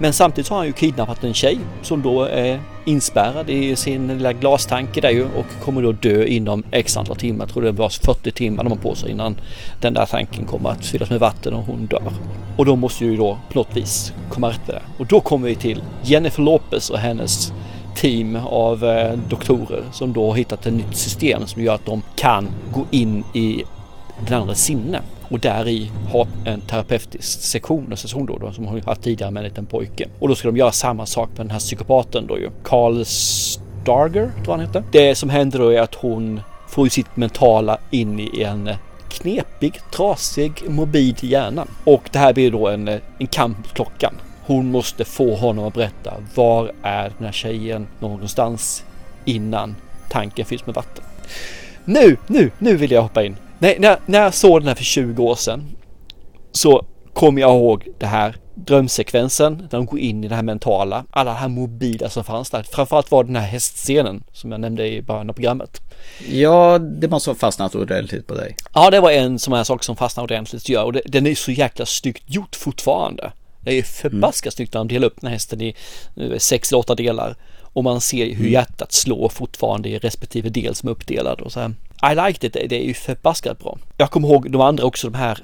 Men 0.01 0.13
samtidigt 0.13 0.49
har 0.49 0.57
han 0.57 0.67
ju 0.67 0.73
kidnappat 0.73 1.25
en 1.25 1.35
tjej 1.35 1.59
som 1.83 2.03
då 2.03 2.23
är 2.23 2.61
inspärrad 2.85 3.51
i 3.51 3.77
sin 3.77 4.09
lilla 4.09 4.33
glastanke 4.33 5.01
där 5.01 5.11
ju 5.11 5.25
och 5.25 5.47
kommer 5.65 5.83
då 5.83 5.93
dö 5.93 6.25
inom 6.25 6.63
x 6.71 6.97
antal 6.97 7.17
timmar. 7.17 7.45
Jag 7.45 7.53
tror 7.53 7.63
det 7.63 7.73
var 7.73 7.89
40 7.89 8.31
timmar 8.31 8.65
de 8.65 8.73
har 8.73 8.79
på 8.79 8.95
sig 8.95 9.11
innan 9.11 9.37
den 9.81 9.95
där 9.95 10.07
tanken 10.07 10.45
kommer 10.45 10.71
att 10.71 10.87
fyllas 10.87 11.11
med 11.11 11.21
vatten 11.21 11.55
och 11.55 11.65
hon 11.65 11.87
dör. 11.87 12.13
Och 12.57 12.65
då 12.65 12.77
måste 12.77 13.05
ju 13.05 13.17
då 13.17 13.39
på 13.53 13.59
något 13.59 13.77
vis 13.77 14.13
komma 14.31 14.49
rätt 14.49 14.67
med 14.67 14.77
det. 14.77 14.83
Och 14.99 15.07
då 15.07 15.21
kommer 15.21 15.49
vi 15.49 15.55
till 15.55 15.83
Jennifer 16.03 16.43
Lopez 16.43 16.91
och 16.91 16.99
hennes 16.99 17.53
team 17.97 18.37
av 18.37 18.85
eh, 18.85 19.19
doktorer 19.29 19.83
som 19.93 20.13
då 20.13 20.27
har 20.31 20.37
hittat 20.37 20.67
ett 20.67 20.73
nytt 20.73 20.97
system 20.97 21.47
som 21.47 21.63
gör 21.63 21.75
att 21.75 21.87
de 21.87 22.03
kan 22.17 22.49
gå 22.73 22.85
in 22.91 23.25
i 23.35 23.63
den 24.29 24.41
andra 24.41 24.55
sinne 24.55 25.01
och 25.29 25.39
där 25.39 25.69
i 25.69 25.91
ha 26.13 26.27
en 26.45 26.61
terapeutisk 26.61 27.41
sektion, 27.41 27.87
en 27.91 27.97
session 27.97 28.27
då, 28.27 28.39
då 28.39 28.53
som 28.53 28.65
hon 28.65 28.83
haft 28.83 29.03
tidigare 29.03 29.31
med 29.31 29.41
en 29.41 29.49
liten 29.49 29.67
pojke. 29.67 30.09
Och 30.19 30.29
då 30.29 30.35
ska 30.35 30.49
de 30.49 30.57
göra 30.57 30.73
samma 30.73 31.07
sak 31.07 31.29
med 31.29 31.47
den 31.47 31.51
här 31.51 31.59
psykopaten 31.59 32.27
då 32.27 32.39
ju. 32.39 32.51
Carl 32.65 33.05
Starger, 33.05 34.31
tror 34.45 34.57
han 34.57 34.67
heter. 34.67 34.83
Det 34.93 35.15
som 35.15 35.31
händer 35.31 35.59
då 35.59 35.69
är 35.69 35.81
att 35.81 35.95
hon 35.95 36.41
får 36.69 36.87
ju 36.87 36.91
sitt 36.91 37.17
mentala 37.17 37.79
in 37.91 38.21
i 38.21 38.43
en 38.43 38.71
knepig, 39.09 39.81
trasig, 39.93 40.53
morbid 40.69 41.25
hjärna. 41.25 41.67
Och 41.85 42.03
det 42.13 42.19
här 42.19 42.33
blir 42.33 42.51
då 42.51 42.69
en, 42.69 42.89
en 43.19 43.27
kamp 43.27 43.59
mot 43.59 43.75
klockan. 43.75 44.15
Hon 44.47 44.71
måste 44.71 45.05
få 45.05 45.35
honom 45.35 45.65
att 45.65 45.75
berätta 45.75 46.15
var 46.35 46.73
är 46.83 47.13
den 47.19 47.25
här 47.25 47.33
tjejen 47.33 47.87
någonstans 48.01 48.85
innan 49.25 49.77
tanken 50.09 50.47
fylls 50.47 50.67
med 50.67 50.75
vatten. 50.75 51.05
Nu, 51.85 52.17
nu, 52.27 52.51
nu 52.59 52.77
vill 52.77 52.91
jag 52.91 53.03
hoppa 53.03 53.25
in. 53.25 53.37
Nej, 53.59 53.77
när, 53.79 53.99
när 54.07 54.23
jag 54.23 54.35
såg 54.35 54.61
den 54.61 54.69
här 54.69 54.75
för 54.75 54.85
20 54.85 55.23
år 55.23 55.35
sedan 55.35 55.65
så 56.53 56.87
kommer 57.13 57.41
jag 57.41 57.51
ihåg 57.51 57.89
det 57.99 58.07
här 58.07 58.37
drömsekvensen 58.55 59.57
när 59.57 59.69
de 59.79 59.87
går 59.87 59.99
in 59.99 60.25
i 60.25 60.29
det 60.29 60.35
här 60.35 60.43
mentala, 60.43 61.05
alla 61.11 61.31
det 61.31 61.37
här 61.37 61.49
mobila 61.49 62.11
som 62.11 62.25
fanns 62.25 62.51
där. 62.51 62.63
Framförallt 62.63 63.11
var 63.11 63.25
den 63.25 63.37
här 63.37 63.47
hästscenen 63.47 64.25
som 64.33 64.53
jag 64.53 64.61
nämnde 64.61 64.89
i 64.89 65.03
början 65.03 65.31
av 65.31 65.35
programmet. 65.35 65.81
Ja, 66.29 66.79
det 66.79 67.09
måste 67.09 67.31
ha 67.31 67.35
fastnat 67.35 67.75
ordentligt 67.75 68.27
på 68.27 68.35
dig. 68.35 68.57
Ja, 68.75 68.91
det 68.91 69.01
var 69.01 69.11
en 69.11 69.39
sån 69.39 69.55
här 69.55 69.65
sak 69.65 69.85
som 69.85 69.97
fastnade 69.97 70.25
ordentligt 70.25 70.69
gör 70.69 70.85
och 70.85 70.93
det, 70.93 71.03
den 71.07 71.27
är 71.27 71.35
så 71.35 71.53
jäkla 71.53 71.87
snyggt 71.87 72.23
gjort 72.27 72.57
fortfarande. 72.57 73.33
Det 73.61 73.79
är 73.79 73.83
förbaskat 73.83 74.55
snyggt 74.55 74.75
när 74.75 74.81
de 74.81 74.89
delar 74.89 75.07
upp 75.07 75.21
den 75.21 75.29
här 75.29 75.35
hästen 75.35 75.61
i 75.61 75.75
sex 76.39 76.73
eller 76.73 76.79
åtta 76.79 76.95
delar 76.95 77.37
och 77.63 77.85
man 77.85 78.01
ser 78.01 78.35
hur 78.35 78.49
hjärtat 78.49 78.93
slår 78.93 79.29
fortfarande 79.29 79.89
i 79.89 79.99
respektive 79.99 80.49
del 80.49 80.75
som 80.75 80.89
är 80.89 80.93
uppdelad 80.93 81.41
och 81.41 81.53
så 81.53 81.61
här. 81.61 81.75
I 82.03 82.15
liked 82.15 82.45
it, 82.45 82.71
det 82.71 82.77
är 82.77 82.85
ju 82.85 82.95
förbaskat 82.95 83.59
bra. 83.59 83.79
Jag 83.97 84.11
kommer 84.11 84.29
ihåg 84.29 84.51
de 84.51 84.61
andra 84.61 84.85
också, 84.85 85.11
de 85.11 85.19
här 85.19 85.39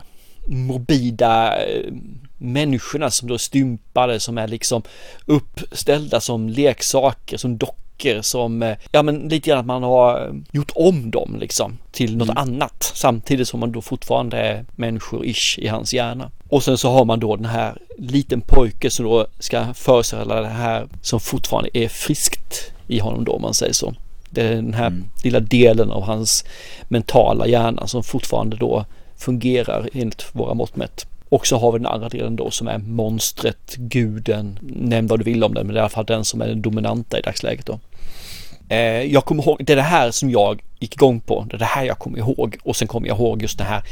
morbida 0.46 1.64
eh, 1.66 1.92
människorna 2.38 3.10
som 3.10 3.28
då 3.28 3.34
är 3.34 3.38
stympade, 3.38 4.20
som 4.20 4.38
är 4.38 4.48
liksom 4.48 4.82
uppställda 5.26 6.20
som 6.20 6.48
leksaker, 6.48 7.36
som 7.36 7.56
dockor, 7.58 8.22
som, 8.22 8.62
eh, 8.62 8.76
ja 8.92 9.02
men 9.02 9.18
lite 9.28 9.50
grann 9.50 9.58
att 9.58 9.66
man 9.66 9.82
har 9.82 10.26
eh, 10.26 10.34
gjort 10.52 10.72
om 10.74 11.10
dem 11.10 11.36
liksom 11.40 11.78
till 11.92 12.16
något 12.16 12.36
annat 12.36 12.92
samtidigt 12.94 13.48
som 13.48 13.60
man 13.60 13.72
då 13.72 13.82
fortfarande 13.82 14.36
är 14.36 14.64
människor-ish 14.76 15.58
i 15.58 15.68
hans 15.68 15.94
hjärna. 15.94 16.30
Och 16.48 16.62
sen 16.62 16.78
så 16.78 16.90
har 16.90 17.04
man 17.04 17.20
då 17.20 17.36
den 17.36 17.44
här 17.44 17.78
liten 17.98 18.40
pojke 18.40 18.90
som 18.90 19.06
då 19.06 19.26
ska 19.38 19.74
föreställa 19.74 20.40
det 20.40 20.48
här 20.48 20.88
som 21.02 21.20
fortfarande 21.20 21.78
är 21.78 21.88
friskt 21.88 22.72
i 22.86 22.98
honom 22.98 23.24
då 23.24 23.32
om 23.32 23.42
man 23.42 23.54
säger 23.54 23.72
så. 23.72 23.94
Det 24.34 24.42
är 24.42 24.54
den 24.54 24.74
här 24.74 24.92
lilla 25.24 25.40
delen 25.40 25.90
av 25.90 26.02
hans 26.02 26.44
mentala 26.88 27.46
hjärna 27.46 27.86
som 27.86 28.02
fortfarande 28.02 28.56
då 28.56 28.84
fungerar 29.16 29.88
enligt 29.92 30.26
våra 30.32 30.54
mått 30.54 30.76
mätt. 30.76 31.06
Och 31.28 31.46
så 31.46 31.58
har 31.58 31.72
vi 31.72 31.78
den 31.78 31.86
andra 31.86 32.08
delen 32.08 32.36
då 32.36 32.50
som 32.50 32.68
är 32.68 32.78
monstret, 32.78 33.76
guden, 33.76 34.58
nämn 34.62 35.06
vad 35.06 35.20
du 35.20 35.24
vill 35.24 35.44
om 35.44 35.54
den, 35.54 35.66
men 35.66 35.74
det 35.74 35.78
är 35.78 35.80
i 35.80 35.84
alla 35.84 35.88
fall 35.88 36.04
den 36.04 36.24
som 36.24 36.40
är 36.40 36.46
den 36.46 36.62
dominanta 36.62 37.18
i 37.18 37.22
dagsläget 37.22 37.66
då. 37.66 37.78
Eh, 38.68 39.02
jag 39.02 39.24
kommer 39.24 39.42
ihåg, 39.42 39.64
det 39.64 39.72
är 39.72 39.76
det 39.76 39.82
här 39.82 40.10
som 40.10 40.30
jag 40.30 40.62
gick 40.78 40.94
igång 40.94 41.20
på, 41.20 41.46
det 41.50 41.56
är 41.56 41.58
det 41.58 41.64
här 41.64 41.84
jag 41.84 41.98
kommer 41.98 42.18
ihåg 42.18 42.56
och 42.62 42.76
sen 42.76 42.88
kommer 42.88 43.08
jag 43.08 43.18
ihåg 43.18 43.42
just 43.42 43.58
det 43.58 43.64
här 43.64 43.82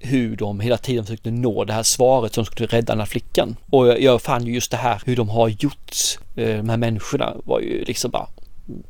hur 0.00 0.36
de 0.36 0.60
hela 0.60 0.76
tiden 0.76 1.04
försökte 1.04 1.30
nå 1.30 1.64
det 1.64 1.72
här 1.72 1.82
svaret 1.82 2.34
som 2.34 2.44
skulle 2.44 2.66
rädda 2.66 2.92
den 2.92 2.98
här 2.98 3.06
flickan. 3.06 3.56
Och 3.70 3.88
jag, 3.88 4.00
jag 4.00 4.22
fann 4.22 4.46
ju 4.46 4.54
just 4.54 4.70
det 4.70 4.76
här 4.76 5.02
hur 5.06 5.16
de 5.16 5.28
har 5.28 5.48
gjort 5.48 5.96
eh, 6.36 6.56
de 6.56 6.68
här 6.68 6.76
människorna 6.76 7.34
var 7.44 7.60
ju 7.60 7.84
liksom 7.84 8.10
bara 8.10 8.26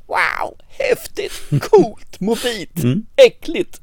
Wow, 0.07 0.57
häftigt, 0.69 1.33
coolt, 1.71 2.21
mobilt, 2.21 3.05
äckligt. 3.17 3.81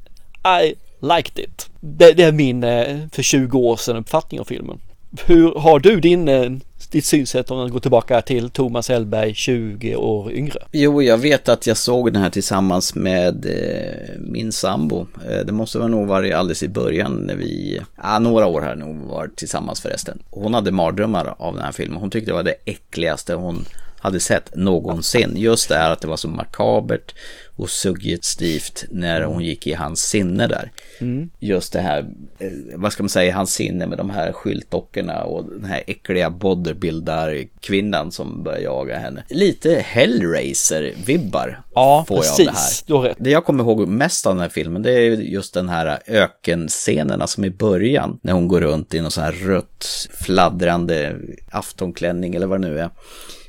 I 0.64 0.76
liked 1.02 1.40
it. 1.46 1.70
Det, 1.80 2.14
det 2.14 2.24
är 2.24 2.32
min 2.32 2.64
eh, 2.64 2.98
för 3.12 3.24
20 3.24 3.60
år 3.60 3.78
sedan 3.78 3.96
uppfattning 3.96 4.40
av 4.40 4.46
filmen. 4.46 4.80
Hur 5.26 5.56
har 5.56 5.80
du 5.80 6.00
din, 6.00 6.28
eh, 6.28 6.52
ditt 6.92 7.06
synsätt 7.06 7.52
om 7.52 7.58
man 7.58 7.70
går 7.70 7.80
tillbaka 7.80 8.22
till 8.22 8.50
Thomas 8.50 8.90
Hellberg 8.90 9.34
20 9.34 9.96
år 9.96 10.32
yngre? 10.32 10.60
Jo, 10.72 11.02
jag 11.02 11.18
vet 11.18 11.50
att 11.50 11.68
jag 11.68 11.78
såg 11.78 12.14
den 12.14 12.22
här 12.22 12.30
tillsammans 12.30 12.96
med 12.96 13.46
eh, 13.46 14.20
min 14.20 14.52
sambo. 14.52 15.08
Eh, 15.30 15.46
det 15.46 15.52
måste 15.52 15.80
väl 15.80 15.90
nog 15.90 16.08
varit 16.08 16.34
alldeles 16.34 16.64
i 16.64 16.68
början 16.68 17.14
när 17.14 17.36
vi, 17.36 17.82
ja, 18.04 18.20
några 18.20 18.46
år 18.46 18.62
här 18.62 18.76
nog 18.76 18.96
var 18.96 19.28
tillsammans 19.36 19.82
förresten. 19.82 20.20
Hon 20.30 20.54
hade 20.54 20.72
mardrömmar 20.72 21.36
av 21.38 21.54
den 21.54 21.64
här 21.64 21.72
filmen. 21.72 22.00
Hon 22.00 22.10
tyckte 22.10 22.32
det 22.32 22.36
var 22.36 22.44
det 22.44 22.56
äckligaste 22.66 23.34
hon 23.34 23.66
hade 24.06 24.19
sett 24.19 24.56
någonsin. 24.56 25.34
Just 25.36 25.69
det 25.69 25.76
här 25.76 25.91
att 25.91 26.02
det 26.02 26.07
var 26.07 26.18
så 26.18 26.27
makabert 26.27 27.14
och 27.56 27.69
suggestivt 27.69 28.86
när 28.91 29.22
hon 29.22 29.44
gick 29.44 29.68
i 29.68 29.73
hans 29.73 29.99
sinne 29.99 30.48
där. 30.48 30.72
Mm. 30.99 31.30
Just 31.40 31.73
det 31.73 31.80
här, 31.80 31.99
eh, 32.40 32.52
vad 32.76 32.94
ska 32.94 33.03
man 33.03 33.10
säga, 33.10 33.36
hans 33.36 33.53
sinne 33.53 33.88
med 33.88 33.98
de 33.98 34.10
här 34.10 34.32
skyltdockorna 34.32 35.23
och 35.23 35.45
den 35.52 35.65
här 35.65 35.84
äckliga 35.88 36.30
bodybuildar-kvinnan 36.30 38.11
som 38.11 38.44
börjar 38.44 38.60
jaga 38.60 38.98
henne. 38.98 39.23
Lite 39.30 39.80
Hellraiser-vibbar 39.80 41.61
Ja, 41.76 42.06
får 42.07 42.26
jag 42.26 42.32
av 42.32 42.38
det 42.38 42.52
här. 42.52 42.72
Du 42.86 42.94
har 42.94 43.02
rätt. 43.02 43.18
Det 43.19 43.30
jag 43.30 43.45
kommer 43.45 43.64
ihåg 43.64 43.88
mest 43.88 44.26
av 44.26 44.36
den 44.36 44.41
här 44.41 44.49
filmen 44.49 44.82
det 44.82 44.91
är 44.91 45.11
just 45.11 45.53
den 45.53 45.69
här 45.69 45.99
ökenscenerna 46.07 47.27
som 47.27 47.45
i 47.45 47.49
början 47.49 48.19
när 48.22 48.34
hon 48.34 48.48
går 48.48 48.61
runt 48.61 48.94
i 48.94 49.02
någon 49.02 49.11
sån 49.11 49.23
här 49.23 49.32
rött 49.32 50.10
fladdrande 50.14 51.15
aftonklänning 51.52 52.36
eller 52.36 52.48
vad 52.48 52.61
det 52.61 52.68
nu 52.68 52.80
är. 52.80 52.90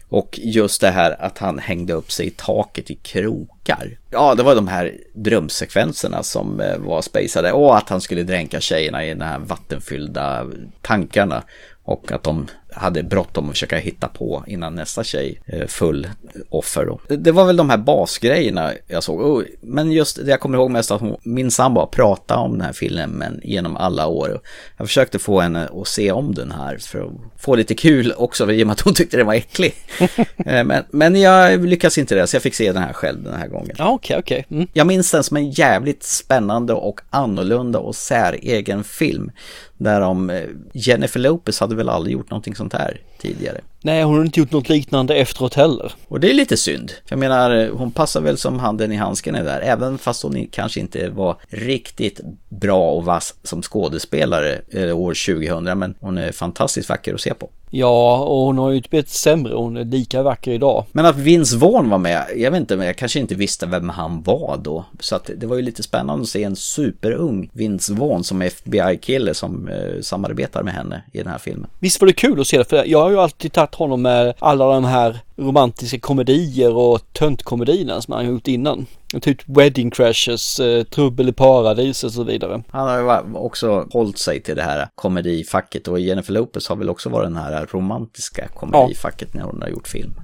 Och 0.09 0.39
just 0.43 0.81
det 0.81 0.91
här 0.91 1.17
att 1.23 1.39
han 1.39 1.59
hängde 1.59 1.93
upp 1.93 2.13
sig 2.13 2.27
i 2.27 2.31
taket 2.31 2.91
i 2.91 2.95
krokar. 2.95 3.99
Ja, 4.11 4.35
det 4.35 4.43
var 4.43 4.55
de 4.55 4.69
här 4.69 4.95
drömsekvenserna 5.15 6.23
som 6.23 6.61
eh, 6.61 6.79
var 6.79 7.03
spejsade. 7.03 7.53
Och 7.53 7.77
att 7.77 7.89
han 7.89 8.01
skulle 8.01 8.23
dränka 8.23 8.61
tjejerna 8.61 9.05
i 9.05 9.15
de 9.15 9.25
här 9.25 9.39
vattenfyllda 9.39 10.47
tankarna. 10.83 11.43
Och 11.85 12.13
att 12.13 12.23
de 12.23 12.49
hade 12.77 13.03
bråttom 13.03 13.45
att 13.45 13.51
försöka 13.51 13.79
hitta 13.79 14.09
på 14.09 14.45
innan 14.47 14.75
nästa 14.75 15.05
tjej 15.05 15.41
eh, 15.47 15.67
full 15.67 16.09
offer. 16.49 16.87
Då. 16.87 17.01
Det 17.17 17.33
var 17.33 17.45
väl 17.47 17.57
de 17.57 17.71
här 17.71 17.77
basgrejerna 17.77 18.73
jag 18.87 19.03
såg. 19.03 19.45
Men 19.61 19.93
just 19.93 20.25
det 20.25 20.31
jag 20.31 20.41
kommer 20.41 20.59
ihåg 20.59 20.71
mest 20.71 20.91
att 20.91 21.01
hon, 21.01 21.17
min 21.23 21.51
sambo 21.51 21.81
har 21.81 21.87
pratat 21.87 22.39
om 22.39 22.53
den 22.53 22.61
här 22.61 22.73
filmen 22.73 23.41
genom 23.45 23.77
alla 23.77 24.07
år. 24.07 24.41
Jag 24.77 24.87
försökte 24.87 25.19
få 25.19 25.41
henne 25.41 25.69
att 25.75 25.89
se 25.89 26.13
om 26.13 26.35
den 26.35 26.53
här 26.53 26.79
för 26.79 27.07
att 27.07 27.13
få 27.43 27.55
lite 27.55 27.75
kul 27.75 28.13
också 28.17 28.53
i 28.53 28.63
och 28.63 28.67
med 28.67 28.73
att 28.73 28.81
hon 28.81 28.95
tyckte 28.95 29.17
den 29.17 29.27
var 29.27 29.35
äcklig. 29.35 29.75
Eh, 30.47 30.65
men, 30.65 30.85
men 30.91 31.21
jag 31.21 31.65
lyckades 31.65 31.99
inte 31.99 32.15
det 32.15 32.27
så 32.27 32.37
jag 32.37 32.43
fick 32.43 32.55
se 32.55 32.73
den 32.73 32.83
här 32.83 32.93
själv 32.93 33.23
den 33.23 33.35
här 33.35 33.49
gången. 33.49 33.77
Okej, 33.79 34.19
okej. 34.19 34.47
Mm. 34.51 34.69
Jag 34.73 34.87
minns 34.87 35.11
den 35.11 35.25
som 35.25 35.37
en 35.37 35.51
jävligt 35.51 36.03
spännande 36.03 36.73
och 36.73 37.01
annorlunda 37.11 37.79
och 37.79 37.97
säregen 37.97 38.85
film. 38.85 39.31
Där 39.79 40.01
om 40.01 40.31
eh, 40.31 40.43
Jennifer 40.73 41.21
Lopez 41.21 41.61
hade 41.61 41.75
väl 41.75 41.89
aldrig 41.89 42.13
gjort 42.13 42.31
någonting 42.31 42.55
sånt 42.71 42.83
här 42.83 43.01
tidigare. 43.19 43.61
Nej, 43.83 44.03
hon 44.03 44.17
har 44.17 44.25
inte 44.25 44.41
gjort 44.41 44.53
något 44.53 44.69
liknande 44.69 45.15
efteråt 45.15 45.55
heller. 45.55 45.93
Och 46.09 46.21
det 46.21 46.31
är 46.31 46.35
lite 46.35 46.57
synd. 46.57 46.93
Jag 47.09 47.19
menar, 47.19 47.69
hon 47.69 47.91
passar 47.91 48.21
väl 48.21 48.39
som 48.39 48.59
handen 48.59 48.93
i 48.93 48.97
handsken 48.97 49.35
där. 49.35 49.61
Även 49.61 49.99
fast 49.99 50.23
hon 50.23 50.47
kanske 50.51 50.81
inte 50.81 51.09
var 51.09 51.37
riktigt 51.49 52.21
bra 52.49 52.91
och 52.91 53.05
vass 53.05 53.35
som 53.43 53.63
skådespelare 53.63 54.61
eh, 54.71 54.99
år 54.99 55.37
2000. 55.39 55.79
Men 55.79 55.95
hon 56.01 56.19
är 56.19 56.33
fantastiskt 56.33 56.89
vacker 56.89 57.15
att 57.15 57.21
se 57.21 57.35
på. 57.35 57.51
Ja, 57.77 58.19
och 58.19 58.39
hon 58.39 58.59
har 58.59 58.71
ju 58.71 58.77
inte 58.77 58.89
blivit 58.89 59.09
sämre. 59.09 59.55
Hon 59.55 59.77
är 59.77 59.85
lika 59.85 60.23
vacker 60.23 60.53
idag. 60.53 60.85
Men 60.93 61.07
att 61.07 61.17
Vince 61.17 61.57
Vaughn 61.57 61.91
var 61.91 61.99
med, 61.99 62.27
jag 62.37 62.51
vet 62.51 62.61
inte, 62.61 62.77
men 62.77 62.87
jag 62.87 62.97
kanske 62.97 63.21
inte 63.21 63.35
visste 63.35 63.67
vem 63.67 63.89
han 63.89 64.23
var 64.23 64.61
då. 64.63 64.85
Så 65.01 65.17
att 65.17 65.31
det 65.37 65.47
var 65.47 65.57
ju 65.57 65.63
lite 65.63 65.83
spännande 65.83 66.23
att 66.23 66.29
se 66.29 66.45
en 66.45 66.57
superung 66.57 67.51
Vince 67.53 67.93
Vaughn 67.93 68.25
som 68.25 68.43
FBI-kille 68.43 69.35
som 69.35 69.69
eh, 69.69 70.01
samarbetar 70.01 70.63
med 70.63 70.75
henne 70.75 71.03
i 71.13 71.19
den 71.19 71.27
här 71.27 71.39
filmen. 71.39 71.71
Visst 71.79 72.01
var 72.01 72.07
det 72.07 72.13
kul 72.13 72.41
att 72.41 72.47
se 72.47 72.59
det? 72.59 72.65
För 72.65 72.85
jag 72.85 73.03
har 73.03 73.11
ju 73.11 73.19
alltid 73.19 73.53
tagit 73.53 73.75
honom 73.75 74.03
med 74.03 74.35
alla 74.39 74.67
de 74.67 74.85
här 74.85 75.21
romantiska 75.37 75.99
komedier 75.99 76.77
och 76.77 77.13
töntkomedierna 77.13 78.01
som 78.01 78.15
han 78.15 78.25
har 78.25 78.33
gjort 78.33 78.49
innan. 78.49 78.87
Typ 79.21 79.49
Wedding 79.49 79.91
Crashes, 79.91 80.61
eh, 80.61 80.85
Trubbel 80.85 81.29
i 81.29 81.33
paradiset 81.33 82.05
och 82.05 82.13
så 82.13 82.23
vidare. 82.23 82.63
Han 82.69 82.89
har 82.89 82.99
ju 82.99 83.35
också 83.35 83.87
hållit 83.93 84.19
sig 84.19 84.43
till 84.43 84.57
det 84.57 84.63
här 84.63 84.89
komedifacket 84.95 85.89
och 85.89 86.01
Jennifer 86.01 86.33
Lopez 86.33 86.69
har 86.69 86.77
väl 86.77 86.91
också 86.91 87.09
varit 87.09 87.27
den 87.27 87.37
här 87.37 87.67
romantiska 87.71 88.49
komedifacket 88.49 89.35
när 89.35 89.43
hon 89.43 89.63
har 89.63 89.69
gjort 89.69 89.89
film. 89.89 90.15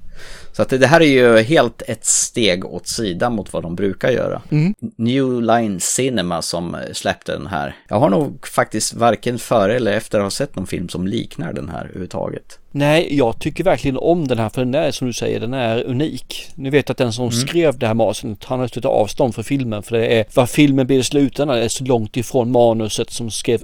Så 0.52 0.62
att 0.62 0.68
det 0.68 0.86
här 0.86 1.00
är 1.00 1.06
ju 1.06 1.38
helt 1.42 1.82
ett 1.86 2.04
steg 2.04 2.64
åt 2.64 2.88
sidan 2.88 3.34
mot 3.34 3.52
vad 3.52 3.62
de 3.62 3.74
brukar 3.76 4.10
göra. 4.10 4.42
Mm. 4.50 4.74
New 4.96 5.42
Line 5.42 5.80
Cinema 5.80 6.42
som 6.42 6.76
släppte 6.92 7.32
den 7.32 7.46
här. 7.46 7.76
Jag 7.88 8.00
har 8.00 8.10
nog 8.10 8.46
faktiskt 8.46 8.94
varken 8.94 9.38
före 9.38 9.76
eller 9.76 9.92
efter 9.92 10.18
att 10.18 10.24
ha 10.24 10.30
sett 10.30 10.56
någon 10.56 10.66
film 10.66 10.88
som 10.88 11.06
liknar 11.06 11.52
den 11.52 11.68
här 11.68 11.84
överhuvudtaget. 11.84 12.58
Nej, 12.70 13.16
jag 13.16 13.38
tycker 13.40 13.64
verkligen 13.64 13.96
om 13.96 14.28
den 14.28 14.38
här 14.38 14.48
för 14.48 14.64
den 14.64 14.74
är 14.74 14.90
som 14.90 15.06
du 15.06 15.12
säger, 15.12 15.40
den 15.40 15.54
är 15.54 15.84
unik. 15.84 16.50
Ni 16.54 16.70
vet 16.70 16.90
att 16.90 16.96
den 16.96 17.12
som 17.12 17.22
Mm. 17.22 17.32
skrev 17.32 17.78
det 17.78 17.86
här 17.86 17.94
manuset, 17.94 18.44
han 18.44 18.60
har 18.60 18.68
tagit 18.68 18.84
avstånd 18.84 19.34
från 19.34 19.44
filmen 19.44 19.82
för 19.82 19.98
det 19.98 20.06
är 20.06 20.24
vad 20.34 20.50
filmen 20.50 20.86
blir 20.86 20.98
i 20.98 21.02
slutändan 21.02 21.58
är 21.58 21.68
så 21.68 21.84
långt 21.84 22.16
ifrån 22.16 22.52
manuset 22.52 23.10
som 23.10 23.30
skrev 23.30 23.62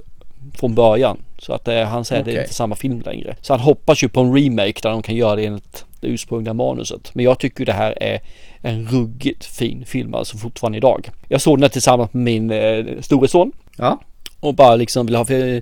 från 0.59 0.75
början. 0.75 1.17
Så 1.39 1.53
att 1.53 1.65
det, 1.65 1.85
han 1.85 2.05
säger 2.05 2.19
att 2.21 2.25
det 2.25 2.37
är 2.37 2.41
inte 2.41 2.53
samma 2.53 2.75
film 2.75 3.01
längre. 3.05 3.35
Så 3.41 3.53
han 3.53 3.59
hoppas 3.59 4.03
ju 4.03 4.09
på 4.09 4.19
en 4.21 4.35
remake 4.35 4.79
där 4.81 4.89
de 4.89 5.01
kan 5.01 5.15
göra 5.15 5.35
det 5.35 5.45
enligt 5.45 5.85
det 5.99 6.07
ursprungliga 6.07 6.53
manuset. 6.53 7.11
Men 7.13 7.25
jag 7.25 7.39
tycker 7.39 7.65
det 7.65 7.73
här 7.73 8.03
är 8.03 8.19
en 8.61 8.87
ruggigt 8.87 9.45
fin 9.45 9.85
film 9.85 10.13
alltså 10.13 10.37
fortfarande 10.37 10.77
idag. 10.77 11.09
Jag 11.27 11.41
såg 11.41 11.57
den 11.57 11.63
här 11.63 11.69
tillsammans 11.69 12.13
med 12.13 12.23
min 12.23 12.51
eh, 12.51 12.85
store 13.01 13.27
son. 13.27 13.51
Ja. 13.77 13.99
Och 14.39 14.53
bara 14.55 14.75
liksom 14.75 15.05
vill 15.05 15.15
ha, 15.15 15.25
för 15.25 15.61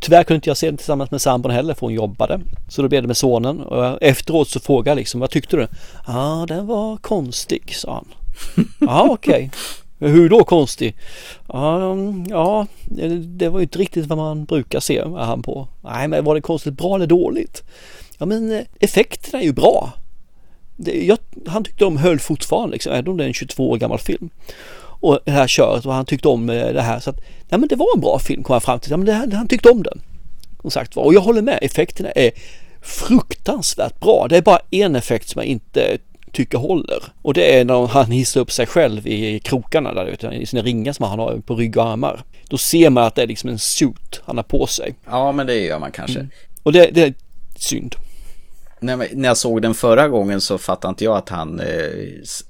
tyvärr 0.00 0.24
kunde 0.24 0.34
inte 0.36 0.50
jag 0.50 0.56
se 0.56 0.66
den 0.66 0.76
tillsammans 0.76 1.10
med 1.10 1.20
sambon 1.20 1.50
heller 1.52 1.74
för 1.74 1.80
hon 1.80 1.94
jobbade. 1.94 2.40
Så 2.68 2.82
då 2.82 2.88
blev 2.88 3.02
det 3.02 3.06
med 3.06 3.16
sonen 3.16 3.60
och 3.60 4.02
efteråt 4.02 4.48
så 4.48 4.60
frågade 4.60 4.90
jag 4.90 4.96
liksom, 4.96 5.20
vad 5.20 5.30
tyckte 5.30 5.56
du? 5.56 5.66
Ja, 6.06 6.44
den 6.48 6.66
var 6.66 6.96
konstig, 6.96 7.74
sa 7.74 7.94
han. 7.94 8.06
Ja, 8.80 9.06
okej. 9.10 9.50
Hur 10.00 10.28
då 10.28 10.44
konstig? 10.44 10.96
Ja, 11.48 11.92
mm, 11.92 12.24
ja, 12.28 12.66
det- 13.20 13.48
var 13.48 13.58
ju 13.58 13.62
inte 13.62 13.78
riktigt 13.78 14.06
vad 14.06 14.18
man 14.18 14.44
brukar 14.44 14.80
se, 14.80 15.02
han 15.16 15.42
på. 15.42 15.68
Nej, 15.80 16.08
men 16.08 16.24
var 16.24 16.34
det 16.34 16.40
konstigt 16.40 16.74
bra 16.74 16.94
eller 16.94 17.06
dåligt? 17.06 17.62
Ja, 18.18 18.26
men 18.26 18.52
eh, 18.52 18.64
effekterna 18.80 19.40
är 19.40 19.44
ju 19.44 19.52
bra. 19.52 19.92
Det, 20.76 21.04
jag, 21.06 21.18
han 21.46 21.64
tyckte 21.64 21.84
de 21.84 21.96
höll 21.96 22.18
fortfarande, 22.18 22.72
liksom, 22.72 22.92
även 22.92 23.08
om 23.08 23.16
det 23.16 23.24
är 23.24 23.28
en 23.28 23.34
22 23.34 23.70
år 23.70 23.76
gammal 23.76 23.98
film. 23.98 24.30
Och 25.00 25.18
det 25.24 25.30
här 25.30 25.46
köret 25.46 25.86
och 25.86 25.92
han 25.92 26.04
tyckte 26.04 26.28
om 26.28 26.50
eh, 26.50 26.72
det 26.72 26.82
här. 26.82 27.00
Så 27.00 27.10
att, 27.10 27.16
nej 27.48 27.60
men 27.60 27.68
det 27.68 27.76
var 27.76 27.86
en 27.94 28.00
bra 28.00 28.18
film 28.18 28.42
kom 28.42 28.52
han 28.54 28.60
fram 28.60 28.80
till. 28.80 28.90
Ja, 28.90 28.96
men 28.96 29.06
det, 29.06 29.36
han 29.36 29.48
tyckte 29.48 29.70
om 29.70 29.82
den. 29.82 30.00
Som 30.62 30.70
sagt 30.70 30.96
var. 30.96 31.04
Och 31.04 31.14
jag 31.14 31.20
håller 31.20 31.42
med, 31.42 31.58
effekterna 31.62 32.10
är 32.10 32.30
fruktansvärt 32.82 34.00
bra. 34.00 34.26
Det 34.28 34.36
är 34.36 34.42
bara 34.42 34.60
en 34.70 34.96
effekt 34.96 35.28
som 35.28 35.40
jag 35.40 35.46
inte 35.46 35.98
tycker 36.32 36.58
håller. 36.58 37.02
Och 37.22 37.34
det 37.34 37.58
är 37.58 37.64
när 37.64 37.86
han 37.86 38.10
hissar 38.10 38.40
upp 38.40 38.52
sig 38.52 38.66
själv 38.66 39.06
i 39.06 39.40
krokarna 39.40 39.94
där 39.94 40.06
ute, 40.06 40.26
i 40.26 40.46
sina 40.46 40.62
ringar 40.62 40.92
som 40.92 41.06
han 41.06 41.18
har 41.18 41.36
på 41.46 41.54
rygg 41.56 41.76
och 41.76 41.86
armar. 41.86 42.22
Då 42.48 42.58
ser 42.58 42.90
man 42.90 43.04
att 43.04 43.14
det 43.14 43.22
är 43.22 43.26
liksom 43.26 43.50
en 43.50 43.58
suit 43.58 44.20
han 44.24 44.36
har 44.36 44.44
på 44.44 44.66
sig. 44.66 44.94
Ja, 45.06 45.32
men 45.32 45.46
det 45.46 45.54
gör 45.54 45.78
man 45.78 45.92
kanske. 45.92 46.28
Och 46.62 46.72
det, 46.72 46.90
det 46.92 47.02
är 47.02 47.14
synd. 47.56 47.94
När, 48.80 49.24
jag 49.24 49.36
såg 49.36 49.62
den 49.62 49.74
förra 49.74 50.08
gången 50.08 50.40
så 50.40 50.58
fattade 50.58 50.90
inte 50.90 51.04
jag 51.04 51.16
att 51.16 51.28
han 51.28 51.60
eh, 51.60 51.66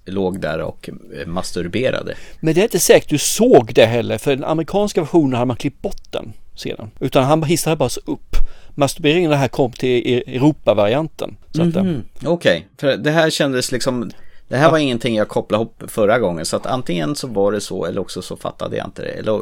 låg 0.05 0.41
där 0.41 0.59
och 0.61 0.91
eh, 1.21 1.27
masturberade. 1.27 2.15
Men 2.41 2.55
det 2.55 2.61
är 2.61 2.63
inte 2.63 2.79
säkert 2.79 3.09
du 3.11 3.19
såg 3.19 3.73
det 3.75 3.87
heller 3.87 4.19
för 4.19 4.35
den 4.37 4.45
amerikanska 4.45 5.01
versionen 5.01 5.33
hade 5.33 5.47
man 5.47 5.57
klippt 5.57 5.83
bort 5.83 6.03
den. 6.13 6.33
se 6.55 6.75
den. 6.75 6.91
Utan 7.01 7.25
han 7.25 7.43
hissade 7.43 7.77
bara 7.77 7.89
så 7.89 8.01
upp. 8.05 8.37
Masturberingen 8.75 9.33
här 9.33 9.49
kom 9.49 9.73
till 9.73 10.03
E- 10.07 10.23
Europa-varianten. 10.27 11.37
Eh, 11.59 11.65
Mhm. 11.85 12.05
Okej, 12.25 12.69
för 12.81 12.97
det 12.97 13.11
här 13.11 13.31
kändes 13.31 13.73
liksom 13.73 14.11
det 14.49 14.57
här 14.57 14.71
var 14.71 14.79
ingenting 14.79 15.17
jag 15.17 15.29
kopplade 15.29 15.63
ihop 15.63 15.83
förra 15.89 16.19
gången 16.19 16.45
så 16.47 16.57
att 16.57 16.67
antingen 16.67 17.15
så 17.17 17.27
var 17.27 17.53
det 17.53 17.61
så 17.61 17.85
eller 17.85 18.01
också 18.01 18.23
så 18.23 18.37
fattade 18.37 18.77
jag 18.77 18.87
inte 18.87 19.03
det. 19.03 19.09
Eller 19.09 19.41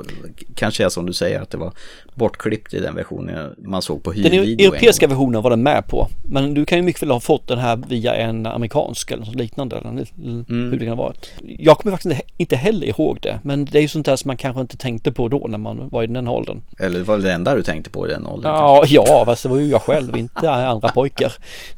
kanske 0.54 0.84
är 0.84 0.88
som 0.88 1.06
du 1.06 1.12
säger 1.12 1.40
att 1.40 1.50
det 1.50 1.58
var 1.58 1.72
bortklippt 2.14 2.74
i 2.74 2.80
den 2.80 2.94
versionen 2.94 3.54
man 3.58 3.82
såg 3.82 4.02
på 4.02 4.12
Den 4.12 4.22
hyrvideo. 4.32 4.66
en 4.66 4.72
europeiska 4.72 5.06
versionen 5.06 5.42
var 5.42 5.50
den 5.50 5.62
med 5.62 5.86
på. 5.88 6.08
Men 6.24 6.54
du 6.54 6.64
kan 6.64 6.78
ju 6.78 6.82
mycket 6.84 7.02
väl 7.02 7.10
ha 7.10 7.20
fått 7.20 7.48
den 7.48 7.58
här 7.58 7.76
via 7.88 8.14
en 8.14 8.46
amerikansk 8.46 9.10
eller 9.10 9.26
något 9.26 9.34
liknande. 9.34 9.76
Eller 9.76 9.88
Mm. 9.88 10.44
hur 10.48 10.70
det 10.78 10.78
kan 10.86 10.98
ha 10.98 11.04
varit. 11.04 11.30
Jag 11.58 11.78
kommer 11.78 11.96
faktiskt 11.96 12.20
inte- 12.36 12.56
heller 12.56 12.86
ihåg 12.86 13.18
det. 13.22 13.40
Men 13.42 13.64
det 13.64 13.78
är 13.78 13.82
ju 13.82 13.88
sånt 13.88 14.06
där 14.06 14.16
som 14.16 14.28
man 14.28 14.36
kanske 14.36 14.60
inte 14.60 14.76
tänkte 14.76 15.12
på 15.12 15.28
då 15.28 15.46
när 15.48 15.58
man 15.58 15.88
var 15.88 16.02
i 16.02 16.06
den 16.06 16.28
åldern. 16.28 16.62
Eller 16.78 16.98
det 16.98 17.04
var 17.04 17.18
det 17.18 17.32
enda 17.32 17.54
du 17.54 17.62
tänkte 17.62 17.90
på 17.90 18.06
i 18.08 18.10
den 18.10 18.26
åldern? 18.26 18.52
Ja, 18.52 18.84
ja, 18.86 19.22
fast 19.26 19.42
det 19.42 19.48
var 19.48 19.58
ju 19.58 19.66
jag 19.66 19.82
själv, 19.82 20.16
inte 20.16 20.50
andra 20.50 20.88
pojkar. 20.88 21.32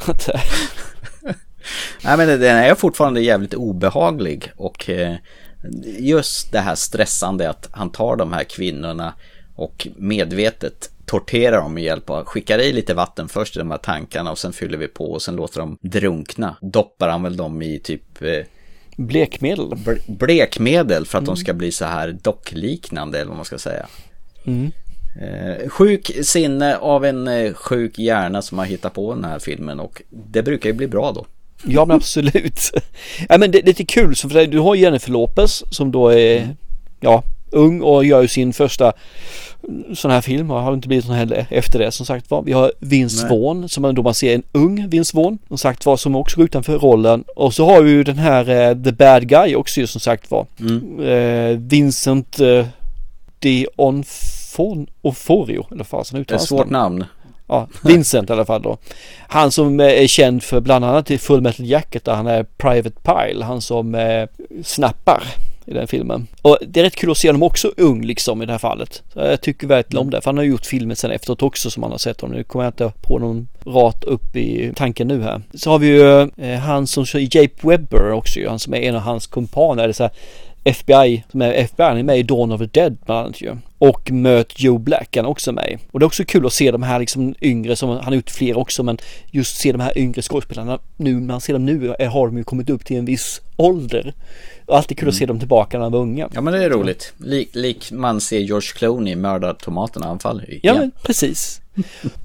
Nej 2.05 2.17
men 2.17 2.29
den 2.29 2.57
är 2.57 2.75
fortfarande 2.75 3.21
jävligt 3.21 3.55
obehaglig 3.55 4.53
och 4.57 4.91
eh, 4.91 5.15
just 5.99 6.53
det 6.53 6.59
här 6.61 6.75
stressande 6.75 7.51
att 7.51 7.69
han 7.73 7.91
tar 7.91 8.17
de 8.17 8.33
här 8.33 8.45
kvinnorna 8.45 9.15
och 9.57 9.89
medvetet 9.97 10.91
torterar 11.07 11.57
dem 11.61 11.75
med 11.75 11.83
hjälp 11.83 12.11
av, 12.11 12.25
skickar 12.25 12.59
i 12.59 12.73
lite 12.73 12.95
vatten 12.95 13.29
först 13.29 13.57
i 13.57 13.59
de 13.59 13.71
här 13.71 13.79
tankarna 13.79 14.31
och 14.31 14.39
sen 14.39 14.53
fyller 14.53 14.79
vi 14.79 14.89
på 14.89 15.13
och 15.13 15.23
sen 15.23 15.37
låter 15.37 15.61
dem 15.61 15.79
drunkna. 15.81 16.57
Doppar 16.61 17.09
han 17.09 17.23
väl 17.23 17.37
dem 17.37 17.63
i 17.63 17.79
typ 17.79 18.23
eh, 18.23 18.45
Blekmedel. 18.97 19.65
bl- 19.67 20.17
blekmedel 20.19 21.07
för 21.07 21.19
att 21.19 21.25
de 21.25 21.31
Mm. 21.31 21.37
ska 21.37 21.53
bli 21.55 21.73
så 21.73 21.85
här 21.85 22.17
dockliknande 22.23 23.19
eller 23.19 23.29
vad 23.29 23.37
man 23.37 23.45
ska 23.45 23.59
säga. 23.59 23.87
mm. 24.45 24.71
Eh, 25.23 25.69
sjuk 25.69 26.11
sinne 26.23 26.77
av 26.77 27.05
en 27.05 27.29
eh, 27.29 27.53
sjuk 27.55 27.99
hjärna 27.99 28.43
som 28.43 28.59
har 28.59 28.65
hittat 28.65 28.95
på 28.95 29.15
den 29.15 29.25
här 29.25 29.39
filmen 29.39 29.81
och 29.81 30.03
det 30.11 30.43
brukar 30.43 30.71
ju 30.71 30.75
bli 30.75 30.87
bra 30.87 31.13
då. 31.13 31.27
Ja 31.65 31.85
men 31.85 31.97
absolut. 31.97 32.71
ja 33.29 33.39
men 33.39 33.51
det, 33.51 33.59
det 33.59 33.65
är 33.65 33.67
lite 33.67 33.85
kul, 33.85 34.17
så 34.17 34.29
för 34.29 34.47
du 34.47 34.59
har 34.59 34.75
Jennifer 34.75 35.11
Lopez 35.11 35.65
som 35.71 35.93
då 35.93 36.09
är, 36.09 36.57
ja, 37.01 37.23
ung 37.51 37.81
och 37.81 38.05
gör 38.05 38.23
ju 38.23 38.29
sin 38.29 38.53
första 38.53 38.93
sån 39.95 40.11
här 40.11 40.21
film 40.21 40.51
och 40.51 40.61
har 40.61 40.75
inte 40.75 40.89
blivit 40.89 41.07
någon 41.07 41.17
heller 41.17 41.47
efter 41.51 41.79
det 41.79 41.93
som 41.93 42.07
sagt 42.07 42.31
var. 42.31 42.43
Vi 42.43 42.53
har 42.53 42.73
Vince. 42.79 43.29
Vaughn 43.29 43.69
som 43.69 43.83
man 43.83 43.95
då 43.95 44.03
man 44.03 44.15
ser 44.15 44.35
en 44.35 44.43
ung 44.53 44.89
Vince 44.89 45.17
Vaughn 45.17 45.39
som 45.49 45.59
sagt 45.59 45.87
var 45.87 45.97
som 45.97 46.17
också 46.17 46.37
går 46.37 46.45
utanför 46.45 46.79
rollen 46.79 47.25
och 47.37 47.55
så 47.55 47.67
har 47.67 47.83
vi 47.83 47.91
ju 47.91 48.05
den 48.05 48.19
här 48.19 48.49
eh, 48.49 48.83
The 48.85 48.93
Bad 48.93 49.29
Guy 49.29 49.55
också 49.55 49.81
ju 49.81 49.87
som 49.87 50.01
sagt 50.01 50.31
var. 50.31 50.47
Mm. 50.61 51.01
Eh, 51.01 51.59
Vincent 51.59 52.41
eh, 52.41 52.67
Oforio 55.03 55.67
eller 55.71 55.79
vad 55.79 55.87
fasen 55.87 56.15
Det 56.17 56.19
är 56.19 56.23
uttalas 56.23 56.49
svårt 56.49 56.71
namn. 56.71 57.05
Ja, 57.49 57.69
Vincent 57.83 58.31
i 58.31 58.33
alla 58.33 58.45
fall 58.45 58.63
då. 58.63 58.79
Han 59.29 59.51
som 59.51 59.81
eh, 59.81 60.03
är 60.03 60.07
känd 60.07 60.43
för 60.43 60.61
bland 60.61 60.85
annat 60.85 61.11
i 61.11 61.19
Full 61.19 61.41
Metal 61.41 61.67
Jacket 61.67 62.05
där 62.05 62.15
han 62.15 62.27
är 62.27 62.45
Private 62.45 62.97
Pile. 63.03 63.45
Han 63.45 63.61
som 63.61 63.95
eh, 63.95 64.29
snappar 64.65 65.23
i 65.69 65.75
den 65.75 65.87
filmen. 65.87 66.27
Och 66.43 66.59
det 66.67 66.81
är 66.81 66.85
rätt 66.85 66.97
kul 66.97 67.11
att 67.11 67.19
se 67.19 67.29
honom 67.29 67.43
också 67.43 67.73
ung 67.77 68.05
liksom 68.05 68.43
i 68.43 68.47
det 68.47 68.53
här 68.53 68.59
fallet. 68.59 69.03
Så 69.13 69.21
jag 69.21 69.41
tycker 69.41 69.67
verkligen 69.67 70.01
om 70.01 70.11
det. 70.11 70.21
För 70.21 70.31
han 70.31 70.37
har 70.37 70.45
gjort 70.45 70.67
filmer 70.67 70.95
sen 70.95 71.11
efteråt 71.11 71.43
också 71.43 71.71
som 71.71 71.81
man 71.81 71.91
har 71.91 71.99
sett 71.99 72.21
honom. 72.21 72.37
Nu 72.37 72.45
kommer 72.45 72.65
jag 72.65 72.73
inte 72.73 72.93
på 73.01 73.19
någon 73.19 73.49
rat 73.67 74.05
upp 74.05 74.37
i 74.37 74.73
tanken 74.77 75.09
nu 75.09 75.23
här. 75.23 75.43
Så 75.55 75.71
har 75.71 75.79
vi 75.79 75.87
ju 75.87 76.21
eh, 76.21 76.59
han 76.59 76.87
som 76.87 77.07
kör 77.07 77.37
Jape 77.37 77.69
Webber 77.69 78.13
också 78.13 78.39
ju. 78.39 78.49
Han 78.49 78.59
som 78.59 78.75
är 78.75 78.79
en 78.79 78.95
av 78.95 79.01
hans 79.01 79.27
kumpaner. 79.27 79.85
Eller 79.85 79.93
så 79.93 80.03
här, 80.03 80.13
FBI, 80.65 81.25
som 81.31 81.43
är 81.43 81.53
FBI, 81.53 81.87
han 81.87 81.99
är 81.99 82.03
med 82.03 82.19
i 82.19 82.23
Dawn 82.23 82.53
of 82.53 82.61
the 82.61 82.67
Dead 82.67 82.97
bland 83.05 83.21
annat 83.21 83.41
ju. 83.41 83.57
Och 83.79 84.11
Möt 84.11 84.61
Joe 84.61 84.79
Black 84.79 85.17
han 85.17 85.25
är 85.25 85.29
också 85.29 85.53
med. 85.53 85.79
Och 85.91 86.01
det 86.01 86.05
är 86.05 86.07
också 86.07 86.25
kul 86.25 86.47
att 86.47 86.53
se 86.53 86.71
de 86.71 86.83
här 86.83 87.01
liksom 87.01 87.35
yngre, 87.41 87.77
som 87.77 87.89
han 87.89 88.05
har 88.05 88.15
gjort 88.15 88.31
fler 88.31 88.59
också, 88.59 88.83
men 88.83 88.99
just 89.31 89.57
se 89.57 89.73
de 89.73 89.81
här 89.81 89.99
yngre 89.99 90.23
skådespelarna 90.23 90.79
nu, 90.97 91.15
när 91.15 91.27
man 91.27 91.41
ser 91.41 91.53
dem 91.53 91.67
nu 91.67 91.89
har 91.89 92.27
de 92.27 92.39
ju 92.39 92.45
kommit 92.45 92.71
upp 92.71 92.85
till 92.85 92.97
en 92.97 93.05
viss 93.05 93.41
ålder. 93.57 94.15
Och 94.67 94.77
alltid 94.77 94.99
kul 94.99 95.09
att 95.09 95.15
se 95.15 95.27
dem 95.27 95.39
tillbaka 95.39 95.79
när 95.79 95.85
de 95.85 95.93
var 95.93 96.01
unga. 96.01 96.29
Ja 96.35 96.41
men 96.41 96.55
det 96.55 96.65
är 96.65 96.71
roligt. 96.71 97.13
Lik, 97.19 97.49
lik 97.53 97.93
man 97.93 98.21
ser 98.21 98.39
George 98.39 98.69
Clooney 98.75 99.17
mörda 99.17 99.55
tomaterna 99.55 100.07
anfall. 100.07 100.43
Ja, 100.63 100.75
men 100.75 100.91
precis. 101.03 101.61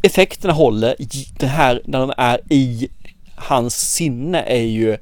Effekterna 0.01 0.53
håller. 0.53 0.95
Det 1.39 1.45
här 1.45 1.81
när 1.85 1.99
de 1.99 2.13
är 2.17 2.39
i 2.49 2.89
hans 3.35 3.93
sinne 3.93 4.41
är 4.41 4.63
ju 4.63 4.97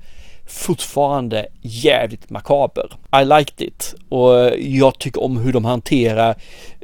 fortfarande 0.52 1.46
jävligt 1.62 2.30
makaber. 2.30 2.92
I 3.22 3.26
liked 3.26 3.68
it 3.68 3.96
och 4.10 4.60
jag 4.60 5.00
tycker 5.00 5.24
om 5.24 5.38
hur 5.38 5.54
de 5.54 5.66
hanterar 5.66 6.36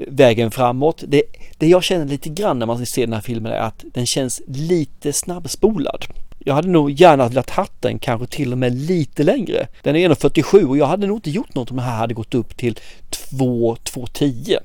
vägen 0.08 0.52
framåt. 0.52 1.04
Det, 1.08 1.24
det 1.58 1.68
jag 1.68 1.84
känner 1.84 2.06
lite 2.06 2.30
grann 2.30 2.60
när 2.60 2.66
man 2.66 2.86
ser 2.86 3.02
den 3.02 3.14
här 3.14 3.22
filmen 3.22 3.52
är 3.52 3.60
att 3.60 3.86
den 3.94 4.06
känns 4.06 4.42
lite 4.48 5.14
snabbspolad. 5.14 6.06
Jag 6.40 6.54
hade 6.54 6.68
nog 6.68 6.92
gärna 6.92 7.28
velat 7.28 7.50
haft 7.50 7.82
den 7.82 8.00
kanske 8.00 8.28
till 8.28 8.52
och 8.52 8.58
med 8.58 8.76
lite 8.76 9.24
längre. 9.24 9.68
Den 9.84 9.96
är 9.96 10.10
1.47 10.10 10.64
och 10.64 10.78
jag 10.78 10.86
hade 10.86 11.08
nog 11.08 11.18
inte 11.18 11.30
gjort 11.30 11.56
något 11.56 11.72
om 11.72 11.78
den 11.78 11.86
här 11.86 11.98
hade 11.98 12.14
gått 12.14 12.36
upp 12.36 12.58
till 12.58 12.80
2, 13.10 13.76
2.10. 13.76 14.58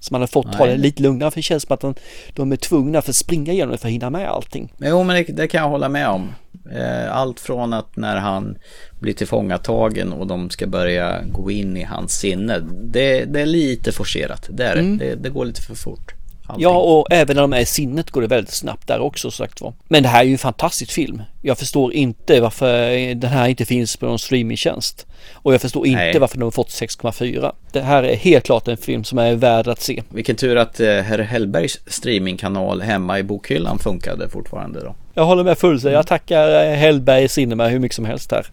Så 0.00 0.14
man 0.14 0.20
hade 0.20 0.32
fått 0.32 0.52
ta 0.52 0.66
det 0.66 0.76
lite 0.76 1.02
lugnare 1.02 1.30
för 1.30 1.38
det 1.38 1.42
känns 1.42 1.62
som 1.62 1.74
att 1.74 1.80
de, 1.80 1.94
de 2.34 2.52
är 2.52 2.56
tvungna 2.56 3.02
för 3.02 3.10
att 3.10 3.16
springa 3.16 3.52
igenom 3.52 3.72
det 3.72 3.78
för 3.78 3.88
att 3.88 3.92
hinna 3.92 4.10
med 4.10 4.28
allting. 4.28 4.72
Jo 4.78 5.02
men 5.02 5.16
det, 5.16 5.32
det 5.32 5.48
kan 5.48 5.62
jag 5.62 5.68
hålla 5.68 5.88
med 5.88 6.08
om. 6.08 6.34
Eh, 6.70 7.16
Allt 7.16 7.40
från 7.40 7.72
att 7.72 7.96
när 7.96 8.16
han 8.16 8.58
blir 9.00 9.12
tillfångatagen 9.12 10.12
och 10.12 10.26
de 10.26 10.50
ska 10.50 10.66
börja 10.66 11.22
gå 11.32 11.50
in 11.50 11.76
i 11.76 11.82
hans 11.82 12.12
sinne. 12.12 12.58
Det, 12.84 13.24
det 13.24 13.40
är 13.40 13.46
lite 13.46 13.92
forcerat, 13.92 14.46
det 14.50 14.64
är. 14.64 14.76
Mm. 14.76 14.98
det. 14.98 15.14
Det 15.14 15.30
går 15.30 15.44
lite 15.44 15.62
för 15.62 15.74
fort. 15.74 16.14
Allting. 16.46 16.62
Ja, 16.62 16.78
och 16.78 17.06
även 17.10 17.36
när 17.36 17.42
de 17.42 17.52
är 17.52 17.60
i 17.60 17.66
sinnet 17.66 18.10
går 18.10 18.20
det 18.20 18.26
väldigt 18.26 18.54
snabbt 18.54 18.86
där 18.88 19.00
också 19.00 19.30
sagt 19.30 19.60
var. 19.60 19.74
Men 19.88 20.02
det 20.02 20.08
här 20.08 20.20
är 20.20 20.24
ju 20.24 20.32
en 20.32 20.38
fantastisk 20.38 20.92
film. 20.92 21.22
Jag 21.42 21.58
förstår 21.58 21.92
inte 21.92 22.40
varför 22.40 23.14
den 23.14 23.30
här 23.30 23.48
inte 23.48 23.64
finns 23.64 23.96
på 23.96 24.06
någon 24.06 24.18
streamingtjänst. 24.18 25.06
Och 25.32 25.54
jag 25.54 25.60
förstår 25.60 25.86
inte 25.86 25.98
Nej. 25.98 26.18
varför 26.18 26.38
de 26.38 26.44
har 26.44 26.50
fått 26.50 26.68
6,4. 26.68 27.52
Det 27.72 27.80
här 27.80 28.02
är 28.02 28.16
helt 28.16 28.44
klart 28.44 28.68
en 28.68 28.76
film 28.76 29.04
som 29.04 29.18
är 29.18 29.34
värd 29.34 29.68
att 29.68 29.80
se. 29.80 30.02
Vilken 30.08 30.36
tur 30.36 30.56
att 30.56 30.80
eh, 30.80 30.88
herr 30.88 31.18
Hellbergs 31.18 31.80
streamingkanal 31.86 32.82
hemma 32.82 33.18
i 33.18 33.22
bokhyllan 33.22 33.78
funkade 33.78 34.28
fortfarande 34.28 34.80
då. 34.80 34.94
Jag 35.14 35.24
håller 35.24 35.44
med 35.44 35.58
fullständigt. 35.58 35.96
Jag 35.96 36.06
tackar 36.06 36.64
eh, 36.64 36.76
Hellberg 36.76 37.28
Cinema 37.28 37.68
hur 37.68 37.78
mycket 37.78 37.96
som 37.96 38.04
helst 38.04 38.30
här. 38.32 38.46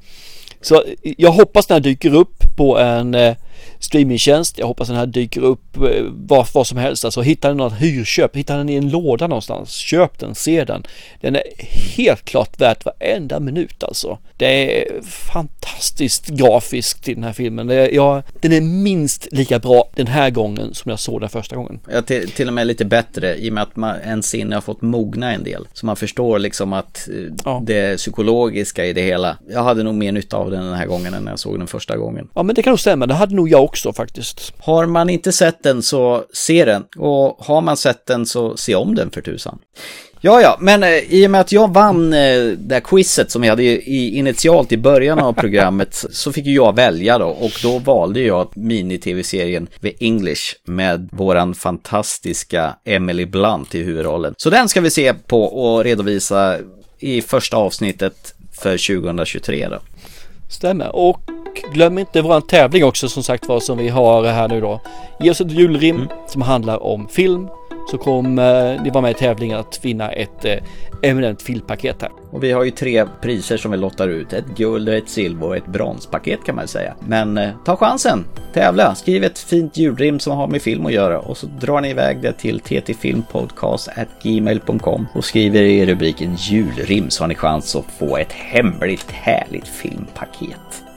Så 0.62 0.84
jag 1.02 1.32
hoppas 1.32 1.68
den 1.68 1.76
här 1.76 1.82
dyker 1.82 2.16
upp 2.16 2.44
på 2.58 2.78
en 2.80 3.16
eh, 3.16 3.36
streamingtjänst. 3.80 4.58
Jag 4.58 4.68
hoppas 4.68 4.88
den 4.88 4.98
här 4.98 5.06
dyker 5.06 5.42
upp 5.42 5.78
eh, 5.78 6.04
vad, 6.12 6.48
vad 6.54 6.68
som 6.68 6.78
helst. 6.78 7.06
Alltså 7.06 7.22
hittar 7.22 7.50
ni 7.50 7.56
något 7.56 7.82
hyrköp, 7.82 8.36
hittar 8.36 8.58
den 8.58 8.70
i 8.70 8.76
en 8.76 8.90
låda 8.90 9.28
någonstans, 9.28 9.72
köp 9.72 10.20
den, 10.20 10.36
se 10.36 10.64
den. 10.64 10.84
Den 11.22 11.36
är 11.36 11.44
helt 11.98 12.26
klart 12.26 12.62
värt 12.62 12.86
varenda 12.86 13.40
minut 13.40 13.84
alltså. 13.84 14.18
Det 14.38 14.82
är 14.82 15.02
fantastiskt 15.04 16.28
grafiskt 16.28 17.08
i 17.10 17.14
den 17.14 17.24
här 17.24 17.34
filmen. 17.34 17.68
Det 17.68 17.76
är, 17.76 17.96
ja, 17.96 18.24
den 18.42 18.54
är 18.54 18.62
minst 18.62 19.28
lika 19.32 19.60
bra 19.60 19.90
den 19.96 20.08
här 20.08 20.30
gången 20.30 20.74
som 20.74 20.90
jag 20.90 21.00
såg 21.00 21.22
den 21.22 21.30
första 21.30 21.56
gången. 21.56 21.80
Ja, 21.92 22.02
till, 22.02 22.32
till 22.32 22.48
och 22.48 22.54
med 22.54 22.68
lite 22.68 22.86
bättre 22.86 23.36
i 23.36 23.50
och 23.50 23.54
med 23.54 23.64
att 23.64 23.76
man, 23.76 23.96
en 24.04 24.24
sinne 24.24 24.56
har 24.56 24.62
fått 24.62 24.82
mogna 24.82 25.34
en 25.34 25.44
del. 25.44 25.68
Så 25.74 25.86
man 25.86 25.96
förstår 25.96 26.40
liksom 26.40 26.74
att 26.74 27.10
eh, 27.46 27.62
det 27.62 27.98
psykologiska 27.98 28.86
i 28.86 28.94
det 28.94 29.02
hela. 29.02 29.38
Jag 29.50 29.64
hade 29.64 29.84
nog 29.84 29.96
mer 29.96 30.12
nytta 30.12 30.38
av 30.38 30.52
den 30.52 30.64
den 30.64 30.74
här 30.74 30.86
gången 30.86 31.14
än 31.14 31.24
när 31.24 31.32
jag 31.32 31.40
såg 31.40 31.60
den 31.60 31.68
första 31.68 31.98
gången. 31.98 32.30
Ja 32.34 32.44
men 32.44 32.56
det 32.56 32.64
kan 32.64 32.72
nog 32.72 32.80
stämma, 32.80 33.08
det 33.08 33.14
hade 33.14 33.36
nog 33.36 33.50
jag 33.50 33.69
också 33.70 33.94
faktiskt. 33.94 34.54
Har 34.58 34.86
man 34.86 35.10
inte 35.10 35.32
sett 35.32 35.64
den 35.64 35.82
så 35.82 36.24
se 36.34 36.66
den. 36.66 36.84
Och 36.98 37.38
har 37.46 37.62
man 37.62 37.78
sett 37.78 38.06
den 38.06 38.26
så 38.26 38.58
se 38.58 38.76
om 38.76 38.96
den 38.96 39.12
för 39.12 39.22
tusan. 39.22 39.60
Ja, 40.22 40.42
ja, 40.42 40.58
men 40.60 40.84
eh, 40.84 40.90
i 40.90 41.28
och 41.28 41.32
med 41.32 41.42
att 41.42 41.52
jag 41.52 41.74
vann 41.74 42.14
eh, 42.14 42.46
det 42.58 42.76
här 42.76 42.80
quizet 42.80 43.32
som 43.32 43.42
vi 43.42 43.48
hade 43.48 43.64
i, 43.64 44.18
initialt 44.18 44.72
i 44.72 44.78
början 44.78 45.20
av 45.20 45.34
programmet 45.44 46.06
så 46.12 46.32
fick 46.32 46.46
ju 46.46 46.56
jag 46.56 46.76
välja 46.76 47.18
då 47.18 47.28
och 47.28 47.52
då 47.64 47.80
valde 47.80 48.22
jag 48.22 48.52
mini-tv-serien 48.56 49.68
The 49.82 49.94
English 50.00 50.56
med 50.66 51.10
våran 51.12 51.56
fantastiska 51.56 52.76
Emily 52.86 53.26
Blunt 53.26 53.76
i 53.76 53.84
huvudrollen. 53.84 54.34
Så 54.38 54.50
den 54.50 54.70
ska 54.70 54.82
vi 54.82 54.90
se 54.90 55.14
på 55.14 55.44
och 55.44 55.84
redovisa 55.84 56.58
i 57.00 57.22
första 57.22 57.58
avsnittet 57.58 58.36
för 58.62 59.02
2023 59.02 59.68
då. 59.68 59.80
Stämmer. 60.50 60.96
Och 60.96 61.22
glöm 61.74 61.98
inte 61.98 62.22
våran 62.22 62.42
tävling 62.42 62.84
också 62.84 63.10
som 63.10 63.24
sagt 63.24 63.48
var 63.48 63.60
som 63.60 63.78
vi 63.78 63.88
har 63.88 64.24
här 64.24 64.48
nu 64.48 64.62
då. 64.62 64.82
Ge 65.20 65.32
oss 65.32 65.42
ett 65.42 65.52
julrim 65.52 66.08
som 66.28 66.42
handlar 66.42 66.84
om 66.84 67.08
film. 67.08 67.48
Så 67.92 67.98
kommer 67.98 68.74
eh, 68.74 68.82
ni 68.82 68.90
vara 68.90 69.02
med 69.02 69.12
i 69.12 69.14
tävlingen 69.14 69.60
att 69.60 69.86
vinna 69.86 70.12
ett 70.12 70.46
eh, 70.46 70.58
eminent 71.02 71.42
filmpaket 71.42 72.02
här. 72.02 72.12
Och 72.32 72.44
vi 72.44 72.52
har 72.52 72.64
ju 72.64 72.72
tre 72.72 73.06
priser 73.22 73.58
som 73.58 73.72
vi 73.72 73.78
lottar 73.78 74.08
ut. 74.08 74.34
Ett 74.34 74.46
guld, 74.58 74.90
ett 74.90 75.10
silver 75.10 75.48
och 75.48 75.58
ett 75.58 75.68
bronspaket 75.68 76.40
kan 76.46 76.56
man 76.56 76.68
säga. 76.68 76.96
Men 77.08 77.38
eh, 77.38 77.50
ta 77.66 77.76
chansen, 77.76 78.26
tävla, 78.54 78.96
skriv 78.96 79.24
ett 79.24 79.40
fint 79.40 79.78
julrim 79.78 80.20
som 80.20 80.38
har 80.38 80.48
med 80.48 80.62
film 80.62 80.86
att 80.86 80.94
göra 80.94 81.20
och 81.20 81.38
så 81.38 81.48
drar 81.48 81.82
ni 81.82 81.90
iväg 81.90 82.22
det 82.22 82.34
till 82.34 82.60
ttfilmpodcast.gmail.com 82.60 85.08
och 85.16 85.26
skriver 85.26 85.62
i 85.62 85.86
rubriken 85.86 86.36
julrim 86.36 87.10
så 87.10 87.24
har 87.24 87.28
ni 87.28 87.36
chans 87.36 87.76
att 87.76 87.86
få 88.00 88.18
ett 88.18 88.34
hemligt 88.34 89.12
härligt 89.12 89.68
filmpaket. 89.68 90.89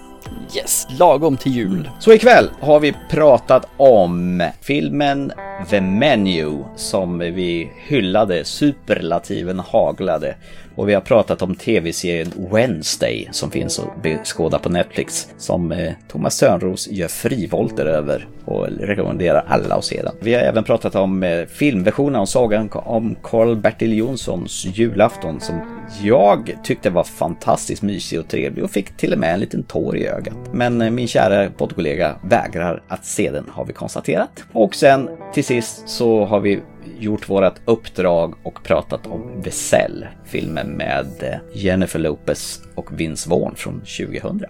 Yes, 0.56 0.86
lagom 0.98 1.36
till 1.36 1.52
jul. 1.52 1.90
Så 1.98 2.12
ikväll 2.12 2.50
har 2.60 2.80
vi 2.80 2.94
pratat 3.10 3.68
om 3.76 4.42
filmen 4.60 5.32
The 5.70 5.80
Menu 5.80 6.64
som 6.76 7.18
vi 7.18 7.70
hyllade, 7.86 8.44
superlativen 8.44 9.58
haglade. 9.58 10.34
Och 10.74 10.88
vi 10.88 10.94
har 10.94 11.00
pratat 11.00 11.42
om 11.42 11.54
tv-serien 11.54 12.32
Wednesday 12.52 13.28
som 13.32 13.50
finns 13.50 13.78
att 13.78 14.02
beskåda 14.02 14.58
på 14.58 14.68
Netflix 14.68 15.28
som 15.38 15.72
eh, 15.72 15.92
Thomas 16.08 16.38
Törnros 16.38 16.88
gör 16.88 17.08
frivolter 17.08 17.86
över 17.86 18.26
och 18.44 18.66
rekommenderar 18.66 19.44
alla 19.48 19.74
att 19.74 19.84
se 19.84 20.02
den. 20.02 20.14
Vi 20.20 20.34
har 20.34 20.40
även 20.40 20.64
pratat 20.64 20.94
om 20.94 21.22
eh, 21.22 21.46
filmversionen 21.46 22.20
av 22.20 22.26
sagan 22.26 22.70
om 22.72 23.16
Karl-Bertil 23.22 23.98
Jonssons 23.98 24.64
julafton 24.64 25.40
som 25.40 25.60
jag 26.02 26.58
tyckte 26.64 26.90
var 26.90 27.04
fantastiskt 27.04 27.82
mysig 27.82 28.20
och 28.20 28.28
trevlig 28.28 28.64
och 28.64 28.70
fick 28.70 28.96
till 28.96 29.12
och 29.12 29.18
med 29.18 29.34
en 29.34 29.40
liten 29.40 29.62
tår 29.62 29.96
i 29.96 30.06
ögat. 30.06 30.34
Men 30.52 30.82
eh, 30.82 30.90
min 30.90 31.08
kära 31.08 31.50
poddkollega 31.50 32.16
vägrar 32.22 32.82
att 32.88 33.04
se 33.04 33.30
den 33.30 33.44
har 33.48 33.64
vi 33.64 33.72
konstaterat. 33.72 34.44
Och 34.52 34.74
sen 34.74 35.08
till 35.34 35.44
sist 35.44 35.88
så 35.88 36.24
har 36.24 36.40
vi 36.40 36.60
gjort 37.02 37.28
vårt 37.28 37.54
uppdrag 37.64 38.34
och 38.42 38.62
pratat 38.64 39.06
om 39.06 39.42
Vesell, 39.42 40.06
filmen 40.24 40.66
med 40.66 41.06
eh, 41.20 41.62
Jennifer 41.62 41.98
Lopez 41.98 42.60
och 42.74 43.00
Vince 43.00 43.30
Vaughn 43.30 43.54
från 43.56 43.80
2000. 43.80 44.44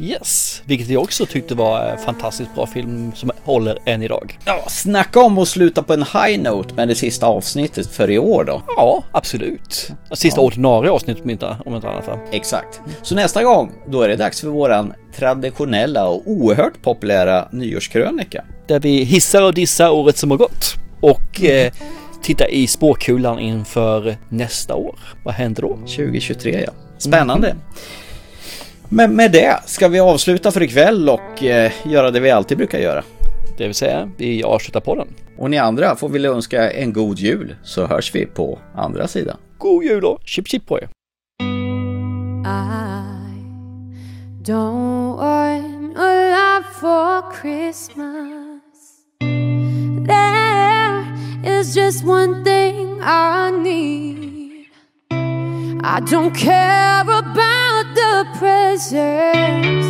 Yes, 0.00 0.62
vilket 0.66 0.88
jag 0.88 1.02
också 1.02 1.26
tyckte 1.26 1.54
var 1.54 1.80
en 1.80 1.98
fantastiskt 1.98 2.54
bra 2.54 2.66
film 2.66 3.12
som 3.14 3.30
håller 3.44 3.78
än 3.84 4.02
idag. 4.02 4.38
Ja, 4.44 4.64
snacka 4.68 5.20
om 5.20 5.38
att 5.38 5.48
sluta 5.48 5.82
på 5.82 5.92
en 5.92 6.02
high 6.02 6.42
note 6.42 6.74
med 6.74 6.88
det 6.88 6.94
sista 6.94 7.26
avsnittet 7.26 7.86
för 7.86 8.10
i 8.10 8.18
år 8.18 8.44
då. 8.44 8.62
Ja, 8.76 9.04
absolut. 9.12 9.92
Sista 10.12 10.40
ja. 10.40 10.46
ordinarie 10.46 10.90
avsnittet 10.90 11.24
om 11.24 11.30
inte, 11.30 11.56
om 11.64 11.74
inte 11.74 11.88
annat. 11.88 12.08
Exakt. 12.32 12.80
Så 13.02 13.14
nästa 13.14 13.44
gång, 13.44 13.72
då 13.86 14.02
är 14.02 14.08
det 14.08 14.16
dags 14.16 14.40
för 14.40 14.48
våran 14.48 14.92
traditionella 15.16 16.08
och 16.08 16.22
oerhört 16.26 16.82
populära 16.82 17.48
nyårskrönika. 17.52 18.44
Där 18.68 18.80
vi 18.80 19.04
hissar 19.04 19.42
och 19.42 19.54
dissar 19.54 19.90
året 19.90 20.16
som 20.16 20.30
har 20.30 20.38
gått. 20.38 20.85
Och 21.00 21.44
eh, 21.44 21.72
titta 22.22 22.48
i 22.48 22.66
spåkulan 22.66 23.38
inför 23.38 24.16
nästa 24.28 24.74
år. 24.74 24.98
Vad 25.24 25.34
händer 25.34 25.62
då? 25.62 25.76
2023 25.76 26.62
ja. 26.66 26.72
Spännande. 26.98 27.48
Mm. 27.48 27.62
Men 28.88 29.16
med 29.16 29.32
det 29.32 29.60
ska 29.64 29.88
vi 29.88 30.00
avsluta 30.00 30.50
för 30.50 30.62
ikväll 30.62 31.08
och 31.08 31.42
eh, 31.42 31.72
göra 31.84 32.10
det 32.10 32.20
vi 32.20 32.30
alltid 32.30 32.58
brukar 32.58 32.78
göra. 32.78 33.02
Det 33.58 33.64
vill 33.64 33.74
säga, 33.74 34.10
vi 34.16 34.42
avslutar 34.42 34.80
podden. 34.80 35.08
Och 35.38 35.50
ni 35.50 35.58
andra 35.58 35.96
får 35.96 36.08
vi 36.08 36.26
önska 36.26 36.70
en 36.70 36.92
god 36.92 37.18
jul 37.18 37.56
så 37.62 37.86
hörs 37.86 38.14
vi 38.14 38.26
på 38.26 38.58
andra 38.74 39.08
sidan. 39.08 39.36
God 39.58 39.84
jul 39.84 40.00
då! 40.00 40.18
Chip 40.24 40.48
chip 40.48 40.66
på 40.66 40.78
er! 40.78 40.88
I 42.44 42.52
don't 44.42 45.16
want 45.16 45.96
a 45.98 46.10
lot 46.30 46.64
for 46.80 47.32
Christmas 47.42 48.45
is 51.66 51.74
just 51.74 52.04
one 52.04 52.44
thing 52.44 52.98
I 53.02 53.50
need 53.50 54.68
I 55.10 56.00
don't 56.00 56.34
care 56.34 57.00
about 57.00 57.84
the 58.00 58.26
presents 58.38 59.88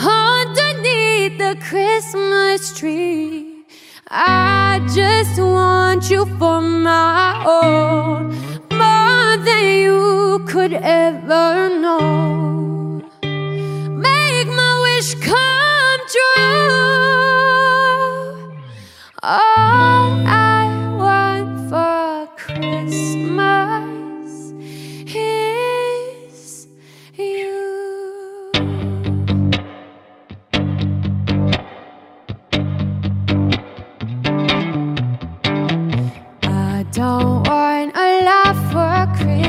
underneath 0.00 1.38
the 1.38 1.56
Christmas 1.68 2.78
tree. 2.78 3.64
I 4.08 4.80
just 4.94 5.40
want 5.40 6.10
you 6.10 6.26
for 6.38 6.60
my 6.60 7.42
own, 7.44 8.28
more 8.70 9.36
than 9.46 9.64
you 9.84 10.44
could 10.48 10.74
ever 10.74 11.68
know. 11.84 13.02
Make 14.06 14.48
my 14.60 14.72
wish 14.86 15.14
come 15.14 16.00
true. 16.14 16.90
All 19.22 20.26
I 20.26 20.49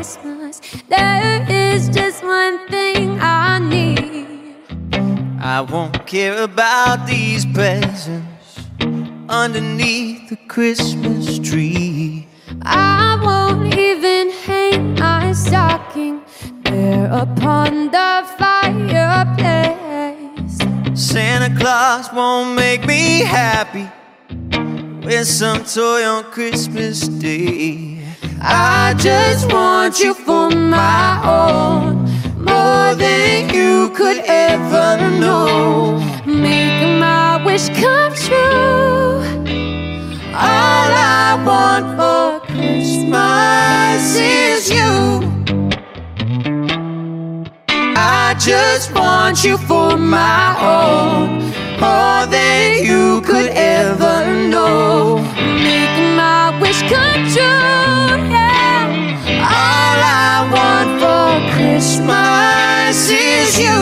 Christmas. 0.01 0.59
There 0.89 1.45
is 1.47 1.87
just 1.89 2.23
one 2.23 2.67
thing 2.69 3.19
I 3.21 3.59
need. 3.59 4.55
I 5.39 5.61
won't 5.61 6.07
care 6.07 6.41
about 6.41 7.05
these 7.05 7.45
presents 7.45 8.57
underneath 9.29 10.27
the 10.29 10.37
Christmas 10.47 11.37
tree. 11.37 12.27
I 12.63 13.19
won't 13.21 13.75
even 13.77 14.31
hang 14.31 14.95
my 14.95 15.33
stocking 15.33 16.23
there 16.63 17.05
upon 17.11 17.91
the 17.91 18.25
fireplace. 18.39 19.77
Santa 20.95 21.55
Claus 21.59 22.11
won't 22.11 22.55
make 22.55 22.87
me 22.87 23.19
happy 23.19 23.87
with 25.05 25.27
some 25.27 25.63
toy 25.63 26.03
on 26.03 26.23
Christmas 26.23 27.07
Day. 27.07 28.00
I 28.39 28.93
just 28.97 29.51
want 29.51 29.99
you 29.99 30.13
for 30.13 30.49
my 30.49 31.21
own, 31.25 32.05
more 32.37 32.93
than 32.95 33.49
you 33.53 33.89
could 33.95 34.17
ever 34.25 34.97
know. 35.19 35.97
Make 36.25 36.99
my 36.99 37.43
wish 37.43 37.69
come 37.69 38.13
true. 38.13 39.21
All 40.33 40.89
I 40.93 41.41
want 41.45 41.85
for 41.97 42.45
Christmas 42.47 44.15
is 44.15 44.69
you. 44.69 45.21
I 47.95 48.35
just 48.39 48.93
want 48.93 49.43
you 49.43 49.57
for 49.57 49.97
my 49.97 50.55
own, 50.61 51.39
more 51.79 52.25
than 52.27 52.83
you 52.83 53.21
could 53.21 53.49
ever 53.49 54.47
know 54.47 55.50
wish 56.71 56.83
true. 56.83 58.15
Yeah. 58.31 58.87
All 59.59 59.99
I 60.07 60.37
want 60.55 60.91
for 61.01 61.31
Christmas 61.53 63.09
is 63.09 63.59
you. 63.59 63.81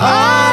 All 0.00 0.43